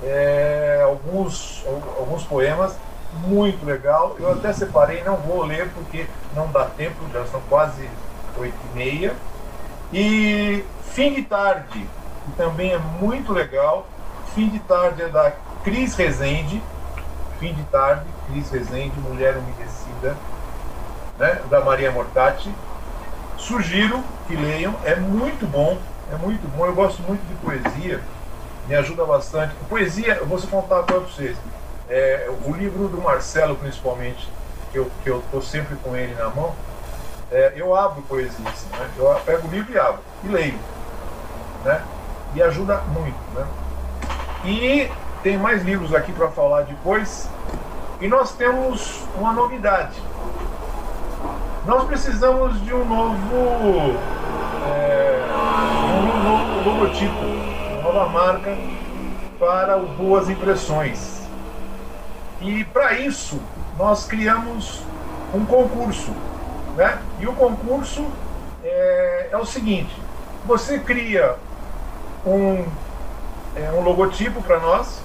é, 0.04 0.82
alguns, 0.84 1.64
alguns 1.98 2.24
poemas, 2.24 2.76
muito 3.28 3.66
legal. 3.66 4.16
Eu 4.20 4.34
até 4.34 4.54
separei, 4.54 5.04
não 5.04 5.16
vou 5.18 5.44
ler 5.44 5.70
porque 5.74 6.06
não 6.36 6.52
dá 6.52 6.66
tempo, 6.66 6.96
já 7.12 7.26
são 7.26 7.42
quase 7.50 7.90
oito 8.38 8.58
e 8.72 8.78
meia. 8.78 9.14
E 9.92 10.66
Fim 10.92 11.14
de 11.14 11.24
Tarde, 11.24 11.90
que 12.26 12.32
também 12.38 12.72
é 12.72 12.78
muito 12.78 13.34
legal. 13.34 13.88
Fim 14.34 14.50
de 14.50 14.60
Tarde 14.60 15.04
é 15.04 15.08
da 15.08 15.32
Cris 15.64 15.96
Rezende. 15.96 16.62
Fim 17.40 17.54
de 17.54 17.64
Tarde, 17.64 18.06
Cris 18.28 18.50
Rezende, 18.50 19.00
Mulher 19.00 19.38
Umedecida, 19.38 20.16
né, 21.18 21.42
da 21.50 21.62
Maria 21.62 21.92
Mortati. 21.92 22.54
Sugiro 23.38 24.04
que 24.28 24.36
leiam, 24.36 24.74
é 24.84 24.96
muito 24.96 25.46
bom, 25.46 25.78
é 26.12 26.18
muito 26.18 26.48
bom. 26.56 26.66
Eu 26.66 26.74
gosto 26.74 27.02
muito 27.04 27.22
de 27.28 27.36
poesia, 27.36 28.02
me 28.68 28.76
ajuda 28.76 29.06
bastante. 29.06 29.54
Poesia, 29.70 30.16
eu 30.16 30.26
vou 30.26 30.40
contar 30.42 30.84
para 30.84 31.00
vocês. 31.00 31.38
É, 31.88 32.30
o 32.46 32.52
livro 32.52 32.88
do 32.88 33.00
Marcelo, 33.00 33.56
principalmente, 33.56 34.28
que 34.72 34.80
eu 34.80 34.90
estou 34.98 35.22
que 35.22 35.34
eu 35.34 35.42
sempre 35.42 35.76
com 35.78 35.96
ele 35.96 36.16
na 36.16 36.30
mão, 36.30 36.56
é, 37.32 37.54
eu 37.56 37.76
abro 37.76 38.02
poesia, 38.04 38.48
assim, 38.50 38.68
né? 38.72 38.90
eu 38.98 39.14
pego 39.26 39.48
o 39.48 39.52
livro 39.52 39.72
e 39.72 39.78
abro, 39.78 40.00
e 40.24 40.28
leio. 40.28 40.60
Né? 41.64 41.82
E 42.34 42.42
ajuda 42.42 42.78
muito. 42.88 43.18
Né? 43.34 43.46
E 44.46 44.92
tem 45.24 45.38
mais 45.38 45.64
livros 45.64 45.94
aqui 45.94 46.12
para 46.12 46.30
falar 46.30 46.62
depois. 46.62 47.28
E 48.02 48.08
nós 48.08 48.34
temos 48.34 49.04
uma 49.18 49.32
novidade. 49.32 49.96
Nós 51.66 51.86
precisamos 51.86 52.62
de 52.64 52.74
um 52.74 52.86
novo, 52.86 53.98
é, 54.68 55.24
um 56.04 56.24
novo 56.24 56.70
logotipo, 56.70 57.26
uma 57.82 57.82
nova 57.82 58.10
marca 58.10 58.56
para 59.40 59.78
o 59.78 59.88
Boas 59.88 60.30
Impressões. 60.30 61.26
E 62.42 62.66
para 62.66 62.94
isso 63.00 63.42
nós 63.78 64.06
criamos 64.06 64.82
um 65.34 65.46
concurso. 65.46 66.12
Né? 66.76 67.00
E 67.20 67.28
o 67.28 67.34
concurso 67.34 68.06
é, 68.64 69.30
é 69.32 69.38
o 69.38 69.46
seguinte: 69.46 69.96
você 70.46 70.80
cria 70.80 71.36
um, 72.26 72.66
é, 73.56 73.72
um 73.72 73.82
logotipo 73.82 74.42
para 74.44 74.60
nós, 74.60 75.02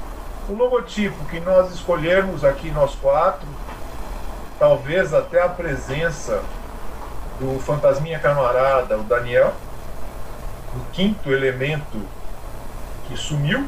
um 0.50 0.56
logotipo 0.56 1.24
que 1.26 1.38
nós 1.38 1.72
escolhermos 1.72 2.44
aqui, 2.44 2.70
nós 2.72 2.94
quatro, 2.96 3.46
talvez 4.58 5.14
até 5.14 5.40
a 5.40 5.48
presença 5.48 6.42
do 7.38 7.60
Fantasminha 7.60 8.18
Camarada, 8.18 8.98
o 8.98 9.04
Daniel, 9.04 9.54
o 10.74 10.92
quinto 10.92 11.32
elemento 11.32 12.02
que 13.06 13.16
sumiu, 13.16 13.64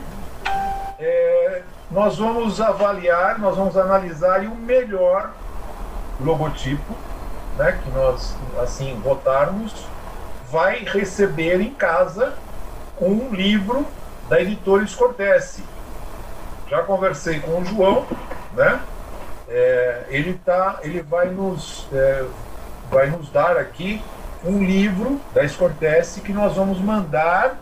é, 0.98 1.62
nós 1.90 2.18
vamos 2.18 2.60
avaliar, 2.60 3.38
nós 3.38 3.56
vamos 3.56 3.76
analisar 3.76 4.42
e 4.42 4.48
o 4.48 4.54
melhor 4.54 5.30
logotipo, 6.20 6.94
né, 7.56 7.78
que 7.82 7.90
nós 7.90 8.34
assim 8.60 9.00
votarmos, 9.02 9.72
vai 10.50 10.80
receber 10.84 11.60
em 11.60 11.72
casa 11.72 12.34
um 13.00 13.32
livro 13.32 13.86
da 14.28 14.40
editora 14.40 14.82
Escortece. 14.82 15.71
Já 16.72 16.82
conversei 16.84 17.38
com 17.38 17.60
o 17.60 17.64
João, 17.66 18.06
né? 18.54 18.80
É, 19.46 20.04
ele, 20.08 20.40
tá, 20.42 20.78
ele 20.80 21.02
vai, 21.02 21.26
nos, 21.28 21.86
é, 21.92 22.24
vai 22.90 23.10
nos 23.10 23.28
dar 23.28 23.58
aqui 23.58 24.02
um 24.42 24.64
livro 24.64 25.20
da 25.34 25.44
Escortece 25.44 26.22
que 26.22 26.32
nós 26.32 26.56
vamos 26.56 26.80
mandar 26.80 27.58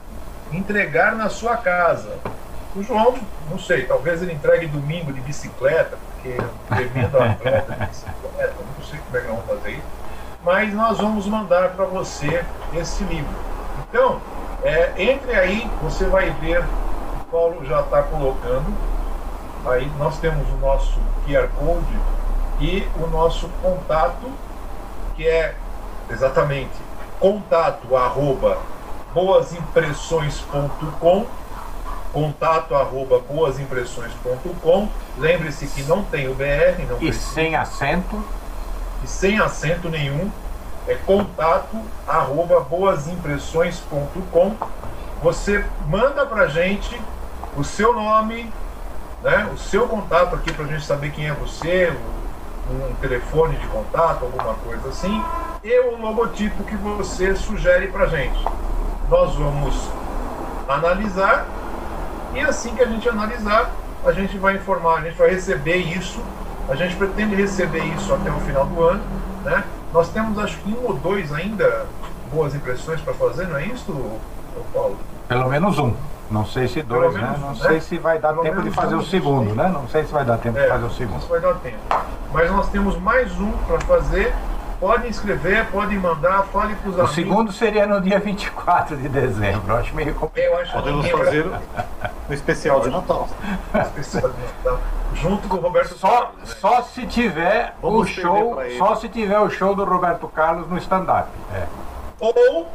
entregar 0.52 1.16
na 1.16 1.28
sua 1.28 1.56
casa. 1.56 2.20
O 2.76 2.84
João, 2.84 3.18
não 3.50 3.58
sei, 3.58 3.84
talvez 3.84 4.22
ele 4.22 4.32
entregue 4.32 4.68
domingo 4.68 5.12
de 5.12 5.20
bicicleta, 5.22 5.98
porque 6.12 6.36
tremendo 6.68 7.18
atleta 7.18 7.72
de 7.72 7.86
bicicleta, 7.86 8.54
não 8.78 8.84
sei 8.84 9.00
como 9.00 9.16
é 9.16 9.20
que 9.22 9.26
vamos 9.26 9.44
fazer 9.44 9.70
isso. 9.72 9.86
Mas 10.44 10.72
nós 10.72 10.98
vamos 10.98 11.26
mandar 11.26 11.70
para 11.70 11.84
você 11.84 12.44
esse 12.76 13.02
livro. 13.02 13.34
Então, 13.88 14.20
é, 14.62 14.92
entre 14.96 15.34
aí, 15.34 15.68
você 15.82 16.04
vai 16.04 16.30
ver, 16.40 16.60
o 16.60 17.24
Paulo 17.24 17.66
já 17.66 17.80
está 17.80 18.04
colocando 18.04 18.99
Aí 19.66 19.90
nós 19.98 20.18
temos 20.18 20.48
o 20.48 20.56
nosso 20.56 20.98
QR 21.26 21.48
Code 21.58 21.98
e 22.60 22.86
o 22.96 23.06
nosso 23.06 23.48
contato, 23.62 24.30
que 25.16 25.26
é 25.26 25.54
exatamente 26.10 26.70
contato 27.18 27.96
arroba 27.96 28.58
boasimpressões.com 29.14 31.26
contato 32.12 32.74
arroba 32.74 33.20
boasimpressões.com 33.20 34.88
lembre-se 35.18 35.66
que 35.68 35.82
não 35.82 36.02
tem 36.04 36.28
o 36.28 36.34
BR 36.34 36.82
não 36.88 36.96
e 36.96 37.06
precisa. 37.06 37.34
sem 37.34 37.54
acento. 37.54 38.24
E 39.02 39.06
sem 39.06 39.38
acento 39.38 39.88
nenhum 39.88 40.30
é 40.86 40.94
contato 40.94 41.80
arroba 42.06 42.60
boasimpressões.com 42.60 44.56
você 45.22 45.64
manda 45.86 46.26
pra 46.26 46.48
gente 46.48 47.00
o 47.56 47.62
seu 47.62 47.94
nome 47.94 48.50
né, 49.22 49.50
o 49.52 49.58
seu 49.58 49.86
contato 49.86 50.34
aqui 50.34 50.52
para 50.52 50.64
a 50.64 50.68
gente 50.68 50.84
saber 50.84 51.10
quem 51.10 51.28
é 51.28 51.32
você, 51.32 51.92
um 52.70 52.94
telefone 53.00 53.56
de 53.56 53.66
contato, 53.66 54.24
alguma 54.24 54.54
coisa 54.54 54.88
assim, 54.88 55.22
e 55.62 55.80
o 55.80 55.98
logotipo 55.98 56.62
que 56.64 56.76
você 56.76 57.34
sugere 57.34 57.88
para 57.88 58.04
a 58.04 58.06
gente. 58.06 58.44
Nós 59.08 59.34
vamos 59.34 59.90
analisar 60.68 61.46
e 62.32 62.40
assim 62.40 62.74
que 62.74 62.82
a 62.82 62.86
gente 62.86 63.08
analisar, 63.08 63.70
a 64.04 64.12
gente 64.12 64.38
vai 64.38 64.54
informar, 64.54 64.98
a 64.98 65.00
gente 65.00 65.16
vai 65.16 65.30
receber 65.30 65.76
isso, 65.76 66.22
a 66.68 66.76
gente 66.76 66.94
pretende 66.94 67.34
receber 67.34 67.84
isso 67.96 68.14
até 68.14 68.30
o 68.30 68.40
final 68.40 68.64
do 68.66 68.82
ano, 68.82 69.02
né? 69.44 69.64
Nós 69.92 70.08
temos 70.10 70.38
acho 70.38 70.56
que 70.58 70.70
um 70.70 70.86
ou 70.86 70.94
dois 70.94 71.32
ainda 71.32 71.86
boas 72.32 72.54
impressões 72.54 73.00
para 73.00 73.12
fazer, 73.14 73.48
não 73.48 73.56
é 73.56 73.66
isso, 73.66 73.92
Paulo? 74.72 74.96
Pelo 75.26 75.48
menos 75.48 75.78
um. 75.78 75.94
Não 76.30 76.46
sei 76.46 76.68
se 76.68 76.80
dois, 76.82 77.12
né? 77.14 77.36
Não 77.40 77.48
né? 77.48 77.56
sei 77.56 77.80
se 77.80 77.98
vai 77.98 78.18
dar 78.18 78.32
Pelo 78.32 78.44
tempo 78.44 78.62
de 78.62 78.70
fazer 78.70 78.94
o 78.94 79.02
segundo, 79.02 79.52
né? 79.54 79.68
Não 79.68 79.88
sei 79.88 80.04
se 80.04 80.12
vai 80.12 80.24
dar 80.24 80.38
tempo 80.38 80.58
é, 80.58 80.62
de 80.62 80.68
fazer 80.68 80.84
o 80.84 80.90
segundo. 80.90 81.26
vai 81.26 81.40
dar 81.40 81.54
tempo. 81.54 81.78
Mas 82.32 82.50
nós 82.50 82.68
temos 82.68 82.96
mais 82.98 83.32
um 83.40 83.50
para 83.66 83.80
fazer. 83.80 84.32
Podem 84.78 85.10
escrever, 85.10 85.66
podem 85.66 85.98
mandar, 85.98 86.44
fale 86.44 86.74
para 86.76 86.88
os 86.88 86.94
amigos. 86.94 87.10
O 87.10 87.14
segundo 87.14 87.52
seria 87.52 87.86
no 87.86 88.00
dia 88.00 88.18
24 88.18 88.96
de 88.96 89.08
dezembro. 89.10 89.62
Eu 89.68 89.76
acho 89.76 89.94
meio 89.94 90.14
complicado. 90.14 90.52
Eu 90.52 90.58
acho 90.58 90.72
Podemos 90.72 91.10
fazer 91.10 91.50
no 92.28 92.34
especial 92.34 92.80
de 92.80 92.90
Natal. 92.90 93.28
especial 93.98 94.30
de 94.30 94.40
Natal. 94.40 94.80
Junto 95.12 95.48
com 95.48 95.56
o 95.56 95.60
Roberto 95.60 95.98
só, 95.98 96.08
Carlos. 96.08 96.48
Né? 96.48 96.54
Só 96.60 96.82
se 96.82 97.06
tiver 97.06 97.74
Vamos 97.82 98.02
o 98.02 98.06
show. 98.06 98.62
Só 98.78 98.94
se 98.94 99.08
tiver 99.08 99.38
o 99.38 99.50
show 99.50 99.74
do 99.74 99.84
Roberto 99.84 100.28
Carlos 100.28 100.66
no 100.70 100.78
stand-up. 100.78 101.28
É. 101.52 101.66
Ou 102.18 102.70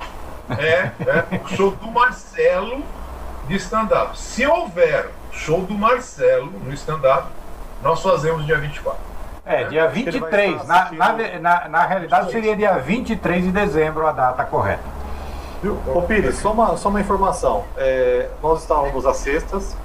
é, 0.49 0.91
é, 1.07 1.41
o 1.43 1.47
show 1.47 1.71
do 1.71 1.87
Marcelo 1.87 2.83
de 3.47 3.55
stand-up. 3.55 4.17
Se 4.17 4.45
houver 4.45 5.09
show 5.31 5.61
do 5.61 5.73
Marcelo 5.73 6.51
no 6.63 6.73
stand-up, 6.73 7.27
nós 7.83 8.01
fazemos 8.01 8.45
dia 8.45 8.57
24. 8.57 8.99
É, 9.45 9.63
dia 9.65 9.87
23. 9.87 10.65
Na, 10.65 10.91
na, 10.91 11.39
na, 11.39 11.69
na 11.69 11.85
realidade 11.85 12.31
seria 12.31 12.55
dia 12.55 12.77
23 12.79 13.43
de 13.43 13.51
dezembro 13.51 14.07
a 14.07 14.11
data 14.11 14.43
correta. 14.43 14.83
Viu? 15.61 15.79
Ô 15.87 16.01
Pires, 16.01 16.37
só 16.37 16.51
uma, 16.51 16.75
só 16.77 16.89
uma 16.89 16.99
informação. 16.99 17.63
É, 17.77 18.29
nós 18.41 18.61
estávamos 18.61 19.05
às 19.05 19.17
sextas, 19.17 19.77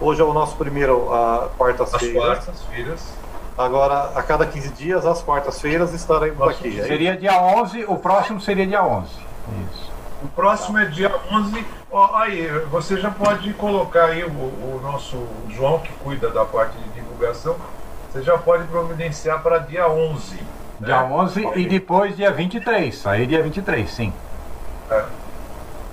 hoje 0.00 0.20
é 0.20 0.24
o 0.24 0.32
nosso 0.32 0.56
primeiro 0.56 1.12
a 1.12 1.48
quartas-feiras. 1.56 2.16
As 2.16 2.44
quartas-feiras. 2.44 3.14
Agora, 3.56 4.12
a 4.14 4.22
cada 4.22 4.44
15 4.44 4.68
dias, 4.70 5.06
às 5.06 5.22
quartas-feiras, 5.22 5.94
estaremos 5.94 6.38
Nossa, 6.38 6.52
aqui. 6.52 6.82
Seria 6.82 7.16
dia 7.16 7.40
11, 7.40 7.86
o 7.88 7.96
próximo 7.96 8.38
seria 8.38 8.66
dia 8.66 8.84
11. 8.84 9.08
Isso. 9.72 9.95
O 10.22 10.28
próximo 10.28 10.78
é 10.78 10.86
dia 10.86 11.14
11. 11.30 11.64
Ó, 11.90 12.16
aí, 12.16 12.48
você 12.70 12.96
já 12.98 13.10
pode 13.10 13.52
colocar 13.54 14.06
aí 14.06 14.24
o, 14.24 14.28
o 14.28 14.80
nosso 14.82 15.16
João, 15.50 15.78
que 15.78 15.92
cuida 15.94 16.30
da 16.30 16.44
parte 16.44 16.76
de 16.78 16.88
divulgação, 16.90 17.56
você 18.10 18.22
já 18.22 18.36
pode 18.38 18.64
providenciar 18.68 19.42
para 19.42 19.58
dia 19.58 19.88
11. 19.88 20.36
Dia 20.80 21.02
né? 21.02 21.08
11 21.14 21.48
e 21.56 21.66
depois 21.66 22.16
dia 22.16 22.30
23. 22.32 23.06
Aí 23.06 23.26
dia 23.26 23.42
23, 23.42 23.90
sim. 23.90 24.12
É. 24.90 25.04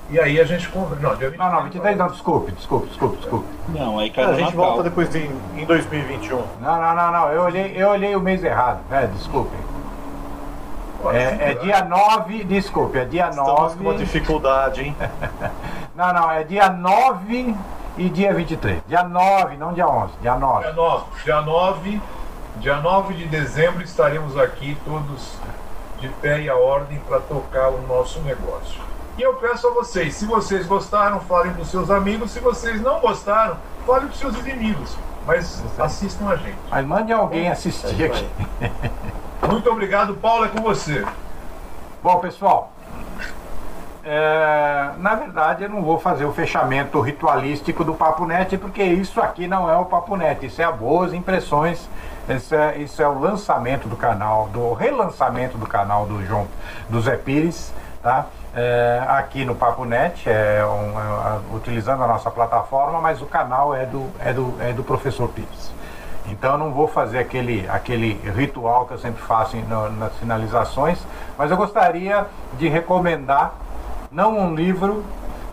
E 0.10 0.20
aí 0.20 0.40
a 0.40 0.44
gente 0.44 0.68
conversa. 0.70 1.02
Não, 1.02 1.16
dia 1.16 1.30
23. 1.30 1.40
Não, 1.40 1.52
não, 1.52 1.64
23 1.64 1.98
não, 1.98 2.08
desculpe, 2.08 2.52
desculpe, 2.52 2.88
desculpe, 2.88 3.18
desculpe. 3.18 3.46
Não, 3.70 4.00
aí 4.00 4.10
É, 4.10 4.12
cai 4.12 4.24
a 4.26 4.34
gente 4.34 4.56
Natal. 4.56 4.66
volta 4.66 4.84
depois 4.84 5.16
em, 5.16 5.32
em 5.56 5.66
2021. 5.66 6.38
Não, 6.62 6.82
não, 6.82 6.96
não, 6.96 7.12
não, 7.12 7.30
eu 7.30 7.42
olhei, 7.44 7.74
eu 7.76 7.90
olhei 7.90 8.16
o 8.16 8.20
mês 8.20 8.44
errado. 8.44 8.80
É, 8.92 9.08
desculpe. 9.08 9.56
É, 11.12 11.52
é 11.52 11.54
dia 11.56 11.84
9, 11.84 12.44
desculpe, 12.46 12.98
é 12.98 13.06
dia 13.06 13.30
Estamos 13.30 13.74
com 13.74 13.82
uma 13.82 13.92
9. 13.92 13.98
dificuldade, 13.98 14.82
hein? 14.82 14.96
Não, 15.96 16.12
não, 16.12 16.32
é 16.32 16.44
dia 16.44 16.70
9 16.70 17.56
e 17.98 18.10
dia 18.10 18.34
23. 18.34 18.82
Dia 18.88 19.04
9, 19.04 19.58
não 19.58 19.74
dia 19.74 19.88
11, 19.88 20.14
dia 20.22 20.36
9. 20.36 20.64
Dia 20.64 20.74
9, 20.74 21.06
dia 21.24 21.42
9, 21.42 22.02
dia 22.58 22.76
9 22.78 23.14
de 23.14 23.26
dezembro 23.28 23.84
estaremos 23.84 24.36
aqui 24.36 24.76
todos 24.84 25.38
de 26.00 26.08
pé 26.10 26.42
e 26.42 26.50
a 26.50 26.56
ordem 26.56 27.00
para 27.08 27.20
tocar 27.20 27.70
o 27.70 27.82
nosso 27.88 28.22
negócio. 28.22 28.82
E 29.18 29.22
eu 29.22 29.36
peço 29.36 29.68
a 29.68 29.72
vocês, 29.72 30.16
se 30.16 30.26
vocês 30.26 30.66
gostaram, 30.66 31.20
falem 31.20 31.54
para 31.54 31.62
os 31.62 31.70
seus 31.70 31.92
amigos, 31.92 32.32
se 32.32 32.40
vocês 32.40 32.82
não 32.82 33.00
gostaram, 33.00 33.58
falem 33.86 34.08
para 34.08 34.14
os 34.14 34.20
seus 34.20 34.36
inimigos, 34.40 34.98
mas 35.28 35.64
assistam 35.78 36.30
a 36.30 36.36
gente. 36.36 36.58
Mas 36.72 36.86
mande 36.86 37.14
alguém 37.14 37.50
assistir 37.50 38.06
aqui. 38.06 38.28
Muito 39.50 39.70
obrigado, 39.70 40.16
Paulo, 40.16 40.46
é 40.46 40.48
com 40.48 40.62
você. 40.62 41.06
Bom, 42.02 42.20
pessoal, 42.20 42.72
é, 44.04 44.90
na 44.98 45.16
verdade 45.16 45.64
eu 45.64 45.70
não 45.70 45.82
vou 45.82 45.98
fazer 46.00 46.26
o 46.26 46.34
fechamento 46.34 47.00
ritualístico 47.00 47.84
do 47.84 47.94
Papo 47.94 48.26
Net, 48.26 48.58
porque 48.58 48.84
isso 48.84 49.22
aqui 49.22 49.48
não 49.48 49.70
é 49.70 49.78
o 49.78 49.86
Papo 49.86 50.16
Net, 50.16 50.46
isso 50.46 50.62
é 50.62 50.70
Boas 50.72 51.14
Impressões, 51.14 51.88
isso 52.28 52.54
é, 52.56 52.78
isso 52.78 53.02
é 53.02 53.08
o 53.08 53.18
lançamento 53.20 53.88
do 53.88 53.96
canal, 53.96 54.48
do 54.50 54.74
relançamento 54.74 55.58
do 55.58 55.66
canal 55.66 56.06
do 56.06 56.26
João, 56.26 56.48
do 56.90 57.02
Zé 57.02 57.16
Pires, 57.16 57.72
tá? 58.02 58.26
É, 58.56 59.02
aqui 59.08 59.46
no 59.46 59.56
Papo 59.56 59.84
Net, 59.86 60.30
é 60.30 60.64
um- 60.66 61.00
é, 61.00 61.56
utilizando 61.56 62.04
a 62.04 62.08
nossa 62.08 62.30
plataforma, 62.30 63.00
mas 63.00 63.22
o 63.22 63.26
canal 63.26 63.74
é 63.74 63.86
do, 63.86 64.10
é 64.20 64.34
do, 64.34 64.54
é 64.62 64.74
do 64.74 64.84
professor 64.84 65.28
Pires. 65.30 65.72
Então 66.28 66.54
eu 66.54 66.58
não 66.58 66.72
vou 66.72 66.88
fazer 66.88 67.20
aquele, 67.20 67.68
aquele 67.70 68.14
ritual 68.36 68.86
que 68.86 68.94
eu 68.94 68.98
sempre 68.98 69.22
faço 69.22 69.58
no- 69.58 69.92
nas 69.92 70.16
finalizações, 70.18 70.98
mas 71.38 71.52
eu 71.52 71.58
gostaria 71.58 72.26
de 72.58 72.68
recomendar, 72.68 73.54
não 74.12 74.38
um 74.38 74.56
livro, 74.56 75.04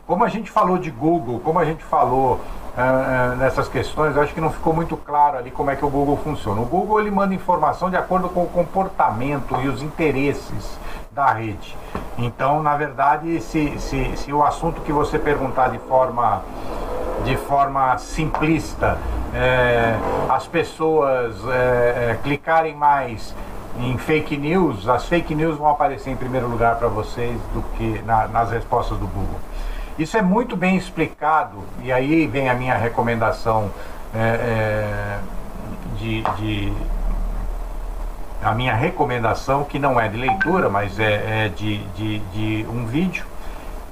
como 0.06 0.24
a 0.24 0.28
gente 0.28 0.50
falou 0.50 0.78
de 0.78 0.90
Google, 0.90 1.40
como 1.40 1.58
a 1.58 1.64
gente 1.64 1.82
falou 1.84 2.40
ah, 2.76 3.32
ah, 3.32 3.34
nessas 3.36 3.66
questões, 3.68 4.14
eu 4.14 4.22
acho 4.22 4.32
que 4.32 4.40
não 4.40 4.50
ficou 4.50 4.72
muito 4.72 4.96
claro 4.96 5.36
ali 5.38 5.50
como 5.50 5.70
é 5.70 5.76
que 5.76 5.84
o 5.84 5.90
Google 5.90 6.16
funciona. 6.16 6.60
O 6.60 6.64
Google 6.64 7.00
ele 7.00 7.10
manda 7.10 7.34
informação 7.34 7.90
de 7.90 7.96
acordo 7.96 8.28
com 8.28 8.44
o 8.44 8.48
comportamento 8.48 9.56
e 9.60 9.68
os 9.68 9.82
interesses 9.82 10.78
da 11.12 11.32
rede. 11.32 11.76
Então, 12.18 12.62
na 12.62 12.76
verdade, 12.76 13.40
se, 13.40 13.78
se, 13.78 14.16
se 14.16 14.32
o 14.32 14.42
assunto 14.44 14.80
que 14.82 14.92
você 14.92 15.18
perguntar 15.18 15.68
de 15.68 15.78
forma 15.78 16.42
de 17.24 17.36
forma 17.36 17.98
simplista, 17.98 18.96
é, 19.34 19.94
as 20.30 20.46
pessoas 20.46 21.36
é, 21.48 22.12
é, 22.12 22.18
clicarem 22.22 22.74
mais 22.74 23.34
em 23.78 23.98
fake 23.98 24.38
news, 24.38 24.88
as 24.88 25.04
fake 25.04 25.34
news 25.34 25.58
vão 25.58 25.68
aparecer 25.68 26.10
em 26.10 26.16
primeiro 26.16 26.48
lugar 26.48 26.76
para 26.76 26.88
vocês 26.88 27.38
do 27.52 27.62
que 27.76 28.00
na- 28.06 28.26
nas 28.28 28.50
respostas 28.50 28.96
do 28.96 29.06
Google. 29.06 29.38
Isso 29.98 30.16
é 30.16 30.22
muito 30.22 30.56
bem 30.56 30.76
explicado, 30.76 31.58
e 31.82 31.92
aí 31.92 32.26
vem 32.26 32.48
a 32.48 32.54
minha 32.54 32.74
recomendação 32.74 33.70
é, 34.14 34.18
é, 34.18 35.18
de, 35.98 36.22
de- 36.38 36.72
a 38.42 38.54
minha 38.54 38.74
recomendação, 38.74 39.64
que 39.64 39.78
não 39.78 40.00
é 40.00 40.08
de 40.08 40.16
leitura, 40.16 40.68
mas 40.68 40.98
é, 40.98 41.46
é 41.46 41.48
de, 41.48 41.78
de, 41.88 42.18
de 42.18 42.66
um 42.68 42.86
vídeo, 42.86 43.24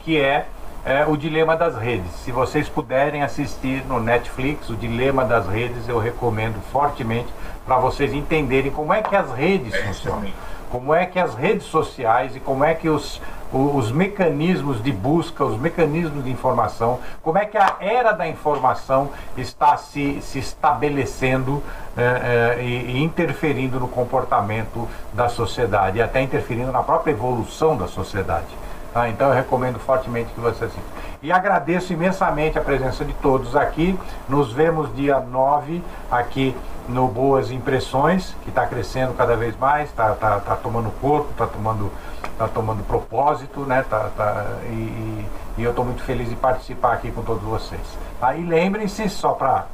que 0.00 0.18
é, 0.18 0.46
é 0.84 1.04
o 1.06 1.16
Dilema 1.16 1.56
das 1.56 1.76
Redes. 1.76 2.10
Se 2.24 2.32
vocês 2.32 2.68
puderem 2.68 3.22
assistir 3.22 3.84
no 3.86 4.00
Netflix, 4.00 4.70
o 4.70 4.76
Dilema 4.76 5.24
das 5.24 5.46
Redes, 5.46 5.88
eu 5.88 5.98
recomendo 5.98 6.60
fortemente 6.72 7.28
para 7.66 7.76
vocês 7.76 8.12
entenderem 8.14 8.70
como 8.70 8.92
é 8.92 9.02
que 9.02 9.14
as 9.14 9.30
redes 9.32 9.74
É 9.74 9.82
funcionam. 9.82 10.32
Como 10.70 10.94
é 10.94 11.04
que 11.06 11.18
as 11.18 11.34
redes 11.34 11.66
sociais 11.66 12.36
e 12.36 12.40
como 12.40 12.64
é 12.64 12.74
que 12.74 12.88
os, 12.88 13.20
os 13.52 13.90
mecanismos 13.90 14.82
de 14.82 14.92
busca, 14.92 15.44
os 15.44 15.58
mecanismos 15.58 16.24
de 16.24 16.30
informação, 16.30 17.00
como 17.22 17.38
é 17.38 17.46
que 17.46 17.56
a 17.56 17.76
era 17.80 18.12
da 18.12 18.28
informação 18.28 19.10
está 19.36 19.76
se, 19.76 20.20
se 20.20 20.38
estabelecendo 20.38 21.62
eh, 21.96 22.56
eh, 22.58 22.62
e, 22.62 23.02
interferindo 23.02 23.80
no 23.80 23.88
comportamento 23.88 24.88
da 25.12 25.28
sociedade 25.28 25.98
e 25.98 26.02
até 26.02 26.20
interferindo 26.20 26.70
na 26.70 26.82
própria 26.82 27.12
evolução 27.12 27.76
da 27.76 27.88
sociedade. 27.88 28.67
Tá? 28.98 29.08
Então 29.08 29.28
eu 29.28 29.34
recomendo 29.34 29.78
fortemente 29.78 30.32
que 30.32 30.40
você 30.40 30.64
assista. 30.64 30.82
E 31.22 31.30
agradeço 31.30 31.92
imensamente 31.92 32.58
a 32.58 32.60
presença 32.60 33.04
de 33.04 33.12
todos 33.14 33.54
aqui. 33.54 33.98
Nos 34.28 34.52
vemos 34.52 34.92
dia 34.94 35.20
9 35.20 35.82
aqui 36.10 36.56
no 36.88 37.06
Boas 37.06 37.50
Impressões, 37.50 38.34
que 38.42 38.48
está 38.48 38.66
crescendo 38.66 39.14
cada 39.14 39.36
vez 39.36 39.56
mais, 39.56 39.90
está 39.90 40.14
tá, 40.14 40.40
tá 40.40 40.56
tomando 40.56 40.90
corpo, 41.00 41.30
está 41.30 41.46
tomando, 41.46 41.92
tá 42.36 42.48
tomando 42.48 42.82
propósito, 42.84 43.60
né? 43.60 43.84
Tá, 43.88 44.10
tá, 44.16 44.46
e, 44.64 44.72
e- 44.72 45.28
eu 45.58 45.70
estou 45.70 45.84
muito 45.84 46.02
feliz 46.02 46.28
de 46.28 46.36
participar 46.36 46.92
aqui 46.92 47.10
com 47.10 47.22
todos 47.22 47.42
vocês. 47.42 47.80
Tá? 48.20 48.34
E 48.36 48.44
lembrem-se, 48.44 49.08
só 49.08 49.32
para. 49.32 49.66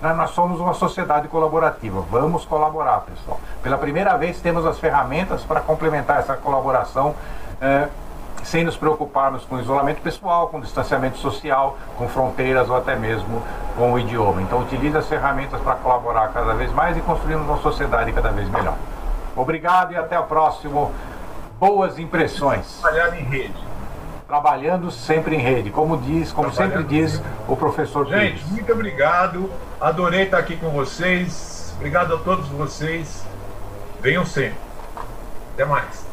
Nós 0.00 0.30
somos 0.30 0.58
uma 0.58 0.74
sociedade 0.74 1.28
colaborativa, 1.28 2.02
vamos 2.10 2.44
colaborar, 2.44 3.00
pessoal. 3.00 3.38
Pela 3.62 3.78
primeira 3.78 4.16
vez 4.16 4.40
temos 4.40 4.66
as 4.66 4.78
ferramentas 4.78 5.42
para 5.42 5.60
complementar 5.60 6.18
essa 6.18 6.34
colaboração. 6.34 7.14
Eh, 7.64 7.88
sem 8.44 8.62
nos 8.62 8.76
preocuparmos 8.76 9.44
com 9.44 9.58
isolamento 9.58 10.02
pessoal, 10.02 10.48
com 10.48 10.60
distanciamento 10.60 11.16
social, 11.16 11.78
com 11.96 12.06
fronteiras 12.08 12.68
ou 12.68 12.76
até 12.76 12.94
mesmo 12.94 13.42
com 13.76 13.92
o 13.92 13.98
idioma. 13.98 14.42
Então 14.42 14.60
utilize 14.60 14.96
as 14.96 15.08
ferramentas 15.08 15.60
para 15.62 15.74
colaborar 15.76 16.28
cada 16.28 16.52
vez 16.54 16.70
mais 16.72 16.96
e 16.96 17.00
construirmos 17.00 17.48
uma 17.48 17.58
sociedade 17.62 18.12
cada 18.12 18.30
vez 18.30 18.48
melhor. 18.50 18.76
Obrigado 19.34 19.92
e 19.92 19.96
até 19.96 20.18
o 20.18 20.24
próximo. 20.24 20.92
Boas 21.58 21.98
impressões. 21.98 22.80
Trabalhar 22.80 23.18
em 23.18 23.24
rede. 23.24 23.64
Trabalhando 24.28 24.90
sempre 24.90 25.36
em 25.36 25.38
rede, 25.38 25.70
como 25.70 25.96
diz, 25.96 26.32
como 26.32 26.50
sempre 26.50 26.82
Trabalhando 26.82 26.88
diz 26.88 27.22
o 27.48 27.56
professor 27.56 28.06
Gente, 28.06 28.38
Pires. 28.38 28.50
muito 28.50 28.72
obrigado. 28.72 29.50
Adorei 29.80 30.24
estar 30.24 30.38
aqui 30.38 30.56
com 30.56 30.70
vocês. 30.70 31.74
Obrigado 31.76 32.14
a 32.14 32.18
todos 32.18 32.46
vocês. 32.48 33.24
Venham 34.00 34.26
sempre. 34.26 34.58
Até 35.54 35.64
mais. 35.64 36.03